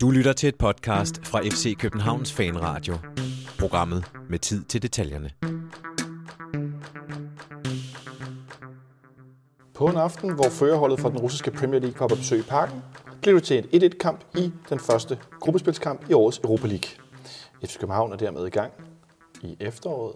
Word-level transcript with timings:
Du 0.00 0.10
lytter 0.10 0.32
til 0.32 0.48
et 0.48 0.56
podcast 0.56 1.26
fra 1.26 1.40
FC 1.40 1.76
Københavns 1.78 2.32
Fanradio. 2.32 2.94
Programmet 3.58 4.04
med 4.30 4.38
tid 4.38 4.64
til 4.64 4.82
detaljerne. 4.82 5.30
På 9.74 9.86
en 9.86 9.96
aften, 9.96 10.34
hvor 10.34 10.48
førerholdet 10.50 11.00
fra 11.00 11.10
den 11.10 11.18
russiske 11.18 11.50
Premier 11.50 11.80
League 11.80 12.00
var 12.00 12.08
på 12.08 12.14
besøg 12.14 12.38
i 12.38 12.42
parken, 12.42 12.82
blev 13.22 13.34
det 13.34 13.44
til 13.44 13.68
en 13.72 13.82
1-1-kamp 13.82 14.24
i 14.36 14.52
den 14.68 14.78
første 14.78 15.18
gruppespilskamp 15.40 16.10
i 16.10 16.12
årets 16.12 16.38
Europa 16.38 16.66
League. 16.66 16.90
FC 17.64 17.78
København 17.78 18.12
er 18.12 18.16
dermed 18.16 18.46
i 18.46 18.50
gang 18.50 18.72
i 19.42 19.56
efteråret 19.60 20.14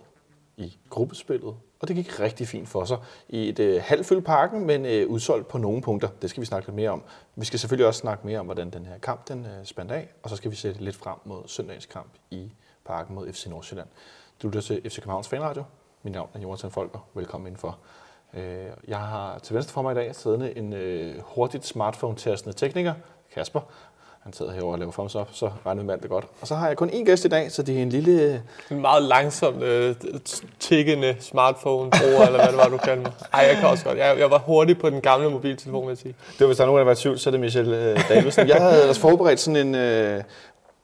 i 0.64 0.78
gruppespillet, 0.90 1.54
og 1.80 1.88
det 1.88 1.96
gik 1.96 2.20
rigtig 2.20 2.48
fint 2.48 2.68
for 2.68 2.84
sig 2.84 2.98
i 3.28 3.48
et 3.48 3.58
øh, 3.58 3.82
halvfyldt 3.84 4.24
parken, 4.24 4.66
men 4.66 4.86
øh, 4.86 5.08
udsolgt 5.08 5.48
på 5.48 5.58
nogle 5.58 5.82
punkter. 5.82 6.08
Det 6.22 6.30
skal 6.30 6.40
vi 6.40 6.46
snakke 6.46 6.68
lidt 6.68 6.76
mere 6.76 6.90
om. 6.90 7.02
Vi 7.36 7.44
skal 7.44 7.58
selvfølgelig 7.58 7.86
også 7.86 8.00
snakke 8.00 8.26
mere 8.26 8.38
om, 8.40 8.46
hvordan 8.46 8.70
den 8.70 8.86
her 8.86 8.98
kamp 8.98 9.28
den 9.28 9.44
øh, 9.46 9.64
spændt 9.64 9.92
af, 9.92 10.08
og 10.22 10.30
så 10.30 10.36
skal 10.36 10.50
vi 10.50 10.56
sætte 10.56 10.84
lidt 10.84 10.96
frem 10.96 11.16
mod 11.24 11.42
søndagens 11.46 11.86
kamp 11.86 12.12
i 12.30 12.52
parken 12.84 13.14
mod 13.14 13.32
FC 13.32 13.46
Nordsjælland. 13.46 13.88
Du 14.42 14.46
lytter 14.48 14.60
til 14.60 14.90
FC 14.90 14.96
Københavns 14.96 15.28
Fanradio. 15.28 15.64
Mit 16.02 16.12
navn 16.14 16.28
er 16.34 16.40
Jonathan 16.40 16.70
Folker. 16.70 17.08
Velkommen 17.14 17.46
indenfor. 17.46 17.78
Øh, 18.34 18.66
Jeg 18.88 18.98
har 18.98 19.38
til 19.38 19.54
venstre 19.54 19.72
for 19.72 19.82
mig 19.82 19.92
i 19.92 19.94
dag 19.94 20.14
siddende 20.14 20.56
en 20.58 20.72
øh, 20.72 21.14
hurtigt 21.24 21.64
smartphone-tastende 21.66 22.52
tekniker, 22.56 22.94
Kasper. 23.34 23.60
Han 24.24 24.32
sidder 24.32 24.52
herovre 24.52 24.74
og 24.74 24.78
laver 24.78 24.92
thumbs 24.92 25.14
up, 25.16 25.28
så 25.32 25.50
regner 25.66 25.92
alt 25.92 26.02
det 26.02 26.10
godt. 26.10 26.24
Og 26.40 26.46
så 26.46 26.54
har 26.54 26.66
jeg 26.68 26.76
kun 26.76 26.90
én 26.90 27.04
gæst 27.04 27.24
i 27.24 27.28
dag, 27.28 27.52
så 27.52 27.62
det 27.62 27.78
er 27.78 27.82
en 27.82 27.88
lille... 27.88 28.42
En 28.70 28.80
meget 28.80 29.02
langsom, 29.02 29.62
øh, 29.62 29.94
tikkende 30.60 31.16
smartphone-bruger, 31.20 32.26
eller 32.26 32.38
hvad 32.38 32.48
det 32.48 32.56
var, 32.56 32.68
du 32.68 32.76
kaldte 32.76 33.02
mig. 33.02 33.12
Ej, 33.34 33.40
jeg 33.40 33.56
kan 33.56 33.68
også 33.68 33.84
godt. 33.84 33.98
Jeg, 33.98 34.16
jeg 34.18 34.30
var 34.30 34.38
hurtig 34.38 34.78
på 34.78 34.90
den 34.90 35.00
gamle 35.00 35.30
mobiltelefon, 35.30 35.82
vil 35.86 35.90
jeg 35.90 35.98
sige. 35.98 36.14
Det 36.32 36.40
var, 36.40 36.46
hvis 36.46 36.56
der 36.56 36.62
er 36.64 36.66
nogen, 36.66 36.78
der 36.78 36.84
var 36.84 36.92
i 36.92 36.96
tvivl, 36.96 37.18
så 37.18 37.30
er 37.30 37.30
det 37.30 37.40
Michelle 37.40 37.90
øh, 37.90 38.08
Davidsen. 38.08 38.48
Jeg 38.48 38.56
havde 38.56 38.80
ellers 38.80 38.98
forberedt 38.98 39.40
sådan 39.40 39.66
en 39.66 39.74
øh, 39.74 40.22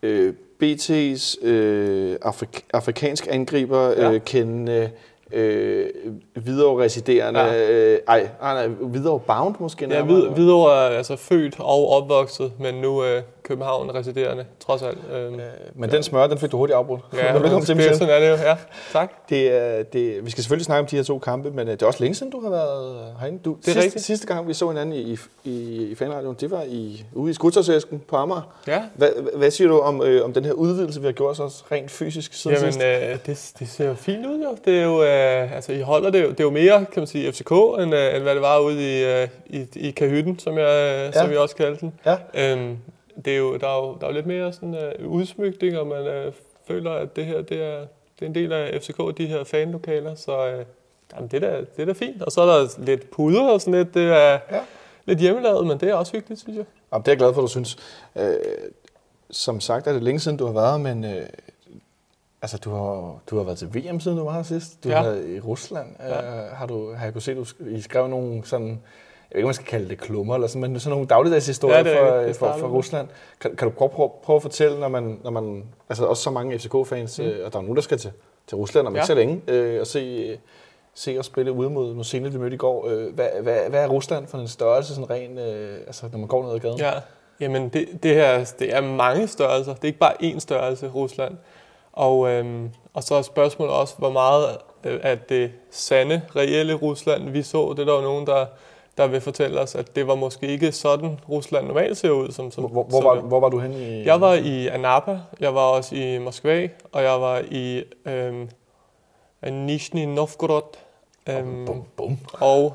øh, 0.02 0.34
BT's 0.62 1.46
øh, 1.46 2.16
afrik- 2.24 2.62
afrikansk 2.72 3.26
angriber, 3.30 3.88
Ja. 3.90 4.10
øh, 4.12 4.20
kendende, 4.20 4.72
øh, 4.72 4.88
videre 6.34 6.82
residerende, 6.84 7.40
Ja. 7.40 7.72
øh, 7.72 7.98
ej, 8.08 8.28
nej, 8.40 8.66
nej, 8.66 8.76
videre 8.82 9.20
bound 9.20 9.54
måske. 9.60 9.84
Er 9.84 10.04
vid- 10.04 10.34
videre 10.34 10.72
er 10.86 10.96
altså 10.96 11.16
født 11.16 11.56
og 11.60 11.88
opvokset, 11.88 12.52
men 12.60 12.74
nu 12.74 13.04
øh, 13.04 13.22
København 13.48 13.94
residerende, 13.94 14.44
trods 14.60 14.82
alt. 14.82 14.98
Øh, 15.12 15.32
Øh, 15.32 15.38
Men 15.74 15.90
den 15.90 16.02
smør, 16.02 16.26
den 16.26 16.38
fik 16.38 16.50
du 16.52 16.56
hurtigt 16.56 16.76
afbrudt. 16.76 17.00
ja, 17.14 17.32
Velkommen 17.32 17.60
til, 17.66 17.68
det, 17.68 17.76
Michelle. 17.76 17.98
sådan 17.98 18.14
er 18.14 18.20
det 18.20 18.28
jo. 18.42 18.48
Ja, 18.48 18.56
tak. 18.92 19.12
Det 19.30 19.92
det, 19.92 20.24
vi 20.26 20.30
skal 20.30 20.42
selvfølgelig 20.44 20.66
snakke 20.66 20.80
om 20.80 20.86
de 20.86 20.96
her 20.96 21.02
to 21.02 21.18
kampe, 21.18 21.50
men 21.50 21.68
øh, 21.68 21.72
det 21.72 21.82
er 21.82 21.86
også 21.86 22.00
længe 22.00 22.14
siden, 22.14 22.32
du 22.32 22.40
har 22.40 22.50
været 22.50 23.06
herinde. 23.20 23.38
Du, 23.44 23.52
er 23.52 23.56
sidste, 23.64 23.80
rigtigt. 23.82 24.04
Sidste 24.04 24.26
gang, 24.26 24.48
vi 24.48 24.54
så 24.54 24.68
hinanden 24.68 24.94
i, 24.94 25.16
i, 25.44 25.82
i 25.90 25.94
fanradioen, 25.94 26.36
det 26.40 26.50
var 26.50 26.62
i, 26.68 27.04
ude 27.14 27.30
i 27.30 27.34
Skuttersæsken 27.34 28.02
på 28.08 28.16
Amager. 28.16 28.54
Ja. 28.66 28.82
Hvad, 28.94 29.08
hvad 29.36 29.50
siger 29.50 29.68
du 29.68 29.78
om, 29.78 30.02
øh, 30.02 30.24
om 30.24 30.32
den 30.32 30.44
her 30.44 30.52
udvidelse, 30.52 31.00
vi 31.00 31.06
har 31.06 31.12
gjort 31.12 31.40
os 31.40 31.64
rent 31.72 31.90
fysisk 31.90 32.34
siden 32.34 32.56
Jamen, 32.56 32.72
sidst? 32.72 32.86
øh, 32.86 33.18
det, 33.26 33.52
det 33.58 33.68
ser 33.68 33.88
jo 33.88 33.94
fint 33.94 34.26
ud 34.26 34.38
jo. 34.42 34.56
Det 34.64 34.78
er 34.78 34.84
jo, 34.84 35.02
øh, 35.02 35.56
altså 35.56 35.72
I 35.72 35.80
holder 35.80 36.10
det 36.10 36.22
jo, 36.22 36.30
det 36.30 36.40
er 36.40 36.44
jo 36.44 36.50
mere, 36.50 36.78
kan 36.92 37.00
man 37.00 37.06
sige, 37.06 37.32
FCK, 37.32 37.50
end, 37.50 37.94
øh, 37.94 38.14
end 38.14 38.22
hvad 38.22 38.34
det 38.34 38.42
var 38.42 38.58
ude 38.58 38.98
i, 38.98 39.04
øh, 39.04 39.28
i, 39.46 39.66
i 39.74 39.90
Kahytten, 39.90 40.38
som 40.38 40.58
jeg, 40.58 41.10
ja. 41.14 41.20
som 41.22 41.30
jeg 41.30 41.38
også 41.38 41.56
kaldte 41.56 41.80
den. 41.80 41.92
Ja. 42.06 42.16
Øhm, 42.34 42.76
det 43.24 43.32
er 43.32 43.36
jo, 43.38 43.56
der, 43.56 43.68
er 43.68 43.76
jo, 43.86 43.96
der 44.00 44.06
er 44.06 44.10
jo 44.10 44.14
lidt 44.14 44.26
mere 44.26 44.52
sådan 44.52 44.74
øh, 44.74 45.08
udsmykning, 45.10 45.78
og 45.78 45.86
man 45.86 46.06
øh, 46.06 46.32
føler, 46.68 46.92
at 46.92 47.16
det 47.16 47.24
her 47.26 47.42
det 47.42 47.62
er, 47.62 47.78
det 48.18 48.22
er 48.22 48.26
en 48.26 48.34
del 48.34 48.52
af 48.52 48.82
FCK, 48.82 49.18
de 49.18 49.26
her 49.26 49.44
fanlokaler, 49.44 50.14
så 50.14 50.46
øh, 50.46 50.64
jamen, 51.14 51.28
det, 51.30 51.44
er 51.44 51.50
da, 51.50 51.56
det 51.60 51.82
er 51.82 51.84
da 51.84 51.92
fint. 51.92 52.22
Og 52.22 52.32
så 52.32 52.40
er 52.40 52.46
der 52.46 52.68
lidt 52.84 53.10
puder 53.10 53.48
og 53.50 53.60
sådan 53.60 53.74
lidt, 53.74 53.94
det 53.94 54.02
er 54.02 54.38
Ja. 54.50 54.60
lidt 55.04 55.18
hjemmelavet, 55.18 55.66
men 55.66 55.78
det 55.80 55.88
er 55.88 55.94
også 55.94 56.12
hyggeligt, 56.12 56.40
synes 56.40 56.56
jeg. 56.56 56.64
Jamen, 56.92 57.02
det 57.02 57.08
er 57.08 57.12
jeg 57.12 57.18
glad 57.18 57.34
for, 57.34 57.40
du 57.40 57.46
synes. 57.48 57.76
Øh, 58.16 58.34
som 59.30 59.60
sagt 59.60 59.86
er 59.86 59.92
det 59.92 60.02
længe 60.02 60.20
siden, 60.20 60.36
du 60.36 60.46
har 60.46 60.52
været, 60.52 60.80
men 60.80 61.04
øh, 61.04 61.26
altså, 62.42 62.58
du, 62.58 62.70
har, 62.70 63.18
du 63.30 63.36
har 63.36 63.44
været 63.44 63.58
til 63.58 63.68
VM, 63.74 64.00
siden 64.00 64.18
du 64.18 64.24
var 64.24 64.32
her 64.32 64.42
sidst. 64.42 64.84
Du 64.84 64.88
Ja. 64.88 64.96
har 64.96 65.02
været 65.02 65.28
i 65.28 65.40
Rusland. 65.40 65.88
Ja. 66.00 66.24
Ja. 66.40 66.46
Har, 66.54 66.66
du, 66.66 66.92
har 66.94 67.04
jeg 67.04 67.12
kunnet 67.12 67.22
se, 67.22 67.34
du 67.34 67.42
sk- 67.42 67.68
I 67.70 67.80
skrev 67.80 68.08
nogle 68.08 68.44
sådan, 68.44 68.80
jeg 69.30 69.34
ved 69.34 69.38
ikke, 69.38 69.46
man 69.46 69.54
skal 69.54 69.66
kalde 69.66 69.88
det 69.88 69.98
klummer, 69.98 70.34
eller 70.34 70.48
sådan, 70.48 70.60
men 70.60 70.80
sådan 70.80 70.90
nogle 70.90 71.06
dagligdagshistorier 71.06 71.88
Ja, 71.88 72.10
for. 72.10 72.16
Det 72.16 72.36
for, 72.36 72.56
for 72.58 72.66
med. 72.66 72.76
Rusland. 72.76 73.08
Kan, 73.40 73.56
kan 73.56 73.68
du 73.68 73.74
prøve, 73.74 73.88
prøve, 73.88 74.10
prøve 74.22 74.36
at 74.36 74.42
fortælle, 74.42 74.80
når 74.80 74.88
man, 74.88 75.20
når 75.24 75.30
man, 75.30 75.64
altså 75.88 76.04
også 76.04 76.22
så 76.22 76.30
mange 76.30 76.58
FCK-fans, 76.58 77.18
mm. 77.18 77.24
øh, 77.24 77.46
og 77.46 77.52
der 77.52 77.58
er 77.58 77.62
nogen, 77.62 77.76
der 77.76 77.82
skal 77.82 77.98
til, 77.98 78.10
til 78.46 78.56
Rusland 78.56 78.86
om 78.86 78.94
ja. 78.94 79.00
Ikke 79.00 79.06
så 79.06 79.14
længe, 79.14 79.42
øh, 79.48 79.80
og 79.80 79.86
se, 79.86 80.00
øh, 80.00 80.38
se 80.94 81.16
os 81.18 81.26
spille 81.26 81.52
ude 81.52 81.70
mod 81.70 81.94
Mosene, 81.94 82.32
vi 82.32 82.38
mødte 82.38 82.54
i 82.54 82.58
går. 82.58 82.88
Øh, 82.88 83.14
hvad, 83.14 83.28
hvad, 83.42 83.70
hvad 83.70 83.84
er 83.84 83.88
Rusland 83.88 84.26
for 84.26 84.38
en 84.38 84.48
størrelse, 84.48 84.94
sådan 84.94 85.10
ren, 85.10 85.38
øh, 85.38 85.78
altså, 85.86 86.06
når 86.12 86.18
man 86.18 86.28
går 86.28 86.42
ned 86.42 86.52
ad 86.52 86.58
gaden? 86.58 86.78
Ja, 86.78 86.92
jamen 87.40 87.68
det, 87.68 87.88
det 88.02 88.14
her, 88.14 88.52
det 88.58 88.74
er 88.74 88.80
mange 88.80 89.28
størrelser. 89.28 89.74
Det 89.74 89.82
er 89.82 89.86
ikke 89.86 89.98
bare 89.98 90.22
én 90.22 90.38
størrelse, 90.38 90.88
Rusland. 90.88 91.36
Og, 91.92 92.28
øhm, 92.28 92.70
og 92.94 93.02
så 93.02 93.14
er 93.14 93.22
spørgsmålet 93.22 93.74
også, 93.74 93.94
hvor 93.98 94.10
meget 94.10 94.56
øh, 94.84 95.00
af 95.02 95.18
det 95.18 95.52
sande, 95.70 96.22
reelle 96.36 96.74
Rusland 96.74 97.30
vi 97.30 97.42
så. 97.42 97.74
Det 97.76 97.82
er 97.82 97.84
der 97.84 97.94
jo 97.94 98.00
nogen, 98.00 98.26
der, 98.26 98.46
der 98.98 99.06
vil 99.06 99.20
fortælle 99.20 99.60
os, 99.60 99.74
at 99.74 99.96
det 99.96 100.06
var 100.06 100.14
måske 100.14 100.46
ikke 100.46 100.72
sådan, 100.72 101.20
Rusland 101.28 101.66
normalt 101.66 101.96
ser 101.96 102.10
ud. 102.10 102.30
Som, 102.32 102.50
som, 102.50 102.64
Hvor, 102.64 102.82
hvor, 102.82 103.00
som 103.00 103.04
var, 103.04 103.20
hvor 103.20 103.40
var 103.40 103.48
du 103.48 103.58
henne 103.58 104.00
i... 104.00 104.04
Jeg 104.04 104.20
var 104.20 104.34
i 104.34 104.66
Anapa, 104.66 105.18
jeg 105.40 105.54
var 105.54 105.60
også 105.60 105.94
i 105.94 106.18
Moskva, 106.18 106.68
og 106.92 107.02
jeg 107.02 107.20
var 107.20 107.42
i 107.50 107.82
øhm, 108.06 108.48
Nizhny 109.50 110.04
Novgorod. 110.04 110.76
Øhm, 111.28 111.66
Bum, 111.66 111.82
bum. 111.96 112.18
og 112.32 112.74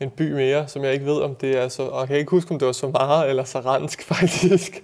en 0.00 0.10
by 0.10 0.32
mere, 0.32 0.68
som 0.68 0.84
jeg 0.84 0.92
ikke 0.92 1.06
ved, 1.06 1.20
om 1.20 1.34
det 1.34 1.58
er 1.58 1.68
så... 1.68 1.82
Og 1.82 2.00
jeg 2.00 2.08
kan 2.08 2.16
ikke 2.16 2.30
huske, 2.30 2.50
om 2.50 2.58
det 2.58 2.66
var 2.66 2.72
Samara 2.72 3.26
eller 3.26 3.44
Saransk, 3.44 4.02
faktisk. 4.14 4.82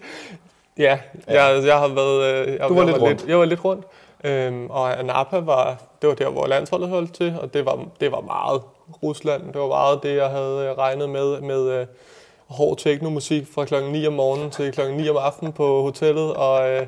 ja, 0.79 0.99
Ja. 1.29 1.45
Jeg, 1.45 1.67
jeg 1.67 1.79
har 1.79 1.89
været... 1.89 2.47
Øh, 2.47 2.53
jeg, 2.55 2.69
Du 2.69 2.75
var 2.75 2.81
jeg 2.83 2.87
lidt 2.87 3.01
var 3.01 3.07
rundt. 3.07 3.21
Lidt, 3.21 3.31
jeg 3.31 3.39
var 3.39 3.45
lidt 3.45 3.65
rundt. 3.65 3.85
Øhm, 4.25 4.71
og 4.71 4.99
Anapa 4.99 5.39
var... 5.39 5.83
Det 6.03 6.09
var 6.09 6.15
der, 6.15 6.31
hvor 6.31 6.47
landsholdet 6.47 6.89
holdt 6.89 7.15
til, 7.15 7.35
og 7.41 7.55
det 7.55 7.67
var, 7.67 7.85
det 8.01 8.13
var 8.13 8.21
meget 8.21 8.63
Rusland. 9.03 9.53
Det 9.53 9.61
var 9.61 9.67
meget 9.69 10.03
det, 10.03 10.17
jeg 10.17 10.29
havde 10.29 10.67
øh, 10.71 10.79
regnet 10.79 11.09
med, 11.11 11.41
med 11.41 11.69
øh, 11.71 11.87
hård 12.47 12.79
teknomusik 12.79 13.47
fra 13.55 13.65
klokken 13.65 13.93
9 13.93 14.07
om 14.07 14.13
morgenen 14.13 14.51
til 14.51 14.73
klokken 14.73 14.97
9 14.97 15.09
om 15.09 15.17
aftenen 15.17 15.53
på 15.53 15.83
hotellet, 15.83 16.35
og 16.35 16.71
øh, 16.71 16.87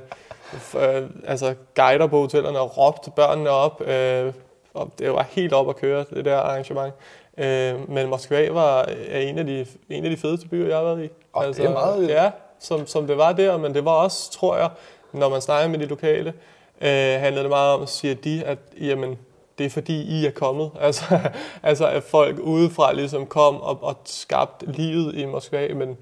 øh, 0.75 1.03
altså 1.27 1.55
guider 1.75 2.07
på 2.07 2.21
hotellerne 2.21 2.59
og 2.61 2.79
råbte 2.79 3.11
børnene 3.17 3.51
op. 3.51 3.81
Øh, 3.87 4.33
og 4.75 4.91
det 4.99 5.13
var 5.13 5.27
helt 5.31 5.53
op 5.53 5.69
at 5.69 5.77
køre, 5.77 6.05
det 6.15 6.25
der 6.25 6.37
arrangement. 6.37 6.95
Øh, 7.39 7.91
men 7.91 8.09
Moskva 8.09 8.51
var 8.51 8.89
er 9.09 9.21
en 9.21 9.39
af, 9.39 9.47
de, 9.47 9.67
en 9.91 10.05
af 10.05 10.11
de 10.11 10.17
fedeste 10.17 10.49
byer, 10.49 10.69
jeg 10.69 10.77
har 10.77 10.85
været 10.85 11.05
i. 11.05 11.09
Og 11.33 11.45
det 11.47 11.65
er 11.65 11.73
meget- 11.73 12.09
Ja, 12.09 12.31
som, 12.61 12.87
som 12.87 13.07
det 13.07 13.17
var 13.19 13.33
der, 13.33 13.57
men 13.57 13.75
det 13.75 13.85
var 13.85 13.91
også, 13.93 14.31
tror 14.33 14.57
jeg, 14.57 14.71
når 15.13 15.29
man 15.29 15.41
snakker 15.41 15.69
med 15.71 15.79
de 15.79 15.87
lokale, 15.87 16.29
øh, 16.81 16.89
handlede 17.21 17.43
det 17.43 17.51
meget 17.51 17.75
om, 17.75 17.87
siger 17.87 18.15
de, 18.15 18.43
at 18.45 18.59
jamen, 18.81 19.19
det 19.59 19.67
er 19.67 19.71
fordi, 19.71 20.03
I 20.03 20.27
er 20.27 20.31
kommet. 20.31 20.71
Altså, 20.81 21.19
altså 21.63 21.89
at 21.89 22.03
folk 22.03 22.39
udefra 22.39 22.93
ligesom 22.93 23.27
kom 23.27 23.61
og, 23.61 23.83
og 23.83 23.97
skabte 24.05 24.67
livet 24.67 25.15
i 25.15 25.25
Moskva, 25.25 25.75
men, 25.75 25.97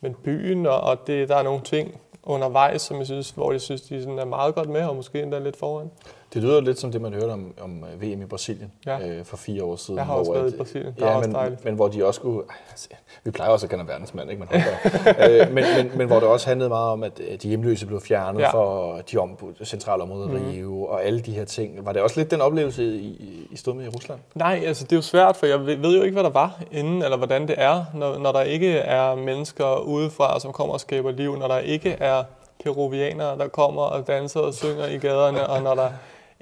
men 0.00 0.14
byen, 0.24 0.66
og, 0.66 0.80
og 0.80 1.06
det, 1.06 1.28
der 1.28 1.36
er 1.36 1.42
nogle 1.42 1.60
ting 1.60 2.00
undervejs, 2.26 2.82
som 2.82 2.98
jeg 2.98 3.06
synes, 3.06 3.30
hvor 3.30 3.52
jeg 3.52 3.60
synes, 3.60 3.82
de 3.82 4.02
sådan 4.02 4.18
er 4.18 4.24
meget 4.24 4.54
godt 4.54 4.68
med, 4.68 4.84
og 4.84 4.96
måske 4.96 5.22
endda 5.22 5.38
lidt 5.38 5.56
foran. 5.56 5.90
Det 6.34 6.42
lyder 6.42 6.60
lidt 6.60 6.78
som 6.80 6.92
det, 6.92 7.00
man 7.00 7.12
hørte 7.14 7.30
om, 7.30 7.54
om 7.60 7.84
øh, 7.94 8.02
VM 8.02 8.22
i 8.22 8.24
Brasilien 8.24 8.72
Ja. 8.86 9.08
øh, 9.08 9.24
for 9.24 9.36
fire 9.36 9.64
år 9.64 9.76
siden. 9.76 9.98
Jeg 9.98 10.06
har 10.06 10.14
også 10.14 10.30
hvor 10.32 10.38
været 10.40 10.48
at- 10.48 10.54
i 10.54 10.56
Brasilien. 10.56 10.94
Der 10.98 11.06
er 11.06 11.12
Ja, 11.14 11.20
men, 11.20 11.32
dejligt. 11.34 11.64
men 11.64 11.74
hvor 11.74 11.88
de 11.88 12.04
også 12.06 12.18
skulle... 12.18 12.42
altså, 12.70 12.88
Vi 13.24 13.30
plejer 13.30 13.50
også 13.50 13.66
at 13.66 13.70
kende 13.70 13.86
verdensmand, 13.88 14.30
ikke? 14.30 14.44
Man 14.50 14.62
øh, 15.30 15.52
men, 15.54 15.64
men, 15.76 15.90
men 15.98 16.06
hvor 16.06 16.16
det 16.20 16.28
også 16.28 16.46
handlede 16.48 16.68
meget 16.68 16.90
om, 16.90 17.02
at 17.02 17.20
øh, 17.30 17.38
de 17.42 17.48
hjemløse 17.48 17.86
blev 17.86 18.00
fjernet 18.00 18.40
ja. 18.40 18.50
For 18.50 19.00
de 19.12 19.16
om, 19.18 19.38
centrale 19.64 20.02
områder, 20.02 20.28
mm. 20.28 20.34
Rio 20.50 20.84
og 20.84 21.04
alle 21.04 21.20
de 21.20 21.32
her 21.32 21.44
ting. 21.44 21.86
Var 21.86 21.92
det 21.92 22.02
også 22.02 22.20
lidt 22.20 22.30
den 22.30 22.40
oplevelse, 22.40 22.84
I, 22.84 23.46
I 23.50 23.56
stod 23.56 23.74
med 23.74 23.84
i 23.84 23.88
Rusland? 23.88 24.20
Nej, 24.34 24.62
altså 24.66 24.84
det 24.84 24.92
er 24.92 24.96
jo 24.96 25.02
svært, 25.02 25.36
for 25.36 25.46
jeg 25.46 25.66
ved 25.66 25.76
ved 25.76 25.96
jo 25.96 26.02
ikke, 26.02 26.14
hvad 26.14 26.24
der 26.24 26.30
var 26.30 26.60
inden, 26.72 27.02
eller 27.02 27.16
hvordan 27.16 27.48
det 27.48 27.54
er, 27.58 27.84
når, 27.94 28.18
når 28.18 28.32
der 28.32 28.40
ikke 28.42 28.70
er 28.72 29.14
mennesker 29.14 29.76
udefra, 29.80 30.40
som 30.40 30.52
kommer 30.52 30.74
og 30.74 30.80
skaber 30.80 31.10
liv, 31.10 31.36
når 31.36 31.48
der 31.48 31.58
ikke 31.58 31.90
er 31.90 32.22
peruvianere, 32.64 33.38
der 33.38 33.48
kommer 33.48 33.82
og 33.82 34.06
danser 34.06 34.40
og 34.40 34.54
synger 34.54 34.86
i 34.86 34.98
gaderne, 34.98 35.46
og 35.46 35.62
når 35.62 35.74
der 35.74 35.88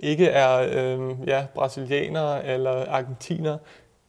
ikke 0.03 0.27
er 0.27 0.69
øhm, 0.73 1.23
ja, 1.27 1.47
brasilianere 1.55 2.47
eller 2.47 2.87
argentinere. 2.89 3.59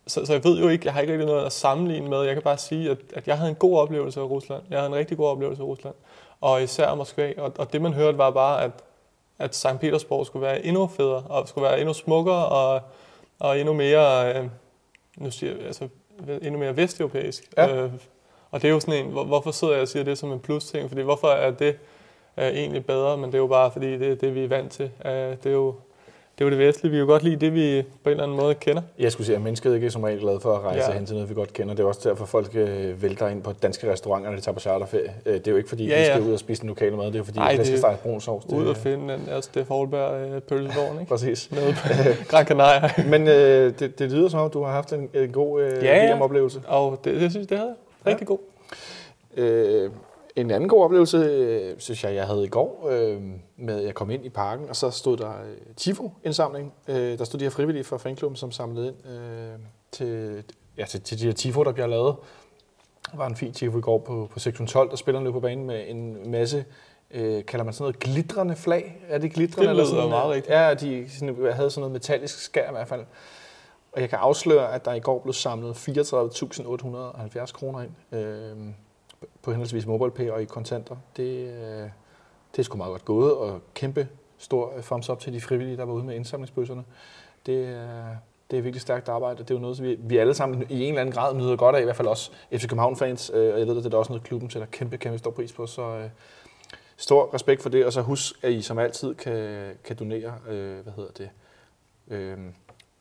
Så, 0.07 0.25
så 0.25 0.33
jeg 0.33 0.43
ved 0.43 0.59
jo 0.59 0.69
ikke, 0.69 0.85
jeg 0.85 0.93
har 0.93 1.01
ikke 1.01 1.13
rigtig 1.13 1.27
noget 1.27 1.45
at 1.45 1.51
sammenligne 1.51 2.09
med. 2.09 2.21
Jeg 2.21 2.33
kan 2.33 2.43
bare 2.43 2.57
sige, 2.57 2.91
at, 2.91 2.97
at 3.13 3.27
jeg 3.27 3.37
havde 3.37 3.49
en 3.49 3.55
god 3.55 3.77
oplevelse 3.77 4.19
af 4.19 4.23
Rusland. 4.23 4.63
Jeg 4.69 4.79
havde 4.79 4.89
en 4.89 4.95
rigtig 4.95 5.17
god 5.17 5.27
oplevelse 5.27 5.61
af 5.61 5.65
Rusland. 5.65 5.95
Og 6.41 6.63
især 6.63 6.95
Moskva. 6.95 7.33
Og, 7.37 7.53
og 7.57 7.73
det 7.73 7.81
man 7.81 7.93
hørte 7.93 8.17
var 8.17 8.31
bare, 8.31 8.63
at, 8.63 8.71
at 9.39 9.55
St. 9.55 9.79
Petersborg 9.81 10.25
skulle 10.25 10.45
være 10.45 10.65
endnu 10.65 10.87
federe, 10.87 11.23
og 11.29 11.47
skulle 11.47 11.65
være 11.65 11.79
endnu 11.79 11.93
smukkere, 11.93 12.45
og, 12.45 12.81
og 13.39 13.59
endnu 13.59 13.73
mere, 13.73 14.35
øh, 14.35 14.45
nu 15.17 15.31
siger 15.31 15.55
jeg, 15.55 15.65
altså, 15.65 15.87
endnu 16.41 16.59
mere 16.59 16.77
vesteuropæisk. 16.77 17.43
Ja. 17.57 17.75
Øh, 17.75 17.91
og 18.51 18.61
det 18.61 18.67
er 18.67 18.71
jo 18.71 18.79
sådan 18.79 19.05
en, 19.05 19.11
hvor, 19.11 19.23
hvorfor 19.23 19.51
sidder 19.51 19.73
jeg 19.73 19.81
og 19.81 19.87
siger 19.87 20.03
det 20.03 20.17
som 20.17 20.31
en 20.31 20.39
plus 20.39 20.65
ting? 20.65 20.89
Fordi 20.89 21.01
hvorfor 21.01 21.27
er 21.27 21.51
det 21.51 21.77
øh, 22.37 22.45
egentlig 22.47 22.85
bedre? 22.85 23.17
Men 23.17 23.25
det 23.25 23.33
er 23.35 23.39
jo 23.39 23.47
bare, 23.47 23.71
fordi 23.71 23.97
det 23.97 24.11
er 24.11 24.15
det, 24.15 24.35
vi 24.35 24.43
er 24.43 24.47
vant 24.47 24.71
til. 24.71 24.91
Øh, 25.05 25.11
det 25.11 25.45
er 25.45 25.51
jo 25.51 25.75
det 26.39 26.41
er 26.41 26.45
jo 26.45 26.49
det 26.51 26.59
vestlige. 26.59 26.91
Vi 26.91 26.97
kan 26.97 27.05
jo 27.05 27.11
godt 27.11 27.23
lide 27.23 27.35
det, 27.35 27.53
vi 27.53 27.81
på 28.03 28.09
en 28.09 28.11
eller 28.11 28.23
anden 28.23 28.37
måde 28.37 28.55
kender. 28.55 28.81
Jeg 28.99 29.11
skulle 29.11 29.25
sige, 29.25 29.35
at 29.35 29.41
mennesket 29.41 29.75
ikke 29.75 29.87
er 29.87 29.91
som 29.91 30.03
regel 30.03 30.19
glad 30.19 30.39
for 30.39 30.55
at 30.55 30.61
rejse 30.63 30.79
Ja. 30.85 30.91
ja. 30.91 30.97
hen 30.97 31.05
til 31.05 31.15
noget, 31.15 31.29
vi 31.29 31.33
godt 31.35 31.53
kender. 31.53 31.73
Det 31.75 31.83
er 31.83 31.87
også 31.87 32.09
derfor, 32.09 32.25
folk 32.25 32.49
øh, 32.55 33.01
vælter 33.01 33.27
ind 33.27 33.43
på 33.43 33.51
danske 33.53 33.91
restauranter, 33.91 34.29
når 34.29 34.35
de 34.37 34.41
tager 34.43 34.53
på 34.53 34.59
charterferie. 34.59 35.13
Øh, 35.25 35.33
det 35.33 35.47
er 35.47 35.51
jo 35.51 35.57
ikke, 35.57 35.69
fordi 35.69 35.87
Ja, 35.87 35.93
ja, 35.95 36.01
de 36.01 36.07
ja. 36.07 36.13
skal 36.13 36.27
ud 36.27 36.33
og 36.33 36.39
spise 36.39 36.61
den 36.61 36.69
lokale 36.69 36.97
mad. 36.97 37.05
Det 37.11 37.15
er 37.15 37.23
fordi, 37.23 37.39
Ej, 37.39 37.51
det- 37.51 37.59
det 37.67 37.79
skal 37.79 37.95
brun 38.03 38.21
sovs. 38.21 38.45
Ud 38.45 38.67
og 38.67 38.77
finde 38.77 39.13
den 39.13 39.25
der 39.27 39.41
Steff 39.41 39.69
Holberg 39.69 40.31
øh, 40.35 40.41
pølsevogn, 40.41 40.99
ikke? 40.99 41.09
Præcis. 41.09 41.49
Nede 41.51 41.73
på 41.81 41.87
Gran 42.29 42.45
Canaria. 42.45 42.89
Men 43.09 43.27
øh, 43.27 43.73
det, 43.79 43.99
det 43.99 44.11
lyder 44.11 44.29
som 44.29 44.39
om, 44.39 44.49
du 44.49 44.63
har 44.63 44.71
haft 44.71 44.93
en, 44.93 45.09
en 45.13 45.31
god 45.31 45.61
øh, 45.61 45.83
Ja, 45.83 46.05
ja. 46.05 46.15
VM-oplevelse. 46.15 46.61
Og 46.67 46.99
det, 47.03 47.21
det 47.21 47.31
synes 47.31 47.35
jeg, 47.43 47.49
det 47.49 47.57
havde 47.57 47.75
jeg. 48.05 48.11
Rigtig 48.11 48.27
god. 48.27 48.37
Øh, 49.37 49.89
en 50.35 50.51
anden 50.51 50.69
god 50.69 50.83
oplevelse, 50.83 51.17
øh, 51.17 51.75
synes 51.79 52.03
jeg, 52.03 52.15
jeg 52.15 52.27
havde 52.27 52.43
i 52.43 52.47
går, 52.47 52.87
øh, 52.91 53.21
med 53.57 53.79
at 53.79 53.85
jeg 53.85 53.93
kom 53.93 54.11
ind 54.11 54.25
i 54.25 54.29
parken, 54.29 54.69
og 54.69 54.75
så 54.75 54.89
stod 54.89 55.17
der 55.17 55.29
øh, 55.29 55.75
Tifo-indsamling. 55.75 56.73
Øh, 56.87 57.17
der 57.17 57.23
stod 57.23 57.39
de 57.39 57.45
her 57.45 57.49
frivillige 57.49 57.83
fra 57.83 57.97
fanklubben, 57.97 58.35
som 58.35 58.51
samlede 58.51 58.87
ind 58.87 59.07
øh, 59.07 59.59
til, 59.91 60.43
ja, 60.77 60.85
til, 60.85 61.01
til 61.01 61.19
de 61.19 61.25
her 61.25 61.33
Tifo, 61.33 61.63
der 61.63 61.71
bliver 61.71 61.87
lavet. 61.87 62.15
Der 63.11 63.17
var 63.17 63.27
en 63.27 63.35
fin 63.35 63.53
Tifo 63.53 63.77
i 63.77 63.81
går 63.81 63.97
på, 63.97 64.29
på 64.31 64.39
sektion 64.39 64.67
12, 64.67 64.89
der 64.89 64.95
spiller 64.95 65.21
løb 65.21 65.33
på 65.33 65.39
banen 65.39 65.65
med 65.65 65.83
en 65.87 66.31
masse, 66.31 66.65
øh, 67.11 67.45
kalder 67.45 67.63
man 67.63 67.73
sådan 67.73 67.83
noget, 67.83 67.99
glitrende 67.99 68.55
flag? 68.55 69.05
Er 69.09 69.17
det 69.17 69.33
glitrende? 69.33 69.61
Det 69.61 69.69
eller 69.69 69.83
lyder 69.83 69.95
sådan, 69.95 70.09
meget 70.09 70.31
rigtigt. 70.31 70.53
Ja, 70.53 70.73
de 70.73 71.09
sådan, 71.09 71.35
havde 71.53 71.69
sådan 71.69 71.81
noget 71.81 71.91
metallisk 71.91 72.39
skær 72.39 72.69
i 72.69 72.71
hvert 72.71 72.87
fald. 72.87 73.05
Og 73.91 74.01
jeg 74.01 74.09
kan 74.09 74.19
afsløre, 74.21 74.73
at 74.73 74.85
der 74.85 74.93
i 74.93 74.99
går 74.99 75.19
blev 75.19 75.33
samlet 75.33 75.73
34.870 75.73 77.51
kroner 77.51 77.81
ind. 77.81 78.19
Øh, 78.19 78.57
på 79.41 79.51
henholdsvis 79.51 79.85
MobilePay 79.85 80.29
og 80.29 80.41
i 80.41 80.45
kontanter. 80.45 80.95
Det, 81.17 81.47
øh, 81.47 81.89
det 82.51 82.59
er 82.59 82.63
sgu 82.63 82.77
meget 82.77 82.91
godt 82.91 83.05
gået, 83.05 83.33
og 83.33 83.61
kæmpe 83.73 84.07
stor 84.37 84.73
øh, 84.77 84.83
thumbs 84.83 85.09
up 85.09 85.19
til 85.19 85.33
de 85.33 85.41
frivillige, 85.41 85.77
der 85.77 85.85
var 85.85 85.93
ude 85.93 86.03
med 86.03 86.15
indsamlingsbøsserne. 86.15 86.83
Det, 87.45 87.67
øh, 87.67 88.15
det 88.51 88.57
er 88.57 88.61
virkelig 88.61 88.81
stærkt 88.81 89.09
arbejde, 89.09 89.33
og 89.33 89.39
det 89.39 89.51
er 89.51 89.55
jo 89.55 89.61
noget, 89.61 89.77
som 89.77 89.85
vi, 89.85 89.97
vi 89.99 90.17
alle 90.17 90.33
sammen 90.33 90.65
i 90.69 90.83
en 90.83 90.89
eller 90.89 91.01
anden 91.01 91.13
grad 91.13 91.35
nyder 91.35 91.55
godt 91.55 91.75
af, 91.75 91.81
i 91.81 91.83
hvert 91.83 91.95
fald 91.95 92.07
også 92.07 92.31
FC 92.51 92.67
København-fans, 92.67 93.31
øh, 93.33 93.53
og 93.53 93.59
jeg 93.59 93.67
ved, 93.67 93.77
at 93.77 93.83
det 93.83 93.93
er 93.93 93.97
også 93.97 94.11
noget, 94.11 94.23
klubben 94.23 94.49
sætter 94.49 94.67
kæmpe, 94.67 94.97
kæmpe 94.97 95.17
stor 95.17 95.31
pris 95.31 95.53
på, 95.53 95.67
så 95.67 95.81
øh, 95.81 96.09
stor 96.97 97.33
respekt 97.33 97.61
for 97.61 97.69
det, 97.69 97.85
og 97.85 97.93
så 97.93 98.01
husk, 98.01 98.45
at 98.45 98.51
I 98.51 98.61
som 98.61 98.79
altid 98.79 99.15
kan, 99.15 99.71
kan 99.83 99.95
donere, 99.95 100.33
øh, 100.49 100.79
hvad 100.79 100.93
hedder 100.95 101.11
det, 101.17 101.29
øh, 102.07 102.37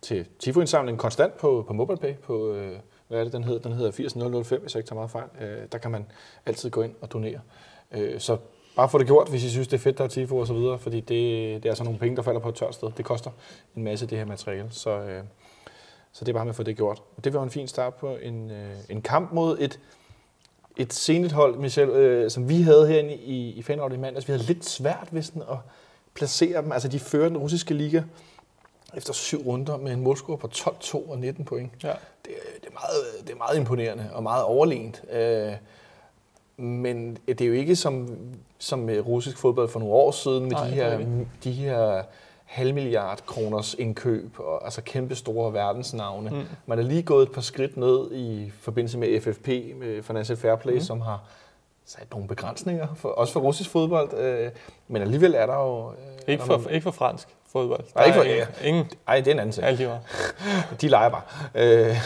til 0.03 0.27
Tifo-indsamlingen 0.39 0.99
konstant 0.99 1.37
på, 1.37 1.65
på 1.67 1.73
MobilePay, 1.73 2.15
på, 2.17 2.53
øh, 2.53 2.79
hvad 3.12 3.20
er 3.20 3.25
det, 3.25 3.32
den 3.32 3.44
hedder? 3.44 3.61
Den 3.61 3.73
hedder 3.73 3.88
80005, 3.88 4.61
hvis 4.61 4.75
jeg 4.75 4.79
ikke 4.79 4.88
tager 4.88 4.94
meget 4.94 5.11
fejl. 5.11 5.29
Øh, 5.41 5.67
der 5.73 5.79
kan 5.79 5.91
man 5.91 6.06
altid 6.47 6.70
gå 6.70 6.82
ind 6.82 6.94
og 7.00 7.12
donere. 7.12 7.41
Øh, 7.93 8.20
så 8.20 8.37
bare 8.76 8.88
få 8.88 8.99
det 8.99 9.06
gjort, 9.06 9.29
hvis 9.29 9.44
I 9.44 9.50
synes, 9.50 9.69
det 9.69 9.76
er 9.76 9.81
fedt, 9.81 9.99
der 9.99 10.05
er 10.05 10.09
Tifo 10.09 10.37
og 10.37 10.47
så 10.47 10.55
videre, 10.55 10.79
fordi 10.79 11.00
det, 11.00 11.09
det 11.09 11.64
er 11.64 11.70
altså 11.70 11.85
nogle 11.85 11.99
penge, 11.99 12.17
der 12.17 12.23
falder 12.23 12.41
på 12.41 12.49
et 12.49 12.55
tørt 12.55 12.75
sted. 12.75 12.91
Det 12.97 13.05
koster 13.05 13.31
en 13.76 13.85
masse 13.85 14.06
det 14.06 14.19
her 14.19 14.25
materiale, 14.25 14.69
så, 14.70 14.91
øh, 14.91 15.23
så 16.12 16.25
det 16.25 16.29
er 16.29 16.32
bare 16.32 16.44
med 16.44 16.50
at 16.50 16.56
få 16.56 16.62
det 16.62 16.76
gjort. 16.76 17.03
Og 17.17 17.25
det 17.25 17.35
var 17.35 17.43
en 17.43 17.50
fin 17.50 17.69
start 17.69 17.94
på 17.94 18.17
en, 18.23 18.50
øh, 18.50 18.75
en 18.88 19.03
kamp 19.03 19.32
mod 19.32 19.59
et, 19.61 19.81
et 20.76 20.93
senigt 20.93 21.32
hold, 21.32 21.56
Michel, 21.56 21.88
øh, 21.88 22.31
som 22.31 22.49
vi 22.49 22.62
havde 22.62 22.87
herinde 22.87 23.14
i, 23.14 23.50
i 23.50 23.62
fanholdet 23.62 23.97
i 23.97 24.00
mandags. 24.00 24.29
Vi 24.29 24.32
havde 24.32 24.44
lidt 24.44 24.64
svært 24.64 25.09
ved 25.11 25.23
sådan 25.23 25.43
at 25.43 25.59
placere 26.14 26.62
dem. 26.62 26.73
Altså, 26.73 26.88
de 26.88 26.99
fører 26.99 27.29
den 27.29 27.38
russiske 27.38 27.75
liga 27.75 28.03
efter 28.97 29.12
syv 29.12 29.43
runder 29.47 29.77
med 29.77 29.93
en 29.93 30.00
målscore 30.00 30.39
på 30.39 30.49
12-2 30.55 31.11
og 31.11 31.19
19 31.19 31.44
point 31.44 31.73
Ja. 31.83 31.89
det, 31.89 32.33
det, 32.61 32.67
er 32.69 32.73
meget, 32.73 33.27
det 33.27 33.31
er 33.33 33.37
meget 33.39 33.56
imponerende 33.59 34.11
og 34.12 34.23
meget 34.23 34.44
overlegent. 34.44 35.03
Øh, 35.12 35.53
men 36.56 37.19
det 37.29 37.41
er 37.41 37.47
jo 37.47 37.53
ikke 37.53 37.77
som, 37.77 38.09
som 38.59 38.79
med 38.79 39.00
russisk 39.06 39.39
fodbold 39.39 39.69
for 39.69 39.79
nogle 39.79 39.94
år 39.94 40.11
siden, 40.11 40.43
med 40.43 40.50
Nej, 40.50 40.71
de, 40.71 40.81
er 40.81 40.99
her, 40.99 41.06
de 41.44 41.53
her 41.53 42.03
halvmilliard 42.44 43.27
kroners 43.27 43.75
indkøb, 43.75 44.39
og, 44.39 44.65
altså 44.65 44.83
kæmpe 44.83 45.15
store 45.15 45.53
verdensnavne. 45.53 46.31
Mm. 46.31 46.43
Man 46.67 46.79
er 46.79 46.83
lige 46.83 47.03
gået 47.03 47.23
et 47.29 47.33
par 47.33 47.41
skridt 47.41 47.77
ned 47.77 48.12
i 48.12 48.53
forbindelse 48.61 48.99
med 48.99 49.21
FFP, 49.21 49.49
med 49.81 50.03
Financial 50.03 50.38
Fair 50.38 50.56
Play, 50.56 50.75
Mm. 50.75 50.81
som 50.81 51.00
har 51.00 51.23
sat 51.85 52.11
nogle 52.11 52.29
begrænsninger, 52.29 52.87
for, 52.97 53.09
også 53.09 53.33
for 53.33 53.41
russisk 53.41 53.71
fodbold. 53.71 54.15
Øh, 54.19 54.50
men 54.88 55.03
alligevel 55.03 55.35
er 55.35 55.47
der 55.47 55.55
jo... 55.56 55.88
Øh, 55.91 55.95
Ikke 56.33 56.45
for, 56.45 56.56
nogle- 56.56 56.73
ikke 56.73 56.85
for 56.85 56.91
fransk 56.91 57.29
fodbold. 57.52 57.84
Nej, 57.94 58.04
ikke 58.04 58.16
for- 58.16 58.22
ingen, 58.25 58.46
ingen 58.64 58.90
Ej, 59.08 59.16
det 59.20 59.26
er 59.28 59.32
en 59.32 59.38
anden 59.38 59.52
ting. 59.52 59.66
alt 59.66 59.81
De 60.81 60.88
leger 60.88 61.08
bare. 61.08 61.22
Øh, 61.54 61.96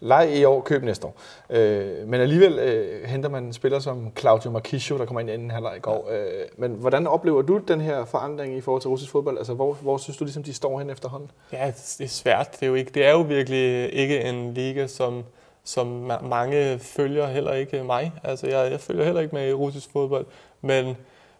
leg 0.00 0.30
i 0.36 0.44
år, 0.44 0.60
køb 0.60 0.82
næste 0.82 1.06
år. 1.06 1.14
Øh, 1.50 2.08
men 2.08 2.20
alligevel 2.20 2.58
øh, 2.58 3.04
henter 3.08 3.28
man 3.28 3.44
en 3.44 3.52
spiller 3.52 3.78
som 3.78 4.12
Claudio 4.18 4.50
Marchisio, 4.50 4.98
der 4.98 5.04
kommer 5.04 5.20
ind 5.20 5.30
i 5.30 5.32
anden 5.32 5.50
halvleg 5.50 5.76
i 5.76 5.80
går. 5.80 6.08
Øh, 6.12 6.26
men 6.58 6.70
hvordan 6.70 7.06
oplever 7.06 7.42
du 7.42 7.58
den 7.58 7.80
her 7.80 8.04
forandring 8.04 8.56
i 8.56 8.60
forhold 8.60 8.80
til 8.82 8.88
russisk 8.88 9.10
fodbold? 9.10 9.38
Altså, 9.38 9.54
hvor, 9.54 9.72
hvor 9.72 9.96
synes 9.98 10.16
du 10.16 10.24
ligesom, 10.24 10.42
de 10.42 10.54
står 10.54 10.78
hen 10.78 10.90
efterhånden? 10.90 11.30
Ja, 11.52 11.66
det 11.98 12.04
er 12.04 12.08
svært. 12.08 12.48
Det 12.52 12.62
er 12.62 12.66
jo, 12.66 12.74
ikke, 12.74 12.90
det 12.94 13.06
er 13.06 13.10
jo 13.10 13.20
virkelig 13.20 13.92
ikke 13.94 14.20
en 14.20 14.54
liga, 14.54 14.86
som, 14.86 15.24
som 15.64 16.10
ma- 16.10 16.26
mange 16.26 16.78
følger, 16.78 17.26
heller 17.26 17.52
ikke 17.52 17.82
mig. 17.84 18.12
Altså, 18.24 18.46
jeg, 18.46 18.70
jeg 18.70 18.80
følger 18.80 19.04
heller 19.04 19.20
ikke 19.20 19.34
med 19.34 19.48
i 19.48 19.52
russisk 19.52 19.88
fodbold, 19.92 20.26
men, 20.60 20.96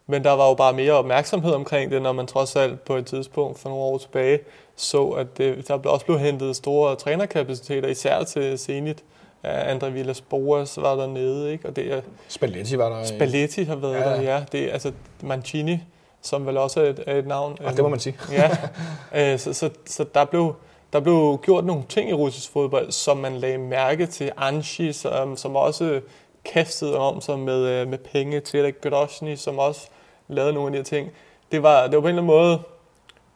men 0.06 0.24
der 0.24 0.30
var 0.32 0.48
jo 0.48 0.54
bare 0.54 0.72
mere 0.72 0.92
opmærksomhed 0.92 1.52
omkring 1.52 1.90
det, 1.90 2.02
når 2.02 2.12
man 2.12 2.26
trods 2.26 2.56
alt 2.56 2.84
på 2.84 2.96
et 2.96 3.06
tidspunkt 3.06 3.58
for 3.58 3.68
nogle 3.68 3.84
år 3.84 3.98
tilbage 3.98 4.38
så, 4.76 5.08
at 5.08 5.38
det, 5.38 5.68
der 5.68 5.74
også 5.88 6.06
blev 6.06 6.18
hentet 6.18 6.56
store 6.56 6.96
trænerkapaciteter, 6.96 7.88
især 7.88 8.22
til 8.24 8.58
Zenit. 8.58 9.04
Andre 9.44 9.92
Villas 9.92 10.20
Boas 10.20 10.76
var 10.82 10.94
dernede, 10.96 11.52
ikke? 11.52 11.68
og 11.68 11.76
det 11.76 11.92
er 11.92 12.00
Spalletti 12.28 12.78
var 12.78 12.88
der. 12.88 13.00
øh, 13.00 13.06
Spalletti 13.06 13.62
har 13.64 13.76
været 13.76 13.94
Ja. 13.94 14.00
der, 14.00 14.20
ja. 14.22 14.44
Det 14.52 14.64
er 14.64 14.72
altså 14.72 14.92
Mancini, 15.22 15.78
som 16.22 16.46
vel 16.46 16.56
også 16.56 16.80
er 16.80 16.84
et, 16.90 17.00
er 17.06 17.18
et 17.18 17.26
navn. 17.26 17.56
Ah, 17.64 17.74
det 17.76 17.82
må 17.82 17.88
man 17.88 18.00
sige. 18.00 18.16
Ja, 18.32 18.50
øh, 19.32 19.38
så, 19.38 19.52
så, 19.52 19.70
så 19.86 20.04
der, 20.14 20.24
blev, 20.24 20.54
der 20.92 21.00
blev 21.00 21.38
gjort 21.42 21.64
nogle 21.64 21.82
ting 21.88 22.10
i 22.10 22.12
russisk 22.12 22.50
fodbold, 22.52 22.92
som 22.92 23.16
man 23.16 23.36
lagde 23.36 23.58
mærke 23.58 24.06
til. 24.06 24.32
Anshi, 24.36 24.92
som, 24.92 25.36
som 25.36 25.56
også 25.56 26.00
kastede 26.44 26.98
om 26.98 27.20
sig 27.20 27.38
med, 27.38 27.68
øh, 27.68 27.88
med 27.88 27.98
penge 27.98 28.40
til 28.40 28.72
Grosny, 28.72 29.34
som 29.34 29.58
også 29.58 29.88
lavede 30.28 30.52
nogle 30.52 30.66
af 30.66 30.72
de 30.72 30.78
her 30.78 30.84
ting. 30.84 31.12
Det 31.52 31.62
var, 31.62 31.86
det 31.86 31.94
var 31.96 32.00
på 32.00 32.06
en 32.06 32.18
eller 32.18 32.22
anden 32.22 32.36
måde, 32.36 32.62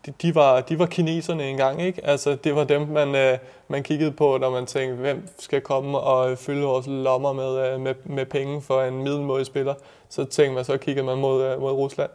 de, 0.07 0.13
de, 0.23 0.35
var, 0.35 0.61
de 0.61 0.79
var 0.79 0.87
kineserne 0.87 1.51
engang, 1.51 1.83
ikke? 1.83 2.07
Altså, 2.07 2.35
det 2.35 2.55
var 2.55 2.65
dem, 2.65 2.81
man, 2.81 3.15
øh, 3.15 3.39
man 3.69 3.83
kiggede 3.83 4.13
på, 4.13 4.39
når 4.41 4.51
man 4.51 4.67
tænkte, 4.67 4.97
hvem 4.97 5.29
skal 5.39 5.61
komme 5.61 5.99
og 5.99 6.39
fylde 6.39 6.63
vores 6.63 6.87
lommer 6.87 7.33
med, 7.33 7.59
øh, 7.59 7.81
med, 7.81 7.95
med 8.05 8.27
penge 8.27 8.63
for 8.63 8.83
en 8.83 9.03
middelmådig 9.03 9.47
spiller. 9.47 9.75
Så 10.09 10.25
tænkte 10.25 10.55
man, 10.55 10.65
så 10.65 10.77
kiggede 10.77 11.07
man 11.07 11.19
mod, 11.19 11.45
øh, 11.45 11.61
mod 11.61 11.73
Rusland. 11.73 12.11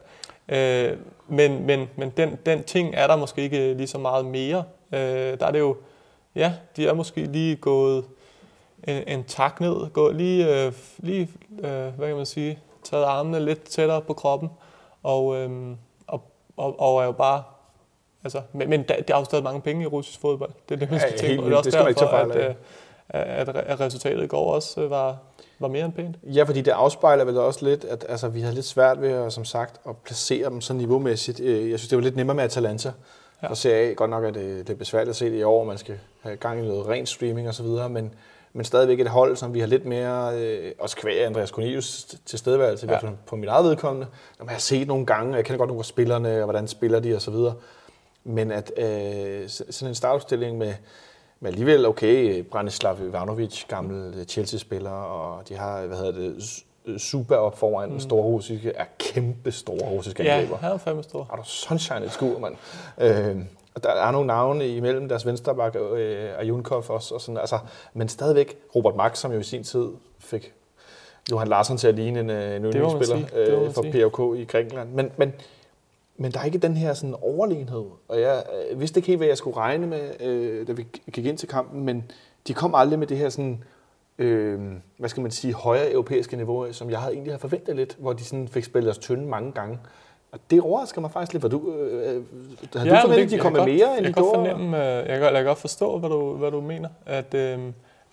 Øh, 0.50 0.92
men 1.28 1.66
men, 1.66 1.90
men 1.96 2.10
den, 2.18 2.38
den 2.46 2.64
ting 2.64 2.94
er 2.96 3.08
der 3.08 3.16
måske 3.16 3.42
ikke 3.42 3.74
lige 3.74 3.88
så 3.88 3.98
meget 3.98 4.26
mere. 4.26 4.64
Øh, 4.94 5.40
der 5.40 5.46
er 5.46 5.52
det 5.52 5.60
jo, 5.60 5.76
ja, 6.36 6.54
de 6.76 6.88
er 6.88 6.94
måske 6.94 7.22
lige 7.24 7.56
gået 7.56 8.06
en, 8.88 9.04
en 9.08 9.24
tak 9.24 9.62
ned, 9.62 9.90
gået 9.94 10.16
lige, 10.16 10.66
øh, 10.66 10.74
lige 10.98 11.30
øh, 11.60 11.70
hvad 11.70 12.08
kan 12.08 12.16
man 12.16 12.26
sige, 12.26 12.60
taget 12.84 13.04
armene 13.04 13.40
lidt 13.46 13.64
tættere 13.64 14.02
på 14.02 14.14
kroppen, 14.14 14.50
og, 15.04 15.36
øh, 15.38 15.50
og, 16.08 16.22
og, 16.58 16.80
og 16.80 17.02
er 17.02 17.06
jo 17.06 17.12
bare, 17.12 17.44
altså, 18.24 18.42
men, 18.54 18.70
men 18.70 18.84
der, 18.88 19.02
der 19.02 19.16
er 19.16 19.20
jo 19.20 19.26
stadig 19.26 19.44
mange 19.44 19.62
penge 19.62 19.84
i 19.84 19.88
russisk 19.88 20.22
fodbold. 20.22 20.52
Det 20.70 20.76
er 20.76 20.80
det, 20.80 20.92
man 20.92 21.00
Ja, 21.00 21.08
skal 21.08 21.20
tænke 21.20 21.28
helt 21.28 21.42
på. 21.42 21.46
Det 21.46 21.54
er 21.54 21.58
også 21.58 21.68
Det 21.68 21.74
skal 21.74 21.84
man 21.84 21.90
ikke 21.90 22.00
derfor, 22.00 22.18
fejl 22.18 22.32
at, 22.32 22.50
øh, 22.50 22.56
at, 23.10 23.50
at 23.50 23.80
resultatet 23.80 24.24
i 24.24 24.28
går 24.28 24.54
også 24.54 24.82
øh, 24.82 24.90
var, 24.90 25.18
var 25.60 25.68
mere 25.68 25.86
end 25.86 25.94
pænt. 25.94 26.16
Ja, 26.24 26.44
fordi 26.44 26.62
det 26.62 26.72
afspejler 26.72 27.24
vel 27.26 27.38
også 27.38 27.66
lidt, 27.66 27.84
at 27.86 28.06
altså, 28.10 28.28
vi 28.28 28.42
havde 28.42 28.56
lidt 28.56 28.66
svært 28.66 29.02
ved 29.02 29.12
at, 29.12 29.34
som 29.34 29.46
sagt, 29.46 29.82
at 29.90 29.98
placere 29.98 30.50
dem 30.50 30.62
så 30.62 30.74
niveaumæssigt. 30.74 31.40
Øh, 31.40 31.72
Jeg 31.72 31.80
synes, 31.80 31.90
det 31.90 31.96
var 31.98 32.04
lidt 32.04 32.16
nemmere 32.16 32.36
med 32.36 32.44
Atalanta. 32.44 32.90
Ja. 32.90 32.94
Ja. 33.44 33.50
For 33.50 33.56
Serie 33.56 33.90
A, 33.90 33.94
godt 33.94 34.10
nok 34.10 34.24
er 34.24 34.32
det, 34.32 34.68
det 34.68 34.74
er 34.74 34.78
besværligt 34.78 35.10
at 35.10 35.16
se 35.16 35.26
det 35.32 35.38
i 35.40 35.44
år, 35.44 35.64
man 35.64 35.78
skal 35.78 36.00
have 36.22 36.36
gang 36.36 36.60
i 36.60 36.68
noget 36.68 36.88
ren 36.88 37.06
streaming 37.06 37.50
osv., 37.50 37.66
men, 37.66 38.14
men 38.54 38.66
stadigvæk 38.66 39.00
et 39.00 39.08
hold, 39.08 39.36
som 39.36 39.54
vi 39.54 39.60
har 39.60 39.68
lidt 39.68 39.86
mere, 39.86 40.38
øh, 40.40 40.72
også 40.80 40.96
kvæg 40.98 41.26
Andreas 41.26 41.50
Cornelius 41.50 42.16
tilstedeværelse, 42.26 42.88
Ja. 42.88 43.00
ja. 43.04 43.10
på 43.28 43.36
mit 43.36 43.50
eget 43.50 43.66
vedkommende, 43.66 44.08
som 44.38 44.46
jeg 44.48 44.54
har 44.56 44.60
set 44.60 44.88
nogle 44.88 45.06
gange, 45.06 45.32
og 45.34 45.38
jeg 45.38 45.46
kender 45.46 45.58
godt 45.58 45.68
nogle 45.68 45.80
af 45.82 45.86
spillerne, 45.86 46.38
og 46.38 46.44
hvordan 46.44 46.68
spiller 46.68 47.00
de 47.00 47.16
osv., 47.16 47.34
men 48.24 48.52
at 48.52 48.72
øh, 48.78 49.50
sådan 49.50 49.88
en 49.92 49.96
startudstilling 49.96 50.58
med, 50.58 50.74
med 51.40 51.50
alligevel, 51.52 51.86
okay, 51.86 52.44
Branislav 52.52 52.98
Ivanovic, 53.08 53.64
gammel 53.68 54.14
øh, 54.20 54.26
Chelsea-spiller, 54.26 54.90
og 54.92 55.50
de 55.50 55.56
har, 55.56 55.82
hvad 55.86 55.98
hedder 55.98 56.12
det, 56.12 56.44
S- 56.44 56.66
Super 56.98 57.36
op 57.36 57.58
foran, 57.60 57.90
mm. 57.94 58.00
store 58.00 58.24
russiske, 58.24 58.72
er 58.76 58.86
kæmpe 59.00 59.52
store 59.52 59.90
russiske 59.90 60.24
Ja, 60.24 60.36
angriber. 60.36 60.58
han 60.58 60.72
er 60.72 60.78
fandme 60.78 61.04
stor. 61.04 61.24
Har 61.30 61.36
du 61.38 61.44
sunshine 61.46 62.06
et 62.06 62.12
skur, 62.12 62.40
mand? 62.40 62.56
Øh, 63.02 63.38
der 63.84 63.90
er 63.90 64.12
nogle 64.12 64.28
navne 64.28 64.68
imellem 64.68 65.08
deres 65.08 65.26
venstreback, 65.26 65.76
øh, 65.76 66.40
Ajunkov 66.40 66.86
også, 66.90 67.16
og 67.16 67.22
sådan, 67.22 67.38
altså, 67.38 67.60
men 67.94 68.10
stadigvæk 68.10 68.58
Robert 68.76 68.96
Max, 68.96 69.18
som 69.18 69.32
jo 69.32 69.40
i 69.40 69.44
sin 69.44 69.64
tid 69.64 69.88
fik 70.20 70.54
Johan 71.32 71.48
Larsson 71.48 71.78
til 71.78 71.88
at 71.88 71.96
ligne 71.96 72.20
en, 72.20 72.30
øh, 72.30 72.56
en 72.56 72.66
yndlingsspiller 72.66 73.18
må 73.18 73.66
øh, 73.66 73.72
for. 73.72 73.86
PAOK 73.92 74.38
i 74.38 74.46
Grækenland. 74.46 74.90
Men, 74.90 75.12
men, 75.18 75.34
men 76.18 76.32
der 76.32 76.40
er 76.40 76.46
ikke 76.46 76.58
den 76.58 76.78
her 76.78 76.94
sådan 76.94 77.16
overlegenhed, 77.22 77.86
og 78.08 78.22
jeg 78.22 78.44
øh, 78.72 78.80
vidste 78.80 78.98
ikke 78.98 79.08
helt, 79.08 79.20
hvad 79.20 79.28
jeg 79.28 79.38
skulle 79.38 79.58
regne 79.58 79.88
med, 79.88 80.22
øh, 80.22 80.68
da 80.68 80.72
vi 80.72 80.86
gik 81.12 81.26
ind 81.26 81.38
til 81.38 81.50
kampen, 81.50 81.84
men 81.86 82.12
de 82.48 82.54
kom 82.54 82.76
aldrig 82.76 83.00
med 83.00 83.08
det 83.08 83.18
her 83.18 83.30
sådan, 83.30 83.64
øh, 84.18 84.60
hvad 84.98 85.10
skal 85.10 85.22
man 85.22 85.32
sige, 85.32 85.54
højere 85.54 85.92
europæiske 85.92 86.36
niveau, 86.36 86.74
som 86.74 86.90
jeg 86.90 87.00
havde 87.00 87.14
egentlig 87.14 87.32
havde 87.32 87.42
forventet 87.42 87.76
lidt, 87.76 87.96
hvor 88.00 88.14
de 88.14 88.24
sådan 88.24 88.48
fik 88.48 88.64
spillet 88.64 88.92
os 88.92 88.98
tynde 88.98 89.26
mange 89.26 89.52
gange. 89.52 89.80
Og 90.34 90.40
det 90.50 90.62
overrasker 90.62 91.02
mig 91.02 91.12
faktisk 91.12 91.34
lidt. 91.34 91.44
Var 91.44 91.50
du, 91.50 91.72
øh, 91.74 92.24
havde 92.76 92.90
Ja, 92.90 92.96
du 92.96 93.02
forventet, 93.02 93.24
at 93.24 93.30
de 93.30 93.36
jeg 93.36 93.42
kom 93.42 93.54
kan 93.54 93.54
med 93.54 93.60
godt- 93.60 93.70
mere, 93.70 93.98
end 93.98 94.06
jeg 94.06 94.16
de 94.16 94.22
gjorde? 94.22 94.36
Fornemme, 94.36 94.78
øh, 94.78 94.96
jeg, 94.98 95.06
kan, 95.20 95.24
jeg 95.24 95.34
kan 95.34 95.46
godt 95.46 95.58
forstå, 95.58 95.98
hvad 96.00 96.10
du, 96.10 96.34
hvad 96.34 96.52
du 96.52 96.62
mener. 96.62 96.90
At, 97.06 97.34
øh, 97.34 97.60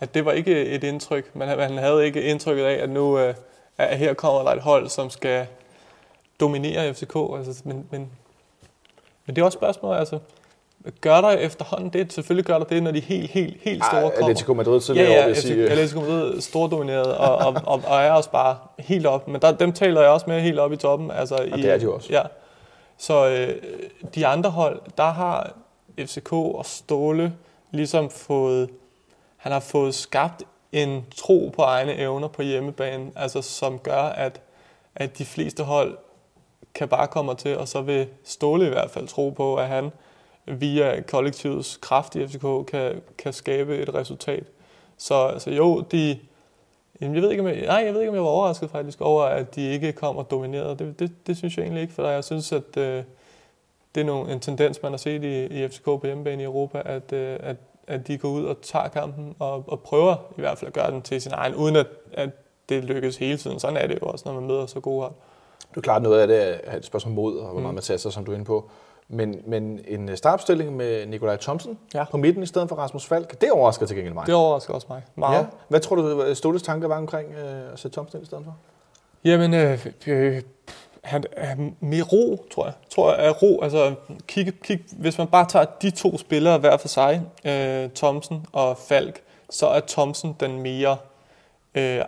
at 0.00 0.14
det 0.14 0.24
var 0.24 0.32
ikke 0.32 0.66
et 0.66 0.84
indtryk. 0.84 1.36
Man, 1.36 1.58
man 1.58 1.78
havde 1.78 2.06
ikke 2.06 2.22
indtrykket 2.22 2.64
af, 2.64 2.82
at 2.82 2.90
nu 2.90 3.18
øh, 3.18 3.34
at 3.78 3.98
her 3.98 4.14
kommer 4.14 4.42
der 4.42 4.50
et 4.50 4.62
hold, 4.62 4.88
som 4.88 5.10
skal 5.10 5.46
dominere 6.40 6.94
FCK. 6.94 7.16
Altså, 7.36 7.62
men, 7.64 7.86
men, 7.90 8.10
men 9.26 9.36
det 9.36 9.42
er 9.42 9.46
også 9.46 9.56
et 9.58 9.60
spørgsmål, 9.60 9.96
altså, 9.96 10.18
gør 11.00 11.20
der 11.20 11.30
efterhånden 11.30 11.90
det? 11.90 12.12
Selvfølgelig 12.12 12.44
gør 12.44 12.58
der 12.58 12.64
det, 12.64 12.82
når 12.82 12.90
de 12.90 13.00
helt, 13.00 13.30
helt, 13.30 13.56
helt 13.62 13.84
store 13.84 14.02
Ej, 14.02 14.10
kommer. 14.10 14.28
Atletico 14.28 14.54
Madrid 14.54 14.74
Ja, 14.74 14.80
tidligere 14.80 15.10
år, 15.10 15.14
ja, 15.14 15.26
vil 15.26 15.34
jeg 15.34 15.42
sige. 15.42 15.70
Atletico 15.70 16.00
Madrid 16.00 16.36
er 16.36 16.40
stordomineret, 16.40 17.16
og, 17.16 17.36
og, 17.36 17.56
og, 17.66 17.82
og 17.86 18.00
er 18.00 18.12
også 18.12 18.30
bare 18.30 18.56
helt 18.78 19.06
op. 19.06 19.28
Men 19.28 19.40
der, 19.42 19.52
dem 19.52 19.72
taler 19.72 20.00
jeg 20.00 20.10
også 20.10 20.26
med 20.28 20.40
helt 20.40 20.58
op 20.58 20.72
i 20.72 20.76
toppen. 20.76 21.10
Altså 21.10 21.42
i, 21.42 21.50
det 21.50 21.70
er 21.70 21.78
de 21.78 21.92
også. 21.92 22.08
Ja. 22.12 22.22
Så 22.98 23.28
øh, 23.28 23.62
de 24.14 24.26
andre 24.26 24.50
hold, 24.50 24.80
der 24.96 25.10
har 25.10 25.52
FCK 25.98 26.32
og 26.32 26.66
Ståle 26.66 27.32
ligesom 27.70 28.10
fået, 28.10 28.70
han 29.36 29.52
har 29.52 29.60
fået 29.60 29.94
skabt 29.94 30.42
en 30.72 31.06
tro 31.16 31.52
på 31.56 31.62
egne 31.62 31.98
evner 31.98 32.28
på 32.28 32.42
hjemmebane, 32.42 33.10
altså 33.16 33.42
som 33.42 33.78
gør, 33.78 34.02
at, 34.02 34.40
at 34.94 35.18
de 35.18 35.24
fleste 35.24 35.62
hold 35.62 35.98
kan 36.74 36.88
bare 36.88 37.06
komme 37.06 37.34
til, 37.34 37.58
og 37.58 37.68
så 37.68 37.80
vil 37.80 38.06
Ståle 38.24 38.66
i 38.66 38.68
hvert 38.68 38.90
fald 38.90 39.08
tro 39.08 39.30
på, 39.30 39.56
at 39.56 39.68
han 39.68 39.90
via 40.58 41.00
kollektivets 41.00 41.76
kraft 41.76 42.14
i 42.16 42.26
FCK 42.26 42.66
kan, 42.68 43.02
kan 43.18 43.32
skabe 43.32 43.78
et 43.78 43.94
resultat. 43.94 44.44
Så, 44.98 45.34
så 45.38 45.50
jo, 45.50 45.80
de, 45.80 46.18
jamen 47.00 47.14
jeg 47.14 47.22
ved 47.22 47.30
ikke, 47.30 47.42
om 47.42 47.48
jeg, 47.48 47.60
nej, 47.66 47.82
jeg 47.86 47.94
ved 47.94 48.00
ikke, 48.00 48.10
om 48.10 48.14
jeg 48.14 48.22
var 48.24 48.28
overrasket 48.30 48.70
faktisk 48.70 49.00
over, 49.00 49.24
at 49.24 49.54
de 49.54 49.70
ikke 49.72 49.92
kom 49.92 50.16
og 50.16 50.30
dominerede. 50.30 50.76
Det, 50.78 50.98
det, 50.98 51.12
det 51.26 51.36
synes 51.36 51.56
jeg 51.56 51.62
egentlig 51.62 51.82
ikke, 51.82 51.94
for 51.94 52.08
jeg 52.08 52.24
synes, 52.24 52.52
at 52.52 52.76
øh, 52.76 53.02
det 53.94 54.00
er 54.00 54.04
nogle, 54.04 54.32
en 54.32 54.40
tendens, 54.40 54.82
man 54.82 54.92
har 54.92 54.96
set 54.96 55.24
i, 55.24 55.44
i 55.46 55.68
FCK 55.68 55.84
på 55.84 56.00
hjemmebane 56.04 56.42
i 56.42 56.44
Europa, 56.46 56.82
at, 56.84 57.12
øh, 57.12 57.36
at, 57.40 57.56
at 57.86 58.06
de 58.06 58.18
går 58.18 58.28
ud 58.28 58.44
og 58.44 58.56
tager 58.62 58.88
kampen 58.88 59.34
og, 59.38 59.64
og 59.66 59.80
prøver 59.80 60.14
i 60.38 60.40
hvert 60.40 60.58
fald 60.58 60.66
at 60.68 60.74
gøre 60.74 60.90
den 60.90 61.02
til 61.02 61.22
sin 61.22 61.32
egen, 61.34 61.54
uden 61.54 61.76
at, 61.76 61.86
at 62.12 62.30
det 62.68 62.84
lykkes 62.84 63.16
hele 63.16 63.36
tiden. 63.38 63.60
Sådan 63.60 63.76
er 63.76 63.86
det 63.86 63.98
jo 64.02 64.06
også, 64.06 64.22
når 64.28 64.34
man 64.40 64.46
møder 64.48 64.66
så 64.66 64.80
gode 64.80 65.00
hold. 65.02 65.12
Det 65.70 65.76
er 65.76 65.80
klart 65.80 66.02
noget 66.02 66.20
af 66.20 66.26
det 66.28 66.60
er 66.64 66.76
et 66.76 66.84
spørgsmål 66.84 67.14
mod, 67.14 67.38
og 67.38 67.46
hvor 67.46 67.54
Mm. 67.56 67.62
meget 67.62 67.74
man 67.74 67.82
satser, 67.82 68.10
som 68.10 68.24
du 68.24 68.30
er 68.30 68.34
inde 68.34 68.44
på. 68.44 68.70
Men, 69.12 69.42
men 69.46 69.80
en 69.88 70.16
startopstilling 70.16 70.76
med 70.76 71.06
Nikolaj 71.06 71.36
Thomsen 71.36 71.78
Ja. 71.94 72.04
på 72.10 72.16
midten 72.16 72.42
i 72.42 72.46
stedet 72.46 72.68
for 72.68 72.76
Rasmus 72.76 73.06
Falk, 73.06 73.40
det 73.40 73.50
overrasker 73.50 73.86
til 73.86 73.96
gengæld 73.96 74.14
mig. 74.14 74.26
Det 74.26 74.34
overrasker 74.34 74.74
også 74.74 74.86
mig 74.90 75.02
meget. 75.14 75.38
ja. 75.38 75.44
Hvad 75.68 75.80
tror 75.80 75.96
du, 75.96 76.34
Ståles 76.34 76.62
tanker 76.62 76.88
var 76.88 76.96
omkring 76.96 77.32
øh, 77.32 77.72
at 77.72 77.78
sætte 77.78 77.94
Thomsen 77.94 78.16
ind 78.18 78.22
i 78.22 78.26
stedet 78.26 78.44
for? 78.44 78.56
Jamen, 79.24 79.54
øh, 79.54 79.86
øh, 80.06 80.42
han 81.04 81.24
er 81.32 81.56
mere 81.80 82.02
ro, 82.02 82.46
tror 82.50 82.64
jeg. 82.64 82.74
Tror 82.90 83.14
jeg 83.14 83.26
er 83.26 83.30
ro. 83.30 83.60
Altså, 83.62 83.94
kig, 84.26 84.52
kig, 84.62 84.80
hvis 84.92 85.18
man 85.18 85.26
bare 85.26 85.46
tager 85.48 85.64
de 85.82 85.90
to 85.90 86.18
spillere 86.18 86.58
hver 86.58 86.76
for 86.76 86.88
sig, 86.88 87.22
øh, 87.44 87.90
Thomsen 87.94 88.46
og 88.52 88.78
Falk, 88.78 89.22
så 89.50 89.66
er 89.66 89.80
Thomsen 89.88 90.36
den 90.40 90.62
mere, 90.62 90.96
øh, 91.74 92.00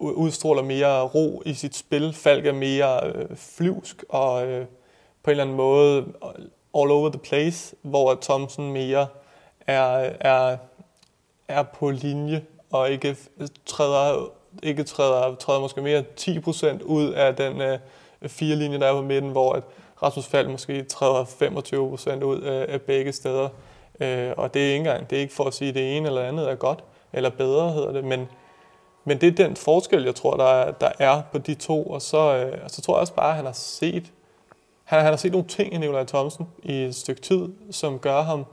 udstråler 0.00 0.62
mere 0.62 1.02
ro 1.02 1.42
i 1.46 1.54
sit 1.54 1.76
spil. 1.76 2.12
Falk 2.14 2.46
er 2.46 2.52
mere 2.52 3.06
øh, 3.06 3.36
flyvsk 3.36 4.04
og 4.08 4.46
øh, 4.46 4.66
på 5.22 5.30
en 5.30 5.32
eller 5.32 5.44
anden 5.44 5.56
måde 5.56 6.04
all 6.74 6.90
over 6.90 7.10
the 7.10 7.18
place, 7.18 7.76
hvor 7.82 8.18
Thomsen 8.22 8.72
mere 8.72 9.06
er, 9.66 10.12
er, 10.20 10.56
er 11.48 11.62
på 11.62 11.90
linje 11.90 12.44
og 12.70 12.90
ikke 12.90 13.16
træder, 13.66 14.30
ikke 14.62 14.82
træder, 14.82 15.34
træder 15.34 15.60
måske 15.60 15.82
mere 15.82 16.04
10% 16.20 16.82
ud 16.82 17.12
af 17.12 17.36
den 17.36 17.60
øh, 17.60 17.78
fire 18.26 18.56
linje, 18.56 18.78
der 18.78 18.86
er 18.86 18.92
på 18.92 19.02
midten, 19.02 19.30
hvor 19.30 19.52
at 19.52 19.62
Rasmus 20.02 20.26
Falk 20.26 20.50
måske 20.50 20.82
træder 20.82 21.24
25% 22.20 22.24
ud 22.24 22.40
af, 22.40 22.66
af 22.68 22.80
begge 22.80 23.12
steder. 23.12 23.48
Øh, 24.00 24.32
og 24.36 24.54
det 24.54 24.62
er 24.62 24.66
ikke 24.66 24.76
engang, 24.76 25.10
det 25.10 25.16
er 25.16 25.20
ikke 25.20 25.34
for 25.34 25.44
at 25.44 25.54
sige, 25.54 25.68
at 25.68 25.74
det 25.74 25.96
ene 25.96 26.08
eller 26.08 26.22
andet 26.22 26.50
er 26.50 26.54
godt, 26.54 26.84
eller 27.12 27.30
bedre 27.30 27.72
hedder 27.72 27.92
det, 27.92 28.04
men, 28.04 28.28
men 29.04 29.20
det 29.20 29.26
er 29.26 29.46
den 29.46 29.56
forskel, 29.56 30.04
jeg 30.04 30.14
tror, 30.14 30.36
der 30.36 30.44
er, 30.44 30.70
der 30.70 30.92
er 30.98 31.22
på 31.32 31.38
de 31.38 31.54
to. 31.54 31.86
Og 31.86 32.02
så, 32.02 32.36
øh, 32.36 32.58
og 32.64 32.70
så 32.70 32.82
tror 32.82 32.94
jeg 32.94 33.00
også 33.00 33.14
bare, 33.14 33.30
at 33.30 33.36
han 33.36 33.44
har 33.44 33.52
set, 33.52 34.12
han, 34.90 35.00
han 35.00 35.12
har 35.12 35.16
set 35.16 35.32
nogle 35.32 35.46
ting 35.46 35.74
i 35.74 35.78
Nikolaj 35.78 36.04
Thomsen 36.04 36.46
i 36.62 36.84
et 36.84 36.94
stykke 36.94 37.20
tid, 37.20 37.48
som 37.70 37.98
gør 37.98 38.22
ham 38.22 38.44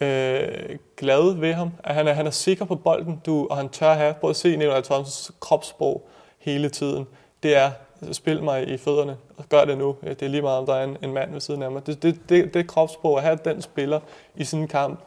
øh, 0.00 0.78
glad 0.96 1.34
ved 1.34 1.52
ham. 1.52 1.70
At 1.84 1.94
han, 1.94 2.08
er, 2.08 2.12
han 2.12 2.26
er 2.26 2.30
sikker 2.30 2.64
på 2.64 2.74
bolden, 2.74 3.20
du, 3.26 3.46
og 3.50 3.56
han 3.56 3.68
tør 3.68 3.94
have. 3.94 4.14
Prøv 4.14 4.30
at 4.30 4.36
se 4.36 4.56
Nikolaj 4.56 4.80
Thomsens 4.80 5.32
kropssprog 5.40 6.08
hele 6.38 6.68
tiden. 6.68 7.06
Det 7.42 7.56
er, 7.56 7.70
spil 8.12 8.42
mig 8.42 8.68
i 8.68 8.76
fødderne, 8.76 9.16
og 9.36 9.44
gør 9.48 9.64
det 9.64 9.78
nu. 9.78 9.96
Øh, 10.02 10.10
det 10.10 10.22
er 10.22 10.28
lige 10.28 10.42
meget, 10.42 10.58
om 10.58 10.66
der 10.66 10.74
er 10.74 10.84
en, 10.84 10.96
en 11.02 11.12
mand 11.12 11.32
ved 11.32 11.40
siden 11.40 11.62
af 11.62 11.70
mig. 11.70 11.86
Det, 11.86 12.02
det, 12.02 12.20
det, 12.28 12.54
det 12.54 12.68
kropssprog, 12.68 13.18
at 13.18 13.24
have 13.24 13.38
den 13.44 13.62
spiller 13.62 14.00
i 14.36 14.44
sin 14.44 14.68
kamp, 14.68 15.00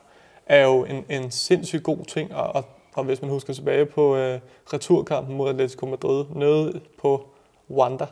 er 0.45 0.63
jo 0.63 0.85
en, 0.85 1.05
en 1.09 1.31
sindssygt 1.31 1.83
god 1.83 2.05
ting. 2.05 2.35
Og, 2.35 2.55
og, 2.55 2.65
og 2.93 3.03
hvis 3.03 3.21
man 3.21 3.31
husker 3.31 3.53
tilbage 3.53 3.85
på 3.85 4.15
øh, 4.15 4.39
returkampen 4.73 5.37
mod 5.37 5.49
Atletico 5.49 5.85
Madrid, 5.85 6.25
nede 6.35 6.81
på 7.01 7.27
Wanda 7.69 8.05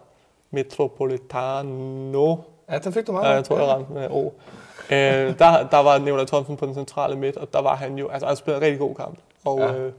Metropolitano, 0.51 2.35
Ja, 2.71 2.77
den 2.77 2.93
fik 2.93 3.07
du 3.07 3.11
meget. 3.11 3.25
Ja, 3.29 3.33
jeg 3.33 3.43
tror, 3.45 3.57
jeg 3.57 3.67
ramte 3.67 3.93
med 3.93 4.07
O. 4.11 4.25
Øh, 4.91 5.39
der, 5.39 5.67
der 5.69 5.77
var 5.77 5.97
Nicolai 5.97 6.25
Thomsen 6.25 6.57
på 6.57 6.65
den 6.65 6.73
centrale 6.73 7.15
midt, 7.15 7.37
og 7.37 7.53
der 7.53 7.61
var 7.61 7.75
han 7.75 7.97
jo, 7.97 8.07
altså 8.07 8.27
han 8.27 8.35
spillede 8.35 8.57
en 8.57 8.63
rigtig 8.65 8.79
god 8.79 8.95
kamp. 8.95 9.19
Og, 9.45 9.59
Ja. 9.59 9.73
øh, 9.73 9.93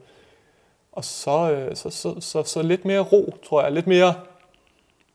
og 0.93 1.05
så, 1.05 1.51
øh, 1.51 1.77
så, 1.77 1.91
så, 1.91 2.15
så, 2.21 2.43
så 2.43 2.63
lidt 2.63 2.85
mere 2.85 3.01
ro, 3.01 3.35
tror 3.49 3.63
jeg. 3.63 3.73
Lidt 3.73 3.87
mere, 3.87 4.15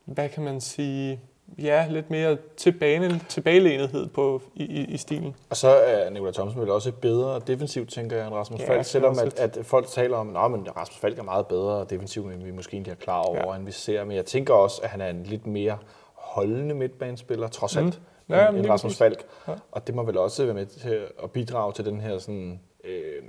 hvad 0.04 0.28
kan 0.28 0.42
man 0.42 0.60
sige, 0.60 1.20
ja, 1.58 1.86
lidt 1.90 2.10
mere 2.10 2.36
tilbage, 2.56 3.20
tilbagelænehed 3.28 4.06
på, 4.06 4.42
i, 4.54 4.64
i, 4.64 4.84
i 4.84 4.96
stilen. 4.96 5.34
Og 5.50 5.56
så 5.56 5.68
er 5.68 6.10
Nikolaj 6.10 6.32
Thomsen 6.32 6.60
vel 6.60 6.70
også 6.70 6.92
bedre 6.92 7.40
defensivt, 7.46 7.90
tænker 7.90 8.16
jeg, 8.16 8.26
end 8.26 8.34
Rasmus 8.34 8.60
Ja, 8.60 8.68
Falk. 8.74 8.84
Selvom 8.84 9.18
at, 9.18 9.38
at 9.38 9.58
folk 9.66 9.86
taler 9.86 10.16
om, 10.16 10.54
at 10.54 10.76
Rasmus 10.76 10.98
Falk 10.98 11.18
er 11.18 11.22
meget 11.22 11.46
bedre 11.46 11.86
defensivt, 11.90 12.32
end 12.32 12.42
vi 12.42 12.50
måske 12.50 12.74
egentlig 12.74 12.90
er 12.90 12.94
klar 12.96 13.20
over, 13.20 13.50
Ja. 13.52 13.56
end 13.56 13.64
vi 13.64 13.72
ser. 13.72 14.04
Men 14.04 14.16
jeg 14.16 14.24
tænker 14.26 14.54
også, 14.54 14.80
at 14.82 14.88
han 14.90 15.00
er 15.00 15.08
en 15.08 15.22
lidt 15.22 15.46
mere 15.46 15.78
holdende 16.14 16.74
midtbanespiller, 16.74 17.48
trods 17.48 17.76
alt, 17.76 17.84
Mm. 17.86 17.92
mm. 18.26 18.34
Ja, 18.34 18.48
end 18.48 18.56
lige 18.56 18.72
Rasmus 18.72 18.90
præcis. 18.90 18.98
Falk. 18.98 19.24
Ja. 19.48 19.52
Og 19.72 19.86
det 19.86 19.94
må 19.94 20.02
vel 20.02 20.18
også 20.18 20.44
være 20.44 20.54
med 20.54 20.66
til 20.66 21.00
at 21.22 21.30
bidrage 21.30 21.72
til 21.72 21.84
den 21.84 22.00
her 22.00 22.18
sådan, 22.18 22.60
øh, 22.84 23.22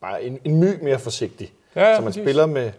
bare 0.00 0.22
en, 0.22 0.38
en 0.44 0.60
my 0.60 0.82
mere 0.82 0.98
forsigtig. 0.98 1.52
Ja, 1.76 1.88
ja, 1.88 1.94
så 1.96 2.00
man 2.00 2.06
præcis. 2.08 2.22
spiller 2.24 2.46
med, 2.46 2.70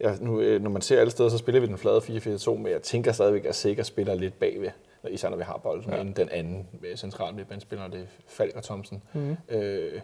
ja, 0.00 0.14
nu, 0.20 0.40
øh, 0.40 0.62
når 0.62 0.70
man 0.70 0.82
ser 0.82 1.00
alle 1.00 1.10
steder, 1.10 1.28
så 1.28 1.38
spiller 1.38 1.60
vi 1.60 1.66
den 1.66 1.78
flade 1.78 1.98
4-4-2, 1.98 2.50
men 2.54 2.72
jeg 2.72 2.82
tænker 2.82 3.12
stadigvæk, 3.12 3.44
at 3.44 3.54
Sikker 3.54 3.82
spiller 3.82 4.14
lidt 4.14 4.38
bagved, 4.38 4.68
især 5.10 5.28
når 5.28 5.36
vi 5.36 5.42
har 5.42 5.60
bolden, 5.62 5.92
Ja. 5.92 6.00
end 6.00 6.14
den 6.14 6.28
anden 6.32 6.66
øh, 6.84 6.96
centrale 6.96 7.36
midtbanespiller, 7.36 7.88
det 7.88 8.00
er 8.00 8.04
Falk 8.26 8.56
og 8.56 8.62
Thomsen. 8.62 9.02
Mm. 9.12 9.36
Øh, 9.48 10.00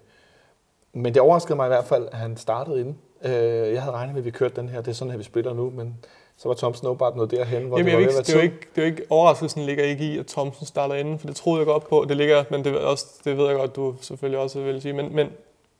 men 0.92 1.14
det 1.14 1.22
overraskede 1.22 1.56
mig 1.56 1.66
i 1.66 1.68
hvert 1.68 1.84
fald, 1.84 2.08
at 2.12 2.18
han 2.18 2.36
startede 2.36 2.80
inden. 2.80 2.98
Øh, 3.24 3.32
jeg 3.72 3.82
havde 3.82 3.96
regnet 3.96 4.14
med, 4.14 4.20
at 4.22 4.24
vi 4.24 4.30
kørte 4.30 4.56
den 4.56 4.68
her. 4.68 4.80
Det 4.80 4.88
er 4.88 4.92
sådan 4.94 5.10
her, 5.10 5.18
vi 5.18 5.24
spiller 5.24 5.54
nu, 5.54 5.70
men 5.70 5.96
så 6.36 6.48
var 6.48 6.54
Thomsen 6.54 6.86
åbenbart 6.86 7.16
noget 7.16 7.30
derhen, 7.30 7.64
hvor 7.64 7.78
Jamen, 7.78 7.86
det 7.92 7.94
var 7.94 8.00
ikke, 8.00 8.18
det, 8.18 8.36
er 8.36 8.40
ikke, 8.42 8.68
det 8.76 8.82
er 8.82 8.86
ikke, 8.86 9.02
overraskelsen 9.10 9.62
ligger 9.62 9.84
ikke 9.84 10.04
i, 10.04 10.18
at 10.18 10.26
Thomsen 10.26 10.66
starter 10.66 10.94
inden, 10.94 11.18
for 11.18 11.26
det 11.26 11.36
troede 11.36 11.58
jeg 11.58 11.66
godt 11.66 11.88
på. 11.88 12.04
Det 12.08 12.16
ligger, 12.16 12.44
men 12.50 12.64
det, 12.64 12.78
også, 12.78 13.06
det 13.24 13.36
ved 13.36 13.46
jeg 13.46 13.56
godt, 13.56 13.76
du 13.76 13.94
selvfølgelig 14.00 14.38
også 14.40 14.60
vil 14.60 14.82
sige. 14.82 14.92
Men, 14.92 15.14
men, 15.14 15.28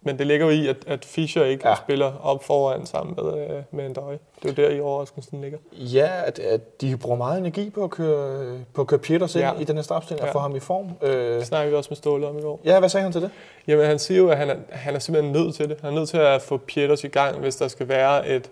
men 0.06 0.18
det 0.18 0.26
ligger 0.26 0.46
jo 0.46 0.52
i, 0.52 0.66
at, 0.68 0.76
at 0.86 1.04
Fischer 1.04 1.44
ikke 1.44 1.68
ja. 1.68 1.74
Spiller 1.74 2.12
op 2.22 2.44
foran 2.44 2.86
sammen 2.86 3.14
med, 3.22 3.38
øh, 3.48 3.62
med 3.70 3.86
Endøje. 3.86 4.18
Det 4.42 4.58
er 4.58 4.62
jo 4.62 4.68
der, 4.68 4.76
i 4.76 4.80
overraskelsen 4.80 5.40
ligger. 5.40 5.58
Ja, 5.72 6.08
at, 6.24 6.38
at 6.38 6.80
de 6.80 6.96
bruger 6.96 7.16
meget 7.16 7.38
energi 7.38 7.70
på 7.70 7.84
at 7.84 7.90
køre, 7.90 8.58
på 8.74 8.80
at 8.80 8.86
køre 8.86 8.98
Pieters 9.00 9.34
ind 9.34 9.44
Ja. 9.44 9.52
i 9.60 9.64
den 9.64 9.76
her 9.76 9.82
startstilling 9.82 10.22
og 10.22 10.26
Ja. 10.28 10.32
få 10.34 10.38
ham 10.38 10.56
i 10.56 10.60
form. 10.60 10.86
Øh, 11.02 11.12
Det 11.36 11.46
snakkede 11.46 11.70
vi 11.70 11.76
også 11.76 11.90
med 11.90 11.96
Ståle 11.96 12.26
om 12.28 12.38
i 12.38 12.42
går. 12.42 12.60
ja, 12.64 12.78
hvad 12.78 12.88
sagde 12.88 13.02
han 13.02 13.12
til 13.12 13.22
det? 13.22 13.30
Jamen, 13.66 13.86
han 13.86 13.98
siger 13.98 14.18
jo, 14.18 14.28
at 14.28 14.36
han 14.36 14.50
er, 14.50 14.56
han 14.70 14.94
er 14.94 14.98
simpelthen 14.98 15.32
nødt 15.32 15.54
til 15.54 15.68
det. 15.68 15.76
Han 15.80 15.90
er 15.92 15.94
nødt 15.94 16.08
til 16.08 16.16
at 16.18 16.42
få 16.42 16.56
Pieters 16.56 17.04
i 17.04 17.08
gang, 17.08 17.38
hvis 17.38 17.56
der 17.56 17.68
skal 17.68 17.88
være 17.88 18.28
et... 18.28 18.50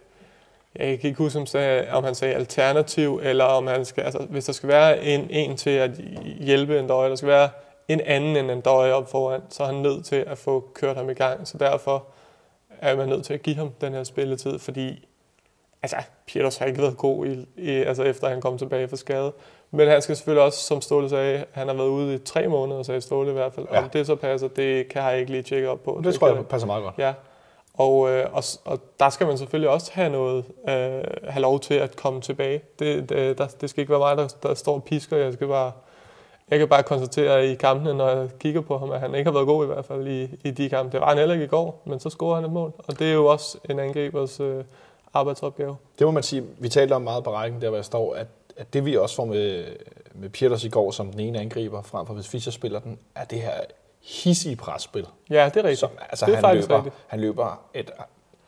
Jeg 0.78 1.00
kan 1.00 1.08
ikke 1.08 1.18
huske, 1.18 1.38
om, 1.38 1.46
sagde, 1.46 1.86
om 1.92 2.04
han 2.04 2.14
sagde 2.14 2.34
alternativ, 2.34 3.20
eller 3.22 3.44
om 3.44 3.66
han 3.66 3.84
skal... 3.84 4.02
Altså, 4.02 4.18
hvis 4.30 4.44
der 4.44 4.52
skal 4.52 4.68
være 4.68 5.04
en, 5.04 5.26
en 5.30 5.56
til 5.56 5.70
at 5.70 5.90
hjælpe 6.40 6.78
en 6.78 6.86
døje, 6.86 7.10
der 7.10 7.16
skal 7.16 7.28
være 7.28 7.48
en 7.88 8.00
anden 8.00 8.36
end 8.36 8.50
en 8.50 8.60
døje 8.60 8.92
op 8.92 9.10
foran, 9.10 9.40
så 9.50 9.62
er 9.62 9.66
han 9.66 9.74
nødt 9.74 10.04
til 10.04 10.16
at 10.16 10.38
få 10.38 10.70
kørt 10.74 10.96
ham 10.96 11.10
i 11.10 11.14
gang. 11.14 11.48
Så 11.48 11.58
derfor 11.58 12.04
er 12.80 12.96
man 12.96 13.08
nødt 13.08 13.24
til 13.24 13.34
at 13.34 13.42
give 13.42 13.56
ham 13.56 13.70
den 13.80 13.92
her 13.92 14.04
spilletid, 14.04 14.58
fordi 14.58 15.08
altså, 15.82 15.96
Pieters 16.26 16.56
har 16.56 16.66
ikke 16.66 16.82
været 16.82 16.96
god, 16.96 17.26
i, 17.26 17.46
i, 17.56 17.70
altså 17.70 18.02
efter 18.02 18.28
han 18.28 18.40
kom 18.40 18.58
tilbage 18.58 18.88
fra 18.88 18.96
skade. 18.96 19.32
Men 19.70 19.88
han 19.88 20.02
skal 20.02 20.16
selvfølgelig 20.16 20.44
også, 20.44 20.58
som 20.58 20.80
Ståle 20.80 21.08
sagde, 21.08 21.44
han 21.52 21.68
har 21.68 21.74
været 21.74 21.88
ude 21.88 22.14
i 22.14 22.18
tre 22.18 22.48
måneder, 22.48 22.82
sagde 22.82 23.00
Ståle 23.00 23.30
i 23.30 23.32
hvert 23.32 23.52
fald. 23.52 23.66
Ja. 23.72 23.82
Om 23.82 23.90
det 23.90 24.06
så 24.06 24.14
passer, 24.14 24.48
det 24.48 24.88
kan 24.88 25.02
jeg 25.02 25.18
ikke 25.18 25.30
lige 25.30 25.42
tjekke 25.42 25.70
op 25.70 25.82
på. 25.82 26.00
Det 26.04 26.14
tror 26.14 26.26
kan, 26.26 26.36
jeg 26.36 26.46
passer 26.46 26.66
meget 26.66 26.82
godt. 26.82 26.94
Ja, 26.98 27.14
og, 27.74 28.10
øh, 28.10 28.26
og, 28.32 28.42
og 28.64 28.80
der 29.00 29.10
skal 29.10 29.26
man 29.26 29.38
selvfølgelig 29.38 29.70
også 29.70 29.90
have 29.94 30.10
noget, 30.10 30.44
øh, 30.68 31.04
have 31.28 31.40
lov 31.40 31.60
til 31.60 31.74
at 31.74 31.96
komme 31.96 32.20
tilbage. 32.20 32.60
Det, 32.78 33.08
det, 33.08 33.38
der, 33.38 33.46
det 33.46 33.70
skal 33.70 33.80
ikke 33.80 33.90
være 33.90 33.98
mig, 33.98 34.16
der, 34.16 34.28
der 34.42 34.54
står 34.54 34.74
og 34.74 34.84
pisker. 34.84 35.16
Jeg 35.16 35.32
skal 35.32 35.46
bare, 35.46 35.72
jeg 36.50 36.58
kan 36.58 36.68
bare 36.68 36.82
konstatere 36.82 37.46
i 37.46 37.54
kampene, 37.54 37.94
når 37.94 38.08
jeg 38.08 38.28
kigger 38.38 38.60
på 38.60 38.78
ham, 38.78 38.90
at 38.90 39.00
han 39.00 39.14
ikke 39.14 39.30
har 39.30 39.32
været 39.32 39.46
god 39.46 39.64
i 39.64 39.66
hvert 39.66 39.84
fald 39.84 40.06
i, 40.06 40.28
i 40.44 40.50
de 40.50 40.68
kampe. 40.68 40.92
Det 40.92 41.00
var 41.00 41.08
han 41.08 41.18
heller 41.18 41.32
ikke 41.32 41.44
i 41.44 41.48
går, 41.48 41.82
men 41.84 42.00
så 42.00 42.10
scorer 42.10 42.34
han 42.34 42.44
et 42.44 42.52
mål. 42.52 42.72
Og 42.78 42.98
det 42.98 43.08
er 43.08 43.12
jo 43.12 43.26
også 43.26 43.58
en 43.70 43.78
angribers 43.78 44.40
øh, 44.40 44.64
arbejdsopgave. 45.14 45.76
Det 45.98 46.06
må 46.06 46.10
man 46.10 46.22
sige. 46.22 46.42
Vi 46.58 46.68
talte 46.68 46.92
om 46.92 47.02
meget 47.02 47.24
på 47.24 47.32
rækken, 47.34 47.60
der 47.60 47.68
hvor 47.68 47.76
jeg 47.76 47.84
står, 47.84 48.14
at, 48.14 48.26
at 48.56 48.72
det 48.72 48.84
vi 48.84 48.96
også 48.96 49.16
får 49.16 49.24
med, 49.24 49.64
med 50.14 50.28
Pieters 50.28 50.64
i 50.64 50.68
går 50.68 50.90
som 50.90 51.10
den 51.10 51.20
ene 51.20 51.40
angriber, 51.40 51.82
frem 51.82 52.06
for 52.06 52.14
hvis 52.14 52.28
Fischer 52.28 52.52
spiller 52.52 52.78
den, 52.78 52.98
er 53.14 53.24
det 53.24 53.40
her 53.40 53.52
hissige 54.02 54.56
presspil. 54.56 55.06
Ja, 55.30 55.44
det 55.54 55.56
er 55.56 55.64
rigtigt. 55.64 55.78
Som, 55.78 55.90
altså, 56.10 56.26
det 56.26 56.32
er 56.32 56.36
han, 56.36 56.42
faktisk 56.42 56.68
løber, 56.68 56.76
rigtigt. 56.76 56.94
han 57.06 57.20
løber 57.20 57.62
et, 57.74 57.90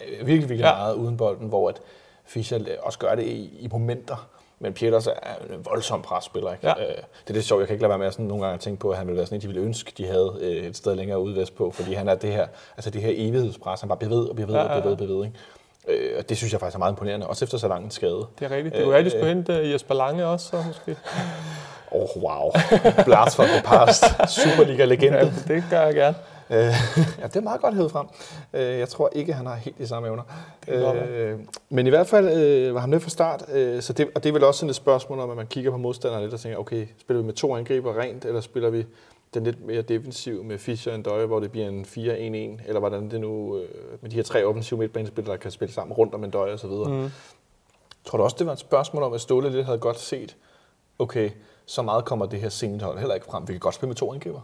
øh, 0.00 0.26
virkelig, 0.26 0.48
virkelig 0.48 0.64
ja. 0.64 0.76
meget 0.76 0.94
uden 0.94 1.16
bolden, 1.16 1.48
hvor 1.48 1.68
at 1.68 1.80
Fischer 2.24 2.58
også 2.82 2.98
gør 2.98 3.14
det 3.14 3.22
i, 3.22 3.58
i 3.60 3.68
momenter. 3.68 4.28
Men 4.60 4.72
Pieters 4.72 5.06
er 5.06 5.12
en 5.54 5.66
voldsom 5.70 6.02
presspiller. 6.02 6.52
Ikke? 6.52 6.68
Ja. 6.68 6.74
Øh, 6.80 6.88
det 6.88 7.30
er 7.30 7.32
det 7.32 7.44
sjovt. 7.44 7.60
Jeg 7.60 7.66
kan 7.68 7.74
ikke 7.74 7.82
lade 7.82 7.88
være 7.88 7.98
med 7.98 8.06
at 8.06 8.12
sådan 8.12 8.26
nogle 8.26 8.44
gange 8.44 8.54
at 8.54 8.60
tænke 8.60 8.80
på, 8.80 8.90
at 8.90 8.98
han 8.98 9.06
ville 9.06 9.16
være 9.16 9.26
sådan 9.26 9.36
en, 9.36 9.42
de 9.42 9.46
ville 9.46 9.62
ønske, 9.62 9.92
de 9.98 10.06
havde 10.06 10.38
øh, 10.40 10.50
et 10.66 10.76
sted 10.76 10.94
længere 10.94 11.20
ude 11.20 11.36
vestpå, 11.36 11.70
fordi 11.70 11.92
han 11.92 12.08
er 12.08 12.14
det 12.14 12.32
her, 12.32 12.46
altså 12.76 12.90
det 12.90 13.02
her 13.02 13.12
evighedspres. 13.16 13.80
Han 13.80 13.88
bare 13.88 13.98
bliver 13.98 14.14
ved 14.14 14.28
og 14.28 14.34
bliver 14.34 14.46
ved 14.46 14.54
Ja, 14.54 14.60
og 14.62 14.66
ja, 14.68 14.72
bliver 14.72 14.84
ved 14.84 14.92
og 14.92 14.98
bliver 14.98 15.16
ved. 15.16 15.24
Ikke? 15.26 16.08
Øh, 16.12 16.18
og 16.18 16.28
det 16.28 16.36
synes 16.36 16.52
jeg 16.52 16.60
faktisk 16.60 16.74
er 16.74 16.78
meget 16.78 16.92
imponerende, 16.92 17.26
også 17.26 17.44
efter 17.44 17.58
så 17.58 17.68
lang 17.68 17.84
en 17.84 17.90
skade. 17.90 18.26
Det 18.38 18.44
er 18.44 18.50
rigtigt. 18.50 18.74
Det 18.74 18.82
kunne 18.82 18.90
være, 18.90 18.98
at 18.98 19.04
de 19.04 19.10
skulle 19.10 19.24
Øh, 19.30 19.36
hente 19.36 19.72
Jesper 19.72 19.94
Lange 19.94 20.26
også, 20.26 20.48
så 20.48 20.56
måske. 20.66 20.96
Åh, 21.92 22.02
oh, 22.16 22.22
wow. 22.22 22.50
Blast 23.04 23.36
from 23.36 23.46
the 23.46 23.62
past. 23.64 24.04
Superliga-legende. 24.40 25.18
Ja, 25.18 25.54
det 25.54 25.64
gør 25.70 25.80
jeg 25.80 25.94
gerne. 25.94 26.16
Øh, 26.50 26.56
ja, 27.20 27.26
det 27.26 27.36
er 27.36 27.40
meget 27.40 27.60
godt 27.60 27.74
hævet 27.74 27.90
frem. 27.90 28.06
Øh, 28.52 28.78
jeg 28.78 28.88
tror 28.88 29.10
ikke, 29.12 29.32
han 29.32 29.46
har 29.46 29.54
helt 29.54 29.78
de 29.78 29.86
samme 29.86 30.08
evner. 30.08 30.22
Øh, 30.68 31.38
men 31.68 31.86
i 31.86 31.90
hvert 31.90 32.06
fald 32.06 32.42
øh, 32.42 32.74
var 32.74 32.80
han 32.80 32.90
med 32.90 33.00
fra 33.00 33.10
start, 33.10 33.44
øh, 33.52 33.82
så 33.82 33.92
det, 33.92 34.08
og 34.14 34.22
det 34.22 34.28
er 34.28 34.32
vel 34.32 34.44
også 34.44 34.58
sådan 34.58 34.70
et 34.70 34.76
spørgsmål 34.76 35.20
om, 35.20 35.30
at 35.30 35.36
man 35.36 35.46
kigger 35.46 35.70
på 35.70 35.76
modstanderen 35.76 36.22
lidt 36.22 36.34
og 36.34 36.40
tænker, 36.40 36.58
okay, 36.58 36.86
spiller 36.98 37.20
vi 37.20 37.26
med 37.26 37.34
to 37.34 37.56
angriber 37.56 37.98
rent, 37.98 38.24
eller 38.24 38.40
spiller 38.40 38.70
vi 38.70 38.86
den 39.34 39.44
lidt 39.44 39.66
mere 39.66 39.82
defensiv 39.82 40.44
med 40.44 40.58
Fischer 40.58 40.98
og 40.98 41.04
Døje, 41.04 41.26
hvor 41.26 41.40
det 41.40 41.50
bliver 41.50 41.68
en 41.68 41.84
4-1-1, 41.84 42.68
eller 42.68 42.78
hvordan 42.78 43.10
det 43.10 43.20
nu, 43.20 43.58
øh, 43.58 43.68
med 44.00 44.10
de 44.10 44.16
her 44.16 44.22
tre 44.22 44.44
offensive 44.44 44.78
midtbanespillere, 44.78 45.32
der 45.32 45.38
kan 45.38 45.50
spille 45.50 45.74
sammen 45.74 45.94
rundt 45.94 46.14
om 46.14 46.24
en 46.24 46.30
Døje 46.30 46.52
og 46.52 46.58
så 46.58 46.68
videre. 46.68 46.88
Mm. 46.88 47.10
Tror 48.04 48.18
du 48.18 48.24
også, 48.24 48.36
det 48.38 48.46
var 48.46 48.52
et 48.52 48.58
spørgsmål 48.58 49.02
om, 49.02 49.12
at 49.12 49.20
Ståle 49.20 49.50
lidt 49.50 49.66
havde 49.66 49.78
godt 49.78 50.00
set, 50.00 50.36
okay, 50.98 51.30
så 51.66 51.82
meget 51.82 52.04
kommer 52.04 52.26
det 52.26 52.40
her 52.40 52.48
senethold 52.48 52.98
heller 52.98 53.14
ikke 53.14 53.26
frem. 53.26 53.48
Vi 53.48 53.52
kan 53.52 53.60
godt 53.60 53.74
spille 53.74 53.88
med 53.88 53.96
to 53.96 54.12
angriber. 54.12 54.40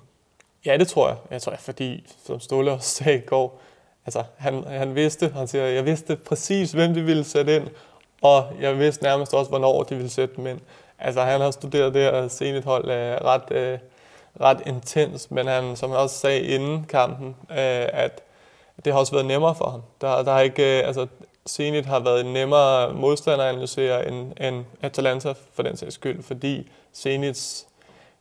Ja, 0.66 0.76
det 0.76 0.88
tror 0.88 1.09
jeg. 1.09 1.16
Jeg 1.31 1.42
tror, 1.42 1.54
fordi, 1.59 2.12
som 2.26 2.40
Ståle 2.40 2.73
også 2.73 2.88
sagde 2.88 3.19
i 3.19 3.26
går, 3.26 3.61
altså, 4.07 4.25
han, 4.37 4.64
han 4.66 4.95
vidste, 4.95 5.33
han 5.35 5.49
siger, 5.49 5.64
jeg 5.64 5.85
vidste 5.85 6.16
præcis, 6.16 6.73
hvem 6.73 6.95
de 6.95 7.02
ville 7.02 7.25
sætte 7.25 7.57
ind, 7.57 7.69
og 8.23 8.47
jeg 8.61 8.78
vidste 8.78 9.02
nærmest 9.04 9.35
også, 9.35 9.49
hvornår 9.49 9.83
de 9.83 9.95
ville 9.95 10.11
sætte 10.11 10.37
dem 10.37 10.47
ind. 10.47 10.61
Altså, 10.99 11.23
han 11.23 11.40
har 11.40 11.50
studeret 11.50 11.95
det 11.95 12.02
her 12.02 12.28
senethold 12.28 12.90
øh, 12.90 13.16
ret, 13.25 13.50
øh, 13.50 13.78
ret 14.40 14.62
intens, 14.66 15.31
men 15.31 15.47
han, 15.47 15.76
som 15.76 15.90
han 15.90 15.99
også 15.99 16.19
sagde 16.19 16.40
inden 16.40 16.85
kampen, 16.85 17.37
øh, 17.50 17.88
at 17.92 18.23
det 18.85 18.92
har 18.92 19.00
også 19.00 19.12
været 19.12 19.26
nemmere 19.26 19.54
for 19.54 19.71
ham. 19.71 19.83
Der, 20.00 20.23
der 20.23 20.33
har 20.33 20.40
ikke, 20.40 20.81
øh, 20.81 20.87
altså, 20.87 21.07
Zenit 21.49 21.87
har 21.87 22.00
været 22.00 22.21
en 22.21 22.33
nemmere 22.33 22.92
modstander 22.95 23.45
at 23.45 23.50
analysere 23.50 24.09
end, 24.09 24.33
end 24.40 24.64
Atalanta 24.83 25.35
for 25.54 25.62
den 25.62 25.76
sags 25.76 25.95
skyld, 25.95 26.23
fordi 26.23 26.71
Zenits 26.95 27.66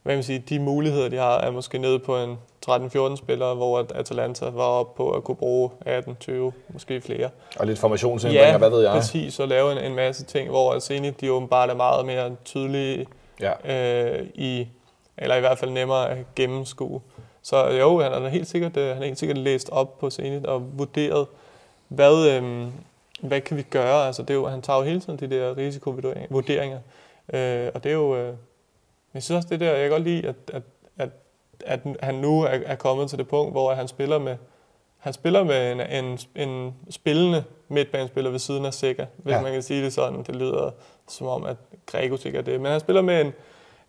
hvad 0.04 0.16
man 0.16 0.24
sige, 0.24 0.40
de 0.50 0.60
muligheder, 0.60 1.10
de 1.10 1.18
har, 1.18 1.38
er 1.38 1.52
måske 1.52 1.78
nede 1.78 2.00
på 2.00 2.18
en 2.18 2.38
13-14 2.70 3.16
spillere, 3.16 3.56
hvor 3.56 3.80
at 3.80 3.92
Atalanta 3.96 4.50
var 4.50 4.64
oppe 4.64 4.98
på 4.98 5.12
at 5.12 5.24
kunne 5.24 5.36
bruge 5.36 5.70
18-20, 5.86 6.32
måske 6.70 7.02
flere. 7.02 7.30
Og 7.60 7.68
lidt 7.68 7.80
formationsændringer, 7.80 8.58
hvad 8.58 8.70
ved 8.70 8.82
jeg. 8.84 8.92
præcis, 8.92 9.40
og 9.40 9.48
lave 9.48 9.72
en, 9.72 9.78
en 9.78 9.96
masse 9.96 10.26
ting, 10.26 10.50
hvor 10.50 10.80
Zenit, 10.80 11.22
de 11.22 11.32
åbenbart 11.32 11.70
er 11.70 11.76
meget 11.76 12.06
mere 12.06 12.36
tydelige 12.46 13.08
Ja. 13.42 13.52
øh, 14.20 14.28
i, 14.36 14.68
eller 15.18 15.36
i 15.36 15.40
hvert 15.40 15.58
fald 15.58 15.72
nemmere 15.72 16.10
at 16.10 16.18
gennemskue. 16.36 17.02
Så 17.42 17.70
jo, 17.70 18.00
han 18.02 18.12
er 18.12 18.30
helt 18.30 18.48
sikkert, 18.48 18.78
øh, 18.78 18.88
han 18.94 19.02
er 19.02 19.06
helt 19.06 19.20
sikkert 19.20 19.38
læst 19.38 19.70
op 19.70 20.00
på 20.00 20.10
Zenit 20.10 20.46
og 20.46 20.64
vurderet, 20.80 21.28
hvad, 21.88 22.28
øh, 22.28 22.68
hvad 23.22 23.42
kan 23.42 23.58
vi 23.58 23.62
gøre? 23.62 24.08
Altså, 24.08 24.22
det 24.22 24.30
er 24.30 24.34
jo, 24.34 24.48
han 24.48 24.62
tager 24.62 24.80
jo 24.80 24.86
hele 24.86 25.00
tiden 25.00 25.20
de 25.20 25.30
der 25.30 25.58
risikovurderinger, 25.58 26.80
øh, 27.34 27.70
og 27.74 27.84
det 27.84 27.90
er 27.90 27.94
jo, 27.94 28.16
øh, 28.16 28.34
jeg 29.14 29.24
synes 29.24 29.36
også, 29.38 29.48
det 29.52 29.60
der, 29.60 29.72
jeg 29.72 29.82
kan 29.82 29.90
godt 29.92 30.04
lide, 30.04 30.28
at, 30.28 30.36
at, 30.54 30.62
at, 30.98 31.10
at 31.66 31.80
han 32.04 32.16
nu 32.16 32.42
er, 32.42 32.48
er 32.66 32.76
kommet 32.76 33.10
til 33.10 33.18
det 33.18 33.28
punkt, 33.28 33.54
hvor 33.54 33.74
han 33.74 33.88
spiller 33.88 34.20
med, 34.20 34.36
han 34.98 35.14
spiller 35.14 35.44
med 35.44 35.72
en, 35.72 36.20
en, 36.36 36.48
en 36.50 36.74
spillende 36.90 37.44
midtbanespiller 37.70 38.32
ved 38.32 38.40
siden 38.40 38.66
af 38.66 38.74
Sikker, 38.74 39.06
hvis 39.18 39.32
Ja. 39.32 39.38
ja. 39.38 39.44
man 39.44 39.54
kan 39.54 39.62
sige 39.62 39.84
det 39.84 39.94
sådan. 39.94 40.24
Det 40.28 40.36
lyder 40.36 40.72
som 41.10 41.28
om, 41.28 41.44
at 41.46 41.56
Grego 41.86 42.18
sikkert 42.18 42.46
det. 42.46 42.62
Men 42.62 42.72
han 42.72 42.80
spiller 42.80 43.02
med 43.02 43.22
en, 43.22 43.34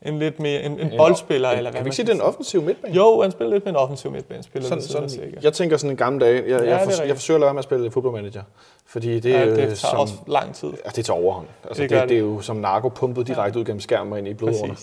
en 0.02 0.18
lidt 0.18 0.40
mere, 0.40 0.62
en, 0.62 0.80
en 0.80 0.92
boldspiller, 0.96 1.50
En- 1.50 1.56
eller 1.58 1.70
hvad 1.70 1.78
Kan 1.78 1.84
vi 1.84 1.88
ikke 1.88 1.96
sige, 1.96 2.06
det 2.06 2.12
er 2.12 2.16
en 2.16 2.20
offensiv 2.20 2.62
midtbane? 2.62 2.94
Jo, 2.94 3.22
han 3.22 3.30
spiller 3.30 3.52
lidt 3.52 3.64
med 3.64 3.72
en 3.72 3.76
offensiv 3.76 4.10
midtbanespiller 4.10 4.68
Sådan, 4.68 4.82
sådan, 4.82 5.08
Sikker. 5.08 5.38
jeg 5.42 5.52
tænker 5.52 5.76
sådan 5.76 5.90
en 5.90 5.96
gammel 5.96 6.20
dag. 6.20 6.34
Jeg, 6.34 6.44
Ja, 6.48 6.70
jeg, 6.78 6.80
for, 6.96 7.02
jeg 7.02 7.16
forsøger 7.16 7.36
at 7.36 7.40
lade 7.40 7.46
være 7.46 7.54
med 7.54 7.58
at 7.58 7.64
spille 7.64 7.90
fodboldmanager. 7.90 8.42
Fordi 8.86 9.20
det, 9.20 9.30
Ja, 9.30 9.40
er 9.40 9.44
det 9.44 9.56
tager 9.56 9.74
som, 9.74 9.98
også 9.98 10.14
lang 10.26 10.54
tid. 10.54 10.68
ja, 10.84 10.90
det 10.96 11.04
tager 11.04 11.20
overhånd. 11.20 11.46
Altså, 11.64 11.82
Det 11.82 11.90
det, 11.90 12.00
det, 12.00 12.08
det, 12.08 12.14
er 12.16 12.20
jo 12.20 12.40
som 12.40 12.56
narko 12.56 12.88
pumpet 12.88 13.26
direkte 13.26 13.58
ud 13.58 13.64
gennem 13.64 13.80
skærmen 13.80 14.12
og 14.12 14.18
ind 14.18 14.28
i 14.28 14.34
blodårene. 14.34 14.76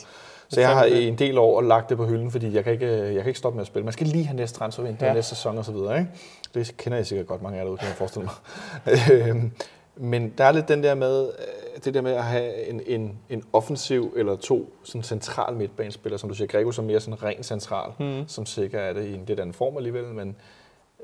Så 0.49 0.59
jeg 0.61 0.69
har 0.69 0.85
i 0.85 1.07
en 1.07 1.15
del 1.17 1.37
år 1.37 1.61
lagt 1.61 1.89
det 1.89 1.97
på 1.97 2.05
hylden, 2.05 2.31
fordi 2.31 2.53
jeg 2.55 2.63
kan 2.63 2.73
ikke, 2.73 2.87
jeg 2.87 3.15
kan 3.15 3.27
ikke 3.27 3.39
stoppe 3.39 3.55
med 3.55 3.61
at 3.61 3.67
spille. 3.67 3.83
Man 3.83 3.93
skal 3.93 4.07
lige 4.07 4.25
have 4.25 4.35
næste 4.37 4.57
transfervindue, 4.59 5.07
ja. 5.07 5.13
Næste 5.13 5.35
sæson 5.35 5.57
og 5.57 5.65
så 5.65 5.71
videre. 5.71 5.99
Ikke? 5.99 6.11
Det 6.53 6.77
kender 6.77 6.97
jeg 6.97 7.05
sikkert 7.07 7.27
godt 7.27 7.41
mange 7.41 7.55
af 7.55 7.59
jer 7.59 7.65
derude, 7.65 7.77
kan 7.79 7.87
jeg 7.87 7.95
forestille 7.95 8.29
mig. 8.85 8.95
Øhm, 9.27 9.51
Men 9.95 10.33
der 10.37 10.43
er 10.43 10.51
lidt 10.51 10.67
den 10.67 10.83
der 10.83 10.95
med, 10.95 11.25
øh, 11.27 11.81
det 11.85 11.93
der 11.93 12.01
med 12.01 12.11
at 12.11 12.23
have 12.23 12.67
en, 12.69 12.81
en, 12.87 13.17
en 13.29 13.43
offensiv 13.53 14.13
eller 14.17 14.35
to 14.35 14.73
sådan 14.83 15.03
central 15.03 15.53
midtbanespiller, 15.55 16.17
som 16.17 16.29
du 16.29 16.35
siger, 16.35 16.47
Grego 16.47 16.71
som 16.71 16.85
mere 16.85 16.99
sådan 16.99 17.23
ren 17.23 17.43
central, 17.43 17.91
Mm. 17.99 18.23
som 18.27 18.45
sikkert 18.45 18.81
er 18.81 18.93
det 19.01 19.07
i 19.07 19.13
en 19.13 19.23
lidt 19.27 19.39
anden 19.39 19.53
form 19.53 19.77
alligevel, 19.77 20.03
men, 20.05 20.35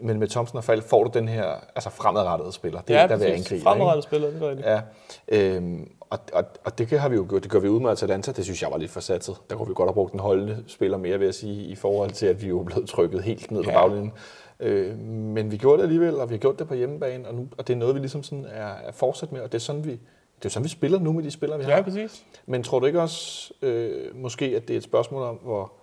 men 0.01 0.19
med 0.19 0.27
Thomsen 0.27 0.57
og 0.57 0.63
Falk 0.63 0.83
får 0.83 1.03
du 1.03 1.11
den 1.13 1.27
her 1.27 1.45
altså 1.75 1.89
fremadrettede 1.89 2.51
spiller. 2.53 2.81
Det 2.81 2.95
er 2.95 3.01
ja, 3.01 3.07
der 3.07 3.15
vil 3.17 3.25
angribe. 3.25 3.63
Fremadrettet 3.63 4.03
spiller, 4.03 4.29
det 4.29 4.41
er 4.41 4.49
rigtigt. 4.49 4.67
Ja, 4.67 4.81
øhm, 5.27 5.89
og, 6.09 6.19
og, 6.33 6.43
og 6.65 6.77
det 6.77 6.99
har 6.99 7.09
vi 7.09 7.15
jo 7.15 7.25
gjort, 7.29 7.43
det 7.43 7.51
gør 7.51 7.59
vi 7.59 7.69
ud 7.69 7.79
med 7.79 7.89
Atalanta, 7.91 8.31
det 8.31 8.43
synes 8.43 8.61
jeg 8.61 8.71
var 8.71 8.77
lidt 8.77 8.91
for 8.91 8.99
satset. 8.99 9.35
Der 9.49 9.55
kunne 9.55 9.67
vi 9.67 9.73
godt 9.73 9.89
have 9.89 9.93
brugt 9.93 10.11
den 10.11 10.19
holdende 10.19 10.63
spiller 10.67 10.97
mere, 10.97 11.17
vil 11.17 11.25
jeg 11.25 11.33
sige, 11.33 11.63
i 11.65 11.75
forhold 11.75 12.09
til, 12.11 12.25
at 12.25 12.41
vi 12.41 12.47
jo 12.47 12.63
blevet 12.63 12.89
trykket 12.89 13.23
helt 13.23 13.51
ned 13.51 13.63
på 13.63 13.69
Ja. 13.69 13.79
baglinjen. 13.81 14.11
Øh, 14.59 14.97
men 14.99 15.51
vi 15.51 15.57
gjorde 15.57 15.77
det 15.77 15.83
alligevel, 15.83 16.15
og 16.19 16.29
vi 16.29 16.33
har 16.33 16.39
gjort 16.39 16.59
det 16.59 16.67
på 16.67 16.73
hjemmebane, 16.73 17.27
og, 17.27 17.35
nu, 17.35 17.47
og 17.57 17.67
det 17.67 17.73
er 17.73 17.77
noget, 17.77 17.95
vi 17.95 17.99
ligesom 17.99 18.23
sådan 18.23 18.45
er, 18.45 18.67
er 18.67 18.91
fortsat 18.91 19.31
med, 19.31 19.41
og 19.41 19.51
det 19.51 19.57
er 19.57 19.61
sådan, 19.61 19.85
vi, 19.85 19.91
det 20.37 20.45
er 20.45 20.49
sådan, 20.49 20.63
vi 20.63 20.69
spiller 20.69 20.99
nu 20.99 21.11
med 21.13 21.23
de 21.23 21.31
spillere, 21.31 21.59
vi 21.59 21.65
har. 21.65 21.71
Ja, 21.71 21.81
præcis. 21.81 22.23
Men 22.45 22.63
tror 22.63 22.79
du 22.79 22.85
ikke 22.85 23.01
også, 23.01 23.53
øh, 23.61 24.15
måske, 24.15 24.45
at 24.45 24.67
det 24.67 24.73
er 24.73 24.77
et 24.77 24.83
spørgsmål 24.83 25.21
om, 25.23 25.35
hvor, 25.35 25.73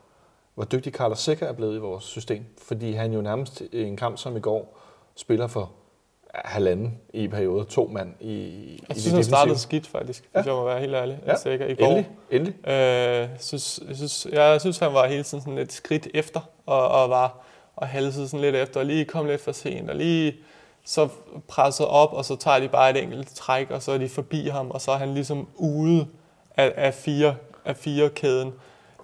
hvor 0.54 0.64
dygtig 0.64 0.92
Carlos 0.92 1.18
Sikker 1.18 1.46
er 1.46 1.52
blevet 1.52 1.76
i 1.76 1.78
vores 1.78 2.04
system? 2.04 2.44
Fordi 2.58 2.92
han 2.92 3.12
jo 3.12 3.20
nærmest 3.20 3.60
i 3.72 3.82
en 3.82 3.96
kamp 3.96 4.18
som 4.18 4.36
i 4.36 4.40
går 4.40 4.78
spiller 5.14 5.46
for 5.46 5.70
halvanden 6.34 6.98
i 7.14 7.28
perioder, 7.28 7.64
to 7.64 7.90
mand 7.92 8.14
i, 8.20 8.26
i 8.32 8.84
Jeg 8.88 8.94
det 8.94 9.02
synes, 9.02 9.14
han 9.14 9.24
startede 9.24 9.58
skidt, 9.58 9.86
faktisk, 9.86 10.24
hvis 10.32 10.46
Ja. 10.46 10.50
jeg 10.50 10.54
må 10.60 10.64
være 10.64 10.80
helt 10.80 10.94
ærlig. 10.94 11.18
Ja. 11.26 11.36
Sikker 11.36 11.66
i 11.66 11.74
går. 11.74 11.86
Endelig, 11.86 12.08
endelig. 12.30 12.68
Øh, 12.68 13.28
synes, 13.40 13.80
jeg, 13.88 13.96
synes, 13.96 14.26
jeg 14.32 14.60
synes, 14.60 14.78
han 14.78 14.94
var 14.94 15.06
hele 15.06 15.22
tiden 15.22 15.42
sådan 15.42 15.58
et 15.58 15.72
skridt 15.72 16.08
efter, 16.14 16.40
og, 16.66 16.88
og 16.88 17.10
var 17.10 17.44
og 17.76 17.88
halsede 17.88 18.28
sådan 18.28 18.40
lidt 18.40 18.56
efter, 18.56 18.80
og 18.80 18.86
lige 18.86 19.04
kom 19.04 19.26
lidt 19.26 19.40
for 19.40 19.52
sent, 19.52 19.90
og 19.90 19.96
lige 19.96 20.34
så 20.84 21.08
presset 21.48 21.86
op, 21.86 22.12
og 22.12 22.24
så 22.24 22.36
tager 22.36 22.58
de 22.58 22.68
bare 22.68 22.90
et 22.90 23.02
enkelt 23.02 23.28
træk, 23.34 23.70
og 23.70 23.82
så 23.82 23.92
er 23.92 23.98
de 23.98 24.08
forbi 24.08 24.48
ham, 24.48 24.70
og 24.70 24.80
så 24.80 24.90
er 24.92 24.96
han 24.96 25.14
ligesom 25.14 25.48
ude 25.56 26.06
af, 26.56 26.72
af, 26.76 26.94
fire, 26.94 27.34
af 27.64 27.76
fire 27.76 28.08
kæden. 28.08 28.52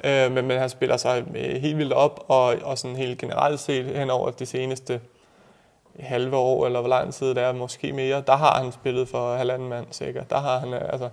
Øh, 0.05 0.33
men, 0.33 0.47
men 0.47 0.59
han 0.59 0.69
spiller 0.69 0.97
sig 0.97 1.25
helt 1.35 1.79
vildt 1.79 1.93
op, 1.93 2.25
og, 2.29 2.55
og 2.63 2.79
sådan 2.79 2.97
helt 2.97 3.19
generelt 3.19 3.61
set 3.61 3.85
hen 3.85 4.11
over 4.11 4.31
de 4.31 4.47
seneste 4.47 5.01
halve 5.99 6.37
år, 6.37 6.67
eller 6.67 6.81
hvor 6.81 6.89
lang 6.89 7.15
tid 7.15 7.29
det 7.29 7.39
er, 7.39 7.53
måske 7.53 7.93
mere, 7.93 8.23
der 8.27 8.37
har 8.37 8.61
han 8.63 8.73
spillet 8.73 9.09
for 9.09 9.37
halvanden 9.37 9.69
mand 9.69 9.87
sikkert. 9.91 10.31
Der 10.31 10.39
har 10.39 10.59
han, 10.59 10.75
øh, 10.75 10.81
altså, 10.93 11.09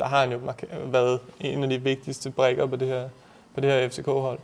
der 0.00 0.06
har 0.06 0.20
han 0.20 0.32
jo 0.32 0.38
været 0.84 1.20
en 1.40 1.62
af 1.62 1.68
de 1.68 1.82
vigtigste 1.82 2.30
brækker 2.30 2.66
på 2.66 2.76
det 2.76 2.88
her, 2.88 3.08
på 3.54 3.60
det 3.60 3.70
her 3.70 3.88
FCK-hold. 3.88 4.38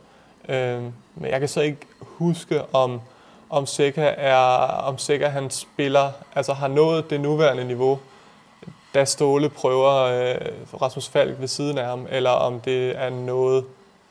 Øh, 0.49 0.81
men 1.15 1.31
jeg 1.31 1.39
kan 1.39 1.49
så 1.49 1.61
ikke 1.61 1.87
huske, 1.99 2.61
om, 2.75 3.01
om 3.49 3.65
Seca 3.65 4.13
er, 4.17 4.37
om 4.87 4.97
Seca 4.97 5.27
han 5.27 5.49
spiller, 5.49 6.11
altså 6.35 6.53
har 6.53 6.67
nået 6.67 7.09
det 7.09 7.21
nuværende 7.21 7.63
niveau, 7.63 7.99
da 8.93 9.05
Ståle 9.05 9.49
prøver 9.49 9.93
øh, 9.93 10.81
Rasmus 10.81 11.07
Falk 11.07 11.39
ved 11.39 11.47
siden 11.47 11.77
af 11.77 11.85
ham, 11.85 12.07
eller 12.09 12.29
om 12.29 12.59
det 12.59 12.97
er 12.97 13.09
noget, 13.09 13.65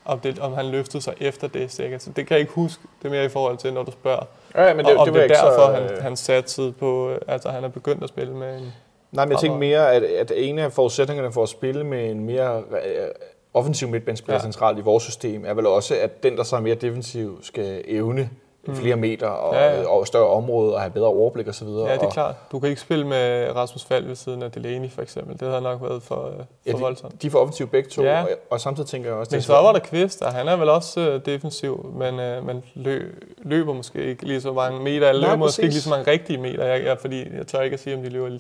om, 0.05 0.20
det, 0.20 0.38
om 0.38 0.55
han 0.55 0.66
løftede 0.66 1.03
sig 1.03 1.14
efter 1.20 1.49
det, 1.49 1.72
Seca. 1.72 1.99
Så 1.99 2.11
det 2.11 2.27
kan 2.27 2.35
jeg 2.35 2.40
ikke 2.40 2.53
huske. 2.53 2.83
Det 3.03 3.09
er 3.09 3.12
mere 3.12 3.25
i 3.25 3.29
forhold 3.29 3.59
til, 3.59 3.72
når 3.72 3.83
du 3.83 3.90
spørger. 3.92 4.25
Ja, 4.57 4.75
men 4.75 4.87
og 4.87 4.90
det, 4.90 4.99
om 4.99 5.07
det, 5.07 5.14
det, 5.14 5.23
er 5.23 5.29
derfor, 5.29 5.51
så, 5.51 5.81
øh, 5.81 5.90
han, 5.90 6.03
han 6.03 6.16
satte 6.16 6.75
på, 6.79 7.11
øh, 7.11 7.19
altså 7.29 7.49
han 7.49 7.64
er 7.64 7.69
begyndt 7.69 8.03
at 8.03 8.09
spille 8.09 8.35
med 8.35 8.59
en... 8.59 8.73
Nej, 9.12 9.25
men 9.25 9.33
jeg 9.33 9.40
tænker 9.40 9.59
mere, 9.59 9.92
at, 9.92 10.03
at 10.03 10.33
en 10.35 10.59
af 10.59 10.73
forudsætningerne 10.73 11.33
for 11.33 11.42
at 11.42 11.49
spille 11.49 11.85
med 11.85 12.11
en 12.11 12.25
mere 12.25 12.59
øh, 12.59 13.09
offensiv 13.55 13.88
midtbanespiller 13.88 14.35
ja. 14.35 14.42
Centralt 14.42 14.79
i 14.79 14.81
vores 14.81 15.03
system, 15.05 15.45
er 15.47 15.55
vel 15.55 15.66
også, 15.66 15.95
at 16.01 16.23
den, 16.23 16.37
der 16.37 16.42
så 16.42 16.57
er 16.57 16.61
mere 16.61 16.75
defensiv, 16.75 17.38
skal 17.42 17.85
evne. 17.88 18.31
Flere 18.74 18.96
meter 18.96 19.26
og, 19.26 19.55
Ja, 19.55 19.64
ja, 19.70 19.81
ja. 19.81 19.88
og 19.88 20.07
større 20.07 20.26
område 20.26 20.74
og 20.74 20.81
have 20.81 20.90
bedre 20.90 21.07
overblik 21.07 21.48
osv. 21.48 21.66
Ja, 21.68 21.72
det 21.94 22.02
er 22.02 22.11
klart. 22.11 22.35
Du 22.52 22.59
kan 22.59 22.68
ikke 22.68 22.81
spille 22.81 23.07
med 23.07 23.57
Rasmus 23.57 23.85
Falk 23.85 24.07
ved 24.09 24.14
siden 24.16 24.42
af 24.42 24.50
Delaney, 24.52 24.90
for 24.90 25.02
eksempel. 25.02 25.40
Det 25.40 25.48
havde 25.48 25.61
nok 25.62 25.83
været 25.83 26.02
for, 26.02 26.26
øh, 26.26 26.33
Ja, 26.66 26.72
for 26.72 26.76
de, 26.79 26.83
voldsomt. 26.83 27.22
de 27.22 27.26
er 27.26 27.31
for 27.31 27.38
offensiv 27.38 27.68
begge 27.68 27.88
to, 27.90 28.02
Ja. 28.02 28.22
og, 28.22 28.29
og 28.50 28.61
samtidig 28.61 28.88
tænker 28.88 29.09
jeg 29.11 29.16
også... 29.18 29.31
Men 29.31 29.37
det 29.37 29.44
så 29.44 29.52
var 29.52 29.72
der 29.72 29.79
Kvist, 29.81 30.22
og 30.22 30.33
han 30.33 30.48
er 30.48 30.57
vel 30.57 30.68
også 30.68 31.00
øh, 31.00 31.20
defensiv, 31.26 31.94
men 31.98 32.20
øh, 32.20 32.46
man 32.46 32.62
lø, 32.74 33.02
løber 33.38 33.72
måske 33.72 34.05
ikke 34.05 34.26
lige 34.26 34.40
så 34.40 34.52
mange 34.52 34.81
meter, 34.81 35.09
eller 35.09 35.22
Nej, 35.22 35.31
løber 35.31 35.37
måske 35.37 35.62
ikke 35.62 35.68
præcis. 35.68 35.74
lige 35.74 35.83
så 35.83 35.90
mange 35.90 36.11
rigtige 36.11 36.38
meter, 36.38 36.64
jeg, 36.64 36.85
jeg, 36.85 36.98
fordi 37.00 37.37
jeg 37.37 37.46
tør 37.46 37.61
ikke 37.61 37.74
at 37.74 37.81
sige, 37.81 37.96
om 37.96 38.02
de 38.02 38.09
løber 38.09 38.38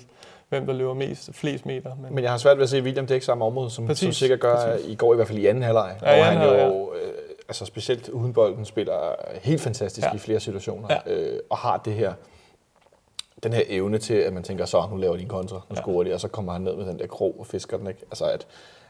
hvem 0.48 0.66
der 0.66 0.72
løber 0.72 0.94
mest, 0.94 1.30
flest 1.34 1.66
meter. 1.66 1.90
Men, 2.02 2.14
men 2.14 2.24
jeg 2.24 2.30
har 2.30 2.38
svært 2.38 2.56
ved 2.56 2.62
at 2.64 2.68
se 2.70 2.82
William 2.82 3.06
dække 3.06 3.26
samme 3.26 3.44
område, 3.44 3.70
som, 3.70 3.86
Præcis, 3.86 4.02
som 4.02 4.12
sikkert 4.12 4.40
gør 4.40 4.56
præcis. 4.56 4.86
i 4.88 4.94
går, 4.94 5.12
i 5.12 5.16
hvert 5.16 5.28
fald 5.28 5.38
i 5.38 5.46
anden 5.46 5.62
halvleg, 5.64 5.96
Ja, 6.02 6.14
hvor 6.14 6.24
han 6.24 6.42
jo, 6.48 6.92
øh, 6.94 7.10
altså 7.48 7.64
specielt 7.64 8.08
uden 8.08 8.32
bolden, 8.32 8.64
spiller 8.64 9.14
helt 9.42 9.60
fantastisk 9.60 10.06
Ja. 10.06 10.14
i 10.14 10.18
flere 10.18 10.40
situationer, 10.40 10.88
Ja. 11.06 11.12
øh, 11.12 11.40
og 11.50 11.56
har 11.56 11.76
det 11.76 11.92
her, 11.94 12.12
den 13.42 13.52
her 13.52 13.62
evne 13.68 13.98
til, 13.98 14.14
at 14.14 14.32
man 14.32 14.42
tænker, 14.42 14.64
så 14.64 14.84
nu 14.90 14.96
laver 14.96 15.16
de 15.16 15.22
en 15.22 15.28
kontra, 15.28 15.56
nu 15.56 15.74
Ja. 15.76 15.80
scorer 15.82 16.04
de, 16.04 16.14
og 16.14 16.20
så 16.20 16.28
kommer 16.28 16.52
han 16.52 16.60
ned 16.62 16.76
med 16.76 16.86
den 16.86 16.98
der 16.98 17.06
krog 17.06 17.36
og 17.38 17.46
fisker 17.46 17.76
den, 17.76 17.86
ikke? 17.86 18.00
Altså 18.10 18.24
at, 18.24 18.46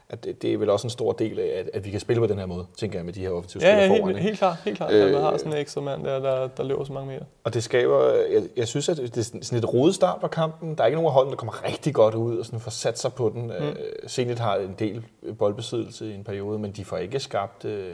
at 0.09 0.23
det, 0.23 0.41
det 0.41 0.53
er 0.53 0.57
vel 0.57 0.69
også 0.69 0.87
en 0.87 0.91
stor 0.91 1.11
del 1.11 1.39
af, 1.39 1.45
at, 1.59 1.69
at 1.73 1.85
vi 1.85 1.91
kan 1.91 1.99
spille 1.99 2.19
på 2.19 2.27
den 2.27 2.39
her 2.39 2.45
måde, 2.45 2.65
tænker 2.77 2.99
jeg, 2.99 3.05
med 3.05 3.13
de 3.13 3.19
her 3.19 3.29
offensive 3.29 3.63
Ja, 3.63 3.69
spillere 3.69 3.83
ja 3.95 4.01
foran. 4.01 4.05
helt, 4.07 4.17
ikke? 4.17 4.27
helt 4.27 4.37
klart. 4.39 4.55
Helt 4.65 4.77
klart. 4.77 4.91
Øh, 4.93 5.05
Øh, 5.07 5.11
man 5.13 5.21
har 5.21 5.37
sådan 5.37 5.53
en 5.53 5.57
ekstra 5.59 5.81
mand 5.81 6.03
der, 6.03 6.19
der, 6.19 6.47
der 6.47 6.63
løber 6.63 6.83
så 6.83 6.93
mange 6.93 7.07
meter. 7.13 7.25
Og 7.43 7.53
det 7.53 7.63
skaber, 7.63 8.11
jeg, 8.13 8.43
jeg 8.57 8.67
synes, 8.67 8.89
at 8.89 8.97
det 8.97 9.17
er 9.17 9.21
sådan 9.21 9.43
sådan 9.43 9.59
et 9.63 9.73
rodet 9.73 9.95
start 9.95 10.21
på 10.21 10.27
kampen. 10.27 10.75
Der 10.75 10.83
er 10.83 10.87
ikke 10.87 10.95
nogen 10.95 11.07
af 11.07 11.13
holdene, 11.13 11.31
der 11.31 11.37
kommer 11.37 11.63
rigtig 11.65 11.93
godt 11.93 12.15
ud 12.15 12.37
og 12.37 12.45
sådan 12.45 12.59
får 12.59 12.71
sat 12.71 12.99
sig 12.99 13.13
på 13.13 13.29
den. 13.29 13.41
Mm. 13.43 13.49
Øh, 13.51 13.75
Zenit 14.09 14.39
har 14.39 14.55
en 14.55 14.75
del 14.79 15.05
boldbesiddelse 15.39 16.11
i 16.11 16.13
en 16.15 16.23
periode, 16.23 16.59
men 16.59 16.71
de 16.71 16.85
får 16.85 16.97
ikke 16.97 17.19
skabt 17.19 17.65
øh, 17.65 17.93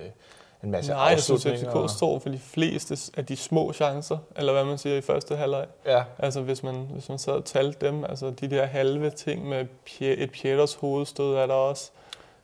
en 0.63 0.71
masse 0.71 0.91
Nej, 0.91 1.01
jeg 1.01 1.21
synes, 1.21 1.45
afslutninger. 1.45 1.87
FCK 1.87 1.95
står 1.97 2.19
for 2.19 2.29
de 2.29 2.39
fleste 2.39 2.97
af 3.17 3.25
de 3.25 3.35
små 3.37 3.73
chancer, 3.73 4.17
eller 4.35 4.53
hvad 4.53 4.65
man 4.65 4.77
siger 4.77 4.97
i 4.97 5.01
første 5.01 5.35
halvleg. 5.35 5.65
Ja, 5.85 6.03
Altså 6.19 6.41
hvis 6.41 6.63
man, 6.63 6.75
hvis 6.93 7.09
man 7.09 7.17
sad 7.19 7.33
og 7.33 7.45
talte 7.45 7.85
dem, 7.87 8.03
altså 8.03 8.29
de 8.29 8.49
der 8.49 8.65
halve 8.65 9.09
ting 9.09 9.49
med 9.49 9.65
et 10.01 10.31
Pieters 10.31 10.73
hovedstød 10.73 11.35
er 11.35 11.45
der 11.45 11.53
også, 11.53 11.91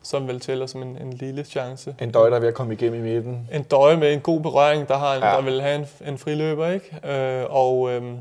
som 0.03 0.27
vel 0.27 0.39
tæller 0.39 0.65
som 0.65 0.81
en, 0.81 0.97
en 1.01 1.13
lille 1.13 1.43
chance. 1.43 1.95
en 2.01 2.11
døj, 2.11 2.29
der 2.29 2.35
er 2.35 2.39
ved 2.39 2.47
at 2.47 2.53
komme 2.53 2.73
igennem 2.73 3.05
i 3.05 3.13
midten. 3.13 3.49
En 3.53 3.63
døje 3.63 3.97
med 3.97 4.13
en 4.13 4.19
god 4.21 4.39
berøring, 4.41 4.87
der, 4.87 4.97
har 4.97 5.15
en, 5.15 5.23
Ja. 5.23 5.29
der 5.29 5.41
vil 5.41 5.61
have 5.61 5.75
en, 5.75 5.85
en 6.07 6.17
friløber, 6.17 6.67
ikke? 6.67 7.07
Øh, 7.13 7.45
og, 7.49 7.89
øhm, 7.91 8.17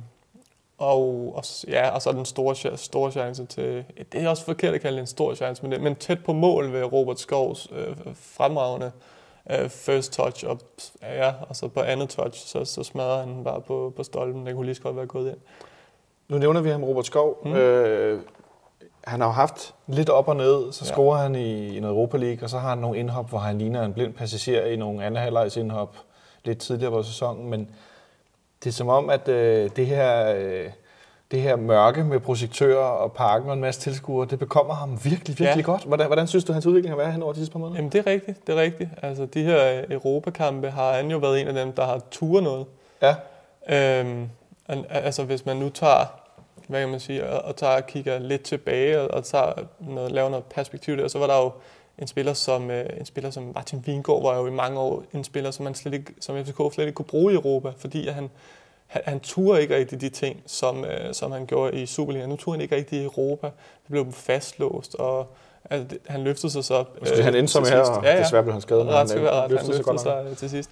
og, 0.79 1.33
og, 1.37 1.45
ja, 1.69 1.89
og 1.91 2.03
så 2.03 2.13
den 2.13 2.25
store, 2.25 2.77
store 2.77 3.11
chance 3.13 3.45
til... 3.47 3.85
Det 4.13 4.23
er 4.23 4.29
også 4.29 4.45
forkert 4.45 4.75
at 4.75 4.81
kalde 4.81 4.97
det 4.97 5.01
en 5.01 5.07
stor 5.07 5.35
chance, 5.35 5.63
men, 5.63 5.73
det, 5.73 5.81
men 5.81 5.97
tæt 5.97 6.25
på 6.25 6.33
mål 6.33 6.73
ved 6.73 6.85
Robert 6.93 7.21
Skovs 7.21 7.69
øh, 7.77 7.97
fremragende 8.15 8.87
øh, 8.87 8.93
first 9.69 10.13
touch, 10.13 10.47
og, 10.47 10.59
ja, 11.03 11.33
og 11.49 11.57
så 11.57 11.69
på 11.69 11.81
andet 11.81 12.09
touch, 12.09 12.47
så, 12.47 12.65
så 12.65 12.83
smadrer 12.83 13.19
han 13.27 13.45
bare 13.45 13.61
på, 13.61 13.93
på 13.97 14.03
stolpen. 14.03 14.47
Den 14.47 14.55
kunne 14.55 14.67
lige 14.67 14.75
så 14.75 14.83
godt 14.83 14.97
være 14.97 15.07
gået 15.07 15.29
ind. 15.29 15.39
Nu 16.29 16.39
nævner 16.39 16.61
vi 16.61 16.71
ham 16.71 16.85
Robert 16.85 17.07
Skov. 17.07 17.39
Mm. 17.45 17.53
Øh, 17.55 18.21
han 19.05 19.21
har 19.21 19.27
jo 19.29 19.33
haft 19.33 19.75
lidt 19.87 20.09
op 20.11 20.29
og 20.29 20.37
ned, 20.37 20.73
så 20.73 20.85
Ja. 20.85 20.93
scorer 20.93 21.19
han 21.19 21.35
i, 21.35 21.77
i 21.77 21.81
noget 21.81 21.95
Europa 21.95 22.17
League, 22.17 22.43
og 22.43 22.51
så 22.51 22.59
har 22.59 22.69
han 22.69 22.79
nogle 22.79 22.99
indhop, 22.99 23.29
hvor 23.29 23.39
han 23.39 23.59
ligner 23.59 23.83
en 23.83 23.93
blind 23.93 24.15
passager 24.15 24.65
i 24.65 24.77
nogle 24.77 25.05
andre 25.05 25.21
halvlejs 25.21 25.57
indhop 25.57 25.97
lidt 26.45 26.59
tidligere 26.59 26.93
på 26.93 27.03
sæsonen, 27.03 27.51
men 27.51 27.71
det 28.65 28.71
er 28.71 28.75
som 28.75 28.89
om, 28.89 29.11
at 29.11 29.29
øh, 29.29 29.71
det 29.77 29.87
her... 29.87 30.35
Øh, 30.37 30.71
det 31.31 31.41
her 31.43 31.57
mørke 31.57 32.05
med 32.05 32.21
projektører 32.21 32.85
og 32.85 33.13
parken 33.13 33.49
og 33.49 33.55
en 33.55 33.61
masse 33.61 33.81
tilskuere, 33.81 34.27
det 34.31 34.39
bekommer 34.39 34.75
ham 34.75 35.05
virkelig, 35.05 35.39
virkelig 35.39 35.57
ja. 35.67 35.73
Godt. 35.73 35.85
Hvordan, 35.85 36.07
hvordan 36.07 36.27
synes 36.27 36.45
du, 36.45 36.53
hans 36.53 36.67
udvikling 36.67 36.91
har 36.93 36.97
været 36.97 37.13
hen 37.13 37.23
over 37.23 37.33
de 37.33 37.39
sidste 37.39 37.53
par 37.53 37.59
måneder? 37.59 37.77
Jamen 37.77 37.93
det 37.93 37.99
er 37.99 38.07
rigtigt, 38.11 38.47
det 38.47 38.55
er 38.59 38.61
rigtigt. 38.61 38.91
Altså 39.03 39.27
de 39.27 39.43
her 39.43 39.85
Europakampe 39.91 40.71
har 40.71 40.93
han 40.93 41.11
jo 41.11 41.19
været 41.19 41.41
en 41.41 41.49
af 41.49 41.55
dem, 41.55 41.73
der 41.73 41.85
har 41.85 42.01
turet 42.11 42.43
noget. 42.45 42.67
Ja, 43.03 43.15
Øhm, 43.71 44.29
al- 44.69 44.87
altså 44.91 45.25
hvis 45.25 45.47
man 45.47 45.57
nu 45.57 45.69
tager, 45.69 46.07
hvad 46.69 46.81
kan 46.81 46.89
man 46.89 47.01
sige, 47.01 47.27
og, 47.27 47.43
og 47.45 47.57
tager 47.57 47.77
og 47.77 47.87
kigger 47.87 48.19
lidt 48.19 48.43
tilbage 48.43 49.01
og, 49.01 49.09
og 49.11 49.25
tager 49.25 49.53
noget, 49.81 50.13
laver 50.13 50.29
noget 50.29 50.45
perspektiv 50.45 50.97
der, 50.97 51.09
så 51.09 51.19
var 51.19 51.27
der 51.27 51.37
jo 51.43 51.51
en 51.99 52.07
spiller 52.07 52.33
som, 52.33 52.71
øh, 52.71 52.87
en 52.99 53.07
spiller 53.07 53.31
som 53.31 53.53
Martin 53.55 53.83
Vingård 53.87 54.23
var 54.23 54.39
jo 54.39 54.47
i 54.47 54.51
mange 54.51 54.79
år 54.81 55.03
en 55.15 55.25
spiller, 55.25 55.51
som, 55.51 55.65
man 55.65 55.75
slet 55.75 55.95
ikke, 55.95 56.13
som 56.21 56.45
FCK 56.45 56.57
slet 56.75 56.85
ikke 56.85 56.93
kunne 56.93 57.07
bruge 57.07 57.33
i 57.33 57.37
Europa, 57.37 57.71
fordi 57.79 58.09
at 58.09 58.15
han, 58.15 58.31
han, 58.89 59.03
han 59.05 59.21
turde 59.21 59.63
ikke 59.63 59.77
rigtig 59.77 60.01
de 60.01 60.09
ting, 60.09 60.43
som, 60.47 60.85
øh, 60.85 61.15
som 61.15 61.33
han 61.33 61.47
gjorde 61.47 61.83
i 61.83 61.87
Superligaen. 61.87 62.31
Nu 62.31 62.37
turde 62.37 62.57
han 62.57 62.63
ikke 62.63 62.77
rigtig 62.77 63.01
i 63.01 63.05
Europa. 63.05 63.47
Det 63.47 63.91
blev 63.91 64.13
fastlåst, 64.13 64.95
og 64.95 65.27
altså, 65.71 65.87
det, 65.89 65.99
han 66.07 66.21
løftede 66.25 66.53
sig 66.53 66.65
så... 66.65 66.85
Måske 67.01 67.23
han 67.23 67.35
endte 67.35 67.53
som 67.53 67.65
her, 67.65 67.81
og 67.81 68.05
desværre 68.05 68.43
blev 68.43 68.53
han 68.53 68.63
skadet, 68.63 68.85
men 68.87 68.95
Ret 68.95 68.99
han 68.99 69.09
skal 69.09 69.19
øh, 69.19 69.25
være 69.25 69.35
ret. 69.35 69.41
Han 69.41 69.51
løftede 69.51 69.75
sig 69.75 69.85
løftede 69.85 70.13
godt 70.13 70.27
nok. 70.27 70.29
sig 70.29 70.39
til 70.39 70.51
sidst. 70.51 70.71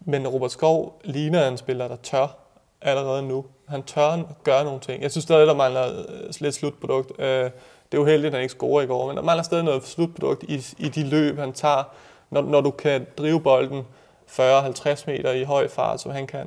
Men 0.00 0.28
Robert 0.28 0.52
Skov 0.52 1.00
ligner 1.04 1.48
en 1.48 1.56
spiller, 1.56 1.88
der 1.88 1.96
tør 1.96 2.36
allerede 2.82 3.22
nu. 3.22 3.44
Han 3.68 3.82
tør 3.82 4.18
gøre 4.44 4.64
nogle 4.64 4.80
ting. 4.80 5.02
Jeg 5.02 5.10
synes 5.10 5.22
stadig, 5.22 5.46
der 5.46 5.54
mangler 5.54 5.86
øh, 5.86 6.30
lidt 6.40 6.54
slutprodukt. 6.54 7.12
Øh, 7.20 7.50
Det 7.92 7.98
er 7.98 8.02
uheldigt, 8.02 8.26
at 8.26 8.32
han 8.32 8.42
ikke 8.42 8.52
scorer 8.52 8.82
i 8.82 8.86
går, 8.86 9.06
men 9.06 9.16
der 9.16 9.22
mangler 9.22 9.42
stadig 9.42 9.64
noget 9.64 9.84
slutprodukt 9.84 10.42
i, 10.42 10.66
i 10.78 10.88
de 10.88 11.04
løb, 11.04 11.38
han 11.38 11.52
tager, 11.52 11.82
når, 12.30 12.42
når 12.42 12.60
du 12.60 12.70
kan 12.70 13.06
drive 13.18 13.40
bolden 13.40 13.82
40-50 14.30 15.04
meter 15.06 15.30
i 15.32 15.42
høj 15.42 15.68
fart, 15.68 16.00
som 16.00 16.10
han 16.10 16.26
kan. 16.26 16.46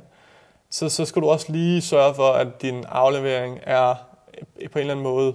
Så, 0.70 0.88
så 0.88 1.04
skal 1.04 1.22
du 1.22 1.28
også 1.28 1.52
lige 1.52 1.82
sørge 1.82 2.14
for, 2.14 2.32
at 2.32 2.62
din 2.62 2.84
aflevering 2.88 3.58
er 3.62 3.94
på 4.72 4.78
en 4.78 4.80
eller 4.80 4.92
anden 4.92 5.04
måde, 5.04 5.32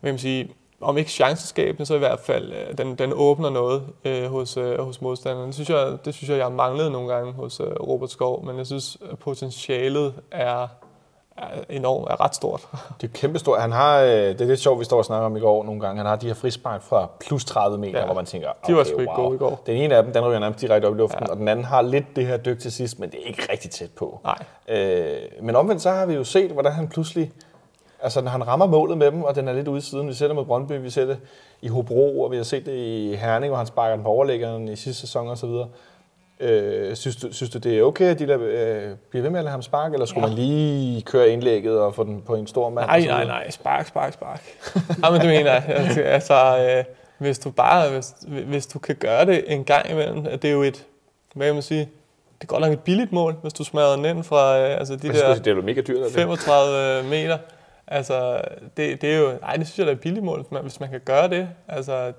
hvad 0.00 0.08
kan 0.08 0.12
man 0.12 0.18
sige, 0.18 0.50
om 0.80 0.98
ikke 0.98 1.10
chanceskabende, 1.10 1.86
så 1.86 1.94
i 1.94 1.98
hvert 1.98 2.20
fald, 2.20 2.52
øh, 2.52 2.78
den, 2.78 2.94
den 2.94 3.12
åbner 3.14 3.50
noget 3.50 3.82
øh, 4.04 4.24
hos, 4.24 4.56
øh, 4.56 4.78
hos 4.78 5.00
modstanderen. 5.00 5.46
Det 5.46 5.54
synes, 5.54 5.70
jeg, 5.70 5.98
det 6.04 6.14
synes 6.14 6.30
jeg, 6.30 6.38
jeg 6.38 6.52
manglede 6.52 6.56
manglet 6.56 6.92
nogle 6.92 7.14
gange 7.14 7.32
hos 7.32 7.60
øh, 7.60 7.66
Robert 7.66 8.10
Skov, 8.10 8.44
men 8.44 8.58
jeg 8.58 8.66
synes, 8.66 8.98
at 9.10 9.18
potentialet 9.18 10.14
er 10.30 10.68
enormt, 11.68 12.10
er 12.10 12.20
ret 12.24 12.34
stort. 12.34 12.68
Det 13.00 13.08
er 13.08 13.12
kæmpestort. 13.12 13.60
Han 13.60 13.72
har, 13.72 14.00
øh, 14.00 14.08
det 14.10 14.40
er 14.40 14.44
lidt 14.44 14.60
sjovt, 14.60 14.80
vi 14.80 14.84
står 14.84 14.98
og 14.98 15.04
snakker 15.04 15.26
om 15.26 15.36
i 15.36 15.40
går 15.40 15.64
nogle 15.64 15.80
gange. 15.80 15.96
Han 15.96 16.06
har 16.06 16.16
de 16.16 16.26
her 16.26 16.34
frispark 16.34 16.82
fra 16.82 17.08
plus 17.20 17.44
30 17.44 17.78
meter, 17.78 17.98
ja. 17.98 18.04
Hvor 18.04 18.14
man 18.14 18.26
tænker, 18.26 18.48
De 18.66 18.74
var 18.74 18.80
okay, 18.80 18.90
sgu 18.90 19.00
ikke 19.00 19.12
wow. 19.16 19.24
gode 19.24 19.34
i 19.34 19.38
går. 19.38 19.62
Den 19.66 19.76
ene 19.76 19.96
af 19.96 20.02
dem, 20.02 20.12
den 20.12 20.24
ryger 20.24 20.38
nærmest 20.38 20.60
direkte 20.60 20.86
op 20.86 20.94
i 20.94 20.98
luften, 20.98 21.22
ja. 21.26 21.30
Og 21.30 21.36
den 21.36 21.48
anden 21.48 21.64
har 21.64 21.82
lidt 21.82 22.16
det 22.16 22.26
her 22.26 22.36
dyk 22.36 22.58
til 22.58 22.72
sidst, 22.72 22.98
men 22.98 23.10
det 23.10 23.22
er 23.22 23.28
ikke 23.28 23.42
rigtig 23.52 23.70
tæt 23.70 23.90
på. 23.90 24.20
Nej. 24.24 24.78
Øh, 24.78 25.16
men 25.42 25.56
omvendt 25.56 25.82
så 25.82 25.90
har 25.90 26.06
vi 26.06 26.14
jo 26.14 26.24
set, 26.24 26.50
hvordan 26.50 26.72
han 26.72 26.88
pludselig, 26.88 27.32
altså 28.02 28.20
når 28.20 28.30
han 28.30 28.46
rammer 28.46 28.66
målet 28.66 28.98
med 28.98 29.10
dem, 29.10 29.22
og 29.22 29.34
den 29.34 29.48
er 29.48 29.52
lidt 29.52 29.68
ude 29.68 29.78
i 29.78 29.80
siden, 29.80 30.08
vi 30.08 30.14
ser 30.14 30.26
det 30.26 30.36
mod 30.36 30.44
Brøndby, 30.44 30.72
vi 30.80 30.90
ser 30.90 31.04
det 31.06 31.18
i 31.62 31.68
Hobro, 31.68 32.20
og 32.20 32.30
vi 32.30 32.36
har 32.36 32.44
set 32.44 32.66
det 32.66 32.76
i 32.76 33.14
Herning, 33.14 33.50
hvor 33.50 33.56
han 33.56 33.66
sparker 33.66 33.94
den 33.94 34.04
på 34.04 34.10
overlæggeren 34.10 34.68
i 34.68 34.76
sidste 34.76 35.00
sæson 35.00 35.28
og 35.28 35.38
så 35.38 35.46
videre. 35.46 35.68
Øh, 36.40 36.96
synes, 36.96 37.16
du, 37.16 37.32
synes 37.32 37.50
du, 37.50 37.58
det 37.58 37.78
er 37.78 37.82
okay, 37.82 38.04
at 38.04 38.18
de 38.18 38.26
lader, 38.26 38.40
øh, 38.42 38.96
bliver 39.10 39.22
ved 39.22 39.30
med 39.30 39.38
at 39.38 39.44
lade 39.44 39.50
ham 39.50 39.62
sparke, 39.62 39.92
eller 39.92 40.06
skulle 40.06 40.26
ja. 40.26 40.34
Man 40.34 40.38
lige 40.38 41.02
køre 41.02 41.28
indlægget 41.28 41.80
og 41.80 41.94
få 41.94 42.04
den 42.04 42.22
på 42.22 42.34
en 42.34 42.46
stor 42.46 42.70
mand? 42.70 42.86
Nej, 42.86 43.00
nej, 43.00 43.24
nej. 43.24 43.50
Spark, 43.50 43.86
spark, 43.86 44.12
spark. 44.12 44.42
ja, 45.04 45.10
men 45.10 45.20
det 45.20 45.28
mener 45.28 45.52
jeg. 45.52 45.64
Altså, 45.68 46.02
altså 46.02 46.74
øh, 46.78 46.84
hvis 47.18 47.38
du 47.38 47.50
bare, 47.50 47.90
hvis, 47.90 48.14
hvis 48.46 48.66
du 48.66 48.78
kan 48.78 48.96
gøre 48.96 49.26
det 49.26 49.44
en 49.46 49.64
gang 49.64 49.90
imellem, 49.90 50.24
det 50.24 50.44
er 50.44 50.52
jo 50.52 50.62
et, 50.62 50.86
hvad 51.34 51.46
kan 51.46 51.54
man 51.54 51.62
sige, 51.62 51.80
det 52.40 52.42
er 52.42 52.46
godt 52.46 52.60
nok 52.60 52.72
et 52.72 52.80
billigt 52.80 53.12
mål, 53.12 53.36
hvis 53.42 53.52
du 53.52 53.64
smadrer 53.64 53.96
den 53.96 54.04
ind 54.04 54.24
fra 54.24 54.58
øh, 54.58 54.78
altså 54.78 54.96
de 54.96 55.06
Jeg 55.06 55.14
der 55.14 55.34
sige, 55.34 55.44
det 55.44 55.50
er 55.50 55.54
jo 55.54 55.62
mega 55.62 55.80
dyrt. 55.80 55.98
Er 55.98 56.04
det? 56.04 56.12
35 56.12 57.08
meter. 57.08 57.38
Altså, 57.86 58.40
det, 58.76 59.02
det 59.02 59.14
er 59.14 59.18
jo, 59.18 59.32
nej, 59.40 59.56
det 59.56 59.66
synes 59.66 59.78
jeg 59.78 59.86
da 59.86 59.90
er 59.90 59.94
et 59.94 60.00
billigt 60.00 60.24
mål, 60.24 60.40
hvis 60.40 60.50
man, 60.50 60.62
hvis 60.62 60.80
man 60.80 60.88
kan 60.88 61.00
gøre 61.04 61.28
det. 61.28 61.48
Altså, 61.68 62.12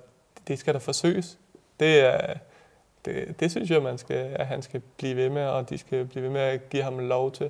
det 0.47 0.60
skal 0.60 0.73
da 0.73 0.79
forsøges. 0.79 1.38
Det 1.79 1.99
er, 1.99 2.34
det, 3.05 3.39
det 3.39 3.51
synes 3.51 3.69
jeg, 3.69 3.81
man 3.81 3.97
skal, 3.97 4.35
at 4.35 4.47
han 4.47 4.62
skal 4.62 4.81
blive 4.97 5.15
ved 5.15 5.29
med, 5.29 5.45
og 5.45 5.69
de 5.69 5.77
skal 5.77 6.05
blive 6.05 6.23
ved 6.23 6.31
med 6.31 6.41
at 6.41 6.69
give 6.69 6.83
ham 6.83 6.99
lov 6.99 7.31
til. 7.31 7.49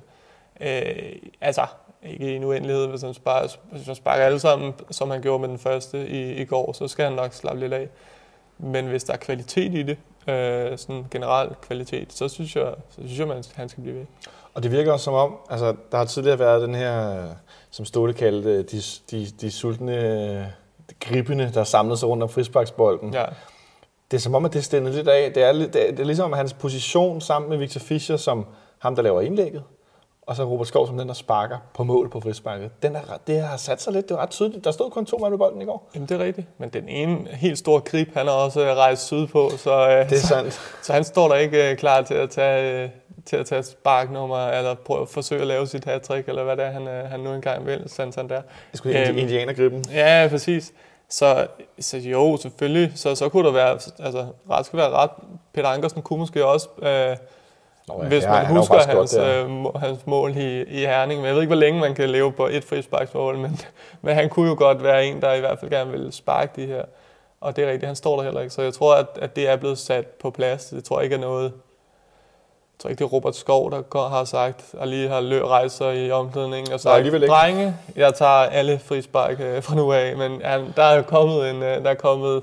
Øh, 0.60 1.12
altså, 1.40 1.66
ikke 2.02 2.32
i 2.32 2.36
en 2.36 2.44
uendelighed, 2.44 2.86
hvis 2.86 3.02
han, 3.02 3.14
sparker, 3.14 3.48
hvis 3.72 3.86
han 3.86 3.94
sparker 3.94 4.24
alle 4.24 4.40
sammen, 4.40 4.74
som 4.90 5.10
han 5.10 5.22
gjorde 5.22 5.40
med 5.40 5.48
den 5.48 5.58
første 5.58 6.08
i, 6.08 6.32
i 6.32 6.44
går, 6.44 6.72
så 6.72 6.88
skal 6.88 7.04
han 7.04 7.12
nok 7.12 7.32
slappe 7.32 7.60
lidt 7.60 7.72
af. 7.72 7.88
Men 8.58 8.86
hvis 8.86 9.04
der 9.04 9.12
er 9.12 9.16
kvalitet 9.16 9.74
i 9.74 9.82
det, 9.82 9.98
øh, 10.28 10.78
sådan 10.78 11.06
generel 11.10 11.48
kvalitet, 11.62 12.12
så 12.12 12.28
synes 12.28 12.56
jeg, 12.56 12.74
så 12.88 13.00
synes 13.04 13.18
jeg 13.18 13.28
man, 13.28 13.44
han 13.54 13.68
skal 13.68 13.82
blive 13.82 13.96
ved. 13.96 14.06
Og 14.54 14.62
det 14.62 14.72
virker 14.72 14.92
også 14.92 15.04
som 15.04 15.14
om, 15.14 15.36
altså 15.50 15.74
der 15.92 15.98
har 15.98 16.04
tidligere 16.04 16.38
været 16.38 16.62
den 16.62 16.74
her, 16.74 17.26
som 17.70 17.84
Ståle 17.84 18.12
kaldte, 18.12 18.62
de, 18.62 18.82
de, 19.10 19.26
de 19.40 19.50
sultne 19.50 20.52
gribende, 21.00 21.50
der 21.54 21.64
samlede 21.64 21.96
sig 21.96 22.08
rundt 22.08 22.22
om 22.22 22.28
frisparksbolden. 22.28 23.14
Ja, 23.14 23.24
Det 24.10 24.16
er 24.16 24.20
som 24.20 24.34
om, 24.34 24.44
at 24.44 24.52
det 24.52 24.58
er 24.58 24.62
stændet 24.62 24.94
lidt 24.94 25.08
af. 25.08 25.32
Det 25.32 25.42
er, 25.42 25.52
det 25.52 25.62
er, 25.62 25.90
det 25.90 26.00
er 26.00 26.04
ligesom 26.04 26.32
hans 26.32 26.52
position 26.52 27.20
sammen 27.20 27.48
med 27.50 27.58
Victor 27.58 27.78
Fischer, 27.80 28.16
som 28.16 28.46
ham, 28.78 28.96
der 28.96 29.02
laver 29.02 29.20
indlægget, 29.20 29.62
og 30.22 30.36
så 30.36 30.44
Robert 30.44 30.68
Skov 30.68 30.86
som 30.86 30.98
den, 30.98 31.08
der 31.08 31.14
sparker 31.14 31.56
på 31.74 31.84
mål 31.84 32.10
på 32.10 32.20
frisparket. 32.20 32.70
Den 32.82 32.96
er, 32.96 33.00
det 33.26 33.40
har 33.40 33.56
sat 33.56 33.82
sig 33.82 33.92
lidt, 33.92 34.08
det 34.08 34.16
var 34.16 34.22
ret 34.22 34.30
tydeligt. 34.30 34.64
Der 34.64 34.70
stod 34.70 34.90
kun 34.90 35.06
to 35.06 35.18
mand 35.18 35.30
med 35.30 35.38
bolden 35.38 35.62
i 35.62 35.64
går. 35.64 35.90
Jamen, 35.94 36.08
det 36.08 36.20
er 36.20 36.24
rigtigt. 36.24 36.46
Men 36.58 36.68
den 36.68 36.88
ene 36.88 37.28
helt 37.30 37.58
store 37.58 37.80
grib, 37.80 38.14
han 38.14 38.26
har 38.26 38.32
også 38.34 38.60
øh, 38.60 38.76
rejst 38.76 39.06
sydpå, 39.06 39.50
så, 39.56 39.88
øh, 39.88 40.10
Det 40.10 40.16
er 40.16 40.20
så, 40.20 40.26
sandt. 40.26 40.60
så 40.86 40.92
han 40.92 41.04
står 41.04 41.28
der 41.28 41.34
ikke 41.34 41.70
øh, 41.70 41.76
klar 41.76 42.02
til 42.02 42.14
at 42.14 42.30
tage, 42.30 42.92
til 43.26 43.36
at 43.36 43.46
tage 43.46 43.62
sparknummer, 43.62 44.46
eller 44.46 44.74
prøve 44.74 45.02
at 45.02 45.08
forsøge 45.08 45.40
at 45.40 45.46
lave 45.46 45.66
sit 45.66 45.84
hat 45.84 46.10
eller 46.10 46.44
hvad 46.44 46.56
det 46.56 46.64
er, 46.64 46.70
han, 46.70 46.86
han 47.06 47.20
nu 47.20 47.32
engang 47.34 47.66
vil, 47.66 47.82
Santander. 47.86 48.36
Det 48.70 48.78
skulle 48.78 49.00
Øhm, 49.00 49.08
øhm. 49.10 49.18
indianergriben. 49.18 49.84
Ja, 49.92 50.26
præcis. 50.30 50.72
Så, 51.10 51.46
så 51.80 51.98
jo, 51.98 52.36
selvfølgelig, 52.36 52.92
så, 52.94 53.14
så 53.14 53.28
kunne 53.28 53.46
der 53.46 53.52
være, 53.52 53.70
altså, 53.98 54.26
ret 54.50 54.66
skal 54.66 54.76
være 54.76 54.90
ret. 54.90 55.10
Peter 55.54 55.68
Ankersen 55.68 56.02
kunne 56.02 56.18
måske 56.18 56.46
også, 56.46 56.68
øh, 56.82 57.16
Nå, 57.88 58.02
ja, 58.02 58.08
hvis 58.08 58.24
ja, 58.24 58.30
man 58.30 58.44
han 58.44 58.54
jo 58.54 58.60
husker 58.60 58.74
faktisk 58.74 58.96
hans, 58.96 59.14
godt 59.14 59.24
der. 59.24 59.74
øh, 59.74 59.80
hans 59.80 60.06
mål 60.06 60.36
i, 60.36 60.62
i 60.62 60.78
Herning. 60.78 61.20
Men 61.20 61.26
jeg 61.26 61.34
ved 61.34 61.42
ikke, 61.42 61.54
hvor 61.54 61.60
længe 61.60 61.80
man 61.80 61.94
kan 61.94 62.10
leve 62.10 62.32
på 62.32 62.46
et 62.46 62.64
frisparksmål, 62.64 63.38
men, 63.38 63.60
men 64.02 64.14
han 64.14 64.28
kunne 64.28 64.48
jo 64.48 64.54
godt 64.58 64.82
være 64.82 65.06
en, 65.06 65.20
der 65.20 65.32
i 65.32 65.40
hvert 65.40 65.58
fald 65.58 65.70
gerne 65.70 65.90
vil 65.90 66.12
sparke 66.12 66.62
de 66.62 66.66
her. 66.66 66.82
Og 67.40 67.56
det 67.56 67.64
er 67.64 67.68
rigtigt, 67.68 67.86
han 67.86 67.96
står 67.96 68.16
der 68.16 68.22
heller 68.22 68.40
ikke. 68.40 68.54
Så 68.54 68.62
jeg 68.62 68.74
tror, 68.74 68.94
at, 68.94 69.06
at 69.20 69.36
det 69.36 69.48
er 69.48 69.56
blevet 69.56 69.78
sat 69.78 70.06
på 70.06 70.30
plads. 70.30 70.64
Det 70.66 70.84
tror 70.84 70.98
jeg 70.98 71.04
ikke 71.04 71.16
er 71.16 71.20
noget, 71.20 71.52
tror 72.80 72.90
ikke, 72.90 72.98
det 72.98 73.04
er 73.04 73.08
Robert 73.08 73.36
Skov, 73.36 73.70
der 73.70 73.80
går, 73.82 74.08
har 74.08 74.24
sagt, 74.24 74.64
og 74.78 74.88
lige 74.88 75.08
har 75.08 75.20
lø 75.20 75.42
rejser 75.44 75.90
i 75.90 76.10
omklædningen 76.10 76.66
og 76.72 76.80
Nej, 76.84 77.02
sagt, 77.02 77.06
ikke. 77.06 77.26
drenge, 77.26 77.76
jeg 77.96 78.14
tager 78.14 78.30
alle 78.30 78.78
frispark 78.78 79.40
øh, 79.40 79.62
fra 79.62 79.74
nu 79.74 79.92
af, 79.92 80.16
men 80.16 80.40
han, 80.44 80.72
der 80.76 80.82
er 80.82 80.96
jo 80.96 81.02
kommet, 81.02 81.50
en, 81.50 81.56
øh, 81.56 81.84
der 81.84 81.90
er 81.90 81.94
kommet 81.94 82.42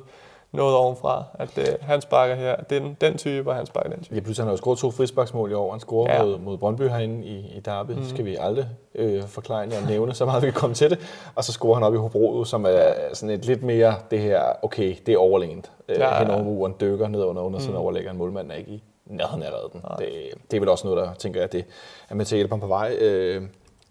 noget 0.52 0.76
ovenfra, 0.76 1.24
at 1.40 1.58
øh, 1.58 1.66
han 1.82 2.02
sparker 2.02 2.36
her, 2.36 2.56
den, 2.56 2.98
den 3.02 3.18
type, 3.18 3.50
og 3.50 3.56
han 3.56 3.66
sparker 3.66 3.90
den 3.90 4.04
type. 4.04 4.16
Ja, 4.16 4.20
pludselig 4.22 4.44
han 4.44 4.48
har 4.48 4.54
jo 4.54 4.58
scoret 4.58 4.80
to 4.80 4.92
frisparksmål 4.92 5.52
i 5.52 5.54
år. 5.54 5.72
Han 5.72 5.80
scorer 5.80 6.14
Ja. 6.14 6.24
mod, 6.24 6.38
mod 6.40 6.58
Brøndby 6.58 6.82
herinde 6.90 7.26
i, 7.26 7.38
i 7.38 7.60
Derby. 7.66 7.92
Mm. 7.92 8.04
skal 8.10 8.26
vi 8.26 8.38
aldrig 8.40 8.68
øh, 8.96 9.24
forklare 9.28 9.62
og 9.64 9.88
nævne, 9.90 10.14
så 10.14 10.26
meget 10.26 10.42
vi 10.44 10.48
kan 10.48 10.54
komme 10.60 10.74
til 10.76 10.90
det. 10.90 11.00
Og 11.36 11.44
så 11.44 11.52
scorer 11.52 11.74
han 11.74 11.84
op 11.84 11.94
i 11.94 11.98
Hobro, 11.98 12.44
som 12.44 12.66
er 12.66 12.94
sådan 13.14 13.30
et 13.36 13.46
lidt 13.46 13.64
mere 13.64 13.96
det 14.12 14.20
her, 14.20 14.42
okay, 14.62 14.96
det 15.06 15.14
er 15.14 15.18
overlænt. 15.18 15.72
Øh, 15.90 16.00
Ja, 16.00 16.20
hen 16.20 16.32
over 16.32 16.44
muren, 16.44 16.76
dykker 16.82 17.08
ned 17.08 17.24
under, 17.24 17.42
under 17.42 17.60
mm. 17.70 17.76
overlægger 17.76 18.12
en 18.12 18.18
målmand 18.18 18.52
er 18.52 18.56
ikke 18.56 18.72
i 18.72 18.84
nærheden 19.10 19.44
af 19.44 19.50
redden. 19.52 19.82
Det, 20.00 20.10
det 20.52 20.58
er 20.58 20.62
vel 20.62 20.70
også 20.70 20.88
noget, 20.88 21.06
der 21.08 21.14
tænker 21.14 21.40
jeg, 21.40 21.52
det 21.52 21.66
er 22.10 22.16
med 22.16 22.26
til 22.26 22.36
at 22.36 22.38
hjælpe 22.38 22.52
ham 22.52 22.60
på 22.60 22.68
vej. 22.68 22.96
Øh, 23.00 23.44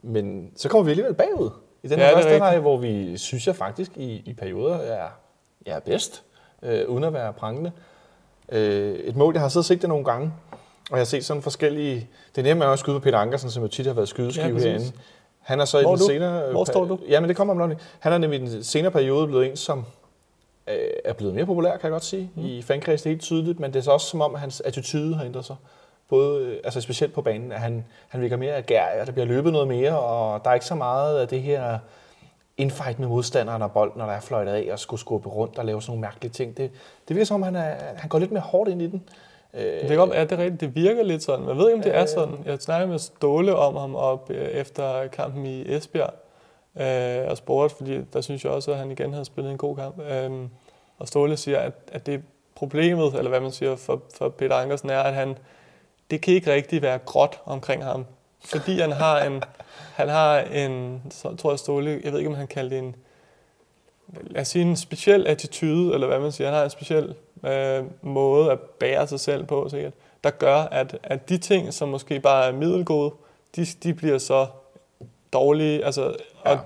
men 0.03 0.51
så 0.57 0.69
kommer 0.69 0.85
vi 0.85 0.91
alligevel 0.91 1.15
bagud 1.15 1.51
i 1.83 1.89
den 1.89 1.99
Ja, 1.99 2.07
her 2.07 2.15
første 2.15 2.41
række, 2.41 2.61
hvor 2.61 2.77
vi 2.77 3.17
synes 3.19 3.47
jeg 3.47 3.57
faktisk 3.57 3.91
i, 3.97 4.23
i 4.27 4.33
perioder 4.35 4.77
er, 4.77 5.09
er 5.67 5.81
bedst, 5.81 6.23
øh, 6.63 6.89
uden 6.89 7.05
at 7.05 7.13
være 7.13 7.33
prangende. 7.33 7.73
Øh, 8.49 8.95
et 8.95 9.17
mål, 9.17 9.35
jeg 9.35 9.43
har 9.43 9.49
siddet 9.49 9.63
og 9.63 9.65
set 9.65 9.81
det 9.83 9.89
nogle 9.89 10.05
gange, 10.05 10.33
og 10.91 10.97
jeg 10.97 10.99
har 11.01 11.05
set 11.05 11.25
sådan 11.25 11.43
forskellige... 11.43 12.09
Det 12.37 12.45
nemme 12.45 12.65
er 12.65 12.69
jo 12.69 12.73
at 12.73 12.79
skyde 12.79 12.97
på 12.97 13.01
Peter 13.05 13.19
Ankersen, 13.19 13.51
som 13.51 13.63
jo 13.63 13.69
tit 13.69 13.87
har 13.87 13.93
været 13.93 14.09
skydeskive 14.09 14.47
Ja, 14.47 14.53
præcis. 14.53 14.65
herinde. 14.67 14.93
Han 15.41 15.61
er 15.61 15.65
så 15.65 15.79
i 15.79 15.83
Hvor 15.83 15.91
er 15.93 15.97
den 15.97 16.07
du? 16.07 16.13
senere... 16.13 16.51
Hvor 16.51 16.65
står 16.65 16.85
du? 16.85 16.99
Ja, 17.09 17.21
men 17.21 17.29
det 17.29 17.37
kommer 17.37 17.63
om 17.63 17.69
lidt. 17.69 17.97
Han 18.01 18.13
er 18.13 18.19
nemlig 18.19 18.43
i 18.43 18.47
den 18.47 18.65
senere 18.65 18.91
periode 18.93 19.27
blevet 19.27 19.51
en, 19.51 19.57
som 19.57 19.85
er 21.05 21.13
blevet 21.13 21.35
mere 21.35 21.47
populær, 21.47 21.71
kan 21.71 21.81
jeg 21.83 21.91
godt 21.91 22.05
sige, 22.05 22.31
mm. 22.35 22.45
i 22.45 22.63
fankredsen. 22.63 23.05
Det 23.05 23.11
er 23.11 23.15
helt 23.15 23.23
tydeligt, 23.23 23.61
men 23.61 23.73
det 23.73 23.79
er 23.79 23.83
så 23.83 23.91
også 23.91 24.07
som 24.07 24.21
om, 24.21 24.35
at 24.35 24.41
hans 24.41 24.61
attitude 24.61 25.15
har 25.15 25.25
ændret 25.25 25.45
sig. 25.45 25.57
Både, 26.09 26.43
øh, 26.45 26.57
altså 26.65 26.81
specielt 26.81 27.15
på 27.15 27.23
banen, 27.23 27.53
at 27.53 27.61
han, 27.61 27.85
han 28.09 28.21
virker 28.21 28.37
mere 28.37 28.55
agerig, 28.55 29.01
og 29.01 29.07
der 29.07 29.13
bliver 29.13 29.27
løbet 29.27 29.53
noget 29.53 29.69
mere, 29.69 29.99
og 30.01 30.45
der 30.45 30.51
er 30.51 30.55
ikke 30.55 30.67
så 30.67 30.75
meget 30.75 31.19
af 31.19 31.29
det 31.29 31.43
her 31.43 31.79
infight 32.57 32.99
med 32.99 33.09
modstanderen 33.09 33.63
og 33.63 33.73
bolden, 33.73 33.99
når 33.99 34.07
der 34.07 34.13
er 34.13 34.21
fløjtet 34.21 34.53
af 34.53 34.69
og 34.73 34.79
skulle 34.79 35.01
skubbe 35.01 35.29
rundt 35.29 35.59
og 35.59 35.65
lave 35.65 35.83
sådan 35.83 35.91
nogle 35.91 36.01
mærkelige 36.01 36.33
ting. 36.33 36.57
Det, 36.57 36.71
det 37.09 37.17
virker 37.17 37.27
som 37.27 37.35
om, 37.35 37.43
han, 37.43 37.57
er, 37.57 37.75
han 37.97 38.09
går 38.09 38.19
lidt 38.19 38.33
mere 38.33 38.43
hårdt 38.43 38.71
ind 38.71 38.83
i 38.83 38.87
den. 38.87 39.03
Øh, 39.55 39.63
Det 39.81 39.89
kan 39.89 39.97
godt, 39.97 40.11
ja, 40.11 40.25
det 40.25 40.33
er 40.33 40.39
rigtigt. 40.39 40.61
Det 40.61 40.75
virker 40.75 41.03
lidt 41.03 41.23
sådan. 41.23 41.49
Jeg 41.49 41.57
ved 41.57 41.69
ikke, 41.69 41.77
om 41.77 41.83
det 41.83 41.97
er 41.97 42.07
sådan. 42.07 42.35
Jeg 42.45 42.59
snakkede 42.61 42.91
med 42.91 42.99
Ståle 42.99 43.57
om 43.57 43.77
ham 43.77 43.95
op 43.95 44.31
øh, 44.31 44.49
efter 44.49 45.07
kampen 45.07 45.47
i 45.47 45.75
Esbjerg. 45.75 46.15
Øh, 46.81 47.31
og 47.31 47.37
spurgte, 47.37 47.77
fordi 47.77 48.01
der 48.13 48.21
synes 48.21 48.45
jeg 48.45 48.53
også, 48.53 48.73
at 48.73 48.79
han 48.79 48.91
igen 48.91 49.13
havde 49.13 49.25
spillet 49.25 49.51
en 49.53 49.59
god 49.59 49.77
kamp. 49.77 50.01
Øh, 50.01 50.31
og 50.99 51.09
Ståle 51.09 51.37
siger, 51.37 51.59
at, 51.59 51.73
at 51.93 52.07
det 52.07 52.23
problemet, 52.55 53.15
eller 53.15 53.29
hvad 53.29 53.41
man 53.41 53.53
siger, 53.53 53.77
for, 53.77 54.03
for 54.15 54.29
Peter 54.29 54.55
Ankersen 54.55 54.91
er, 54.91 55.01
at 55.01 55.15
han, 55.15 55.39
det 56.11 56.21
kan 56.21 56.35
ikke 56.35 56.53
rigtig 56.53 56.83
være 56.83 56.99
gråt 56.99 57.41
omkring 57.45 57.85
ham. 57.85 58.07
Fordi 58.45 58.81
han 58.81 58.93
har 58.93 59.25
en, 59.25 59.43
han 60.01 60.09
har 60.09 60.39
en, 60.41 61.03
så 61.11 61.37
tror 61.37 61.51
jeg 61.51 61.59
Ståle, 61.59 62.01
jeg 62.05 62.13
ved 62.13 62.19
ikke, 62.19 62.31
om 62.31 62.37
han 62.37 62.47
kalder 62.47 62.71
det 62.71 62.79
en, 62.79 62.97
lad 64.09 64.41
os 64.41 64.49
sige 64.49 64.63
en 64.63 64.77
speciel 64.77 65.27
attitude, 65.27 65.95
eller 65.95 66.07
hvad 66.07 66.21
man 66.21 66.33
siger. 66.33 66.49
Han 66.49 66.57
har 66.57 66.65
en 66.65 66.71
speciel 66.71 67.15
øh, 67.47 67.85
måde 68.03 68.51
at 68.51 68.61
bære 68.61 69.07
sig 69.07 69.21
selv 69.21 69.45
på, 69.45 69.69
sikkert, 69.69 69.93
der 70.25 70.31
gør, 70.31 70.57
at, 70.57 70.99
at 71.03 71.29
de 71.29 71.39
ting, 71.39 71.75
som 71.75 71.89
måske 71.89 72.21
bare 72.21 72.47
er 72.47 72.53
middelgode, 72.53 73.15
de, 73.57 73.67
de 73.83 73.95
bliver 73.95 74.19
så 74.19 74.47
dårlige. 75.33 75.85
Altså, 75.85 76.17
Ja. 76.47 76.53
og, 76.53 76.59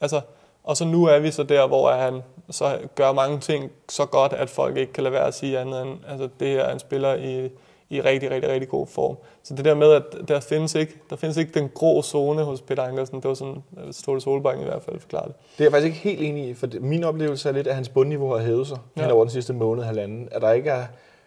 altså, 0.00 0.20
og 0.64 0.76
så 0.76 0.84
nu 0.84 1.04
er 1.04 1.18
vi 1.18 1.30
så 1.30 1.42
der, 1.42 1.66
hvor 1.66 1.90
han 1.90 2.22
så 2.50 2.78
gør 2.94 3.12
mange 3.12 3.40
ting 3.40 3.70
så 3.88 4.06
godt, 4.06 4.32
at 4.32 4.50
folk 4.50 4.76
ikke 4.76 4.92
kan 4.92 5.02
lade 5.02 5.12
være 5.12 5.26
at 5.26 5.34
sige 5.34 5.58
andet 5.58 5.82
end, 5.82 5.90
altså 6.08 6.28
det 6.40 6.48
her 6.48 6.60
er 6.60 6.72
en 6.72 6.78
spiller 6.78 7.14
i, 7.14 7.50
i 7.90 8.00
rigtig, 8.00 8.30
rigtig, 8.30 8.50
rigtig 8.50 8.68
god 8.68 8.86
form. 8.86 9.16
Så 9.42 9.54
det 9.54 9.64
der 9.64 9.74
med, 9.74 9.92
at 9.92 10.02
der 10.28 10.40
findes 10.40 10.74
ikke, 10.74 10.94
der 11.10 11.16
findes 11.16 11.36
ikke 11.36 11.52
den 11.54 11.70
grå 11.74 12.02
zone 12.02 12.42
hos 12.42 12.60
Peter 12.60 12.82
Ankersen, 12.82 13.16
det 13.16 13.28
var 13.28 13.34
sådan, 13.34 13.62
øh, 13.86 13.92
Ståle 13.92 14.20
Solbakken 14.20 14.62
i 14.62 14.66
hvert 14.66 14.82
fald 14.82 15.00
forklarede 15.00 15.28
det. 15.28 15.36
Det 15.58 15.60
er 15.60 15.64
jeg 15.64 15.72
faktisk 15.72 15.86
ikke 15.86 15.98
helt 15.98 16.30
enig 16.30 16.48
i, 16.48 16.54
for 16.54 16.68
min 16.80 17.04
oplevelse 17.04 17.48
er 17.48 17.52
lidt, 17.52 17.66
at 17.66 17.74
hans 17.74 17.88
bundniveau 17.88 18.32
har 18.32 18.44
hævet 18.44 18.66
sig 18.66 18.78
ja. 18.96 19.02
hen 19.02 19.10
over 19.10 19.24
den 19.24 19.30
sidste 19.30 19.52
måned, 19.52 19.84
halvanden. 19.84 20.28
At 20.32 20.42
der 20.42 20.52
ikke 20.52 20.70
er 20.70 20.84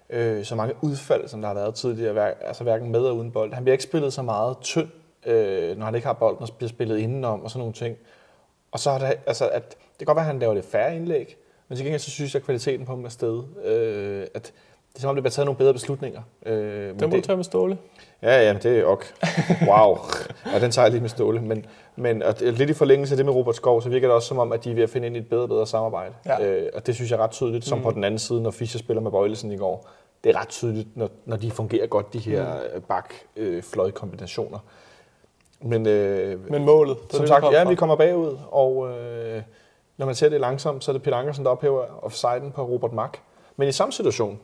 øh, 0.10 0.46
så 0.46 0.56
mange 0.56 0.74
udfald, 0.82 1.28
som 1.28 1.42
der 1.42 1.48
har 1.48 1.56
været 1.56 1.76
tidligere, 1.76 2.14
hver, 2.14 2.32
altså 2.42 2.64
hverken 2.64 2.92
med 2.92 3.02
og 3.02 3.18
uden 3.18 3.32
bold. 3.32 3.54
Han 3.54 3.64
bliver 3.64 3.74
ikke 3.74 3.84
spillet 3.84 4.14
så 4.14 4.22
meget 4.22 4.58
tynd, 4.62 4.88
øh, 5.26 5.78
når 5.78 5.86
han 5.86 5.96
ikke 5.96 6.08
har 6.08 6.14
bolden 6.14 6.42
og 6.42 6.50
bliver 6.58 6.70
spillet 6.70 6.98
indenom 6.98 7.44
og 7.44 7.50
sådan 7.50 7.60
nogle 7.60 7.74
ting. 7.74 7.98
Og 8.72 8.80
så 8.80 8.92
har 8.92 9.00
det, 9.00 9.18
altså, 9.26 9.50
at, 9.50 9.70
det 9.70 9.98
kan 9.98 10.06
godt 10.06 10.16
være, 10.16 10.26
at 10.26 10.32
han 10.32 10.40
laver 10.40 10.54
det 10.54 10.64
færre 10.64 10.96
indlæg, 10.96 11.38
men 11.68 11.76
til 11.76 11.86
gengæld 11.86 12.02
så 12.02 12.12
synes 12.12 12.34
jeg, 12.34 12.40
at 12.40 12.46
kvaliteten 12.46 12.86
på 12.86 12.92
ham 12.92 13.06
er 13.06 13.10
sted. 13.10 13.44
Øh, 13.66 14.28
at 14.34 14.54
det 14.94 14.96
er 14.96 15.02
som 15.02 15.10
om, 15.10 15.16
det 15.16 15.24
bliver 15.24 15.32
taget 15.32 15.46
nogle 15.46 15.58
bedre 15.58 15.74
beslutninger. 15.74 16.22
Øh, 16.46 16.56
men 16.56 17.00
Den 17.00 17.10
må 17.10 17.16
det, 17.16 17.24
du 17.24 17.28
tage 17.28 17.36
med 17.36 17.44
Ståle. 17.44 17.78
Ja, 18.22 18.42
ja, 18.42 18.54
det 18.54 18.80
er 18.80 18.86
ok. 18.86 19.14
Wow. 19.68 19.98
Ja, 20.54 20.60
den 20.60 20.72
tager 20.72 20.86
jeg 20.86 20.92
lige 20.92 21.02
med 21.02 21.10
ståle. 21.10 21.42
Men, 21.42 21.66
men 21.96 22.24
og 22.24 22.36
lidt 22.42 22.70
i 22.70 22.74
forlængelse 22.74 23.14
af 23.14 23.18
det 23.18 23.26
med 23.26 23.34
Robert 23.34 23.56
Skov, 23.56 23.82
så 23.82 23.90
virker 23.90 24.08
det 24.08 24.16
også 24.16 24.28
som 24.28 24.40
om, 24.40 24.52
at 24.52 24.64
de 24.64 24.72
er 24.72 24.76
ved 24.76 24.84
at 24.84 24.90
finde 24.90 25.08
ind 25.08 25.16
i 25.16 25.20
et 25.20 25.30
bedre 25.30 25.44
og 25.44 25.50
bedre 25.50 25.68
samarbejde. 25.68 26.14
Ja. 26.26 26.46
Øh, 26.46 26.70
og 26.74 26.88
det 26.88 26.96
synes 26.96 27.12
jeg 27.12 27.18
er 27.18 27.24
ret 27.24 27.32
tydeligt, 27.32 27.66
som 27.66 27.78
mm. 27.78 27.84
på 27.84 27.92
den 27.92 28.04
anden 28.04 28.20
side, 28.20 28.42
når 28.42 28.52
Fischer 28.52 28.80
spiller 28.80 29.02
med 29.02 29.12
Bøjlesen 29.12 29.52
i 29.52 29.58
går. 29.58 29.90
Det 30.24 30.36
er 30.36 30.40
ret 30.42 30.48
tydeligt, 30.48 30.98
når, 30.98 31.10
når 31.26 31.38
de 31.38 31.52
fungerer 31.52 31.88
godt, 31.88 32.14
de 32.14 32.20
her 32.20 32.54
mm. 32.76 32.82
bak-fløj-kombinationer. 32.82 34.60
Men, 35.62 35.88
øh, 35.88 36.52
Men 36.52 36.66
målet, 36.66 36.98
det 37.04 37.12
som 37.12 37.20
det, 37.20 37.28
sagt, 37.28 37.46
ja, 37.46 37.64
fra. 37.64 37.70
vi 37.70 37.76
kommer 37.76 37.96
bagud, 37.96 38.38
og 38.52 38.90
øh, 38.90 39.42
når 39.98 40.06
man 40.06 40.16
ser 40.16 40.30
det 40.30 40.42
langsomt, 40.42 40.84
så 40.84 40.92
er 40.92 40.94
det 40.94 41.04
Peter 41.04 41.18
Ankersen, 41.18 41.46
der 41.46 41.52
ophæver 41.52 42.04
offsiden 42.06 42.52
på 42.52 42.64
Robert 42.64 42.94
Mack. 42.94 43.20
Men 43.58 43.68
i 43.68 43.72
samme 43.72 43.92
situation, 43.92 44.40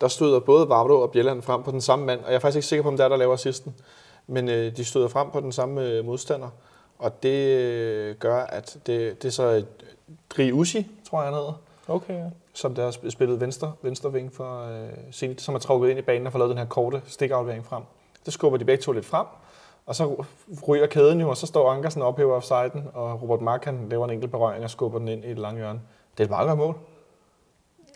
der 0.00 0.08
støder 0.08 0.40
både 0.40 0.68
Vavro 0.68 1.00
og 1.00 1.10
Bjelland 1.10 1.42
frem 1.42 1.62
på 1.62 1.70
den 1.70 1.80
samme 1.80 2.04
mand, 2.06 2.20
og 2.20 2.26
jeg 2.28 2.34
er 2.34 2.38
faktisk 2.38 2.56
ikke 2.56 2.66
sikker 2.66 2.82
på, 2.82 2.88
om 2.88 2.96
det 2.96 3.04
er, 3.04 3.08
der 3.08 3.16
laver 3.16 3.34
assisten. 3.34 3.74
Men 4.26 4.48
øh, 4.48 4.76
de 4.76 4.84
støder 4.84 5.08
frem 5.08 5.30
på 5.30 5.40
den 5.40 5.52
samme 5.52 5.88
øh, 5.88 6.04
modstander, 6.04 6.48
og 6.98 7.22
det 7.22 7.58
øh, 7.58 8.16
gør, 8.16 8.36
at 8.40 8.76
det, 8.86 9.22
det 9.22 9.28
er 9.28 9.32
så 9.32 9.42
øh, 9.42 9.62
Dri 10.30 10.52
Ushi, 10.52 10.86
tror 11.10 11.18
jeg 11.18 11.26
han 11.26 11.34
hedder, 11.34 11.52
Okay, 11.88 12.14
ja. 12.14 12.24
som 12.54 12.74
der 12.74 12.82
har 12.84 12.90
sp- 12.90 13.10
spillet 13.10 13.40
venstre, 13.40 13.72
venstre 13.82 14.12
ving 14.12 14.32
for 14.34 14.66
øh, 14.66 14.88
Zenit, 15.12 15.40
som 15.40 15.54
er 15.54 15.58
trukket 15.58 15.90
ind 15.90 15.98
i 15.98 16.02
banen 16.02 16.26
og 16.26 16.32
får 16.32 16.38
lavet 16.38 16.50
den 16.50 16.58
her 16.58 16.64
korte 16.66 17.02
stikaflevering 17.06 17.64
frem. 17.66 17.82
Det 18.24 18.32
skubber 18.32 18.58
de 18.58 18.64
begge 18.64 18.82
to 18.82 18.92
lidt 18.92 19.06
frem, 19.06 19.26
og 19.86 19.94
så 19.94 20.24
ryger 20.68 20.86
kæden 20.86 21.20
jo, 21.20 21.28
og 21.30 21.36
så 21.36 21.46
står 21.46 21.70
Ankersen 21.70 22.02
og 22.02 22.08
ophæver 22.08 22.34
offsiden, 22.36 22.84
og 22.94 23.22
Robert 23.22 23.40
Mark 23.40 23.64
han 23.64 23.86
laver 23.90 24.04
en 24.04 24.10
enkelt 24.10 24.30
berøring 24.30 24.64
og 24.64 24.70
skubber 24.70 24.98
den 24.98 25.08
ind 25.08 25.24
i 25.24 25.30
et 25.30 25.38
langt 25.38 25.58
hjørne. 25.58 25.80
Det 26.18 26.20
er 26.20 26.24
et 26.24 26.30
meget 26.30 26.48
godt 26.48 26.58
mål. 26.58 26.74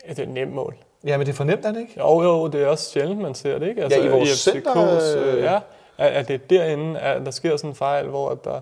ja. 0.07 0.09
Det 0.09 0.19
er 0.19 0.23
et 0.23 0.29
nemt 0.29 0.53
mål. 0.53 0.75
Ja, 1.05 1.17
men 1.17 1.27
det 1.27 1.33
er 1.33 1.37
fornemt, 1.37 1.65
er 1.65 1.71
det 1.71 1.79
ikke? 1.79 1.93
Jo, 1.99 2.21
jo, 2.21 2.47
det 2.47 2.61
er 2.63 2.67
også 2.67 2.89
sjældent, 2.91 3.21
man 3.21 3.35
ser 3.35 3.59
det, 3.59 3.67
ikke? 3.69 3.83
Altså, 3.83 4.01
i 4.01 4.07
vores 4.09 4.47
FCK's, 4.47 4.51
center, 4.51 5.17
øh, 5.17 5.33
øh, 5.33 5.43
ja, 5.43 5.59
at, 5.97 6.11
at 6.13 6.27
det 6.27 6.33
er 6.33 6.39
derinde, 6.49 6.99
at 6.99 7.25
der 7.25 7.31
sker 7.31 7.57
sådan 7.57 7.69
en 7.69 7.75
fejl, 7.75 8.07
hvor 8.07 8.29
at 8.29 8.43
der 8.45 8.59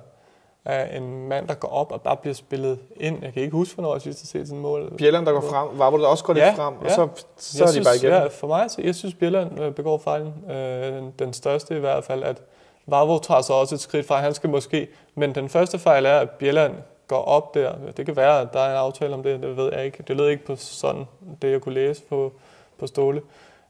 er 0.66 0.98
en 0.98 1.28
mand, 1.28 1.48
der 1.48 1.54
går 1.54 1.68
op 1.68 1.92
og 1.92 2.02
bare 2.02 2.18
bliver 2.18 2.34
spillet 2.34 2.80
ind. 2.96 3.24
Jeg 3.24 3.34
kan 3.34 3.42
ikke 3.42 3.56
huske, 3.56 3.76
hvornår 3.76 3.94
jeg 3.94 4.02
sidst 4.02 4.22
har 4.22 4.26
set 4.26 4.48
sådan 4.48 4.58
et 4.58 4.62
mål. 4.62 4.94
Bjelland, 4.98 5.26
der 5.26 5.32
går 5.32 5.42
frem, 5.42 5.80
var 5.80 5.90
der 5.98 6.08
også 6.08 6.24
går 6.24 6.34
lidt 6.34 6.46
Ja, 6.46 6.54
frem, 6.54 6.74
og 6.78 6.84
ja. 6.84 6.94
så, 6.94 7.08
så 7.38 7.64
er 7.64 7.68
de 7.72 7.84
bare 7.84 7.96
igennem. 7.96 8.20
Ja, 8.22 8.28
for 8.28 8.48
mig, 8.48 8.72
så 8.72 8.82
jeg 8.82 8.96
synes, 8.96 9.16
Bjelland 9.16 9.60
øh, 9.62 9.72
begår 9.74 9.98
fejlen. 9.98 10.52
Øh, 10.52 11.04
den 11.20 11.34
største 11.34 11.78
i 11.78 11.80
hvert 11.80 12.04
fald, 12.04 12.24
at 12.24 12.42
Vavro 12.88 13.20
tager 13.20 13.42
så 13.42 13.54
også 13.54 13.76
et 13.76 13.82
skridt 13.82 14.08
fra, 14.08 14.20
han 14.22 14.34
skal 14.34 14.50
måske, 14.50 14.88
men 15.16 15.36
den 15.36 15.50
første 15.50 15.80
fejl 15.80 16.06
er, 16.06 16.18
at 16.20 16.30
Bjelland 16.30 16.76
går 17.08 17.22
op 17.22 17.54
der. 17.54 17.74
Det 17.98 18.06
kan 18.06 18.16
være, 18.16 18.42
at 18.42 18.48
der 18.54 18.60
er 18.60 18.72
en 18.72 18.78
aftale 18.78 19.14
om 19.14 19.24
det, 19.24 19.42
det 19.44 19.58
ved 19.58 19.74
jeg 19.74 19.86
ikke. 19.86 20.04
Det 20.08 20.18
lød 20.18 20.30
ikke 20.30 20.46
på 20.46 20.56
sådan, 20.56 21.06
det 21.42 21.52
jeg 21.52 21.62
kunne 21.62 21.76
læse 21.76 22.04
på, 22.04 22.34
på 22.80 22.88
Ståle. 22.88 23.22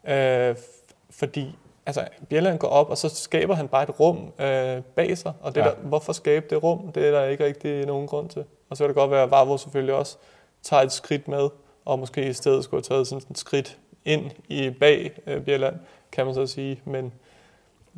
Øh, 0.08 0.56
fordi 1.10 1.56
altså, 1.86 2.08
Bjelland 2.30 2.60
går 2.60 2.68
op, 2.68 2.90
og 2.90 2.98
så 2.98 3.10
skaber 3.10 3.56
han 3.56 3.68
bare 3.68 3.84
et 3.84 4.00
rum 4.00 4.32
øh, 4.40 4.82
bag 4.96 5.18
sig. 5.18 5.34
Og 5.42 5.56
det 5.56 5.62
Ja. 5.62 5.66
der, 5.66 5.74
hvorfor 5.76 6.14
skabe 6.14 6.46
det 6.50 6.64
rum? 6.64 6.92
Det 6.92 7.08
er 7.08 7.12
der 7.12 7.26
ikke 7.26 7.46
rigtig 7.46 7.86
nogen 7.86 8.08
grund 8.08 8.30
til. 8.30 8.44
Og 8.70 8.78
så 8.78 8.84
kan 8.84 8.88
det 8.88 8.96
godt 8.96 9.12
være, 9.12 9.24
at 9.24 9.32
Vavro 9.32 9.58
selvfølgelig 9.58 9.96
også 9.96 10.18
tager 10.64 10.84
et 10.84 10.92
skridt 10.92 11.28
med, 11.28 11.50
og 11.86 12.00
måske 12.00 12.28
i 12.28 12.34
stedet 12.34 12.64
skulle 12.64 12.84
have 12.90 12.96
taget 12.96 13.08
sådan 13.08 13.24
et 13.32 13.38
skridt 13.38 13.78
ind 14.06 14.32
i 14.48 14.70
bag 14.70 15.12
øh, 15.28 15.42
Bjelland, 15.46 15.76
kan 16.12 16.26
man 16.26 16.36
så 16.36 16.48
sige. 16.48 16.82
Men 16.86 17.14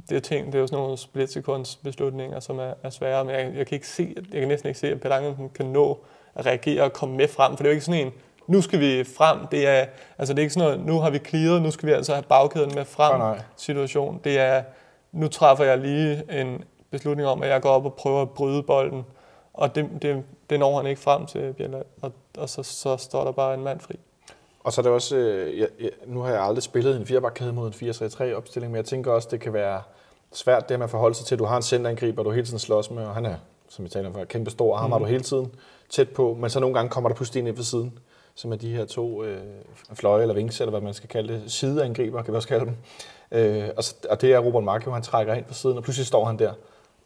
det 0.09 0.15
er, 0.15 0.19
ting, 0.19 0.45
det 0.45 0.55
er 0.55 0.59
jo 0.59 0.67
sådan 0.67 0.83
nogle 0.83 0.97
splitsekunds 0.97 1.75
beslutninger, 1.75 2.39
som 2.39 2.59
er, 2.59 2.73
er 2.83 2.89
svære. 2.89 3.25
Men 3.25 3.35
jeg, 3.35 3.53
jeg, 3.55 3.67
kan 3.67 3.75
ikke 3.75 3.87
se, 3.87 4.15
jeg 4.33 4.39
kan 4.39 4.47
næsten 4.47 4.67
ikke 4.67 4.79
se, 4.79 4.87
at 4.91 5.01
Peter 5.01 5.49
kan 5.55 5.65
nå 5.65 5.99
at 6.35 6.45
reagere 6.45 6.83
og 6.83 6.93
komme 6.93 7.17
med 7.17 7.27
frem. 7.27 7.51
For 7.51 7.63
det 7.63 7.65
er 7.65 7.69
jo 7.69 7.73
ikke 7.73 7.85
sådan 7.85 8.07
en, 8.07 8.13
nu 8.47 8.61
skal 8.61 8.79
vi 8.79 9.03
frem. 9.03 9.47
Det 9.47 9.67
er, 9.67 9.85
altså 10.17 10.33
det 10.33 10.39
er 10.39 10.43
ikke 10.43 10.53
sådan 10.53 10.69
noget, 10.69 10.85
nu 10.85 10.99
har 10.99 11.09
vi 11.09 11.19
clearet, 11.19 11.61
nu 11.61 11.71
skal 11.71 11.87
vi 11.87 11.93
altså 11.93 12.13
have 12.13 12.23
bagkæden 12.23 12.71
med 12.75 12.85
frem 12.85 13.19
Nej, 13.19 13.35
nej. 13.35 13.43
situation. 13.55 14.21
Det 14.23 14.39
er, 14.39 14.63
nu 15.11 15.27
træffer 15.27 15.65
jeg 15.65 15.77
lige 15.77 16.41
en 16.41 16.63
beslutning 16.91 17.27
om, 17.27 17.43
at 17.43 17.49
jeg 17.49 17.61
går 17.61 17.69
op 17.69 17.85
og 17.85 17.93
prøver 17.93 18.21
at 18.21 18.29
bryde 18.29 18.63
bolden. 18.63 19.05
Og 19.53 19.75
det, 19.75 19.89
det, 20.01 20.23
det 20.49 20.59
når 20.59 20.77
han 20.77 20.85
ikke 20.87 21.01
frem 21.01 21.25
til 21.25 21.53
Bjelland. 21.53 21.85
Og, 22.01 22.11
og 22.37 22.49
så, 22.49 22.63
så 22.63 22.97
står 22.97 23.23
der 23.23 23.31
bare 23.31 23.53
en 23.53 23.63
mand 23.63 23.79
fri. 23.79 23.95
Og 24.67 24.73
så 24.73 24.81
er 24.81 24.83
det 24.83 24.91
også, 24.91 25.15
øh, 25.15 25.59
jeg, 25.59 25.67
jeg, 25.79 25.89
nu 26.05 26.21
har 26.21 26.31
jeg 26.31 26.41
aldrig 26.41 26.63
spillet 26.63 26.95
en 26.95 27.05
firebakkæde 27.05 27.53
mod 27.53 27.67
en 27.67 27.89
4-3-3 27.89 28.33
opstilling, 28.33 28.71
men 28.71 28.77
jeg 28.77 28.85
tænker 28.85 29.11
også, 29.11 29.27
det 29.31 29.39
kan 29.39 29.53
være 29.53 29.81
svært 30.31 30.69
det 30.69 30.79
med 30.79 30.83
at 30.83 30.89
forholde 30.89 31.15
sig 31.15 31.25
til, 31.25 31.35
at 31.35 31.39
du 31.39 31.45
har 31.45 31.57
en 31.57 31.63
centerangriber, 31.63 32.23
du 32.23 32.31
hele 32.31 32.45
tiden 32.45 32.59
slås 32.59 32.91
med, 32.91 33.03
og 33.03 33.15
han 33.15 33.25
er, 33.25 33.35
som 33.69 33.85
vi 33.85 33.89
taler 33.89 34.07
om 34.07 34.15
før, 34.15 34.23
kæmpe 34.23 34.49
stor, 34.49 34.73
og 34.73 34.79
ham 34.79 34.91
har 34.91 34.99
du 34.99 35.05
hele 35.05 35.23
tiden 35.23 35.51
tæt 35.89 36.09
på, 36.09 36.37
men 36.39 36.49
så 36.49 36.59
nogle 36.59 36.75
gange 36.75 36.89
kommer 36.89 37.09
der 37.09 37.15
pludselig 37.15 37.41
en 37.41 37.47
ind 37.47 37.55
ved 37.55 37.63
siden, 37.63 37.99
som 38.35 38.51
er 38.51 38.55
de 38.55 38.75
her 38.75 38.85
to 38.85 39.23
øh, 39.23 39.41
fløje 39.93 40.21
eller 40.21 40.35
vings, 40.35 40.61
eller 40.61 40.71
hvad 40.71 40.81
man 40.81 40.93
skal 40.93 41.09
kalde 41.09 41.33
det, 41.33 41.51
sideangriber, 41.51 42.21
kan 42.21 42.33
vi 42.33 42.35
også 42.35 42.47
kalde 42.47 42.65
dem. 42.65 42.75
Øh, 43.31 43.69
og, 43.77 43.83
og 44.09 44.21
det 44.21 44.33
er 44.33 44.39
Robert 44.39 44.63
Markio, 44.63 44.91
han 44.91 45.01
trækker 45.01 45.33
ind 45.33 45.45
på 45.45 45.53
siden, 45.53 45.77
og 45.77 45.83
pludselig 45.83 46.07
står 46.07 46.25
han 46.25 46.39
der 46.39 46.53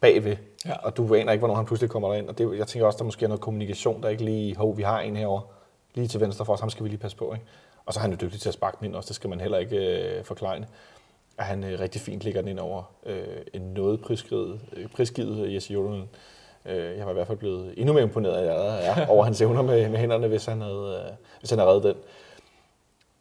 bagved, 0.00 0.36
ja. 0.66 0.74
og 0.82 0.96
du 0.96 1.14
aner 1.14 1.32
ikke, 1.32 1.40
hvornår 1.40 1.54
han 1.54 1.66
pludselig 1.66 1.90
kommer 1.90 2.08
derind. 2.08 2.28
Og 2.28 2.38
det, 2.38 2.58
jeg 2.58 2.66
tænker 2.66 2.86
også, 2.86 2.98
der 2.98 3.04
måske 3.04 3.24
er 3.24 3.28
noget 3.28 3.40
kommunikation, 3.40 4.02
der 4.02 4.08
ikke 4.08 4.24
lige, 4.24 4.56
hov, 4.56 4.76
vi 4.76 4.82
har 4.82 5.00
en 5.00 5.16
herover 5.16 5.40
lige 5.94 6.08
til 6.08 6.20
venstre 6.20 6.44
for 6.44 6.52
os, 6.52 6.60
ham 6.60 6.70
skal 6.70 6.84
vi 6.84 6.88
lige 6.88 6.98
passe 6.98 7.16
på. 7.16 7.32
Ikke? 7.32 7.46
Og 7.86 7.94
så 7.94 8.00
er 8.00 8.02
han 8.02 8.10
jo 8.10 8.16
dygtig 8.20 8.40
til 8.40 8.48
at 8.48 8.54
sparke 8.54 8.76
den 8.80 8.86
ind 8.86 8.96
også, 8.96 9.08
det 9.08 9.16
skal 9.16 9.30
man 9.30 9.40
heller 9.40 9.58
ikke 9.58 9.76
øh, 9.76 10.24
forklare. 10.24 10.64
At 11.38 11.44
han 11.44 11.64
øh, 11.64 11.80
rigtig 11.80 12.00
fint 12.00 12.22
ligger 12.22 12.40
den 12.40 12.48
ind 12.48 12.58
over 12.58 12.82
øh, 13.06 13.24
en 13.52 13.62
noget 13.62 14.00
prisgivet, 14.00 14.60
øh, 14.72 14.88
prisgivet 14.88 15.46
øh, 15.46 15.54
Jesse 15.54 15.72
Jolund. 15.72 16.02
Øh, 16.66 16.96
jeg 16.98 17.06
var 17.06 17.10
i 17.10 17.14
hvert 17.14 17.26
fald 17.26 17.38
blevet 17.38 17.74
endnu 17.76 17.92
mere 17.92 18.02
imponeret 18.02 18.34
af, 18.34 18.82
ja, 18.82 19.06
over 19.08 19.24
hans 19.24 19.40
evner 19.40 19.62
med, 19.62 19.88
med 19.88 19.98
hænderne, 19.98 20.28
hvis 20.28 20.44
han 20.44 20.60
havde, 20.60 21.02
øh, 21.04 21.12
hvis 21.40 21.50
han 21.50 21.58
havde 21.58 21.70
reddet 21.70 21.84
den. 21.84 22.02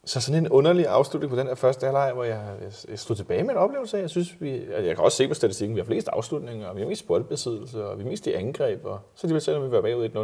Så 0.06 0.22
sådan 0.22 0.46
en 0.46 0.50
underlig 0.50 0.88
afslutning 0.88 1.30
på 1.30 1.40
den 1.40 1.48
her 1.48 1.56
første 1.56 1.86
halvleg, 1.86 2.12
hvor 2.14 2.24
jeg, 2.24 2.42
jeg 2.90 3.00
stod 3.00 3.16
tilbage 3.16 3.44
med 3.44 3.52
en 3.52 3.58
oplevelse 3.58 3.98
af, 3.98 4.02
jeg 4.02 4.10
synes, 4.10 4.42
vi, 4.42 4.50
altså, 4.50 4.76
jeg 4.76 4.96
kan 4.96 5.06
også 5.06 5.18
se 5.18 5.28
på 5.28 5.34
statistikken, 5.34 5.76
vi 5.76 5.80
har 5.80 5.86
flest 5.86 6.08
afslutninger, 6.08 6.68
og 6.68 6.76
vi 6.76 6.82
har 6.82 6.88
mest 6.88 7.08
boldbesiddelse, 7.08 7.86
og 7.86 7.98
vi 7.98 8.04
har 8.04 8.10
mest 8.10 8.28
i 8.28 8.34
angreb, 8.34 8.86
og 8.86 9.00
så 9.16 9.28
vil 9.28 9.42
selv, 9.42 9.64
vi 9.64 9.72
var 9.72 9.82
bagud 9.82 10.10
1-0. 10.10 10.20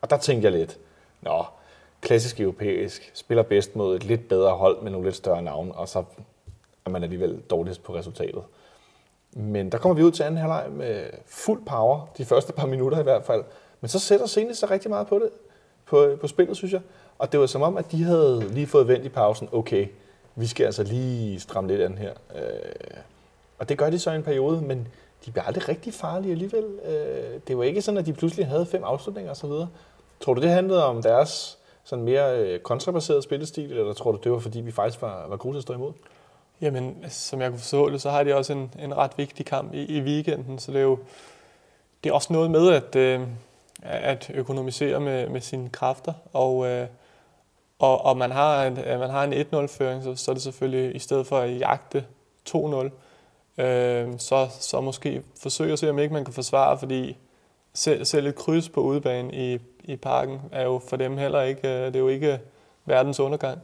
Og 0.00 0.10
der 0.10 0.16
tænkte 0.16 0.50
jeg 0.50 0.58
lidt, 0.58 0.78
nå, 1.22 1.44
klassisk 2.00 2.40
europæisk, 2.40 3.10
spiller 3.14 3.42
bedst 3.42 3.76
mod 3.76 3.96
et 3.96 4.04
lidt 4.04 4.28
bedre 4.28 4.50
hold 4.50 4.82
med 4.82 4.90
nogle 4.90 5.06
lidt 5.06 5.16
større 5.16 5.42
navne, 5.42 5.74
og 5.74 5.88
så 5.88 6.04
er 6.84 6.90
man 6.90 7.02
alligevel 7.02 7.40
dårligst 7.50 7.82
på 7.82 7.94
resultatet. 7.94 8.42
Men 9.32 9.72
der 9.72 9.78
kommer 9.78 9.96
vi 9.96 10.02
ud 10.02 10.10
til 10.10 10.22
anden 10.22 10.40
halvleg 10.40 10.66
med 10.70 11.04
fuld 11.26 11.62
power, 11.66 12.06
de 12.18 12.24
første 12.24 12.52
par 12.52 12.66
minutter 12.66 13.00
i 13.00 13.02
hvert 13.02 13.24
fald. 13.24 13.44
Men 13.80 13.88
så 13.88 13.98
sætter 13.98 14.26
Sene 14.26 14.54
sig 14.54 14.70
rigtig 14.70 14.90
meget 14.90 15.06
på 15.06 15.18
det, 15.18 15.30
på, 15.86 16.16
på 16.20 16.26
spillet, 16.26 16.56
synes 16.56 16.72
jeg. 16.72 16.80
Og 17.18 17.32
det 17.32 17.40
var 17.40 17.46
som 17.46 17.62
om, 17.62 17.76
at 17.76 17.92
de 17.92 18.02
havde 18.02 18.48
lige 18.48 18.66
fået 18.66 18.88
vendt 18.88 19.04
i 19.04 19.08
pausen, 19.08 19.48
okay, 19.52 19.86
vi 20.34 20.46
skal 20.46 20.64
altså 20.64 20.82
lige 20.82 21.40
stramme 21.40 21.70
lidt 21.70 21.82
an 21.82 21.98
her. 21.98 22.12
Øh, 22.36 23.00
og 23.58 23.68
det 23.68 23.78
gør 23.78 23.90
de 23.90 23.98
så 23.98 24.10
i 24.10 24.16
en 24.16 24.22
periode, 24.22 24.60
men 24.60 24.88
de 25.26 25.30
bliver 25.30 25.44
aldrig 25.44 25.68
rigtig 25.68 25.94
farlige 25.94 26.32
alligevel. 26.32 26.64
Øh, 26.84 27.40
det 27.48 27.58
var 27.58 27.64
ikke 27.64 27.82
sådan, 27.82 27.98
at 27.98 28.06
de 28.06 28.12
pludselig 28.12 28.46
havde 28.46 28.66
fem 28.66 28.84
afslutninger 28.84 29.30
osv. 29.30 29.50
Tror 30.20 30.34
du, 30.34 30.40
det 30.40 30.50
handlede 30.50 30.84
om 30.84 31.02
deres 31.02 31.58
sådan 31.86 32.04
mere 32.04 32.38
øh, 32.38 32.60
kontrabaseret 32.60 33.24
spillestil, 33.24 33.72
eller 33.72 33.92
tror 33.92 34.12
du, 34.12 34.18
det 34.24 34.32
var 34.32 34.38
fordi, 34.38 34.60
vi 34.60 34.72
faktisk 34.72 35.02
var, 35.02 35.26
var 35.28 35.36
gode 35.36 35.54
til 35.54 35.58
at 35.58 35.62
stå 35.62 35.74
imod? 35.74 35.92
Jamen, 36.60 36.96
altså, 37.02 37.28
som 37.28 37.40
jeg 37.40 37.50
kunne 37.50 37.58
forstå 37.58 37.90
det, 37.90 38.02
så 38.02 38.10
har 38.10 38.22
de 38.22 38.34
også 38.34 38.52
en, 38.52 38.74
en 38.82 38.96
ret 38.96 39.10
vigtig 39.16 39.46
kamp 39.46 39.74
i, 39.74 39.96
i 39.98 40.00
weekenden, 40.00 40.58
så 40.58 40.72
det 40.72 40.78
er 40.78 40.82
jo 40.82 40.98
det 42.04 42.10
er 42.10 42.14
også 42.14 42.32
noget 42.32 42.50
med 42.50 42.72
at, 42.72 42.96
øh, 42.96 43.20
at 43.82 44.30
økonomisere 44.34 45.00
med, 45.00 45.28
med 45.28 45.40
sine 45.40 45.68
kræfter, 45.68 46.12
og, 46.32 46.66
øh, 46.66 46.86
og, 47.78 48.04
og 48.04 48.16
man 48.16 48.30
har 48.30 48.64
en, 48.64 48.78
øh, 48.78 49.00
man 49.00 49.10
har 49.10 49.24
en 49.24 49.32
1-0-føring, 49.32 50.02
så, 50.02 50.14
så 50.14 50.30
er 50.30 50.34
det 50.34 50.42
selvfølgelig 50.42 50.96
i 50.96 50.98
stedet 50.98 51.26
for 51.26 51.38
at 51.38 51.60
jagte 51.60 52.04
2-0, 52.48 53.62
øh, 53.62 54.08
så, 54.18 54.48
så 54.60 54.80
måske 54.80 55.22
forsøge 55.42 55.72
at 55.72 55.78
se, 55.78 55.90
om 55.90 55.98
ikke 55.98 56.14
man 56.14 56.24
kan 56.24 56.34
forsvare, 56.34 56.78
fordi 56.78 57.16
selv, 57.74 58.04
selv 58.04 58.26
et 58.26 58.34
kryds 58.34 58.68
på 58.68 58.80
udebane 58.80 59.34
i, 59.34 59.58
i 59.86 59.96
parken 59.96 60.40
er 60.52 60.64
jo 60.64 60.80
for 60.88 60.96
dem 60.96 61.16
heller 61.16 61.42
ikke, 61.42 61.68
øh, 61.68 61.86
det 61.86 61.96
er 61.96 62.00
jo 62.00 62.08
ikke 62.08 62.40
verdens 62.84 63.20
undergang. 63.20 63.58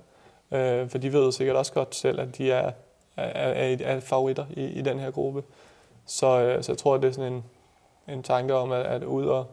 Øh, 0.53 0.89
for 0.89 0.99
de 0.99 1.13
ved 1.13 1.33
sikkert 1.33 1.57
også 1.57 1.73
godt 1.73 1.95
selv, 1.95 2.21
at 2.21 2.39
de 2.39 2.53
er, 2.53 2.73
er, 3.17 3.49
er, 3.49 3.77
er 3.81 4.01
favoritter 4.01 4.47
i, 4.51 4.65
i 4.65 4.83
den 4.83 4.99
her 4.99 5.11
gruppe. 5.11 5.43
Så, 6.07 6.41
øh, 6.41 6.63
så 6.63 6.73
jeg 6.73 6.79
tror, 6.79 6.95
at 6.95 7.03
det 7.03 7.09
er 7.09 7.13
sådan 7.13 7.33
en, 7.33 7.45
en 8.09 8.23
tanke 8.23 8.55
om 8.55 8.73
at, 8.73 8.87
at 8.87 9.03
ud 9.03 9.27
og 9.27 9.47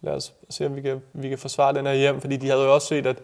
lad 0.00 0.12
os 0.12 0.32
se, 0.50 0.66
om 0.66 0.76
vi 0.76 0.80
kan, 0.80 1.02
vi 1.12 1.28
kan 1.28 1.38
forsvare 1.38 1.74
den 1.74 1.86
her 1.86 1.94
hjem, 1.94 2.20
fordi 2.20 2.36
de 2.36 2.48
havde 2.48 2.62
jo 2.62 2.74
også 2.74 2.86
set, 2.86 3.06
at, 3.06 3.16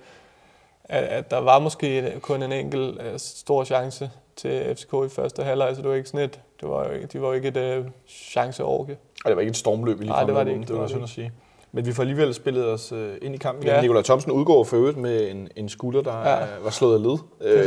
at, 0.84 1.04
at 1.04 1.30
der 1.30 1.38
var 1.38 1.58
måske 1.58 2.18
kun 2.22 2.42
en 2.42 2.52
enkelt 2.52 2.98
uh, 2.98 3.16
stor 3.16 3.64
chance 3.64 4.10
til 4.36 4.76
FCK 4.76 4.92
i 5.06 5.08
første 5.08 5.42
halvleg, 5.42 5.76
så 5.76 5.82
det 5.82 5.90
var 5.90 5.96
ikke 5.96 6.08
sådan 6.08 6.24
et, 6.24 6.40
det 6.60 6.68
var 6.68 6.88
jo, 6.88 7.02
de 7.12 7.22
var 7.22 7.28
jo 7.28 7.32
ikke 7.32 7.48
et 7.48 7.78
uh, 7.78 7.86
chanceorke. 8.08 8.98
Og 9.24 9.28
det 9.28 9.36
var 9.36 9.40
ikke 9.40 9.50
et 9.50 9.56
stormløb, 9.56 9.98
vi 9.98 10.04
lige 10.04 10.12
Nej, 10.12 10.24
det 10.24 10.34
var 10.34 10.44
det 10.44 10.52
ikke. 10.52 10.64
Det 10.64 10.76
var 10.76 10.86
sådan 10.86 11.02
at 11.02 11.08
sige. 11.08 11.32
Men 11.72 11.86
vi 11.86 11.92
får 11.92 12.02
alligevel 12.02 12.34
spillet 12.34 12.66
os 12.66 12.92
uh, 12.92 12.98
ind 13.22 13.34
i 13.34 13.38
kampen. 13.38 13.66
Ja. 13.66 13.80
Nikolaj 13.80 14.02
Thomsen 14.02 14.32
udgår 14.32 14.64
for 14.64 14.76
øvrigt 14.76 14.96
med 14.96 15.30
en, 15.30 15.48
en 15.56 15.68
skulder, 15.68 16.02
der 16.02 16.28
ja. 16.30 16.38
var 16.62 16.70
slået 16.70 16.94
af 16.94 17.02
led. 17.02 17.18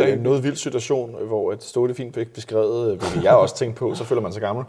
Uh, 0.04 0.10
en 0.10 0.20
noget 0.20 0.44
vild 0.44 0.56
situation, 0.56 1.16
hvor 1.28 1.54
et 1.54 1.64
Ståle 1.64 1.94
fint 1.94 2.16
fik 2.16 2.34
beskrevet, 2.34 2.98
hvilket 2.98 3.24
jeg 3.24 3.34
også 3.34 3.56
tænkte 3.56 3.80
på, 3.80 3.96
så 3.96 4.04
føler 4.04 4.22
man 4.22 4.32
sig 4.34 4.42
gammel. 4.42 4.66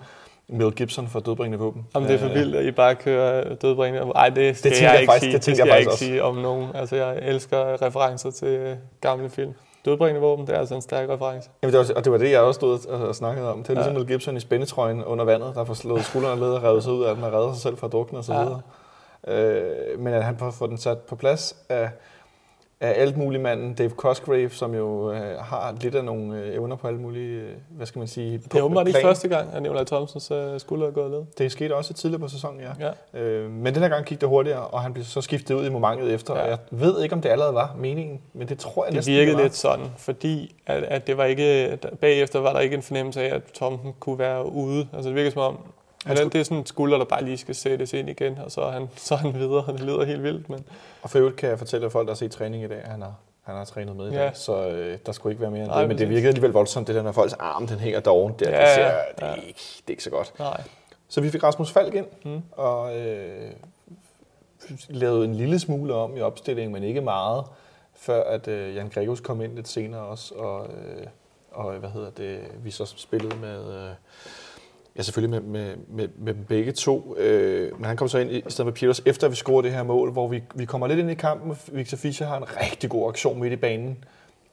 Mel 0.48 0.72
Gibson 0.72 1.08
for 1.08 1.20
dødbringende 1.20 1.58
våben. 1.58 1.86
Jamen, 1.94 2.08
det 2.08 2.14
er 2.14 2.18
for 2.18 2.28
vildt, 2.28 2.56
at 2.56 2.64
I 2.64 2.70
bare 2.70 2.94
kører 2.94 3.54
dødbringende 3.54 4.06
våben. 4.06 4.16
Ej, 4.16 4.28
det 4.28 4.56
skal 4.56 4.70
det 4.70 4.82
jeg, 4.82 4.92
jeg 4.92 5.00
ikke 5.00 5.12
faktisk, 5.12 5.24
sige. 5.24 5.32
Det, 5.32 5.46
det 5.46 5.56
skal 5.56 5.66
jeg, 5.66 5.72
jeg 5.72 5.78
ikke 5.78 5.90
også. 5.90 6.04
sige 6.04 6.22
om 6.22 6.36
nogen. 6.36 6.68
Altså, 6.74 6.96
jeg 6.96 7.18
elsker 7.22 7.82
referencer 7.82 8.30
til 8.30 8.76
gamle 9.00 9.30
film. 9.30 9.52
Dødbringende 9.84 10.20
våben, 10.20 10.46
det 10.46 10.54
er 10.54 10.58
altså 10.58 10.74
en 10.74 10.82
stærk 10.82 11.08
reference. 11.08 11.50
Jamen, 11.62 11.74
det 11.74 11.88
var, 11.88 11.94
og 11.96 12.04
det 12.04 12.12
var 12.12 12.18
det, 12.18 12.30
jeg 12.30 12.40
også 12.40 12.58
stod 12.58 12.86
og 12.86 13.14
snakkede 13.14 13.52
om. 13.52 13.62
Det 13.62 13.70
er 13.70 13.74
ligesom 13.74 13.92
ja. 13.92 13.98
Mel 13.98 14.08
Gibson 14.08 14.36
i 14.36 14.40
spændetrøjen 14.40 15.04
under 15.04 15.24
vandet, 15.24 15.54
der 15.54 15.64
får 15.64 15.74
slået 15.74 16.04
skuldrene 16.04 16.40
led 16.40 16.50
og 16.50 16.62
revet 16.62 16.82
sig 16.82 16.92
ud 16.92 17.04
af 17.04 17.14
den 17.14 17.24
og 17.24 17.32
redder 17.32 17.52
sig 17.52 17.62
selv 17.62 17.76
fra 17.76 17.88
drukne 17.88 18.18
og 18.18 18.24
så 18.24 18.32
videre. 18.32 18.50
Ja. 18.50 18.81
Øh, 19.26 19.98
men 19.98 20.14
at 20.14 20.24
han 20.24 20.36
får 20.38 20.66
den 20.66 20.78
sat 20.78 20.98
på 20.98 21.16
plads 21.16 21.56
af 21.68 21.90
af 22.82 23.00
alt 23.00 23.16
muligt 23.16 23.42
manden, 23.42 23.74
Dave 23.74 23.90
Cosgrave, 23.90 24.50
som 24.50 24.74
jo 24.74 25.12
øh, 25.12 25.38
har 25.38 25.74
lidt 25.80 25.94
af 25.94 26.04
nogle 26.04 26.38
øh, 26.38 26.54
evner 26.54 26.76
på 26.76 26.86
alle 26.86 27.00
mulige, 27.00 27.40
øh, 27.40 27.50
hvad 27.70 27.86
skal 27.86 27.98
man 27.98 28.08
sige, 28.08 28.38
Det 28.38 28.54
er 28.54 28.62
åbenbart 28.62 28.88
ikke 28.88 29.00
første 29.02 29.28
gang, 29.28 29.48
at 29.54 29.62
Nikolaj 29.62 29.84
Thomsens 29.84 30.30
øh, 30.30 30.60
skulder 30.60 30.86
er 30.86 30.90
gået 30.90 31.10
ned. 31.10 31.22
Det 31.38 31.52
skete 31.52 31.76
også 31.76 31.94
tidligere 31.94 32.20
på 32.20 32.28
sæsonen, 32.28 32.60
ja. 32.60 32.92
ja. 33.14 33.20
Øh, 33.20 33.50
men 33.50 33.74
den 33.74 33.82
her 33.82 33.88
gang 33.88 34.04
gik 34.06 34.20
det 34.20 34.28
hurtigere, 34.28 34.66
og 34.66 34.82
han 34.82 34.92
blev 34.92 35.04
så 35.04 35.20
skiftet 35.20 35.54
ud 35.54 35.66
i 35.66 35.70
momentet 35.70 36.14
efter. 36.14 36.36
Ja. 36.36 36.44
Jeg 36.44 36.58
ved 36.70 37.02
ikke, 37.02 37.14
om 37.14 37.20
det 37.20 37.28
allerede 37.28 37.54
var 37.54 37.74
meningen, 37.78 38.20
men 38.32 38.48
det 38.48 38.58
tror 38.58 38.84
jeg 38.84 38.92
det 38.92 38.96
næsten, 38.96 39.14
virkede 39.14 39.30
det 39.30 39.36
var. 39.36 39.42
lidt 39.42 39.54
sådan, 39.54 39.86
fordi 39.98 40.54
at, 40.66 40.82
at 40.82 41.06
det 41.06 41.16
var 41.16 41.24
ikke, 41.24 41.78
bagefter 42.00 42.40
var 42.40 42.52
der 42.52 42.60
ikke 42.60 42.76
en 42.76 42.82
fornemmelse 42.82 43.22
af, 43.22 43.34
at 43.34 43.42
Thomsen 43.54 43.94
kunne 44.00 44.18
være 44.18 44.52
ude. 44.52 44.88
Altså 44.92 45.08
det 45.08 45.16
virker 45.16 45.30
som 45.30 45.42
om, 45.42 45.58
han 46.06 46.16
skulle... 46.16 46.30
det 46.30 46.40
er 46.40 46.44
sådan 46.44 46.58
en 46.58 46.66
skulder, 46.66 46.98
der 46.98 47.04
bare 47.04 47.24
lige 47.24 47.38
skal 47.38 47.54
sættes 47.54 47.92
ind 47.92 48.10
igen, 48.10 48.38
og 48.38 48.50
så 48.50 48.60
er 48.60 48.70
han, 48.70 48.88
så 48.96 49.14
er 49.14 49.18
han 49.18 49.34
videre, 49.34 49.64
og 49.64 49.72
det 49.72 49.80
lyder 49.80 50.04
helt 50.04 50.22
vildt. 50.22 50.48
Men... 50.48 50.64
Og 51.02 51.10
for 51.10 51.18
øvrigt 51.18 51.36
kan 51.36 51.48
jeg 51.48 51.58
fortælle 51.58 51.90
folk, 51.90 52.06
der 52.06 52.12
har 52.12 52.16
set 52.16 52.30
træning 52.30 52.64
i 52.64 52.68
dag, 52.68 52.78
at 52.78 52.90
han 52.90 53.02
har 53.02 53.14
han 53.42 53.56
har 53.56 53.64
trænet 53.64 53.96
med 53.96 54.08
i 54.08 54.14
dag, 54.14 54.36
så 54.36 54.68
øh, 54.68 54.98
der 55.06 55.12
skulle 55.12 55.32
ikke 55.32 55.42
være 55.42 55.50
mere 55.50 55.60
end 55.60 55.68
Nej, 55.68 55.80
det. 55.80 55.88
Men 55.88 55.98
det 55.98 56.08
virkede 56.08 56.28
alligevel 56.28 56.50
voldsomt, 56.50 56.86
det 56.86 56.94
der, 56.94 57.02
når 57.02 57.12
folks 57.12 57.32
arm 57.32 57.66
den 57.66 57.78
hænger 57.78 58.00
doven 58.00 58.34
der. 58.38 58.50
Ja, 58.50 58.60
det, 58.60 58.74
ser, 58.74 58.92
det, 59.18 59.28
er 59.28 59.34
ikke, 59.34 59.60
det 59.76 59.86
er 59.86 59.90
ikke 59.90 60.04
så 60.04 60.10
godt. 60.10 60.38
Nej. 60.38 60.62
Så 61.08 61.20
vi 61.20 61.30
fik 61.30 61.42
Rasmus 61.42 61.72
Falk 61.72 61.94
ind, 61.94 62.06
mm. 62.24 62.42
og 62.52 62.98
øh, 62.98 63.50
lavede 64.88 65.24
en 65.24 65.34
lille 65.34 65.58
smule 65.58 65.94
om 65.94 66.16
i 66.16 66.20
opstillingen, 66.20 66.72
men 66.72 66.82
ikke 66.82 67.00
meget, 67.00 67.44
før 67.94 68.24
at 68.24 68.48
øh, 68.48 68.76
Jan 68.76 68.88
Gregos 68.88 69.20
kom 69.20 69.42
ind 69.42 69.54
lidt 69.54 69.68
senere 69.68 70.00
også, 70.00 70.34
og, 70.34 70.66
øh, 70.66 71.06
og 71.52 71.72
hvad 71.72 71.90
hedder 71.90 72.10
det, 72.10 72.40
vi 72.64 72.70
så 72.70 72.86
spillede 72.96 73.36
med... 73.36 73.74
Øh, 73.74 73.90
Ja, 74.96 75.02
selvfølgelig 75.02 75.42
med, 75.42 75.50
med, 75.50 75.76
med, 75.88 76.08
med 76.18 76.34
dem 76.34 76.44
begge 76.44 76.72
to. 76.72 77.16
Øh, 77.16 77.78
men 77.78 77.84
han 77.84 77.96
kom 77.96 78.08
så 78.08 78.18
ind 78.18 78.30
i, 78.30 78.42
stedet 78.48 78.66
med 78.66 78.72
Peters, 78.72 79.02
efter 79.06 79.28
vi 79.28 79.36
scorede 79.36 79.68
det 79.68 79.76
her 79.76 79.82
mål, 79.82 80.12
hvor 80.12 80.28
vi, 80.28 80.42
vi 80.54 80.64
kommer 80.64 80.86
lidt 80.86 80.98
ind 80.98 81.10
i 81.10 81.14
kampen. 81.14 81.56
Victor 81.72 81.96
Fischer 81.96 82.26
har 82.26 82.36
en 82.36 82.44
rigtig 82.60 82.90
god 82.90 83.08
aktion 83.08 83.40
midt 83.40 83.52
i 83.52 83.56
banen. 83.56 84.04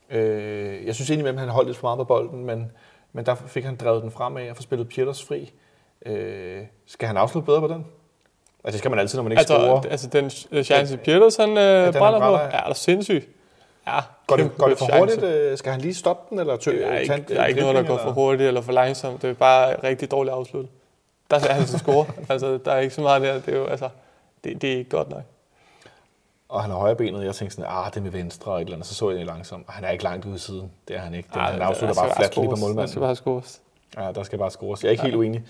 Øh, 0.09 0.85
jeg 0.85 0.95
synes 0.95 1.09
egentlig, 1.09 1.29
at 1.29 1.39
han 1.39 1.49
holdt 1.49 1.67
lidt 1.67 1.77
for 1.77 1.87
meget 1.87 1.97
på 1.97 2.03
bolden, 2.03 2.45
men, 2.45 2.71
men 3.13 3.25
der 3.25 3.35
fik 3.35 3.63
han 3.63 3.75
drevet 3.75 4.03
den 4.03 4.11
fremad 4.11 4.49
og 4.49 4.55
får 4.55 4.63
spillet 4.63 4.89
Peters 4.89 5.23
fri. 5.23 5.51
Øh, 6.05 6.61
skal 6.85 7.07
han 7.07 7.17
afslutte 7.17 7.45
bedre 7.45 7.61
på 7.61 7.67
den? 7.67 7.85
Altså, 8.63 8.71
det 8.71 8.79
skal 8.79 8.91
man 8.91 8.99
altid, 8.99 9.17
når 9.17 9.23
man 9.23 9.31
ikke 9.31 9.39
altså, 9.39 9.53
scorer. 9.53 9.81
Altså, 9.81 10.07
den 10.07 10.29
chance, 10.63 10.97
Peters 10.97 11.35
han 11.35 11.49
øh, 11.49 11.55
ja, 11.55 11.91
brænder 11.91 12.19
på, 12.19 12.35
er 12.35 12.67
der 12.67 12.73
sindssygt. 12.73 13.29
Ja, 13.95 13.99
går 14.27 14.35
det, 14.35 14.51
går 14.57 14.67
det 14.67 14.77
for 14.77 14.97
hurtigt? 14.99 15.23
Øh, 15.23 15.57
skal 15.57 15.71
han 15.71 15.81
lige 15.81 15.93
stoppe 15.93 16.29
den? 16.29 16.39
Eller 16.39 16.57
tø, 16.57 16.71
der 16.71 16.87
er 16.87 16.99
ikke, 16.99 17.25
der 17.27 17.41
er 17.41 17.45
ikke 17.45 17.61
noget, 17.61 17.75
der 17.75 17.83
går 17.83 17.97
for 17.97 18.11
hurtigt 18.11 18.47
eller 18.47 18.61
for 18.61 18.71
langsomt. 18.71 19.21
Det 19.21 19.29
er 19.29 19.33
bare 19.33 19.83
rigtig 19.83 20.11
dårligt 20.11 20.35
afsluttet. 20.35 20.71
Der 21.31 21.35
er 21.35 21.53
han 21.53 21.65
til 21.65 21.79
score. 21.79 22.05
altså, 22.29 22.57
der 22.57 22.71
er 22.71 22.79
ikke 22.79 22.95
så 22.95 23.01
meget 23.01 23.21
der. 23.21 23.33
Det 23.33 23.53
er 23.53 23.57
jo, 23.57 23.65
altså, 23.65 23.89
det, 24.43 24.61
det 24.61 24.73
er 24.73 24.77
ikke 24.77 24.89
godt 24.89 25.09
nok. 25.09 25.23
Og 26.49 26.61
han 26.61 26.71
har 26.71 26.77
højre 26.77 26.95
benet, 26.95 27.25
jeg 27.25 27.35
tænkte 27.35 27.55
sådan, 27.55 27.71
ah, 27.71 27.93
det 27.93 28.03
med 28.03 28.11
venstre 28.11 28.51
og 28.51 28.57
et 28.57 28.61
eller 28.61 28.73
andet. 28.73 28.87
Så 28.87 28.93
så 28.95 29.09
jeg 29.09 29.19
det 29.19 29.25
langsomt. 29.25 29.67
Og 29.67 29.73
han 29.73 29.83
er 29.83 29.89
ikke 29.89 30.03
langt 30.03 30.25
ude 30.25 30.39
siden. 30.39 30.71
Det 30.87 30.95
er 30.95 30.99
han 30.99 31.13
ikke. 31.13 31.29
Den, 31.33 31.39
Ej, 31.39 31.51
han 31.51 31.61
afslutter 31.61 31.95
bare 31.95 32.15
fladt 32.15 32.35
lige 32.35 32.49
på 32.49 32.55
målmanden. 32.55 32.77
Der 32.77 32.87
skal 32.87 32.99
bare 32.99 33.15
scores. 33.15 33.61
Ja, 33.97 34.11
der 34.11 34.23
skal 34.23 34.39
bare 34.39 34.51
scores. 34.51 34.83
Jeg 34.83 34.89
er 34.89 34.91
ikke 34.91 35.01
ja. 35.01 35.05
helt 35.05 35.15
uenig. 35.15 35.43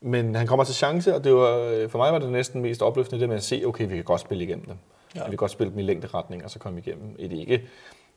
Men 0.00 0.34
han 0.34 0.46
kommer 0.46 0.64
til 0.64 0.74
chance, 0.74 1.14
og 1.14 1.24
det 1.24 1.34
var, 1.34 1.88
for 1.88 1.98
mig 1.98 2.12
var 2.12 2.18
det 2.18 2.28
næsten 2.32 2.62
mest 2.62 2.82
opløftende 2.82 3.20
det 3.20 3.28
med 3.28 3.36
at 3.36 3.42
se, 3.42 3.62
okay, 3.66 3.88
vi 3.88 3.94
kan 3.94 4.04
godt 4.04 4.20
spille 4.20 4.44
igennem 4.44 4.64
dem. 4.64 4.76
Ja. 5.14 5.24
Vi 5.24 5.30
kan 5.30 5.36
godt 5.36 5.50
spille 5.50 5.70
dem 5.70 5.78
i 5.78 5.82
længderetning, 5.82 6.44
og 6.44 6.50
så 6.50 6.58
komme 6.58 6.78
igennem 6.78 7.16
et 7.18 7.32
ikke 7.32 7.68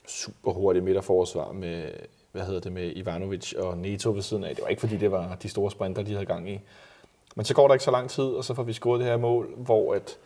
super 0.08 0.52
hurtigt 0.52 0.86
midterforsvar 0.86 1.52
med, 1.52 1.92
hvad 2.32 2.42
hedder 2.42 2.60
det, 2.60 2.72
med 2.72 2.92
Ivanovic 2.96 3.54
og 3.54 3.78
Neto 3.78 4.12
ved 4.12 4.22
siden 4.22 4.44
af. 4.44 4.56
Det 4.56 4.64
var 4.64 4.70
ikke 4.70 4.80
fordi, 4.80 4.98
det 4.98 5.12
var 5.12 5.38
de 5.44 5.50
store 5.50 5.72
sprinter, 5.72 6.02
de 6.02 6.12
havde 6.12 6.26
gang 6.26 6.50
i. 6.50 6.60
Men 7.36 7.45
så 7.45 7.54
går 7.54 7.68
der 7.68 7.74
ikke 7.74 7.84
så 7.84 7.91
lang 7.91 8.10
tid, 8.10 8.24
og 8.24 8.43
så 8.43 8.54
får 8.54 8.64
vi 8.64 8.74
scoret 8.74 9.00
det 9.00 9.08
her 9.08 9.18
mål, 9.18 9.54
hvor 9.58 9.93
at 9.93 10.18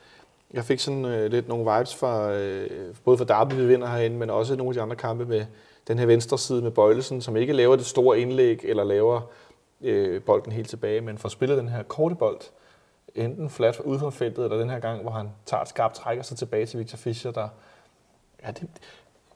jeg 0.53 0.63
fik 0.63 0.80
sådan 0.80 1.05
øh, 1.05 1.32
lidt 1.32 1.47
nogle 1.47 1.78
vibes 1.78 1.95
fra, 1.95 2.34
øh, 2.34 2.95
både 3.03 3.17
fra 3.17 3.26
Darby, 3.26 3.53
vi 3.53 3.65
vinder 3.65 3.88
herinde, 3.88 4.17
men 4.17 4.30
også 4.30 4.55
nogle 4.55 4.69
af 4.69 4.74
de 4.74 4.82
andre 4.82 4.95
kampe 4.95 5.26
med 5.26 5.45
den 5.88 5.99
her 5.99 6.05
venstre 6.05 6.38
side 6.38 6.61
med 6.61 6.72
Bøjlesen, 6.72 7.22
som 7.22 7.38
ikke 7.38 7.53
laver 7.53 7.76
det 7.76 7.86
store 7.86 8.19
indlæg, 8.19 8.61
eller 8.63 8.84
laver 8.84 9.22
øh, 9.82 10.22
bolden 10.22 10.51
helt 10.51 10.69
tilbage, 10.69 11.01
men 11.01 11.17
får 11.17 11.30
spillet 11.30 11.57
den 11.57 11.69
her 11.69 11.84
korte 11.84 12.15
bold, 12.15 12.41
enten 13.16 13.49
flat 13.49 13.80
ud 13.80 13.99
fra 13.99 14.09
feltet, 14.09 14.43
eller 14.43 14.57
den 14.57 14.70
her 14.70 14.80
gang, 14.80 15.01
hvor 15.01 15.12
han 15.12 15.30
tager 15.45 15.62
et 15.62 15.70
skarpt 15.70 15.95
træk 15.95 16.20
og 16.20 16.26
så 16.26 16.36
tilbage 16.36 16.66
til 16.66 16.80
Victor 16.80 16.97
Fischer, 16.97 17.32
der 17.32 17.47
Ja, 18.45 18.51
det, 18.51 18.68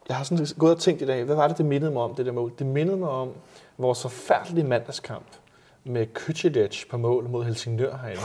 jeg 0.08 0.18
har 0.18 0.24
sådan 0.24 0.48
gået 0.60 0.72
og 0.72 0.80
tænkt 0.80 1.02
i 1.02 1.06
dag, 1.06 1.24
hvad 1.24 1.36
var 1.36 1.48
det, 1.48 1.58
det 1.58 1.66
mindede 1.66 1.92
mig 1.92 2.02
om, 2.02 2.16
det 2.16 2.26
der 2.26 2.32
mål? 2.32 2.52
Det 2.60 2.68
mindede 2.68 2.98
mig 2.98 3.10
om 3.10 3.32
vores 3.78 4.02
forfærdelige 4.02 4.68
mandagskamp 4.68 5.26
med 5.84 6.08
Kycilic 6.14 6.90
på 6.90 6.98
mål 6.98 7.30
mod 7.30 7.44
Helsingør 7.44 7.98
herinde, 7.98 8.22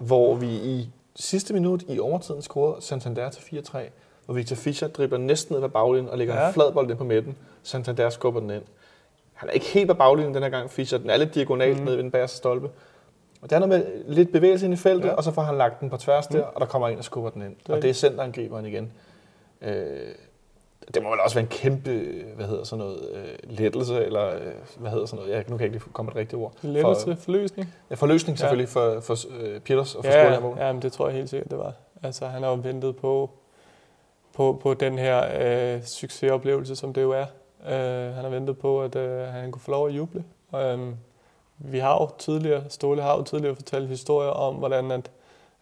hvor 0.08 0.34
vi 0.34 0.48
i 0.48 0.90
sidste 1.16 1.54
minut 1.54 1.84
i 1.88 1.98
overtiden 1.98 2.42
scorede 2.42 2.82
Santander 2.82 3.30
til 3.30 3.40
4-3, 3.40 3.78
hvor 4.24 4.34
Victor 4.34 4.56
Fischer 4.56 4.88
dribler 4.88 5.18
næsten 5.18 5.54
ned 5.54 5.62
på 5.62 5.68
baglinjen 5.68 6.08
og 6.08 6.18
lægger 6.18 6.40
ja. 6.40 6.48
en 6.48 6.54
flad 6.54 6.72
bold 6.72 6.90
ind 6.90 6.98
på 6.98 7.04
midten. 7.04 7.36
Santander 7.62 8.10
skubber 8.10 8.40
den 8.40 8.50
ind. 8.50 8.62
Han 9.32 9.48
er 9.48 9.52
ikke 9.52 9.66
helt 9.66 9.88
på 9.88 9.94
baglinjen 9.94 10.34
den 10.34 10.42
her 10.42 10.50
gang, 10.50 10.70
Fischer. 10.70 10.98
Den 10.98 11.10
er 11.10 11.16
lidt 11.16 11.34
diagonalt 11.34 11.78
mm. 11.78 11.84
ned 11.84 11.94
ved 11.94 12.02
den 12.02 12.10
bagerste 12.10 12.36
stolpe. 12.36 12.70
Og 13.40 13.50
det 13.50 13.56
er 13.56 13.60
noget 13.66 13.84
med 13.84 14.14
lidt 14.14 14.32
bevægelse 14.32 14.64
ind 14.64 14.74
i 14.74 14.76
feltet, 14.76 15.08
ja. 15.08 15.14
og 15.14 15.24
så 15.24 15.32
får 15.32 15.42
han 15.42 15.58
lagt 15.58 15.80
den 15.80 15.90
på 15.90 15.96
tværs 15.96 16.26
der, 16.26 16.38
mm. 16.38 16.50
og 16.54 16.60
der 16.60 16.66
kommer 16.66 16.88
en 16.88 16.98
og 16.98 17.04
skubber 17.04 17.30
den 17.30 17.42
ind. 17.42 17.56
Det 17.66 17.74
og 17.74 17.82
det 17.82 17.90
er 17.90 17.94
centerangriberen 17.94 18.66
igen. 18.66 18.92
Øh, 19.62 20.14
det 20.94 21.02
må 21.02 21.10
vel 21.10 21.20
også 21.20 21.36
være 21.36 21.42
en 21.42 21.48
kæmpe, 21.48 22.24
hvad 22.36 22.46
hedder 22.46 22.64
sådan 22.64 22.84
noget, 22.84 23.08
øh, 23.14 23.58
lettelse, 23.58 24.04
eller 24.04 24.34
øh, 24.34 24.40
hvad 24.76 24.90
hedder 24.90 25.06
sådan 25.06 25.24
noget, 25.24 25.36
ja, 25.38 25.42
nu 25.48 25.56
kan 25.56 25.66
jeg 25.66 25.74
ikke 25.74 25.92
komme 25.92 26.10
et 26.10 26.16
rigtigt 26.16 26.42
ord. 26.42 26.52
Lettelse, 26.62 27.16
for, 27.16 27.22
forløsning? 27.22 27.74
Ja, 27.90 27.94
forløsning 27.94 28.38
selvfølgelig 28.38 28.74
ja. 28.74 28.80
for, 28.80 29.00
for 29.00 29.14
uh, 29.28 29.60
Peters 29.60 29.94
og 29.94 30.04
for 30.04 30.10
ja, 30.10 30.32
ja, 30.32 30.66
ja, 30.66 30.72
men 30.72 30.82
det 30.82 30.92
tror 30.92 31.08
jeg 31.08 31.16
helt 31.16 31.30
sikkert, 31.30 31.50
det 31.50 31.58
var. 31.58 31.72
Altså, 32.02 32.26
han 32.26 32.42
har 32.42 32.50
jo 32.50 32.58
ventet 32.62 32.96
på, 32.96 33.30
på, 34.34 34.58
på 34.62 34.74
den 34.74 34.98
her 34.98 35.24
øh, 35.76 35.82
succesoplevelse, 35.82 36.76
som 36.76 36.92
det 36.92 37.02
jo 37.02 37.10
er. 37.10 37.26
Øh, 37.68 38.14
han 38.14 38.24
har 38.24 38.28
ventet 38.28 38.58
på, 38.58 38.82
at 38.82 38.96
øh, 38.96 39.20
han 39.20 39.52
kunne 39.52 39.62
få 39.62 39.70
lov 39.70 39.88
at 39.88 39.94
juble. 39.94 40.24
Og, 40.52 40.78
øh, 40.78 40.88
vi 41.58 41.78
har 41.78 41.94
jo 41.94 42.08
tidligere, 42.18 42.64
Ståle 42.68 43.02
har 43.02 43.16
jo 43.16 43.22
tidligere 43.22 43.54
fortalt 43.54 43.88
historier 43.88 44.30
om, 44.30 44.54
hvordan 44.54 44.90
at, 44.90 45.10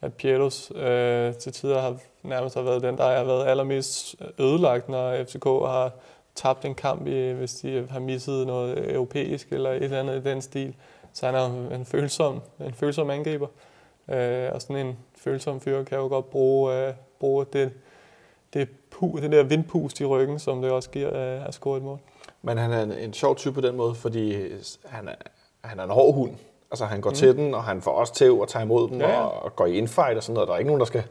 at 0.01 0.15
Pietos 0.15 0.73
øh, 0.75 1.35
til 1.35 1.53
tider 1.53 1.81
har 1.81 1.97
nærmest 2.23 2.55
har 2.55 2.63
været 2.63 2.83
den, 2.83 2.97
der 2.97 3.17
har 3.17 3.25
været 3.25 3.47
allermest 3.47 4.17
ødelagt, 4.39 4.89
når 4.89 5.25
FCK 5.25 5.45
har 5.45 5.93
tabt 6.35 6.65
en 6.65 6.75
kamp, 6.75 7.07
i, 7.07 7.31
hvis 7.33 7.55
de 7.55 7.87
har 7.91 8.01
misset 8.01 8.47
noget 8.47 8.95
europæisk 8.95 9.53
eller 9.53 9.71
et 9.71 9.83
eller 9.83 10.01
andet 10.01 10.27
i 10.27 10.29
den 10.29 10.43
stil. 10.43 10.75
Så 11.13 11.27
han 11.27 11.35
er 11.35 11.75
en 11.75 11.85
følsom, 11.85 12.41
en 12.61 12.75
følsom 12.75 13.11
angriber. 13.11 13.47
Øh, 14.09 14.51
og 14.53 14.63
sådan 14.63 14.87
en 14.87 14.99
følsom 15.19 15.61
fyr 15.61 15.85
kan 15.85 15.99
jo 15.99 16.07
godt 16.09 16.31
bruge, 16.31 16.75
øh, 16.75 16.95
bruge 17.21 17.47
det, 17.53 17.73
det, 18.55 18.69
pu, 18.91 19.19
det 19.23 19.33
der 19.33 19.43
vindpust 19.43 20.01
i 20.01 20.05
ryggen, 20.05 20.39
som 20.39 20.63
det 20.63 20.71
også 20.71 20.91
giver 20.91 21.17
øh, 21.17 21.49
at 21.49 21.55
score 21.55 21.77
et 21.77 21.83
mål. 21.83 21.99
Men 22.43 22.59
han 22.59 22.73
er 22.73 22.83
en, 22.83 22.93
en 22.93 23.13
sjov 23.13 23.37
type 23.37 23.55
på 23.55 23.61
den 23.61 23.77
måde, 23.77 23.95
fordi 23.95 24.49
han 24.85 25.09
er, 25.09 25.15
han 25.67 25.79
er 25.79 25.85
en 25.85 25.91
hård 25.91 26.15
hund. 26.15 26.33
Altså 26.71 26.85
han 26.85 27.01
går 27.01 27.11
mm. 27.11 27.17
til 27.17 27.37
den, 27.37 27.55
og 27.55 27.65
han 27.65 27.83
får 27.83 27.91
også 27.91 28.15
tæv 28.15 28.41
og 28.41 28.49
tager 28.49 28.65
imod 28.65 28.89
den, 28.89 29.01
ja. 29.01 29.21
og, 29.21 29.45
og 29.45 29.57
går 29.57 29.67
i 29.67 29.79
infight 29.79 30.17
og 30.17 30.23
sådan 30.23 30.35
noget. 30.35 30.49
Der 30.49 30.55
er 30.55 30.59
ikke 30.59 30.69
nogen, 30.69 30.81
der 30.81 30.87
skal, 30.87 31.03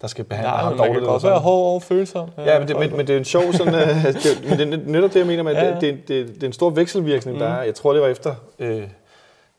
der 0.00 0.06
skal 0.06 0.24
behandle 0.24 0.50
Nej, 0.50 0.62
ham 0.62 0.76
dårligt. 0.76 0.94
Man 0.94 1.02
kan 1.02 1.10
godt 1.10 1.22
være 1.22 1.38
hård 1.38 1.74
og 1.74 1.82
følsom. 1.82 2.28
Ja, 2.38 2.58
men 2.58 2.68
det, 2.68 2.78
men, 2.78 2.96
men 2.96 3.06
det 3.06 3.14
er 3.14 3.18
en 3.18 3.24
sjov 3.24 3.52
sådan... 3.52 3.74
uh, 3.74 3.80
det, 4.24 4.44
men 4.48 4.58
det 4.58 4.72
er 4.72 4.90
netop 4.90 5.12
det, 5.12 5.18
jeg 5.18 5.26
mener 5.26 5.42
med, 5.42 5.52
ja. 5.52 5.74
det, 5.74 5.80
det, 5.80 6.08
det, 6.08 6.34
det, 6.34 6.42
er 6.42 6.46
en 6.46 6.52
stor 6.52 6.70
vekselvirkning, 6.70 7.36
mm. 7.36 7.42
der 7.44 7.48
er. 7.48 7.62
Jeg 7.62 7.74
tror, 7.74 7.92
det 7.92 8.02
var 8.02 8.08
efter... 8.08 8.34
Øh, 8.58 8.88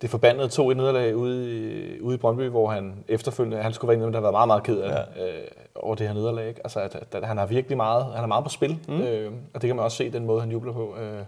det 0.02 0.10
forbandede 0.10 0.50
to 0.50 0.72
i 0.72 0.74
nederlag 0.74 1.16
ude 1.16 1.60
i, 1.60 2.00
ude 2.02 2.16
i 2.16 2.18
Brøndby, 2.18 2.50
hvor 2.50 2.70
han 2.70 3.04
efterfølgende, 3.08 3.58
han 3.58 3.74
skulle 3.74 3.89
være 3.89 3.95
en 3.95 4.02
af 4.02 4.06
dem, 4.06 4.12
der 4.12 4.20
har 4.20 4.22
været 4.22 4.34
meget, 4.34 4.48
meget 4.48 4.64
ked 4.64 4.78
af 4.78 5.06
ja. 5.18 5.26
øh, 5.26 5.48
over 5.76 5.95
det 5.95 6.08
her 6.08 6.14
nederlag. 6.14 6.48
Ikke? 6.48 6.62
Altså, 6.64 6.80
at, 6.80 6.95
at, 6.95 7.16
at, 7.16 7.28
han 7.28 7.38
har 7.38 7.45
virkelig 7.45 7.78
meget, 7.78 8.06
han 8.06 8.24
er 8.24 8.28
meget 8.28 8.43
på 8.43 8.50
spil, 8.50 8.80
mm. 8.88 9.02
øh, 9.02 9.32
og 9.54 9.62
det 9.62 9.68
kan 9.68 9.76
man 9.76 9.86
også 9.86 9.98
se 9.98 10.12
den 10.12 10.26
måde, 10.26 10.41
han 10.41 10.52
jubler 10.52 10.74
på. 10.74 10.95
Øh, 11.00 11.20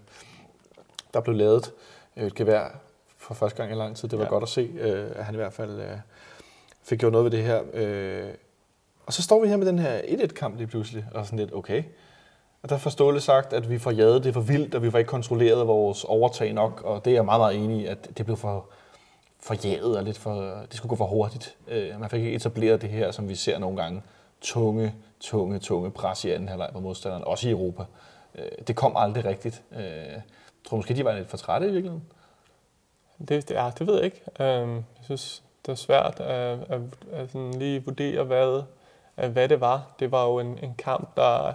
der 1.14 1.20
blev 1.20 1.36
lavet 1.36 1.72
et 2.16 2.36
gevær 2.36 2.80
for 3.30 3.36
første 3.36 3.58
gang 3.58 3.72
i 3.72 3.76
lang 3.76 3.96
tid. 3.96 4.10
Det 4.10 4.20
var 4.20 4.26
ja. 4.26 4.30
godt 4.30 4.44
at 4.44 4.50
se, 4.50 4.70
øh, 4.80 5.12
at 5.16 5.26
han 5.26 5.36
i 5.36 5.38
hvert 5.38 5.54
fald 5.54 5.80
øh, 5.80 5.98
fik 6.84 7.00
gjort 7.00 7.12
noget 7.12 7.24
ved 7.24 7.32
det 7.32 7.44
her. 7.44 7.62
Øh, 7.74 8.30
og 9.06 9.14
så 9.14 9.22
står 9.22 9.42
vi 9.42 9.48
her 9.48 9.58
med 9.58 9.66
den 9.68 9.80
her 9.80 10.00
1-1-kamp 10.00 10.58
lige 10.58 10.68
pludselig, 10.68 11.06
og 11.12 11.26
sådan 11.26 11.40
lidt, 11.40 11.54
okay. 11.54 11.84
Og 12.64 12.70
der 12.70 12.78
får 12.78 12.90
Ståle 12.90 13.22
sagt, 13.22 13.54
at 13.54 13.70
vi 13.70 13.78
får 13.78 13.92
jaget 13.92 14.24
det 14.24 14.34
for 14.34 14.42
vildt, 14.42 14.76
og 14.76 14.84
vi 14.84 14.94
var 14.94 15.00
ikke 15.00 15.10
kontrolleret 15.10 15.68
vores 15.68 16.04
overtag 16.04 16.54
nok, 16.54 16.82
og 16.86 17.06
det 17.06 17.12
er 17.12 17.16
jeg 17.16 17.26
meget, 17.26 17.40
meget 17.40 17.64
enig 17.64 17.82
i, 17.82 17.86
at 17.86 18.18
det 18.18 18.26
blev 18.26 18.38
for, 18.38 18.70
for 19.40 19.56
jaget 19.64 19.98
og 19.98 20.04
lidt 20.04 20.18
for, 20.18 20.34
det 20.42 20.74
skulle 20.74 20.90
gå 20.90 20.96
for 20.96 21.06
hurtigt. 21.06 21.56
Øh, 21.68 22.00
man 22.00 22.10
fik 22.10 22.20
ikke 22.20 22.36
etableret 22.36 22.82
det 22.82 22.90
her, 22.90 23.12
som 23.12 23.30
vi 23.30 23.36
ser 23.36 23.60
nogle 23.60 23.82
gange, 23.82 24.02
tunge, 24.42 24.96
tunge, 25.20 25.60
tunge 25.60 25.92
pres 25.92 26.26
i 26.26 26.32
anden 26.32 26.50
halvleg 26.50 26.70
på 26.74 26.80
modstanderen, 26.80 27.24
også 27.24 27.48
i 27.48 27.52
Europa. 27.52 27.84
Øh, 28.36 28.46
det 28.68 28.76
kom 28.76 28.94
aldrig 28.96 29.26
rigtigt. 29.26 29.64
Øh, 29.72 29.84
jeg 29.84 30.22
tror 30.70 30.78
måske, 30.78 30.94
de 30.94 31.06
var 31.06 31.16
lidt 31.18 31.30
for 31.30 31.38
trætte 31.38 31.68
i 31.68 31.72
virkeligheden. 31.72 32.04
Det, 33.20 33.50
det, 33.50 33.52
ja, 33.52 33.72
det 33.80 33.88
ved 33.88 33.96
jeg 33.96 34.06
ikke. 34.06 34.22
Øhm, 34.40 34.76
jeg 34.76 35.04
synes, 35.04 35.44
det 35.66 35.72
er 35.72 35.76
svært 35.76 36.20
at, 36.20 36.58
at, 36.70 36.82
at 37.12 37.32
sådan 37.32 37.54
lige 37.54 37.86
vurdere, 37.86 38.24
hvad, 38.24 38.64
hvad 39.16 39.50
det 39.50 39.62
var. 39.62 39.88
Det 40.00 40.12
var 40.12 40.26
jo 40.26 40.40
en, 40.40 40.60
en 40.64 40.76
kamp, 40.78 41.16
der 41.18 41.54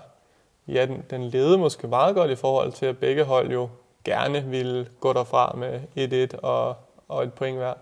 ja, 0.69 0.87
den, 0.87 1.05
den 1.11 1.25
ledede 1.25 1.59
måske 1.59 1.89
meget 1.89 2.15
godt 2.15 2.31
i 2.31 2.37
forhold 2.37 2.73
til, 2.73 2.87
at 2.87 2.99
begge 2.99 3.25
hold 3.25 3.51
jo 3.51 3.69
gerne 4.05 4.45
ville 4.45 4.89
gå 5.01 5.13
derfra 5.13 5.57
med 5.57 5.81
1-1 6.33 6.39
og, 6.43 6.77
og 7.09 7.23
et 7.23 7.33
point 7.33 7.57
hver. 7.57 7.75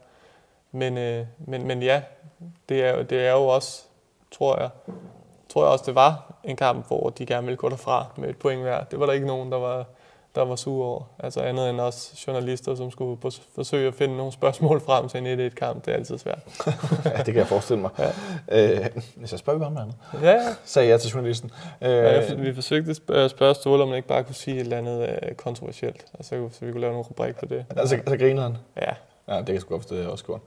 Men, 0.72 0.98
øh, 0.98 1.26
men, 1.38 1.66
men 1.66 1.82
ja, 1.82 2.02
det 2.68 2.84
er, 2.84 3.02
det 3.02 3.26
er 3.26 3.32
jo 3.32 3.46
også, 3.46 3.82
tror 4.30 4.60
jeg, 4.60 4.70
tror 5.48 5.62
jeg 5.62 5.72
også, 5.72 5.84
det 5.86 5.94
var 5.94 6.34
en 6.44 6.56
kamp, 6.56 6.86
hvor 6.86 7.10
de 7.10 7.26
gerne 7.26 7.46
ville 7.46 7.56
gå 7.56 7.68
derfra 7.68 8.06
med 8.16 8.28
et 8.28 8.38
point 8.38 8.62
hver. 8.62 8.84
Det 8.84 9.00
var 9.00 9.06
der 9.06 9.12
ikke 9.12 9.26
nogen, 9.26 9.52
der 9.52 9.58
var, 9.58 9.84
der 10.34 10.44
var 10.44 10.56
sur 10.56 10.84
over. 10.84 11.02
Altså 11.18 11.40
andet 11.40 11.70
end 11.70 11.80
os 11.80 12.24
journalister, 12.26 12.74
som 12.74 12.90
skulle 12.90 13.20
forsøge 13.54 13.88
at 13.88 13.94
finde 13.94 14.16
nogle 14.16 14.32
spørgsmål 14.32 14.80
frem 14.80 15.08
til 15.08 15.26
en 15.26 15.40
1-1-kamp. 15.46 15.84
Det 15.84 15.92
er 15.92 15.96
altid 15.96 16.18
svært. 16.18 16.38
ja, 17.04 17.16
det 17.16 17.24
kan 17.24 17.36
jeg 17.36 17.46
forestille 17.46 17.80
mig. 17.80 17.90
Ja. 17.98 18.80
Øh, 18.80 18.86
så 19.24 19.38
spørger 19.38 19.58
vi 19.58 19.74
noget 19.74 19.82
andet. 19.82 19.96
Ja. 20.22 20.40
Sagde 20.64 20.88
jeg 20.88 21.00
til 21.00 21.10
journalisten. 21.10 21.50
Øh, 21.82 21.88
ja, 21.90 22.34
vi 22.34 22.54
forsøgte 22.54 23.14
at 23.14 23.30
spørge 23.30 23.54
Ståle, 23.54 23.82
om 23.82 23.88
man 23.88 23.96
ikke 23.96 24.08
bare 24.08 24.24
kunne 24.24 24.34
sige 24.34 24.56
et 24.56 24.60
eller 24.60 24.78
andet 24.78 25.18
øh, 25.22 25.34
kontroversielt. 25.34 26.04
Altså, 26.14 26.48
så 26.50 26.64
vi 26.64 26.72
kunne 26.72 26.80
lave 26.80 26.92
nogle 26.92 27.06
rubrik 27.08 27.36
på 27.36 27.46
det. 27.46 27.64
Altså, 27.76 27.98
så 28.06 28.16
griner 28.16 28.42
han? 28.42 28.56
Ja. 28.76 28.92
Ja, 29.28 29.36
det 29.36 29.46
kan 29.46 29.54
jeg 29.54 29.60
sgu 29.60 29.74
godt 29.74 29.82
forstå, 29.82 30.10
også 30.10 30.24
godt. 30.24 30.42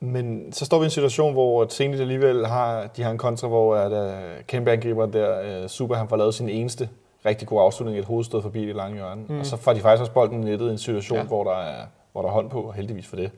Men 0.00 0.52
så 0.52 0.64
står 0.64 0.78
vi 0.78 0.82
i 0.82 0.86
en 0.86 0.90
situation, 0.90 1.32
hvor 1.32 1.66
Zenit 1.68 2.00
alligevel 2.00 2.46
har, 2.46 2.86
de 2.86 3.02
har 3.02 3.10
en 3.10 3.18
kontra, 3.18 3.48
hvor 3.48 3.76
at, 3.76 3.92
uh, 3.92 4.44
kæmpe 4.46 4.72
angriber 4.72 5.06
der, 5.06 5.62
uh, 5.62 5.68
Super, 5.68 5.94
han 5.94 6.08
får 6.08 6.16
lavet 6.16 6.34
sin 6.34 6.48
eneste 6.48 6.88
rigtig 7.26 7.48
god 7.48 7.62
afslutning, 7.62 7.98
et 7.98 8.04
hovedstød 8.04 8.42
forbi 8.42 8.66
det 8.66 8.76
lange 8.76 8.96
hjørne. 8.96 9.24
Mm. 9.28 9.38
Og 9.38 9.46
så 9.46 9.56
får 9.56 9.72
de 9.72 9.80
faktisk 9.80 10.00
også 10.00 10.12
bolden 10.12 10.40
nettet 10.40 10.68
i 10.68 10.70
en 10.70 10.78
situation, 10.78 11.18
ja. 11.18 11.24
hvor, 11.24 11.44
der 11.44 11.58
er, 11.58 11.86
hvor 12.12 12.22
der 12.22 12.28
er 12.28 12.32
hånd 12.32 12.50
på, 12.50 12.60
og 12.60 12.74
heldigvis 12.74 13.06
for 13.06 13.16
det. 13.16 13.30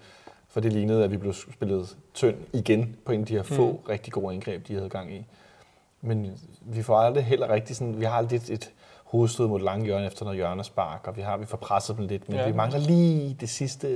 For 0.49 0.61
det 0.61 0.73
lignede, 0.73 1.05
at 1.05 1.11
vi 1.11 1.17
blev 1.17 1.33
spillet 1.33 1.97
tynd 2.15 2.37
igen 2.53 2.97
på 3.05 3.13
en 3.13 3.21
af 3.21 3.27
de 3.27 3.35
her 3.35 3.43
få 3.43 3.71
mm. 3.71 3.79
rigtig 3.89 4.13
gode 4.13 4.35
indgreb, 4.35 4.69
de 4.69 4.75
havde 4.75 4.89
gang 4.89 5.13
i. 5.13 5.27
Men 6.01 6.39
vi 6.61 6.83
får 6.83 6.97
aldrig 6.97 7.25
heller 7.25 7.51
rigtig 7.51 7.77
sådan, 7.77 8.01
vi 8.01 8.05
har 8.05 8.13
aldrig 8.13 8.37
et, 8.37 8.51
et 8.51 8.71
hovedstød 9.05 9.47
mod 9.47 9.61
lange 9.61 9.85
hjørne 9.85 10.07
efter 10.07 10.25
noget 10.25 10.37
hjørnespark, 10.37 11.01
og 11.07 11.17
vi 11.17 11.23
har 11.23 11.37
vi 11.37 11.47
får 11.47 11.57
presset 11.57 11.97
dem 11.97 12.07
lidt, 12.07 12.29
men 12.29 12.39
ja. 12.39 12.47
vi 12.47 12.53
mangler 12.53 12.79
lige 12.79 13.37
det 13.41 13.49
sidste 13.49 13.89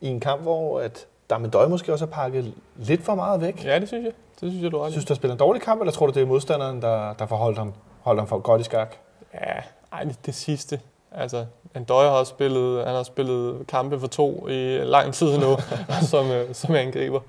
i 0.00 0.08
en 0.08 0.20
kamp, 0.20 0.42
hvor 0.42 0.80
at 0.80 1.06
der 1.30 1.38
med 1.38 1.50
døj 1.50 1.68
måske 1.68 1.92
også 1.92 2.04
er 2.04 2.08
pakket 2.08 2.54
lidt 2.76 3.02
for 3.02 3.14
meget 3.14 3.40
væk. 3.40 3.64
Ja, 3.64 3.78
det 3.78 3.88
synes 3.88 4.04
jeg. 4.04 4.12
Det 4.40 4.50
synes 4.50 4.62
jeg, 4.62 4.72
du 4.72 4.78
har 4.78 4.90
Synes 4.90 5.04
du, 5.04 5.08
der 5.08 5.14
spiller 5.14 5.32
en 5.32 5.38
dårlig 5.38 5.62
kamp, 5.62 5.80
eller 5.80 5.92
tror 5.92 6.06
du, 6.06 6.12
det 6.12 6.22
er 6.22 6.26
modstanderen, 6.26 6.82
der, 6.82 7.12
der 7.12 7.26
får 7.26 7.36
holdt 7.36 7.58
ham 7.58 7.72
holdt 8.02 8.20
ham 8.20 8.28
for 8.28 8.38
godt 8.38 8.60
i 8.60 8.64
skak? 8.64 8.96
Ja, 9.34 9.62
ej, 9.92 10.04
det, 10.04 10.26
det 10.26 10.34
sidste. 10.34 10.80
Altså, 11.12 11.46
Andøje 11.74 12.08
har 12.08 12.16
også 12.16 12.30
spillet, 12.30 12.86
han 12.86 12.94
har 12.94 13.02
spillet 13.02 13.66
kampe 13.66 14.00
for 14.00 14.06
to 14.06 14.48
i 14.48 14.78
lang 14.78 15.14
tid 15.14 15.38
nu, 15.38 15.56
som, 16.10 16.30
øh, 16.30 16.54
som 16.54 16.74
angriber, 16.74 17.20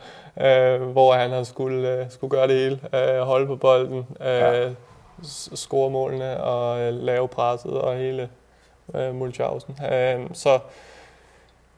øh, 0.42 0.82
hvor 0.82 1.14
han 1.14 1.32
har 1.32 1.44
skulle, 1.44 1.90
øh, 1.90 2.06
skulle 2.10 2.32
gøre 2.32 2.48
det 2.48 2.56
hele. 2.56 2.80
Øh, 2.94 3.22
holde 3.22 3.48
på 3.48 3.56
bolden, 3.56 4.08
øh, 4.22 4.28
ja. 4.28 4.70
score 5.56 5.90
målene 5.90 6.44
og 6.44 6.80
øh, 6.80 6.94
lave 6.94 7.28
presset 7.28 7.72
og 7.72 7.96
hele 7.96 8.30
øh, 8.96 9.16
Mulchausen. 9.16 9.80
Øh, 9.92 10.20
så 10.34 10.60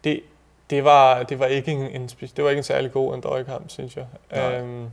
det, 0.04 0.22
det, 0.70 0.84
var, 0.84 1.24
det, 1.24 1.40
var 1.40 1.46
ikke 1.46 1.72
en, 1.72 2.02
en, 2.02 2.08
det 2.08 2.44
var 2.44 2.50
ikke 2.50 2.60
en 2.60 2.64
særlig 2.64 2.92
god 2.92 3.14
Andøje-kamp, 3.14 3.70
synes 3.70 3.98
jeg. 3.98 4.06
Øh, 4.38 4.84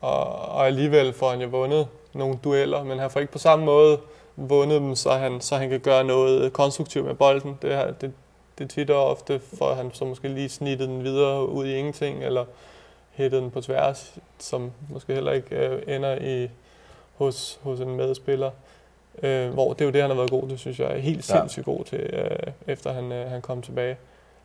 og, 0.00 0.26
og 0.48 0.66
alligevel 0.66 1.12
får 1.12 1.30
han 1.30 1.40
jo 1.40 1.48
vundet 1.48 1.88
nogle 2.12 2.38
dueller, 2.44 2.84
men 2.84 2.98
han 2.98 3.10
får 3.10 3.20
ikke 3.20 3.32
på 3.32 3.38
samme 3.38 3.64
måde 3.64 3.98
vundet 4.36 4.80
dem, 4.80 4.94
så 4.94 5.10
han, 5.10 5.40
så 5.40 5.56
han 5.56 5.70
kan 5.70 5.80
gøre 5.80 6.04
noget 6.04 6.52
konstruktivt 6.52 7.06
med 7.06 7.14
bolden. 7.14 7.58
Det, 7.62 7.70
her, 7.70 7.92
det, 7.92 8.12
det 8.58 8.70
tit 8.70 8.90
og 8.90 9.06
ofte 9.06 9.40
får 9.58 9.74
han 9.74 9.90
så 9.92 10.04
måske 10.04 10.28
lige 10.28 10.48
snittet 10.48 10.88
den 10.88 11.04
videre 11.04 11.48
ud 11.48 11.66
i 11.66 11.74
ingenting, 11.74 12.24
eller 12.24 12.44
hættet 13.10 13.42
den 13.42 13.50
på 13.50 13.60
tværs, 13.60 14.14
som 14.38 14.72
måske 14.88 15.14
heller 15.14 15.32
ikke 15.32 15.56
øh, 15.56 15.96
ender 15.96 16.18
i, 16.20 16.48
hos, 17.14 17.58
hos 17.62 17.80
en 17.80 17.96
medspiller. 17.96 18.50
Øh, 19.22 19.50
hvor 19.50 19.72
det 19.72 19.80
er 19.80 19.84
jo 19.84 19.90
det, 19.90 20.00
han 20.00 20.10
har 20.10 20.16
været 20.16 20.30
god 20.30 20.48
til, 20.48 20.58
synes 20.58 20.80
jeg. 20.80 21.02
Helt 21.02 21.24
sindssygt 21.24 21.66
ja. 21.66 21.72
god 21.72 21.84
til, 21.84 21.98
øh, 21.98 22.52
efter 22.66 22.92
han, 22.92 23.12
øh, 23.12 23.30
han 23.30 23.42
kom 23.42 23.62
tilbage. 23.62 23.96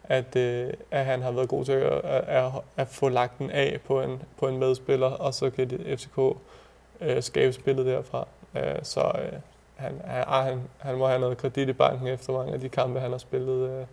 At, 0.04 0.36
øh, 0.36 0.74
at 0.92 1.06
han 1.06 1.22
har 1.22 1.32
været 1.32 1.50
god 1.50 1.66
til 1.66 1.72
at, 1.72 1.92
at, 2.04 2.24
at, 2.28 2.52
at 2.78 2.88
få 2.88 3.10
lagt 3.10 3.40
den 3.40 3.52
af 3.52 3.80
på 3.86 4.02
en, 4.02 4.22
på 4.38 4.48
en 4.48 4.58
medspiller, 4.58 5.08
og 5.08 5.34
så 5.34 5.50
kan 5.50 5.70
det 5.70 6.00
FCK 6.00 6.20
øh, 7.02 7.24
skabe 7.24 7.54
spillet 7.54 7.86
derfra. 7.86 8.28
Øh, 8.56 8.76
så 8.84 9.00
øh, 9.00 9.40
han, 9.76 10.02
han, 10.06 10.24
han, 10.28 10.62
han 10.78 10.98
må 10.98 11.08
have 11.08 11.20
noget 11.20 11.38
kredit 11.38 11.70
i 11.70 11.74
banken 11.74 12.08
efter 12.08 12.34
mange 12.34 12.54
af 12.54 12.60
de 12.60 12.70
kampe, 12.70 13.00
han 13.00 13.12
har 13.12 13.18
spillet 13.18 13.70
øh, 13.70 13.86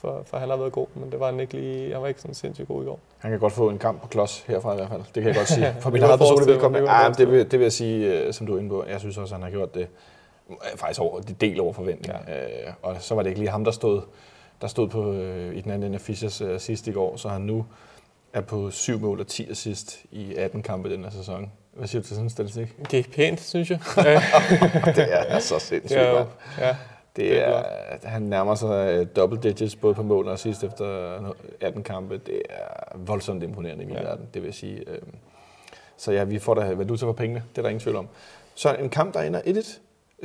for, 0.00 0.22
for 0.26 0.36
han 0.36 0.48
har 0.50 0.56
været 0.56 0.72
god, 0.72 0.86
men 0.94 1.12
det 1.12 1.20
var 1.20 1.26
han 1.26 1.40
ikke 1.40 1.54
lige, 1.54 1.92
han 1.92 2.02
var 2.02 2.08
ikke 2.08 2.20
sådan 2.20 2.34
sindssygt 2.34 2.68
god 2.68 2.82
i 2.82 2.86
går. 2.86 3.00
Han 3.18 3.30
kan 3.30 3.40
godt 3.40 3.52
få 3.52 3.70
en 3.70 3.78
kamp 3.78 4.02
på 4.02 4.08
klods 4.08 4.40
herfra 4.40 4.72
i 4.72 4.76
hvert 4.76 4.88
fald. 4.88 5.00
Det 5.00 5.22
kan 5.22 5.24
jeg 5.24 5.34
godt 5.34 5.48
sige. 5.48 5.76
For 5.80 5.90
min 5.90 6.02
eget 6.02 6.18
personlige 6.18 6.48
vedkommende. 6.48 6.88
Forestille 6.88 7.30
det, 7.30 7.38
vil, 7.38 7.50
det 7.50 7.58
vil 7.58 7.64
jeg 7.64 7.72
sige, 7.72 8.20
øh, 8.20 8.32
som 8.32 8.46
du 8.46 8.54
er 8.54 8.58
inde 8.58 8.70
på. 8.70 8.84
Jeg 8.88 9.00
synes 9.00 9.18
også, 9.18 9.34
han 9.34 9.42
har 9.42 9.50
gjort 9.50 9.74
det 9.74 9.88
øh, 10.50 10.56
faktisk 10.76 11.00
over, 11.00 11.20
det 11.20 11.40
del 11.40 11.60
over 11.60 11.72
forventning. 11.72 12.14
Ja. 12.28 12.66
Øh, 12.66 12.72
og 12.82 12.96
så 13.00 13.14
var 13.14 13.22
det 13.22 13.30
ikke 13.30 13.40
lige 13.40 13.50
ham, 13.50 13.64
der 13.64 13.70
stod, 13.70 14.02
der 14.60 14.66
stod 14.66 14.88
på, 14.88 15.12
øh, 15.12 15.56
i 15.56 15.60
den 15.60 15.70
anden 15.70 15.86
ende 15.86 15.94
af 15.94 16.00
Fischers 16.00 16.40
øh, 16.40 16.60
sidst 16.60 16.86
i 16.86 16.92
går, 16.92 17.16
så 17.16 17.28
han 17.28 17.40
nu 17.40 17.66
er 18.32 18.40
på 18.40 18.70
7 18.70 18.98
mål 19.00 19.20
og 19.20 19.26
10 19.26 19.50
assist 19.50 20.04
i 20.10 20.34
18 20.34 20.62
kampe 20.62 20.90
den 20.90 21.04
her 21.04 21.10
sæson. 21.10 21.52
Hvad 21.78 21.88
siger 21.88 22.02
du 22.02 22.06
til 22.06 22.14
sådan 22.16 22.26
en 22.26 22.30
statistik? 22.30 22.76
Det 22.90 22.98
er 22.98 23.02
pænt, 23.14 23.40
synes 23.40 23.70
jeg. 23.70 23.78
det 24.96 25.06
er 25.28 25.38
så 25.38 25.58
sindssygt. 25.58 26.00
jo, 26.00 26.26
ja, 26.58 26.68
Det 26.68 26.76
Det 27.16 27.38
er 27.38 27.44
er, 27.44 28.08
han 28.08 28.22
nærmer 28.22 28.54
sig 28.54 28.92
øh, 28.92 29.06
double 29.16 29.40
digits 29.42 29.76
både 29.76 29.94
på 29.94 30.02
mål 30.02 30.26
og 30.26 30.32
assist 30.32 30.64
efter 30.64 31.18
18 31.60 31.82
kampe. 31.82 32.18
Det 32.18 32.42
er 32.50 32.96
voldsomt 32.96 33.42
imponerende 33.42 33.84
i 33.84 33.86
min 33.86 33.96
ja. 33.96 34.02
Verden, 34.02 34.28
det 34.34 34.42
vil 34.42 34.48
jeg 34.48 34.54
sige. 34.54 34.88
Øhm, 34.88 35.14
Så 35.96 36.12
ja, 36.12 36.24
vi 36.24 36.38
får 36.38 36.54
da 36.54 36.74
valuta 36.74 37.06
for 37.06 37.12
pengene, 37.12 37.42
det 37.50 37.58
er 37.58 37.62
der 37.62 37.68
ingen 37.68 37.80
tvivl 37.80 37.96
om. 37.96 38.08
Så 38.54 38.74
en 38.74 38.90
kamp, 38.90 39.14
der 39.14 39.20
ender 39.20 39.40
1-1. 39.40 39.78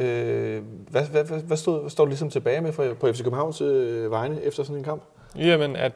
Øh, 0.04 0.64
hvad, 0.90 1.06
hvad, 1.06 1.24
hvad, 1.24 1.40
hvad, 1.40 1.58
stod, 1.58 1.90
står 1.90 2.06
du 2.06 2.10
ligesom 2.10 2.30
tilbage 2.30 2.62
med 2.62 2.72
for, 2.74 2.94
på 2.94 3.14
FC 3.14 3.24
Københavns 3.24 3.62
øh, 3.62 4.12
vegne 4.12 4.42
efter 4.42 4.64
sådan 4.64 4.78
en 4.78 4.84
kamp? 4.84 5.04
Jamen, 5.36 5.76
at 5.76 5.94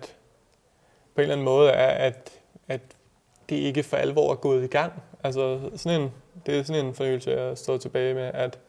på 1.16 1.22
en 1.22 1.22
eller 1.22 1.34
anden 1.34 1.46
måde 1.46 1.70
er, 1.72 1.88
at, 2.08 2.32
at 2.68 2.82
det 3.50 3.56
ikke 3.56 3.84
for 3.84 3.98
alvor 3.98 4.32
er 4.32 4.36
gået 4.36 4.64
i 4.64 4.68
gang. 4.68 4.94
Altså, 5.24 5.70
sådan 5.76 6.02
en, 6.02 6.12
det 6.46 6.60
er 6.60 6.64
sådan 6.64 6.86
en 6.86 6.94
fornyelse, 6.94 7.32
jeg 7.32 7.58
står 7.58 7.78
tilbage 7.78 8.14
med, 8.14 8.32
at, 8.34 8.60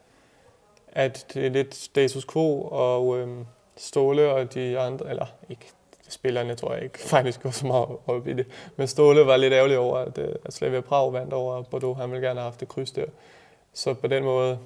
at 0.88 1.26
det 1.34 1.46
er 1.46 1.50
lidt 1.50 1.74
status 1.74 2.26
quo, 2.32 2.62
og 2.62 3.18
øhm, 3.18 3.46
Ståle 3.76 4.30
og 4.30 4.54
de 4.54 4.78
andre, 4.78 5.10
eller 5.10 5.26
ikke 5.50 5.66
spillerne, 6.08 6.54
tror 6.54 6.74
jeg 6.74 6.82
ikke 6.82 6.98
faktisk 7.14 7.42
går 7.42 7.50
så 7.50 7.66
meget 7.66 7.88
op 8.06 8.26
i 8.26 8.32
det, 8.32 8.46
men 8.76 8.88
Ståle 8.88 9.26
var 9.26 9.36
lidt 9.36 9.52
ærgerlig 9.52 9.78
over, 9.78 9.98
at, 9.98 10.18
øh, 10.18 10.34
at 10.44 10.52
Slavia 10.52 10.80
Prag 10.80 11.12
vandt 11.12 11.32
over 11.32 11.62
Bordeaux. 11.62 11.98
Han 11.98 12.10
ville 12.10 12.26
gerne 12.26 12.40
have 12.40 12.50
haft 12.50 12.60
det 12.60 12.68
kryds 12.68 12.92
der. 12.92 13.06
Så 13.72 13.94
på 13.94 14.06
den 14.06 14.24
måde 14.24 14.58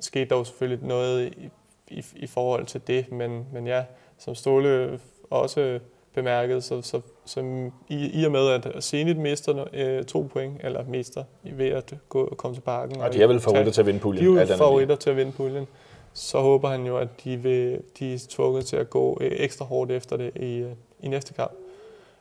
skete 0.00 0.28
der 0.28 0.36
jo 0.36 0.44
selvfølgelig 0.44 0.86
noget 0.86 1.32
i, 1.36 1.50
i, 1.88 2.04
i 2.16 2.26
forhold 2.26 2.66
til 2.66 2.86
det, 2.86 3.12
men, 3.12 3.46
men 3.52 3.66
ja, 3.66 3.84
som 4.18 4.34
Ståle 4.34 5.00
også 5.30 5.80
bemærkede, 6.14 6.62
så, 6.62 6.82
så, 6.82 7.00
så 7.24 7.40
i, 7.88 8.20
i 8.20 8.24
og 8.24 8.32
med, 8.32 8.48
at 8.48 8.84
Zenit 8.84 9.16
mister 9.16 9.64
øh, 9.72 10.04
to 10.04 10.28
point, 10.32 10.60
eller 10.64 10.84
mister 10.88 11.24
ved 11.42 11.68
at 11.68 11.94
gå, 12.08 12.34
komme 12.38 12.56
til 12.56 12.60
parken. 12.60 13.00
Og 13.00 13.12
de 13.12 13.22
er 13.22 13.26
vel 13.26 13.40
favoritter 13.40 13.72
til 13.72 13.80
at 13.80 13.86
vinde 13.86 14.00
puljen. 14.00 14.24
De 14.36 14.40
er 14.40 14.46
jo 14.46 14.56
favoritter 14.56 14.96
til 14.96 15.10
at 15.10 15.16
vinde 15.16 15.32
puljen. 15.32 15.66
Så 16.12 16.40
håber 16.40 16.68
han 16.68 16.86
jo, 16.86 16.98
at 16.98 17.08
de, 17.24 17.36
vil, 17.36 17.80
de 17.98 18.14
er 18.14 18.26
tvunget 18.28 18.66
til 18.66 18.76
at 18.76 18.90
gå 18.90 19.18
øh, 19.20 19.30
ekstra 19.34 19.64
hårdt 19.64 19.90
efter 19.90 20.16
det 20.16 20.36
i, 20.36 20.56
øh, 20.56 20.70
i 21.00 21.08
næste 21.08 21.34
kamp. 21.34 21.52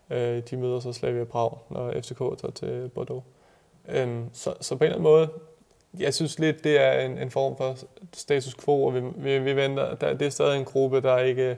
Øh, 0.09 0.41
De 0.49 0.57
møder 0.57 0.79
så 0.79 0.93
Slavia 0.93 1.23
Prag, 1.23 1.57
når 1.69 1.91
FCK 2.01 2.17
tager 2.19 2.51
til 2.55 2.89
Bordeaux. 2.95 3.23
Øhm, 3.89 4.23
Så, 4.33 4.53
så 4.61 4.75
på 4.75 4.83
en 4.83 4.85
eller 4.85 4.95
anden 4.95 5.03
måde, 5.03 5.27
jeg 5.99 6.13
synes 6.13 6.39
lidt, 6.39 6.63
det 6.63 6.81
er 6.81 6.99
en, 7.05 7.17
en 7.17 7.31
form 7.31 7.57
for 7.57 7.75
status 8.13 8.55
quo, 8.55 8.83
og 8.85 8.93
vi, 8.95 9.01
vi, 9.15 9.39
vi 9.39 9.55
venter, 9.55 9.95
der, 9.95 10.13
det 10.13 10.25
er 10.25 10.29
stadig 10.29 10.59
en 10.59 10.65
gruppe, 10.65 11.01
der 11.01 11.17
ikke, 11.19 11.57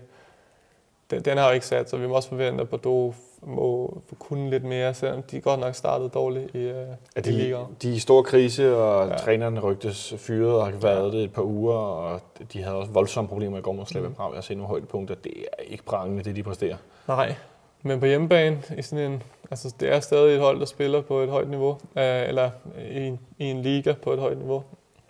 den, 1.11 1.21
den 1.21 1.37
har 1.37 1.47
jo 1.47 1.53
ikke 1.53 1.65
sat, 1.65 1.89
så 1.89 1.97
vi 1.97 2.07
må 2.07 2.15
også 2.15 2.29
forvente, 2.29 2.61
at 2.61 2.69
Bordeaux 2.69 3.15
må 3.41 4.01
kunne 4.19 4.49
lidt 4.49 4.63
mere, 4.63 4.93
selvom 4.93 5.23
de 5.23 5.41
godt 5.41 5.59
nok 5.59 5.75
startede 5.75 6.09
dårligt 6.09 6.55
i, 6.55 6.57
øh, 6.57 6.75
Er 6.75 6.93
i 7.17 7.21
de, 7.21 7.31
ligaen. 7.31 7.65
de 7.81 7.89
er 7.91 7.93
i 7.95 7.99
stor 7.99 8.21
krise, 8.21 8.75
og 8.77 9.05
ja. 9.07 9.11
Ja. 9.11 9.17
træneren 9.17 9.59
rygtes 9.59 10.13
fyret 10.17 10.53
og 10.53 10.65
har 10.65 10.71
været 10.77 11.13
det 11.13 11.23
et 11.23 11.33
par 11.33 11.41
uger, 11.41 11.75
og 11.77 12.19
de 12.53 12.63
havde 12.63 12.75
også 12.75 12.91
voldsomme 12.91 13.27
problemer 13.27 13.57
i 13.57 13.61
går 13.61 13.71
mod 13.73 13.85
Slavia 13.85 14.07
Mhm. 14.07 14.15
Prag. 14.15 14.29
Jeg 14.31 14.37
har 14.37 14.41
set 14.41 14.57
nogle 14.57 14.67
højdepunkter. 14.67 15.15
Det 15.15 15.33
er 15.57 15.63
ikke 15.63 15.83
prangende, 15.83 16.23
det 16.23 16.35
de 16.35 16.43
præsterer. 16.43 16.77
Nej, 17.07 17.35
men 17.81 17.99
på 17.99 18.05
hjemmebane, 18.05 18.61
i 18.77 18.81
sådan 18.81 19.11
en, 19.11 19.23
altså 19.51 19.73
det 19.79 19.93
er 19.93 19.99
stadig 19.99 20.35
et 20.35 20.41
hold, 20.41 20.59
der 20.59 20.65
spiller 20.65 21.01
på 21.01 21.19
et 21.19 21.29
højt 21.29 21.49
niveau, 21.49 21.71
øh, 21.71 22.27
eller 22.27 22.49
i, 22.91 22.99
en- 23.07 23.19
i 23.39 23.45
en 23.45 23.61
liga 23.61 23.93
på 24.03 24.13
et 24.13 24.19
højt 24.19 24.37
niveau. 24.37 24.63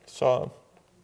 Så 0.08 0.48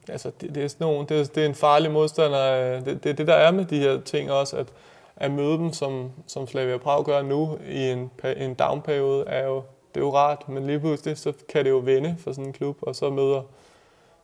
altså, 0.09 0.31
det, 0.41 0.55
det, 0.55 0.63
er 0.63 0.67
sådan 0.67 0.87
nogle, 0.87 1.07
det, 1.07 1.19
er, 1.19 1.23
det 1.23 1.43
er 1.43 1.47
en 1.47 1.55
farlig 1.55 1.91
modstander. 1.91 2.75
øh, 2.75 2.85
Det, 2.85 3.03
det 3.03 3.09
er 3.09 3.13
det, 3.13 3.27
der 3.27 3.33
er 3.33 3.51
med 3.51 3.65
de 3.65 3.79
her 3.79 4.01
ting 4.01 4.31
også, 4.31 4.57
at, 4.57 4.67
at 5.15 5.31
møde 5.31 5.57
dem, 5.57 5.73
som, 5.73 6.11
som 6.27 6.47
Slavia 6.47 6.77
Prag 6.77 7.03
gør 7.05 7.21
nu, 7.21 7.57
i 7.69 7.89
en, 7.89 8.11
en 8.37 8.53
downperiode, 8.53 9.23
er 9.27 9.47
jo, 9.47 9.55
det 9.95 10.01
er 10.01 10.05
jo 10.05 10.15
rart, 10.15 10.49
men 10.49 10.67
lige 10.67 10.79
pludselig, 10.79 11.17
så 11.17 11.33
kan 11.49 11.65
det 11.65 11.71
jo 11.71 11.77
vende 11.77 12.15
for 12.19 12.31
sådan 12.31 12.45
en 12.45 12.53
klub, 12.53 12.77
og 12.81 12.95
så 12.95 13.09
møder, 13.09 13.41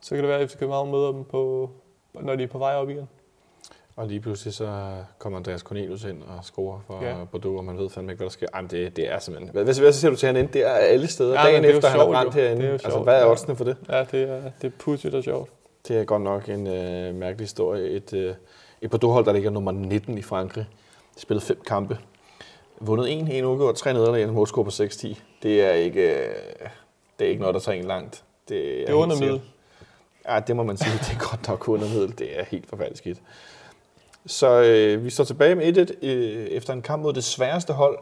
så 0.00 0.14
kan 0.14 0.18
det 0.18 0.28
være, 0.28 0.40
at 0.40 0.50
FC 0.50 0.58
København 0.58 0.90
møder 0.90 1.12
dem 1.12 1.24
på, 1.24 1.70
når 2.14 2.36
de 2.36 2.42
er 2.42 2.48
på 2.48 2.58
vej 2.58 2.74
op 2.74 2.90
igen. 2.90 3.08
Og 3.96 4.06
lige 4.06 4.20
pludselig 4.20 4.54
så 4.54 4.92
kommer 5.18 5.38
Andreas 5.38 5.60
Cornelius 5.60 6.04
ind 6.04 6.22
og 6.22 6.44
scorer 6.44 6.80
for 6.86 7.04
ja. 7.04 7.14
Bordeaux, 7.32 7.58
og 7.58 7.64
man 7.64 7.78
ved 7.78 7.90
fandme 7.90 8.12
ikke, 8.12 8.18
hvad 8.18 8.26
der 8.26 8.32
sker. 8.32 8.46
Ej, 8.54 8.60
men 8.60 8.70
det, 8.70 8.96
det 8.96 9.12
er 9.12 9.18
simpelthen... 9.18 9.52
Hvad, 9.52 9.64
hvad, 9.64 9.80
hvad 9.80 9.92
siger 9.92 10.10
du 10.10 10.16
til 10.16 10.26
han 10.26 10.36
ind? 10.36 10.48
Det 10.48 10.66
er 10.66 10.70
alle 10.70 11.06
steder. 11.06 11.34
Ja, 11.34 11.46
Dagen 11.46 11.64
er 11.64 11.68
efter, 11.68 11.88
han 11.88 11.98
sjovt, 11.98 12.12
brændt 12.12 12.34
herinde. 12.34 12.56
Det 12.56 12.64
er 12.64 12.68
jo 12.68 12.72
altså, 12.72 12.98
hvad 12.98 13.22
er 13.22 13.26
oddsene 13.26 13.56
for 13.56 13.64
det? 13.64 13.76
Ja, 13.88 14.04
det 14.04 14.22
er, 14.22 14.42
det 14.62 14.66
er 14.66 14.70
pudsigt 14.78 15.14
og 15.14 15.24
sjovt. 15.24 15.50
Det 15.88 15.98
er 15.98 16.04
godt 16.04 16.22
nok 16.22 16.48
en 16.48 16.66
øh, 16.66 17.14
mærkelig 17.14 17.44
historie. 17.44 17.88
Et, 17.88 18.12
øh, 18.12 18.34
et 18.82 18.90
Bordeaux-hold, 18.90 19.24
der 19.24 19.32
ligger 19.32 19.50
nummer 19.50 19.72
19 19.72 20.18
i 20.18 20.22
Frankrig. 20.22 20.66
De 21.14 21.20
spillede 21.20 21.46
fem 21.46 21.60
kampe. 21.66 21.98
Vundet 22.80 23.12
en, 23.12 23.28
en 23.28 23.44
uafgjort, 23.44 23.74
tre 23.74 23.92
nederlag, 23.92 24.22
en 24.22 24.30
målscore 24.30 24.64
på 24.64 24.70
6-10. 24.70 25.20
Det 25.42 25.62
er 25.62 25.70
ikke, 25.70 26.02
øh, 26.02 26.34
det 27.18 27.24
er 27.24 27.28
ikke 27.28 27.40
noget, 27.40 27.54
der 27.54 27.60
tager 27.60 27.78
en 27.78 27.84
langt. 27.84 28.24
Det 28.48 28.80
er, 28.80 28.86
Det 28.86 28.88
er 28.88 28.94
under 28.94 29.16
middel. 29.20 29.40
Ja, 30.28 30.40
det 30.40 30.56
må 30.56 30.62
man 30.62 30.76
sige. 30.76 30.92
Det 30.92 31.12
er 31.20 31.30
godt 31.30 31.48
nok 31.48 31.68
under 31.68 31.88
middel. 31.88 32.18
Det 32.18 32.40
er 32.40 32.44
helt 32.44 32.68
forfærdeligt 32.68 32.98
skidt. 32.98 33.18
Så 34.26 34.62
øh, 34.62 35.04
vi 35.04 35.10
står 35.10 35.24
tilbage 35.24 35.54
med 35.54 35.88
1-1 36.02 36.06
øh, 36.06 36.46
efter 36.46 36.72
en 36.72 36.82
kamp 36.82 37.02
mod 37.02 37.12
det 37.12 37.24
sværeste 37.24 37.72
hold 37.72 37.98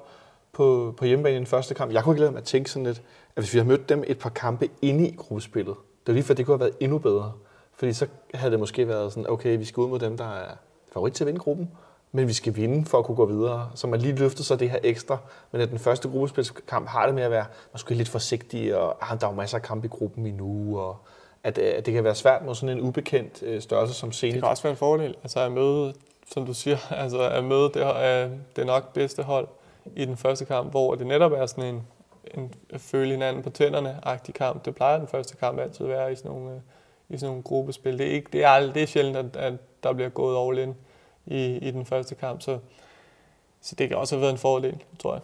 på, 0.52 0.94
på 0.96 1.04
hjemmebane 1.04 1.34
i 1.34 1.38
den 1.38 1.46
første 1.46 1.74
kamp. 1.74 1.92
Jeg 1.92 2.04
kunne 2.04 2.14
ikke 2.14 2.20
lade 2.20 2.32
mig 2.32 2.38
at 2.38 2.44
tænke 2.44 2.70
sådan 2.70 2.86
lidt, 2.86 3.02
at 3.36 3.42
hvis 3.42 3.52
vi 3.52 3.58
havde 3.58 3.68
mødt 3.68 3.88
dem 3.88 4.04
et 4.06 4.18
par 4.18 4.30
kampe 4.30 4.68
inde 4.82 5.08
i 5.08 5.14
gruppespillet, 5.16 5.74
det 5.76 6.06
var 6.06 6.12
lige 6.12 6.24
for, 6.24 6.34
det 6.34 6.46
kunne 6.46 6.54
have 6.54 6.60
været 6.60 6.76
endnu 6.80 6.98
bedre. 6.98 7.32
Fordi 7.76 7.92
så 7.92 8.06
havde 8.34 8.50
det 8.50 8.60
måske 8.60 8.88
været 8.88 9.12
sådan, 9.12 9.30
okay, 9.30 9.58
vi 9.58 9.64
skal 9.64 9.80
ud 9.80 9.88
mod 9.88 9.98
dem, 9.98 10.16
der 10.16 10.24
er 10.24 10.56
favorit 10.92 11.12
til 11.12 11.24
at 11.24 11.26
vinde 11.26 11.40
gruppen, 11.40 11.70
men 12.12 12.28
vi 12.28 12.32
skal 12.32 12.56
vinde 12.56 12.84
for 12.84 12.98
at 12.98 13.04
kunne 13.04 13.16
gå 13.16 13.26
videre. 13.26 13.70
Så 13.74 13.86
man 13.86 14.00
lige 14.00 14.16
løfter 14.16 14.44
så 14.44 14.56
det 14.56 14.70
her 14.70 14.78
ekstra. 14.82 15.18
Men 15.52 15.60
at 15.60 15.70
den 15.70 15.78
første 15.78 16.08
gruppespilskamp 16.08 16.88
har 16.88 17.06
det 17.06 17.14
med 17.14 17.22
at 17.22 17.30
være 17.30 17.46
måske 17.72 17.94
lidt 17.94 18.08
forsigtig, 18.08 18.76
og 18.76 19.12
ah, 19.12 19.20
der 19.20 19.26
er 19.26 19.30
jo 19.30 19.36
masser 19.36 19.58
af 19.58 19.62
kampe 19.62 19.86
i 19.86 19.88
gruppen 19.88 20.26
endnu, 20.26 20.78
og 20.78 20.96
at, 21.44 21.58
at 21.58 21.86
det 21.86 21.94
kan 21.94 22.04
være 22.04 22.14
svært 22.14 22.44
mod 22.44 22.54
sådan 22.54 22.76
en 22.78 22.84
ubekendt 22.84 23.42
øh, 23.42 23.60
størrelse 23.60 23.94
som 23.94 24.10
Det 24.10 24.32
kan 24.32 24.44
også 24.44 24.62
være 24.62 24.70
en 24.70 24.76
fordel, 24.76 25.14
altså 25.22 25.40
at 25.40 25.52
møde, 25.52 25.94
som 26.32 26.46
du 26.46 26.54
siger, 26.54 26.76
altså 27.02 27.28
at 27.28 27.44
møde 27.44 27.70
det, 27.74 27.76
øh, 27.76 27.90
er 27.94 28.28
det 28.56 28.66
nok 28.66 28.92
bedste 28.92 29.22
hold 29.22 29.48
i 29.96 30.04
den 30.04 30.16
første 30.16 30.44
kamp, 30.44 30.70
hvor 30.70 30.94
det 30.94 31.06
netop 31.06 31.32
er 31.32 31.46
sådan 31.46 31.74
en, 31.74 31.86
en 32.34 32.54
føle 32.78 33.10
hinanden 33.10 33.42
på 33.42 33.50
tænderne-agtig 33.50 34.34
kamp. 34.34 34.64
Det 34.64 34.74
plejer 34.74 34.98
den 34.98 35.08
første 35.08 35.36
kamp 35.36 35.58
altid 35.58 35.86
at 35.86 35.92
være 35.92 36.12
i 36.12 36.16
sådan 36.16 36.30
nogle, 36.30 36.50
øh, 36.50 36.60
i 37.08 37.16
sådan 37.18 37.30
nogle 37.30 37.42
gruppespil. 37.42 37.98
Det 37.98 38.06
er, 38.06 38.10
ikke, 38.10 38.28
det 38.32 38.44
er, 38.44 38.48
aldrig, 38.48 38.74
det 38.74 38.82
er 38.82 38.86
sjældent, 38.86 39.16
at, 39.16 39.36
at 39.36 39.54
der 39.82 39.92
bliver 39.92 40.08
gået 40.08 40.48
all 40.48 40.68
in 40.68 40.74
i, 41.26 41.56
i 41.56 41.70
den 41.70 41.86
første 41.86 42.14
kamp, 42.14 42.42
så, 42.42 42.58
så 43.60 43.74
det 43.78 43.88
kan 43.88 43.96
også 43.96 44.14
have 44.14 44.20
været 44.20 44.32
en 44.32 44.38
fordel, 44.38 44.82
tror 44.98 45.12
jeg. 45.12 45.22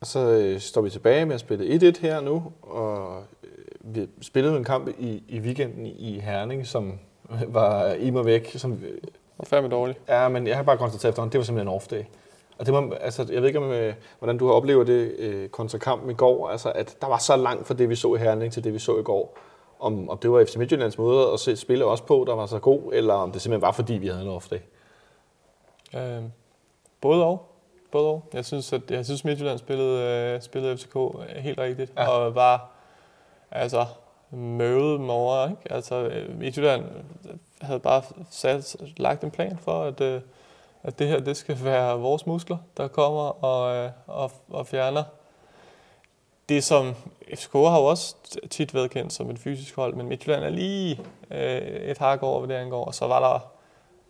Og 0.00 0.06
så 0.06 0.18
øh, 0.18 0.60
står 0.60 0.80
vi 0.80 0.90
tilbage 0.90 1.26
med 1.26 1.34
at 1.34 1.40
spille 1.40 1.90
1-1 1.90 2.00
her 2.00 2.20
nu, 2.20 2.52
og 2.62 3.22
øh, 3.44 3.48
vi 3.80 4.08
spillede 4.20 4.56
en 4.56 4.64
kamp 4.64 4.88
i, 4.98 5.22
i 5.28 5.40
weekenden 5.40 5.86
i 5.86 6.18
Herning, 6.18 6.66
som 6.66 6.98
var 7.48 7.92
i 7.92 8.10
mig 8.10 8.24
væk. 8.24 8.52
Som, 8.56 8.72
øh, 8.72 8.98
Og 9.38 9.46
fandme 9.46 9.70
dårligt. 9.70 9.98
ja, 10.08 10.28
men 10.28 10.46
jeg 10.46 10.56
har 10.56 10.62
bare 10.62 10.78
konstateret 10.78 11.10
efterhånden, 11.10 11.32
det 11.32 11.38
var 11.38 11.44
simpelthen 11.44 11.68
en 11.68 11.80
off-day. 11.80 12.04
Og 12.58 12.66
det 12.66 12.74
var, 12.74 12.96
altså, 13.00 13.26
jeg 13.32 13.40
ved 13.42 13.48
ikke, 13.48 13.58
om, 13.58 13.70
øh, 13.70 13.94
hvordan 14.18 14.38
du 14.38 14.46
har 14.46 14.52
oplevet 14.52 14.86
det 14.86 15.14
øh, 15.18 15.48
kontra 15.48 15.78
kampen 15.78 16.10
i 16.10 16.14
går, 16.14 16.48
altså, 16.48 16.72
at 16.74 16.96
der 17.00 17.06
var 17.06 17.18
så 17.18 17.36
langt 17.36 17.66
fra 17.66 17.74
det, 17.74 17.88
vi 17.88 17.94
så 17.94 18.14
i 18.14 18.18
Herning, 18.18 18.52
til 18.52 18.64
det, 18.64 18.74
vi 18.74 18.78
så 18.78 18.98
i 18.98 19.02
går. 19.02 19.38
Om, 19.82 20.08
om 20.10 20.18
det 20.18 20.32
var 20.32 20.44
FC 20.44 20.56
Midtjyllands 20.56 20.98
måde 20.98 21.32
at 21.32 21.40
se, 21.40 21.56
spille 21.56 21.84
også 21.84 22.04
på, 22.04 22.24
der 22.26 22.34
var 22.34 22.46
så 22.46 22.58
god, 22.58 22.92
eller 22.92 23.14
om 23.14 23.32
det 23.32 23.42
simpelthen 23.42 23.62
var, 23.62 23.72
fordi 23.72 23.94
vi 23.94 24.06
havde 24.06 24.22
en 24.22 24.36
off-day. 24.36 24.60
Øh, 25.98 26.22
både 27.00 27.24
og. 27.24 27.48
Både 27.90 28.08
og. 28.08 28.24
Jeg 28.32 28.44
synes, 28.44 28.72
at 28.72 28.90
jeg 28.90 29.04
synes 29.04 29.24
Midtjylland 29.24 29.58
spillede, 29.58 30.34
øh, 30.34 30.42
spillede 30.42 30.76
FCK 30.78 30.94
helt 31.36 31.58
rigtigt, 31.58 31.92
Ja. 31.96 32.08
og 32.08 32.34
var 32.34 32.70
altså 33.50 33.86
møvet 34.30 35.00
dem 35.00 35.10
over. 35.10 35.48
Ikke? 35.50 35.72
Altså, 35.72 35.94
øh, 35.94 36.38
Midtjylland 36.38 36.84
havde 37.60 37.80
bare 37.80 38.02
sat, 38.30 38.76
lagt 38.96 39.24
en 39.24 39.30
plan 39.30 39.58
for, 39.58 39.82
at, 39.84 40.00
øh, 40.00 40.20
at 40.82 40.98
det 40.98 41.08
her 41.08 41.20
det 41.20 41.36
skal 41.36 41.64
være 41.64 41.98
vores 42.00 42.26
muskler, 42.26 42.56
der 42.76 42.88
kommer 42.88 43.44
og, 43.44 43.76
øh, 43.76 43.90
og, 44.06 44.30
og 44.50 44.66
fjerner 44.66 45.02
det, 46.48 46.64
som 46.64 46.94
FCK 47.34 47.52
har 47.52 47.78
jo 47.78 47.84
også 47.84 48.16
tit 48.50 48.74
været 48.74 48.90
kendt 48.90 49.12
som 49.12 49.30
et 49.30 49.38
fysisk 49.38 49.76
hold, 49.76 49.94
men 49.94 50.08
Midtjylland 50.08 50.44
er 50.44 50.48
lige 50.48 51.00
øh, 51.30 51.90
et 51.90 51.98
hak 51.98 52.22
over, 52.22 52.40
hvad 52.40 52.56
det 52.56 52.62
angår. 52.62 52.84
Og 52.84 52.94
så 52.94 53.06
var 53.06 53.20
der 53.20 53.52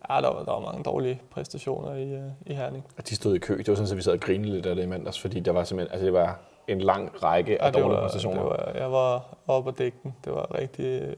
Ja, 0.09 0.21
der 0.21 0.33
var, 0.33 0.43
der 0.43 0.51
var 0.51 0.59
mange 0.59 0.83
dårlige 0.83 1.21
præstationer 1.31 1.95
i, 1.95 2.13
øh, 2.13 2.21
i 2.45 2.53
Herning. 2.53 2.85
Og 2.97 3.09
de 3.09 3.15
stod 3.15 3.35
i 3.35 3.39
kø. 3.39 3.57
Det 3.57 3.67
var 3.67 3.75
sådan, 3.75 3.91
at 3.91 3.97
vi 3.97 4.01
sad 4.01 4.13
og 4.13 4.19
grinede 4.19 4.51
lidt 4.53 4.65
af 4.65 4.75
det 4.75 4.83
i 4.83 4.85
mandags, 4.85 5.19
fordi 5.19 5.39
der 5.39 5.51
var 5.51 5.63
simpelthen, 5.63 5.93
altså 5.93 6.05
det 6.05 6.13
var 6.13 6.39
en 6.67 6.81
lang 6.81 7.23
række 7.23 7.61
af 7.61 7.65
Ja, 7.65 7.71
dårlige 7.71 7.97
var, 7.97 8.01
præstationer. 8.01 8.41
det 8.41 8.49
var, 8.49 8.71
jeg 8.75 8.91
var 8.91 9.35
oppe 9.47 9.69
at 9.69 9.77
dække 9.77 9.97
den. 10.03 10.15
Det 10.25 10.33
var 10.33 10.55
rigtig 10.59 10.85
øh, 10.85 11.13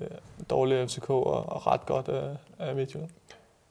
dårligt 0.49 0.91
FCK 0.91 1.09
og, 1.09 1.26
og 1.26 1.68
ret 1.68 1.86
godt 1.86 2.07
af, 2.09 2.30
af 2.59 2.76
Midtjylland. 2.76 3.09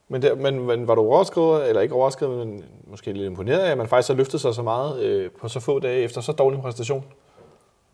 Men, 0.07 0.21
der, 0.21 0.35
men, 0.35 0.59
men 0.59 0.87
var 0.87 0.95
du 0.95 1.01
overrasket, 1.01 1.69
eller 1.69 1.81
ikke 1.81 1.95
overrasket, 1.95 2.29
men 2.29 2.63
måske 2.87 3.13
lidt 3.13 3.25
imponeret 3.25 3.59
af, 3.59 3.71
at 3.71 3.77
man 3.77 3.87
faktisk 3.87 4.09
har 4.09 4.15
løftet 4.15 4.41
sig 4.41 4.55
så 4.55 4.61
meget 4.61 4.99
øh, 4.99 5.31
på 5.41 5.47
så 5.47 5.59
få 5.59 5.79
dage 5.79 6.01
efter 6.01 6.21
så 6.21 6.31
dårlig 6.31 6.61
præstation? 6.61 7.05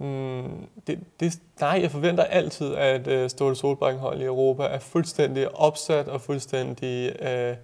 Mm, 0.01 0.67
det, 0.87 0.99
det, 1.19 1.39
nej, 1.59 1.79
jeg 1.81 1.91
forventer 1.91 2.23
altid, 2.23 2.75
at 2.75 3.07
øh, 3.07 3.29
Ståle 3.29 3.55
Solbakken 3.55 4.01
hold 4.01 4.21
i 4.21 4.25
Europa 4.25 4.63
er 4.63 4.79
fuldstændig 4.79 5.55
opsat 5.55 6.07
og 6.07 6.21
fuldstændig 6.21 7.21
øh, 7.21 7.55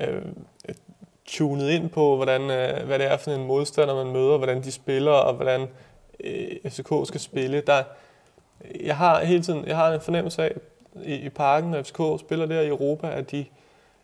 øh, 0.00 0.22
tunet 1.24 1.70
ind 1.70 1.90
på, 1.90 2.16
hvordan, 2.16 2.42
øh, 2.42 2.86
hvad 2.86 2.98
det 2.98 3.06
er 3.06 3.16
for 3.16 3.30
en 3.30 3.46
modstander, 3.46 4.04
man 4.04 4.12
møder, 4.12 4.36
hvordan 4.36 4.62
de 4.62 4.72
spiller, 4.72 5.10
og 5.12 5.34
hvordan 5.34 5.68
øh, 6.20 6.70
FCK 6.70 6.92
skal 7.04 7.20
spille. 7.20 7.60
Der, 7.60 7.82
jeg 8.84 8.96
har 8.96 9.24
hele 9.24 9.42
tiden 9.42 9.66
jeg 9.66 9.76
har 9.76 9.92
en 9.92 10.00
fornemmelse 10.00 10.42
af, 10.42 10.52
i, 11.02 11.14
i 11.14 11.28
parken, 11.28 11.70
når 11.70 11.82
FCK 11.82 12.26
spiller 12.26 12.46
der 12.46 12.60
i 12.60 12.68
Europa, 12.68 13.10
at 13.10 13.30
de, 13.30 13.44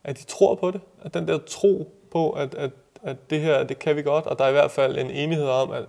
at 0.05 0.18
de 0.18 0.24
tror 0.24 0.55
på 0.55 0.70
det. 0.70 0.81
At 1.03 1.14
den 1.14 1.28
der 1.28 1.39
tro 1.39 1.93
på, 2.11 2.31
at, 2.31 2.55
at, 2.55 2.70
at 3.03 3.31
det 3.31 3.41
her, 3.41 3.64
det 3.64 3.78
kan 3.78 3.97
vi 3.97 4.03
godt, 4.03 4.26
og 4.26 4.39
der 4.39 4.45
er 4.45 4.49
i 4.49 4.53
hvert 4.53 4.70
fald 4.70 4.99
en 4.99 5.11
enighed 5.11 5.49
om, 5.49 5.70
at 5.70 5.85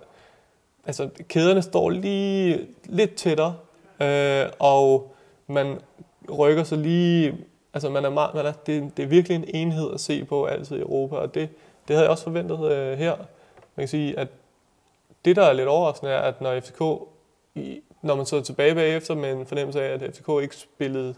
altså, 0.86 1.08
kæderne 1.28 1.62
står 1.62 1.90
lige 1.90 2.68
lidt 2.84 3.14
tættere, 3.14 3.56
øh, 4.00 4.46
og 4.58 5.14
man 5.46 5.78
rykker 6.38 6.64
sig 6.64 6.78
lige, 6.78 7.36
altså 7.74 7.90
man 7.90 8.04
er, 8.04 8.10
meget, 8.10 8.34
man 8.34 8.46
er, 8.46 8.52
det, 8.52 8.96
det 8.96 9.02
er 9.02 9.06
virkelig 9.06 9.36
en 9.36 9.44
enhed 9.48 9.94
at 9.94 10.00
se 10.00 10.24
på 10.24 10.44
altid 10.44 10.76
i 10.76 10.80
Europa, 10.80 11.16
og 11.16 11.34
det, 11.34 11.48
det 11.88 11.96
havde 11.96 12.02
jeg 12.02 12.10
også 12.10 12.24
forventet 12.24 12.72
øh, 12.72 12.98
her. 12.98 13.16
Man 13.76 13.82
kan 13.82 13.88
sige, 13.88 14.18
at 14.18 14.28
det, 15.24 15.36
der 15.36 15.42
er 15.42 15.52
lidt 15.52 15.68
overraskende, 15.68 16.12
er, 16.12 16.18
at 16.18 16.40
når 16.40 16.60
FCK, 16.60 16.80
i, 17.54 17.80
når 18.02 18.14
man 18.14 18.26
så 18.26 18.40
tilbage 18.40 18.74
bagefter 18.74 19.14
med 19.14 19.32
en 19.32 19.46
fornemmelse 19.46 19.82
af, 19.82 19.92
at 19.94 20.14
FCK 20.14 20.28
ikke 20.42 20.56
spillede, 20.56 21.14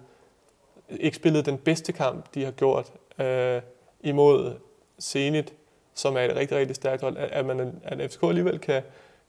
ikke 0.91 1.17
spillede 1.17 1.43
den 1.43 1.59
bedste 1.59 1.93
kamp, 1.93 2.25
de 2.35 2.45
har 2.45 2.51
gjort 2.51 2.93
øh, 3.19 3.63
imod 4.01 4.53
Zenit, 5.01 5.55
som 5.95 6.17
er 6.17 6.21
et 6.21 6.37
rigtig, 6.37 6.57
rigtig 6.57 6.77
stærkt 6.77 7.03
hold, 7.03 7.17
at, 7.17 7.31
at, 7.31 7.47
man, 7.47 7.81
at 7.83 8.11
FCK 8.11 8.23
alligevel 8.23 8.59
kan, 8.59 8.83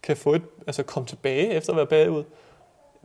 kan 0.05 0.17
få 0.17 0.33
et, 0.33 0.41
altså 0.67 0.83
komme 0.83 1.07
tilbage 1.07 1.49
efter 1.49 1.71
at 1.73 1.77
være 1.77 1.85
bagud. 1.85 2.23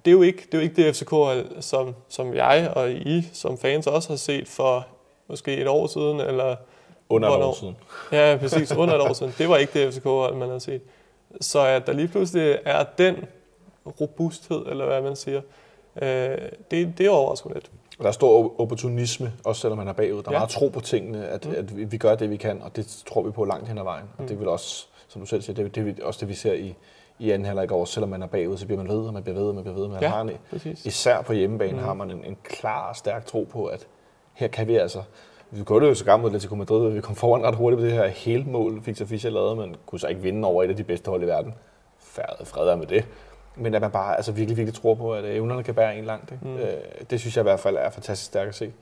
Det 0.05 0.11
er 0.11 0.12
jo 0.12 0.22
ikke 0.22 0.42
det, 0.46 0.55
er 0.55 0.59
jo 0.59 0.62
ikke 0.62 0.86
det 0.86 0.96
FCK, 0.96 1.14
som, 1.61 1.94
som 2.09 2.34
jeg 2.34 2.72
og 2.76 2.90
I 2.90 3.28
som 3.32 3.59
fans 3.59 3.86
også 3.86 4.09
har 4.09 4.16
set 4.16 4.48
for 4.48 4.86
måske 5.28 5.57
et 5.57 5.68
år 5.68 5.86
siden, 5.86 6.20
eller 6.20 6.57
under 7.09 7.30
et 7.30 7.44
år 7.44 7.55
siden. 7.55 7.76
Ja, 8.12 8.36
præcis, 8.40 8.72
under 8.72 8.94
et 8.94 9.01
år 9.01 9.12
siden. 9.12 9.34
Det 9.38 9.48
var 9.48 9.57
ikke 9.57 9.84
det 9.84 9.94
FCK, 9.94 10.05
man 10.34 10.48
har 10.48 10.59
set. 10.59 10.82
Så 11.40 11.66
at 11.66 11.86
der 11.86 11.92
lige 11.92 12.09
pludselig 12.09 12.59
er 12.64 12.84
den 12.98 13.16
robusthed, 14.01 14.66
eller 14.66 14.86
hvad 14.86 15.03
man 15.03 15.16
siger, 15.16 15.40
øh, 16.03 16.38
det, 16.70 16.98
det 16.98 17.11
overrasker 17.11 17.51
lidt. 17.55 17.70
Der 17.98 18.09
er 18.09 18.12
stor 18.12 18.61
opportunisme, 18.61 19.32
også 19.44 19.61
selvom 19.61 19.78
man 19.78 19.88
er 19.88 19.92
bagud. 19.92 20.22
Der 20.22 20.28
er 20.28 20.32
ja. 20.32 20.38
meget 20.38 20.51
tro 20.51 20.68
på 20.68 20.80
tingene, 20.80 21.26
at, 21.26 21.46
mm. 21.46 21.55
at 21.57 21.92
vi 21.92 21.96
gør 21.96 22.14
det, 22.14 22.30
vi 22.30 22.36
kan, 22.36 22.62
og 22.62 22.76
det 22.76 23.03
tror 23.07 23.22
vi 23.22 23.30
på 23.30 23.44
langt 23.44 23.68
hen 23.68 23.78
ad 23.78 23.82
vejen. 23.82 24.05
Mm. 24.05 24.24
Og 24.24 24.28
det 24.28 24.40
vil 24.40 24.48
også, 24.48 24.86
som 25.11 25.20
du 25.20 25.26
selv 25.26 25.42
siger, 25.42 25.54
det, 25.54 25.74
det 25.74 25.98
er 25.98 26.06
også 26.06 26.20
det, 26.20 26.28
vi 26.28 26.34
ser 26.34 26.52
i, 26.52 26.74
i 27.18 27.30
anden 27.30 27.46
halvleg 27.46 27.72
år. 27.72 27.84
Selvom 27.84 28.11
man 28.11 28.22
er 28.22 28.26
bagud, 28.26 28.56
så 28.56 28.66
bliver 28.66 28.82
man 28.82 28.88
ved, 28.88 29.06
og 29.06 29.12
man 29.12 29.22
bliver 29.22 29.38
ved, 29.38 29.48
og 29.48 29.54
man 29.54 29.64
bliver 29.64 29.76
ved. 29.76 29.88
Man 29.88 30.00
ja, 30.00 30.08
har 30.08 30.20
en, 30.20 30.30
præcis. 30.50 30.86
især 30.86 31.22
på 31.22 31.32
hjemmebane 31.32 31.72
mm. 31.72 31.78
har 31.78 31.94
man 31.94 32.11
en, 32.11 32.24
en 32.24 32.36
klar 32.44 32.88
og 32.88 32.96
stærk 32.96 33.26
tro 33.26 33.48
på, 33.52 33.66
at 33.66 33.86
her 34.34 34.48
kan 34.48 34.68
vi 34.68 34.76
altså 34.76 35.02
vi 35.50 35.64
kunne 35.64 35.84
det 35.84 35.90
jo 35.90 35.94
så 35.94 36.04
gammel 36.04 36.22
mod 36.22 36.30
Atletico 36.30 36.54
Madrid, 36.54 36.92
vi 36.92 37.00
kom 37.00 37.14
foran 37.14 37.42
ret 37.42 37.54
hurtigt 37.54 37.80
på 37.80 37.84
det 37.84 37.92
her 37.92 38.06
hele 38.06 38.44
mål, 38.44 38.86
Victor 38.86 39.04
Fischer 39.04 39.30
lavede, 39.30 39.56
men 39.56 39.76
kunne 39.86 40.00
så 40.00 40.06
ikke 40.06 40.20
vinde 40.20 40.48
over 40.48 40.62
et 40.62 40.68
af 40.68 40.76
de 40.76 40.84
bedste 40.84 41.08
hold 41.08 41.22
i 41.22 41.26
verden. 41.26 41.54
Fred 41.98 42.68
er 42.68 42.76
med 42.76 42.86
det. 42.86 43.04
Men 43.56 43.74
at 43.74 43.80
man 43.80 43.90
bare 43.90 44.16
altså, 44.16 44.32
virkelig, 44.32 44.56
virkelig 44.56 44.74
tror 44.74 44.94
på, 44.94 45.14
at 45.14 45.24
evnerne 45.24 45.62
kan 45.62 45.74
bære 45.74 45.98
en 45.98 46.04
langt. 46.04 46.32
Ikke? 46.32 46.46
Mm. 46.46 46.56
Øh, 46.56 46.76
det 47.11 47.20
synes 47.20 47.36
jeg 47.36 47.42
i 47.42 47.48
hvert 47.48 47.61
fald 47.61 47.76
er 47.76 47.90
fantastisk 47.90 48.26
stærkt 48.26 48.48
at 48.48 48.54
se. 48.54 48.72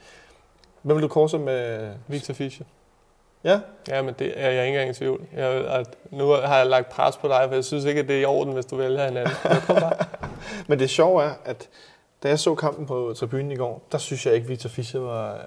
Hvem 0.83 0.97
vil 0.97 1.03
du 1.03 1.09
korse 1.09 1.39
med? 1.39 1.91
Victor 2.07 2.35
Fischer. 2.35 2.66
Ja? 3.45 3.61
Ja, 3.89 4.03
men 4.03 4.14
det 4.18 4.32
er 4.36 4.51
jeg 4.51 4.66
ikke 4.66 4.78
engang 4.78 4.91
i 4.91 4.99
tvivl. 4.99 5.26
Jeg, 5.36 5.49
at 5.51 5.86
nu 6.11 6.28
har 6.28 6.57
jeg 6.57 6.66
lagt 6.66 6.89
pres 6.89 7.16
på 7.16 7.28
dig, 7.28 7.45
for 7.49 7.55
jeg 7.55 7.64
synes 7.64 7.84
ikke, 7.84 8.01
at 8.01 8.09
det 8.09 8.16
er 8.16 8.20
i 8.20 8.24
orden, 8.24 8.53
hvis 8.53 8.66
du 8.66 8.76
vælger 8.76 9.09
en 9.09 9.16
anden. 9.16 9.34
men 10.68 10.78
det 10.78 10.91
sjove 10.91 11.22
er, 11.22 11.30
at 11.45 11.68
da 12.22 12.28
jeg 12.28 12.39
så 12.39 12.55
kampen 12.55 12.86
på 12.86 13.12
tribunen 13.16 13.53
i 13.53 13.57
går, 13.57 13.82
der 13.93 13.99
synes 13.99 14.26
jeg 14.26 14.34
ikke, 14.34 14.45
at 14.45 14.49
Victor 14.49 14.68
Fischer 14.68 15.01
var, 15.01 15.41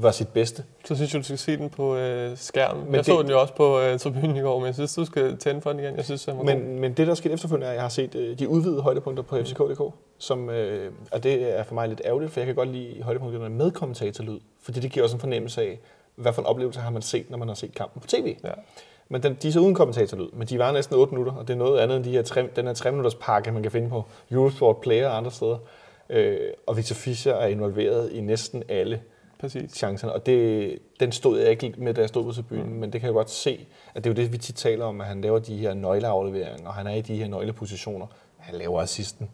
var 0.00 0.10
sit 0.10 0.28
bedste. 0.28 0.64
Så 0.84 0.94
synes 0.94 1.14
jeg, 1.14 1.18
du 1.18 1.24
skal 1.24 1.38
se 1.38 1.56
den 1.56 1.70
på 1.70 1.96
øh, 1.96 2.36
skærmen. 2.36 2.84
Men 2.84 2.94
jeg 2.94 2.98
det, 2.98 3.06
så 3.06 3.22
den 3.22 3.30
jo 3.30 3.40
også 3.40 3.54
på 3.54 3.80
øh, 3.80 3.98
tribunen 3.98 4.36
i 4.36 4.40
går, 4.40 4.58
men 4.58 4.66
jeg 4.66 4.74
synes, 4.74 4.94
du 4.94 5.04
skal 5.04 5.36
tænde 5.36 5.60
for 5.60 5.70
den 5.70 5.80
igen. 5.80 5.96
Jeg 5.96 6.04
synes, 6.04 6.26
men, 6.26 6.36
god. 6.36 6.54
men 6.54 6.92
det, 6.92 7.06
der 7.06 7.14
skete 7.14 7.34
efterfølgende, 7.34 7.66
er, 7.66 7.70
at 7.70 7.74
jeg 7.74 7.82
har 7.82 7.88
set 7.88 8.14
øh, 8.14 8.38
de 8.38 8.48
udvidede 8.48 8.82
højdepunkter 8.82 9.22
på 9.22 9.36
FCK.dk, 9.36 9.94
som, 10.18 10.50
øh, 10.50 10.92
og 11.12 11.22
det 11.22 11.58
er 11.58 11.62
for 11.62 11.74
mig 11.74 11.88
lidt 11.88 12.02
ærgerligt, 12.04 12.32
for 12.32 12.40
jeg 12.40 12.46
kan 12.46 12.54
godt 12.54 12.68
lide 12.68 13.02
højdepunkterne 13.02 13.54
med 13.54 13.70
kommentatorlyd, 13.70 14.40
fordi 14.62 14.80
det 14.80 14.90
giver 14.90 15.04
også 15.04 15.16
en 15.16 15.20
fornemmelse 15.20 15.62
af, 15.62 15.80
hvad 16.16 16.32
for 16.32 16.42
en 16.42 16.46
oplevelse 16.46 16.80
har 16.80 16.90
man 16.90 17.02
set, 17.02 17.30
når 17.30 17.38
man 17.38 17.48
har 17.48 17.54
set 17.54 17.74
kampen 17.74 18.00
på 18.00 18.08
tv. 18.08 18.36
Ja. 18.44 18.50
Men 19.08 19.22
den, 19.22 19.34
de 19.42 19.48
er 19.48 19.52
så 19.52 19.60
uden 19.60 19.74
kommentatorlyd, 19.74 20.28
men 20.32 20.46
de 20.46 20.58
var 20.58 20.72
næsten 20.72 20.96
8 20.96 21.14
minutter, 21.14 21.32
og 21.32 21.48
det 21.48 21.54
er 21.54 21.58
noget 21.58 21.78
andet 21.78 21.96
end 21.96 22.04
de 22.04 22.10
her 22.10 22.22
3, 22.22 22.48
den 22.56 22.66
her 22.66 22.74
3 22.74 22.90
minutters 22.90 23.14
pakke, 23.14 23.52
man 23.52 23.62
kan 23.62 23.72
finde 23.72 23.88
på 23.88 24.04
Eurosport 24.30 24.76
Player 24.76 25.08
og 25.08 25.16
andre 25.16 25.30
steder. 25.30 25.58
Øh, 26.10 26.38
og 26.66 26.76
Victor 26.76 26.94
Fischer 26.94 27.34
er 27.34 27.46
involveret 27.46 28.12
i 28.12 28.20
næsten 28.20 28.62
alle 28.68 29.02
Præcis. 29.38 29.72
chancerne. 29.72 30.12
Og 30.12 30.26
det, 30.26 30.78
den 31.00 31.12
stod 31.12 31.38
jeg 31.38 31.50
ikke 31.50 31.74
med, 31.78 31.94
da 31.94 32.00
jeg 32.00 32.08
stod 32.08 32.24
på 32.24 32.32
tribunen, 32.32 32.72
mm. 32.72 32.78
men 32.80 32.92
det 32.92 33.00
kan 33.00 33.06
jeg 33.06 33.14
godt 33.14 33.30
se, 33.30 33.66
at 33.94 34.04
det 34.04 34.10
er 34.10 34.14
jo 34.14 34.22
det, 34.22 34.32
vi 34.32 34.38
tit 34.38 34.54
taler 34.54 34.84
om, 34.84 35.00
at 35.00 35.06
han 35.06 35.20
laver 35.20 35.38
de 35.38 35.56
her 35.56 35.74
nøgleafleveringer, 35.74 36.68
og 36.68 36.74
han 36.74 36.86
er 36.86 36.94
i 36.94 37.00
de 37.00 37.16
her 37.16 37.28
nøglepositioner. 37.28 38.06
Han 38.38 38.54
laver 38.54 38.80
assisten 38.80 39.30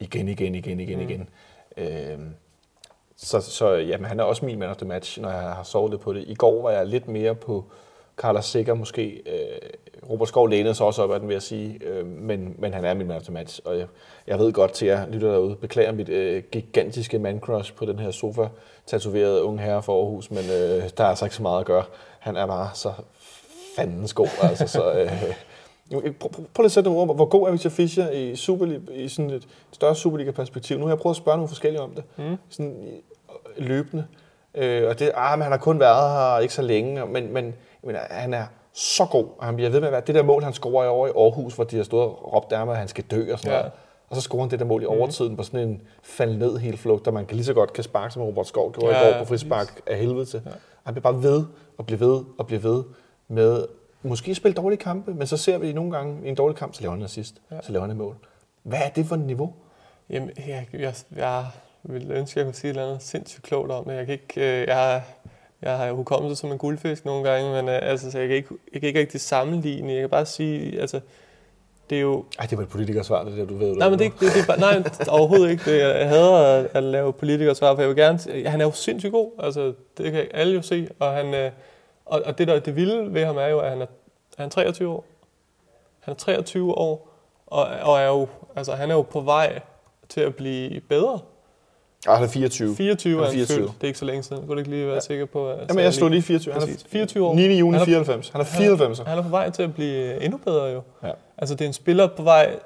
igen, 0.00 0.28
igen, 0.28 0.54
igen, 0.54 0.80
igen, 0.80 0.98
mm. 0.98 1.04
igen. 1.04 1.28
Øh, 1.76 2.18
så, 3.16 3.40
så 3.40 3.70
jamen, 3.70 4.06
han 4.06 4.20
er 4.20 4.24
også 4.24 4.44
min 4.44 4.58
man 4.58 4.70
of 4.70 4.76
the 4.76 4.86
match, 4.86 5.20
når 5.20 5.30
jeg 5.30 5.40
har 5.40 5.62
sovet 5.62 5.90
lidt 5.90 6.02
på 6.02 6.12
det. 6.12 6.24
I 6.26 6.34
går 6.34 6.62
var 6.62 6.70
jeg 6.70 6.86
lidt 6.86 7.08
mere 7.08 7.34
på 7.34 7.64
Carlos 8.16 8.44
Sikker 8.44 8.74
måske. 8.74 9.22
Øh, 9.26 9.70
Robert 10.10 10.28
Skov 10.28 10.48
lænede 10.48 10.74
sig 10.74 10.86
også 10.86 11.02
op 11.02 11.12
af 11.12 11.20
den, 11.20 11.28
vil 11.28 11.34
jeg 11.34 11.42
sige. 11.42 11.78
Øh, 11.84 12.06
men, 12.06 12.54
men 12.58 12.74
han 12.74 12.84
er 12.84 12.94
min 12.94 13.06
man 13.06 13.16
of 13.16 13.22
the 13.22 13.32
match. 13.32 13.60
Og 13.64 13.78
jeg, 13.78 13.86
jeg 14.26 14.38
ved 14.38 14.52
godt 14.52 14.72
til 14.72 14.88
jer 14.88 15.06
lytter 15.06 15.30
derude, 15.30 15.56
beklager 15.56 15.92
mit 15.92 16.08
øh, 16.08 16.42
gigantiske 16.52 17.18
man-crush 17.18 17.74
på 17.74 17.84
den 17.84 17.98
her 17.98 18.10
sofa 18.10 18.48
tatoverede 18.86 19.42
unge 19.42 19.62
herre 19.62 19.82
for 19.82 20.02
Aarhus, 20.02 20.30
men 20.30 20.44
øh, 20.44 20.90
der 20.96 21.04
er 21.04 21.08
altså 21.08 21.24
ikke 21.24 21.36
så 21.36 21.42
meget 21.42 21.60
at 21.60 21.66
gøre. 21.66 21.84
Han 22.18 22.36
er 22.36 22.46
bare 22.46 22.70
så 22.74 22.92
fandens 23.76 24.12
god. 24.12 24.28
altså, 24.42 24.66
så, 24.66 24.92
øh, 24.92 25.22
prøv, 25.90 26.30
prøv 26.30 26.62
lige 26.62 26.64
at 26.64 26.72
sætte 26.72 26.90
nogle 26.90 27.10
ord. 27.10 27.16
Hvor 27.16 27.24
god 27.24 27.48
er 27.48 27.52
Victor 27.52 27.70
Fischer 27.70 28.10
i, 28.10 28.36
Super, 28.36 28.78
i 28.92 29.08
sådan 29.08 29.30
et 29.30 29.48
større 29.72 29.96
Superliga-perspektiv? 29.96 30.78
Nu 30.78 30.84
har 30.84 30.90
jeg 30.90 30.98
prøvet 30.98 31.14
at 31.14 31.16
spørge 31.16 31.36
nogle 31.36 31.48
forskellige 31.48 31.82
om 31.82 31.90
det. 31.90 32.04
Mm. 32.16 32.36
Sådan 32.48 33.02
løbende. 33.58 34.06
Øh, 34.54 34.88
og 34.88 34.98
det, 34.98 35.10
ah, 35.14 35.38
men 35.38 35.42
han 35.42 35.52
har 35.52 35.58
kun 35.58 35.80
været 35.80 36.10
her 36.10 36.38
ikke 36.38 36.54
så 36.54 36.62
længe, 36.62 37.06
men, 37.06 37.32
men 37.32 37.54
men 37.86 37.96
han 38.10 38.34
er 38.34 38.46
så 38.72 39.06
god, 39.10 39.26
og 39.38 39.46
han 39.46 39.56
bliver 39.56 39.70
ved 39.70 39.80
med 39.80 39.88
at 39.88 39.92
være 39.92 40.02
det 40.06 40.14
der 40.14 40.22
mål, 40.22 40.42
han 40.42 40.52
scorer 40.52 40.84
i 40.84 40.88
over 40.88 41.06
i 41.06 41.10
Aarhus, 41.16 41.54
hvor 41.54 41.64
de 41.64 41.76
har 41.76 41.84
stået 41.84 42.02
og 42.02 42.34
råbt 42.34 42.50
der 42.50 42.64
med, 42.64 42.72
at 42.72 42.78
han 42.78 42.88
skal 42.88 43.04
dø 43.04 43.32
og 43.32 43.38
sådan 43.38 43.52
ja. 43.52 43.58
noget. 43.58 43.72
Og 44.08 44.16
så 44.16 44.22
scorer 44.22 44.42
han 44.42 44.50
det 44.50 44.58
der 44.58 44.64
mål 44.64 44.82
i 44.82 44.86
mhm. 44.86 44.94
overtiden 44.94 45.30
mm. 45.30 45.36
på 45.36 45.42
sådan 45.42 45.68
en 45.68 45.82
fald 46.02 46.36
ned 46.36 46.56
helt 46.56 46.78
flugt, 46.78 47.04
der 47.04 47.10
man 47.10 47.26
kan 47.26 47.36
lige 47.36 47.46
så 47.46 47.54
godt 47.54 47.72
kan 47.72 47.84
sparke, 47.84 48.14
som 48.14 48.22
Robert 48.22 48.46
Skov 48.46 48.72
gjorde 48.72 48.98
ja, 48.98 49.08
i 49.08 49.12
går 49.12 49.18
på 49.18 49.24
frispark 49.24 49.80
af 49.86 49.98
helvede 49.98 50.24
til. 50.24 50.42
Ja. 50.46 50.50
Han 50.84 50.94
bliver 50.94 51.12
bare 51.12 51.22
ved 51.22 51.44
og 51.78 51.86
bliver 51.86 51.98
ved 51.98 52.24
og 52.38 52.46
bliver 52.46 52.60
ved 52.60 52.84
med 53.28 53.66
måske 54.08 54.34
spille 54.34 54.54
dårlige 54.54 54.78
kampe, 54.78 55.14
men 55.14 55.26
så 55.26 55.36
ser 55.36 55.58
vi 55.58 55.72
nogle 55.72 55.96
gange 55.96 56.26
i 56.26 56.28
en 56.28 56.34
dårlig 56.34 56.56
kamp, 56.56 56.74
så 56.74 56.82
laver 56.82 56.94
han 56.94 57.04
assist, 57.04 57.34
ja. 57.50 57.56
så 57.62 57.72
laver 57.72 57.82
han 57.82 57.90
et 57.90 57.96
mål. 57.96 58.16
Hvad 58.62 58.78
er 58.84 58.88
det 58.88 59.06
for 59.06 59.14
et 59.14 59.20
niveau? 59.20 59.52
Jamen, 60.10 60.30
jeg, 60.46 60.66
jeg, 60.72 60.94
jeg 61.16 61.44
vil 61.82 62.10
ønske, 62.10 62.32
at 62.32 62.36
jeg 62.36 62.44
kunne 62.44 62.54
sige 62.54 62.70
et 62.70 62.76
eller 62.76 62.88
andet 62.88 63.02
sindssygt 63.02 63.42
klogt 63.42 63.70
om 63.70 63.84
det. 63.84 63.94
Jeg 63.94 64.06
kan 64.06 64.12
ikke, 64.12 64.60
øh, 64.60 64.68
jeg, 64.68 65.02
jeg 65.62 65.76
har 65.76 65.92
hukommelse 65.92 66.40
som 66.40 66.52
en 66.52 66.58
guldfisk 66.58 67.04
nogle 67.04 67.30
gange, 67.30 67.50
men 67.50 67.64
uh, 67.64 67.74
altså, 67.82 68.10
så 68.10 68.18
jeg, 68.18 68.28
kan 68.28 68.36
ikke, 68.36 68.54
jeg 68.72 68.80
kan 68.80 68.88
ikke 68.88 69.00
rigtig 69.00 69.20
sammenligne. 69.20 69.92
Jeg 69.92 70.00
kan 70.00 70.10
bare 70.10 70.26
sige, 70.26 70.80
altså, 70.80 71.00
det 71.90 71.96
er 71.96 72.02
jo... 72.02 72.24
Ej, 72.38 72.46
det 72.46 72.58
var 72.58 72.64
et 72.64 72.70
politikersvar, 72.70 73.24
det 73.24 73.36
der, 73.36 73.44
du 73.44 73.56
ved. 73.56 73.76
Nej, 73.76 73.88
men 73.88 73.98
det, 73.98 74.12
det, 74.20 74.28
det, 74.48 74.58
nej, 74.58 74.82
overhovedet 75.08 75.50
ikke. 75.50 75.70
Det, 75.70 75.80
jeg 75.80 76.08
hader 76.08 76.36
at, 76.36 76.68
at 76.74 76.82
lave 76.82 77.12
politikersvar, 77.12 77.74
for 77.74 77.82
jeg 77.82 77.88
vil 77.88 77.96
gerne... 77.96 78.48
Han 78.48 78.60
er 78.60 78.64
jo 78.64 78.72
sindssygt 78.72 79.12
god, 79.12 79.30
altså, 79.38 79.72
det 79.98 80.12
kan 80.12 80.26
alle 80.34 80.54
jo 80.54 80.62
se, 80.62 80.88
og, 80.98 81.12
han, 81.12 81.26
uh, 81.46 81.52
og, 82.06 82.22
og 82.24 82.38
det, 82.38 82.48
der 82.48 82.60
det 82.60 82.76
vilde 82.76 83.14
ved 83.14 83.24
ham 83.24 83.36
er 83.36 83.46
jo, 83.46 83.58
at 83.58 83.70
han 83.70 83.82
er, 83.82 83.86
han 84.36 84.46
er 84.46 84.50
23 84.50 84.88
år. 84.88 85.04
Han 86.00 86.12
er 86.12 86.18
23 86.18 86.72
år, 86.72 87.08
og, 87.46 87.66
og 87.82 87.98
er 87.98 88.06
jo, 88.06 88.28
altså, 88.56 88.72
han 88.72 88.90
er 88.90 88.94
jo 88.94 89.02
på 89.02 89.20
vej 89.20 89.60
til 90.08 90.20
at 90.20 90.34
blive 90.34 90.80
bedre. 90.80 91.20
Ja, 92.06 92.14
han 92.14 92.24
er 92.24 92.28
24. 92.28 92.76
24 92.76 93.26
er 93.26 93.30
24. 93.30 93.58
Født. 93.58 93.70
Det 93.74 93.82
er 93.82 93.86
ikke 93.86 93.98
så 93.98 94.04
længe 94.04 94.22
siden. 94.22 94.46
Kunne 94.46 94.54
du 94.54 94.58
ikke 94.58 94.70
lige 94.70 94.86
være 94.86 94.94
ja. 94.94 95.00
sikker 95.00 95.24
på? 95.24 95.50
At 95.50 95.68
Jamen, 95.68 95.84
jeg 95.84 95.94
stod 95.94 96.10
lige 96.10 96.22
24. 96.22 96.54
Han 96.54 96.62
er 96.62 96.66
24 96.88 97.26
år. 97.26 97.34
9. 97.34 97.58
juni 97.58 97.78
94. 97.78 98.28
Han 98.28 98.40
er 98.40 98.44
94. 98.44 98.98
Han, 98.98 99.06
han 99.06 99.18
er 99.18 99.22
på 99.22 99.28
vej 99.28 99.50
til 99.50 99.62
at 99.62 99.74
blive 99.74 100.22
endnu 100.22 100.38
bedre 100.38 100.64
jo. 100.64 100.82
Ja. 101.02 101.10
Altså, 101.38 101.54
det 101.54 101.60
er 101.60 101.66
en 101.66 101.72
spiller 101.72 102.06
på 102.06 102.22
vej 102.22 102.58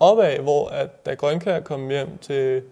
opad, 0.00 0.38
hvor 0.38 0.68
at, 0.68 1.06
da 1.06 1.14
Grønkær 1.14 1.60
kom 1.60 1.88
hjem 1.88 2.18
til, 2.20 2.62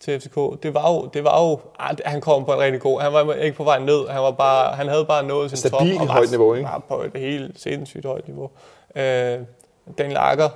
til 0.00 0.20
FCK, 0.20 0.62
det 0.62 0.74
var 0.74 0.92
jo, 0.92 1.06
det 1.14 1.24
var 1.24 1.48
jo 1.48 1.60
ah, 1.78 1.96
han 2.04 2.20
kom 2.20 2.44
på 2.44 2.52
en 2.52 2.58
rigtig 2.58 2.80
god, 2.80 3.00
han 3.00 3.12
var 3.12 3.34
ikke 3.34 3.56
på 3.56 3.64
vej 3.64 3.78
ned, 3.78 4.08
han, 4.08 4.22
var 4.22 4.30
bare, 4.30 4.74
han 4.76 4.88
havde 4.88 5.04
bare 5.04 5.24
nået 5.24 5.50
sin 5.50 5.70
top. 5.70 5.80
Stabil 5.80 5.98
højt 5.98 6.30
niveau, 6.30 6.54
ikke? 6.54 6.68
Var 6.68 6.82
på 6.88 7.02
et 7.02 7.20
helt 7.20 7.60
sindssygt 7.60 8.06
højt 8.06 8.28
niveau. 8.28 8.50
Øh, 8.96 9.38
Dan 9.98 10.12
Lager, 10.12 10.48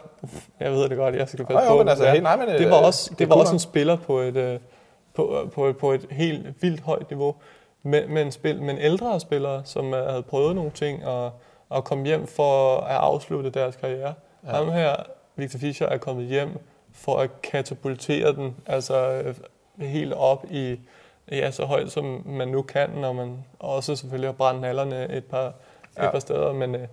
jeg 0.60 0.72
ved 0.72 0.88
det 0.88 0.96
godt, 0.96 1.14
jeg 1.14 1.28
skal 1.28 1.44
passe 1.46 1.68
på. 1.68 1.76
Men 1.78 1.88
altså, 1.88 2.10
hey, 2.10 2.20
nej, 2.20 2.36
men, 2.36 2.48
det 2.48 2.70
var 2.70 2.76
også, 2.76 3.10
det, 3.10 3.18
det 3.18 3.28
var 3.28 3.34
også 3.34 3.52
en 3.52 3.58
spiller 3.58 3.96
på 3.96 4.18
et, 4.18 4.36
øh, 4.36 4.58
på, 5.14 5.50
på, 5.54 5.72
på 5.72 5.92
et 5.92 6.06
helt 6.10 6.62
vildt 6.62 6.80
højt 6.80 7.10
niveau. 7.10 7.34
med, 7.82 8.06
med, 8.06 8.22
en 8.22 8.32
spil, 8.32 8.62
med 8.62 8.74
en 8.74 8.80
ældre 8.80 9.20
spillere, 9.20 9.62
som 9.64 9.92
havde 9.92 10.22
prøvet 10.22 10.54
nogle 10.54 10.70
ting 10.70 11.06
og, 11.06 11.30
og 11.68 11.84
kom 11.84 12.04
hjem 12.04 12.26
for 12.26 12.76
at 12.76 12.96
afslutte 12.96 13.50
deres 13.50 13.76
karriere. 13.76 14.14
Ja. 14.46 14.50
Ham 14.50 14.70
her, 14.70 14.96
Victor 15.36 15.58
Fischer, 15.58 15.86
er 15.86 15.98
kommet 15.98 16.26
hjem 16.26 16.48
for 16.92 17.16
at 17.16 17.42
katapultere 17.42 18.32
den 18.32 18.56
altså 18.66 19.22
øh, 19.24 19.34
helt 19.86 20.12
op 20.12 20.44
i 20.50 20.80
ja, 21.30 21.50
så 21.50 21.64
højt, 21.64 21.92
som 21.92 22.22
man 22.26 22.48
nu 22.48 22.62
kan, 22.62 22.90
når 22.90 23.12
man 23.12 23.44
også 23.58 23.96
selvfølgelig 23.96 24.28
har 24.28 24.32
brændt 24.32 24.60
nallerne 24.60 25.16
et 25.16 25.24
par, 25.24 25.54
ja. 25.98 26.06
et 26.06 26.12
par 26.12 26.18
steder. 26.18 26.52
Men, 26.52 26.74
øh, 26.74 26.88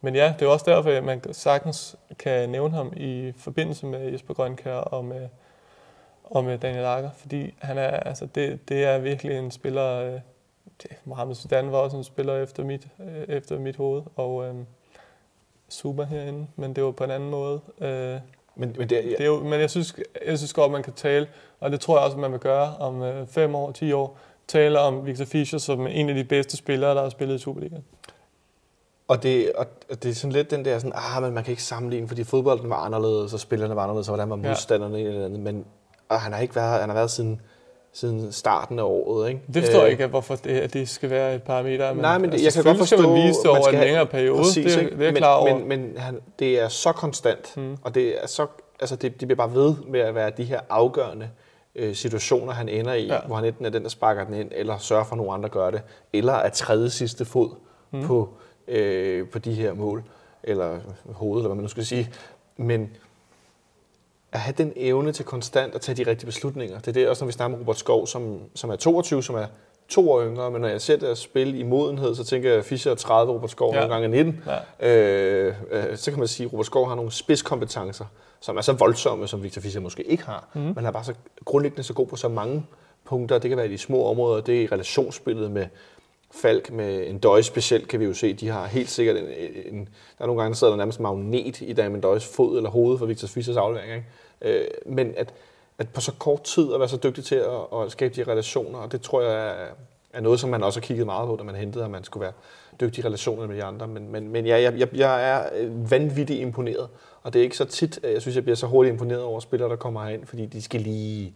men 0.00 0.14
ja, 0.14 0.34
det 0.38 0.46
er 0.46 0.50
også 0.50 0.70
derfor, 0.70 0.90
at 0.90 1.04
man 1.04 1.32
sagtens 1.32 1.96
kan 2.18 2.48
nævne 2.48 2.74
ham 2.76 2.92
i 2.96 3.32
forbindelse 3.36 3.86
med 3.86 4.12
Jesper 4.12 4.34
Grønkær 4.34 4.74
og 4.74 5.04
med, 5.04 5.28
og 6.24 6.44
med 6.44 6.58
Daniel 6.58 6.84
Akker, 6.84 7.10
fordi 7.10 7.54
han 7.58 7.78
er, 7.78 7.88
altså 7.88 8.26
det, 8.26 8.68
det 8.68 8.84
er 8.84 8.98
virkelig 8.98 9.38
en 9.38 9.50
spiller, 9.50 9.88
øh, 9.88 10.20
det, 10.82 10.90
Mohamed 11.04 11.34
Sudan 11.34 11.72
var 11.72 11.78
også 11.78 11.96
en 11.96 12.04
spiller 12.04 12.36
efter 12.36 12.64
mit, 12.64 12.88
efter 13.28 13.58
mit 13.58 13.76
hoved, 13.76 14.02
og 14.16 14.46
øh, 14.46 14.54
super 15.68 16.04
herinde, 16.04 16.46
men 16.56 16.76
det 16.76 16.84
var 16.84 16.90
på 16.90 17.04
en 17.04 17.10
anden 17.10 17.30
måde. 17.30 17.60
Øh, 17.80 18.20
men, 18.56 18.74
men, 18.78 18.90
det, 18.90 18.96
ja. 18.96 19.00
det 19.00 19.20
er 19.20 19.26
jo, 19.26 19.42
men 19.42 19.60
jeg 19.60 19.70
synes, 19.70 19.96
jeg 20.26 20.38
synes 20.38 20.52
godt, 20.52 20.72
man 20.72 20.82
kan 20.82 20.92
tale, 20.92 21.26
og 21.60 21.70
det 21.70 21.80
tror 21.80 21.96
jeg 21.96 22.04
også, 22.04 22.16
man 22.18 22.32
vil 22.32 22.40
gøre 22.40 22.76
om 22.76 23.02
øh, 23.02 23.26
fem 23.26 23.54
år, 23.54 23.72
ti 23.72 23.92
år, 23.92 24.18
tale 24.48 24.80
om 24.80 25.06
Victor 25.06 25.24
Fischer 25.24 25.58
som 25.58 25.86
en 25.86 26.08
af 26.08 26.14
de 26.14 26.24
bedste 26.24 26.56
spillere, 26.56 26.94
der 26.94 27.02
har 27.02 27.08
spillet 27.08 27.34
i 27.34 27.38
Superligaen. 27.38 27.84
Og 29.08 29.22
det, 29.22 29.52
og 29.52 29.66
det 30.02 30.10
er 30.10 30.14
sådan 30.14 30.32
lidt 30.32 30.50
den 30.50 30.64
der 30.64 30.78
sådan, 30.78 30.92
ah, 30.94 31.22
men 31.22 31.34
man 31.34 31.44
kan 31.44 31.50
ikke 31.50 31.62
sammenligne, 31.62 32.08
fordi 32.08 32.24
fodbolden 32.24 32.70
var 32.70 32.76
anderledes, 32.76 33.34
og 33.34 33.40
spillerne 33.40 33.76
var 33.76 33.82
anderledes, 33.82 34.08
og 34.08 34.14
hvordan 34.14 34.30
var 34.30 34.36
modstanderne 34.36 34.98
ja. 34.98 35.04
eller 35.04 35.24
andet. 35.24 35.40
Men 35.40 35.64
og 36.12 36.20
han 36.20 36.32
har 36.32 36.40
ikke 36.40 36.56
været, 36.56 36.80
han 36.80 36.88
har 36.88 36.96
været 36.96 37.10
siden, 37.10 37.40
siden 37.92 38.32
starten 38.32 38.78
af 38.78 38.82
året. 38.82 39.28
Ikke? 39.28 39.40
Det 39.54 39.62
forstår 39.62 39.80
jeg 39.80 39.90
ikke, 39.90 40.06
hvorfor 40.06 40.36
det, 40.36 40.50
at 40.50 40.72
det 40.72 40.88
skal 40.88 41.10
være 41.10 41.34
et 41.34 41.42
parameter. 41.42 41.92
Men, 41.92 42.02
Nej, 42.02 42.18
men 42.18 42.32
det, 42.32 42.32
altså, 42.32 42.46
jeg 42.46 42.52
kan 42.52 42.64
godt 42.64 42.78
forstå, 42.78 42.96
skal 42.96 43.08
man 43.08 43.22
vise 43.26 43.40
det 43.42 43.50
over 43.50 43.68
en 43.68 43.80
længere 43.80 44.06
periode, 44.06 44.38
præcis, 44.38 44.74
det, 44.74 44.92
det 44.92 45.00
er 45.00 45.04
jeg 45.04 45.14
klar 45.14 45.34
over. 45.34 45.58
Men, 45.58 45.68
men 45.68 45.92
han, 45.96 46.20
det 46.38 46.60
er 46.60 46.68
så 46.68 46.92
konstant, 46.92 47.56
mm. 47.56 47.76
og 47.82 47.94
det 47.94 48.22
er 48.22 48.26
så, 48.26 48.46
altså 48.80 48.96
det, 48.96 49.20
det 49.20 49.28
bliver 49.28 49.36
bare 49.36 49.54
ved 49.54 49.74
med 49.88 50.00
at 50.00 50.14
være 50.14 50.30
de 50.36 50.44
her 50.44 50.60
afgørende 50.70 51.28
øh, 51.74 51.94
situationer, 51.94 52.52
han 52.52 52.68
ender 52.68 52.94
i, 52.94 53.06
ja. 53.06 53.18
hvor 53.26 53.36
han 53.36 53.44
enten 53.44 53.64
er 53.64 53.70
den, 53.70 53.82
der 53.82 53.88
sparker 53.88 54.24
den 54.24 54.34
ind, 54.34 54.48
eller 54.54 54.78
sørger 54.78 55.04
for, 55.04 55.12
at 55.12 55.16
nogen 55.16 55.34
andre 55.34 55.48
gør 55.48 55.70
det, 55.70 55.82
eller 56.12 56.32
er 56.32 56.50
tredje 56.50 56.90
sidste 56.90 57.24
fod 57.24 57.50
mm. 57.90 58.02
på, 58.02 58.28
øh, 58.68 59.28
på 59.28 59.38
de 59.38 59.52
her 59.52 59.74
mål, 59.74 60.02
eller 60.42 60.78
hovedet, 61.12 61.40
eller 61.40 61.48
hvad 61.48 61.56
man 61.56 61.62
nu 61.62 61.68
skal 61.68 61.86
sige. 61.86 62.10
Men 62.56 62.90
at 64.32 64.40
have 64.40 64.54
den 64.58 64.72
evne 64.76 65.12
til 65.12 65.24
konstant 65.24 65.74
at 65.74 65.80
tage 65.80 66.04
de 66.04 66.10
rigtige 66.10 66.26
beslutninger. 66.26 66.78
Det 66.78 66.88
er 66.88 66.92
det 66.92 67.08
også, 67.08 67.24
når 67.24 67.26
vi 67.26 67.32
snakker 67.32 67.56
med 67.56 67.60
Robert 67.60 67.78
Skov, 67.78 68.06
som, 68.06 68.40
som 68.54 68.70
er 68.70 68.76
22, 68.76 69.22
som 69.22 69.34
er 69.34 69.46
to 69.88 70.10
år 70.10 70.24
yngre, 70.24 70.50
men 70.50 70.60
når 70.60 70.68
jeg 70.68 70.80
ser 70.80 70.96
deres 70.96 71.18
spil 71.18 71.60
i 71.60 71.62
modenhed, 71.62 72.14
så 72.14 72.24
tænker 72.24 72.48
jeg, 72.48 72.58
at 72.58 72.64
Fischer 72.64 72.92
er 72.92 72.96
30, 72.96 73.32
Robert 73.32 73.50
Skov 73.50 73.74
ja. 73.74 73.80
nogle 73.80 73.94
gange 73.94 74.18
er 74.18 74.24
19. 74.24 74.44
Ja. 74.80 74.88
Øh, 74.88 75.54
øh, 75.70 75.96
så 75.96 76.10
kan 76.10 76.18
man 76.18 76.28
sige, 76.28 76.46
at 76.46 76.52
Robert 76.52 76.66
Skov 76.66 76.88
har 76.88 76.94
nogle 76.94 77.10
spidskompetencer, 77.10 78.04
som 78.40 78.56
er 78.56 78.60
så 78.60 78.72
voldsomme, 78.72 79.28
som 79.28 79.42
Victor 79.42 79.62
Fischer 79.62 79.80
måske 79.80 80.02
ikke 80.02 80.24
har. 80.24 80.48
Mm. 80.54 80.60
Men 80.60 80.74
han 80.76 80.86
er 80.86 80.90
bare 80.90 81.04
så 81.04 81.14
grundlæggende 81.44 81.82
så 81.82 81.94
god 81.94 82.06
på 82.06 82.16
så 82.16 82.28
mange 82.28 82.66
punkter. 83.04 83.38
Det 83.38 83.48
kan 83.48 83.56
være 83.56 83.68
i 83.68 83.72
de 83.72 83.78
små 83.78 84.06
områder, 84.06 84.40
det 84.40 84.58
er 84.58 84.62
i 84.62 84.66
relationsspillet 84.66 85.50
med 85.50 85.66
Falk, 86.34 86.72
med 86.72 87.06
en 87.06 87.18
døje 87.18 87.42
specielt, 87.42 87.88
kan 87.88 88.00
vi 88.00 88.04
jo 88.04 88.14
se, 88.14 88.32
de 88.32 88.48
har 88.48 88.66
helt 88.66 88.90
sikkert 88.90 89.16
en, 89.16 89.24
en 89.74 89.88
der 90.18 90.24
er 90.24 90.26
nogle 90.26 90.42
gange, 90.42 90.52
der 90.52 90.56
sidder 90.56 90.72
der 90.72 90.76
nærmest 90.76 91.00
magnet 91.00 91.60
i 91.60 91.72
Damien 91.72 92.00
Døjes 92.00 92.26
fod 92.26 92.56
eller 92.56 92.70
hoved 92.70 92.98
for 92.98 93.06
Victor 93.06 93.28
Fischers 93.28 93.56
aflevering. 93.56 93.92
Ikke? 93.94 94.60
Øh, 94.60 94.66
men 94.86 95.14
at, 95.16 95.34
at 95.78 95.88
på 95.88 96.00
så 96.00 96.12
kort 96.18 96.42
tid 96.42 96.74
at 96.74 96.80
være 96.80 96.88
så 96.88 96.96
dygtig 96.96 97.24
til 97.24 97.34
at, 97.34 97.80
at 97.82 97.92
skabe 97.92 98.14
de 98.14 98.30
relationer, 98.30 98.78
og 98.78 98.92
det 98.92 99.00
tror 99.00 99.22
jeg 99.22 99.48
er, 99.48 99.66
er 100.12 100.20
noget, 100.20 100.40
som 100.40 100.50
man 100.50 100.62
også 100.62 100.80
har 100.80 100.86
kigget 100.86 101.06
meget 101.06 101.28
på, 101.28 101.36
da 101.36 101.42
man 101.42 101.54
hentede, 101.54 101.84
at 101.84 101.90
man 101.90 102.04
skulle 102.04 102.22
være 102.22 102.32
dygtig 102.80 103.04
i 103.04 103.06
relationer 103.06 103.46
med 103.46 103.56
de 103.56 103.64
andre. 103.64 103.88
Men, 103.88 104.12
men, 104.12 104.28
men 104.28 104.46
ja, 104.46 104.60
jeg, 104.60 104.78
jeg, 104.78 104.88
jeg 104.94 105.30
er 105.30 105.48
øh, 105.56 105.90
vanvittigt 105.90 106.40
imponeret, 106.40 106.88
og 107.22 107.32
det 107.32 107.38
er 107.38 107.42
ikke 107.42 107.56
så 107.56 107.64
tit, 107.64 108.00
at 108.02 108.12
jeg 108.12 108.22
synes, 108.22 108.36
jeg 108.36 108.44
bliver 108.44 108.56
så 108.56 108.66
hurtigt 108.66 108.92
imponeret 108.92 109.22
over 109.22 109.40
spillere, 109.40 109.68
der 109.70 109.76
kommer 109.76 110.04
herind, 110.04 110.26
fordi 110.26 110.46
de 110.46 110.62
skal 110.62 110.80
lige 110.80 111.34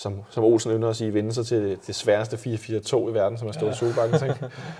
som, 0.00 0.22
som 0.30 0.44
Olsen 0.44 0.72
ynder 0.72 0.88
at 0.88 0.96
sige, 0.96 1.14
vende 1.14 1.32
sig 1.32 1.46
til 1.46 1.78
det 1.86 1.94
sværeste 1.94 2.36
4-4-2 2.36 3.08
i 3.08 3.14
verden, 3.14 3.38
som 3.38 3.48
er 3.48 3.52
stået 3.52 3.70
ja. 3.70 3.74
i 3.74 3.76
Solbakken. 3.76 4.30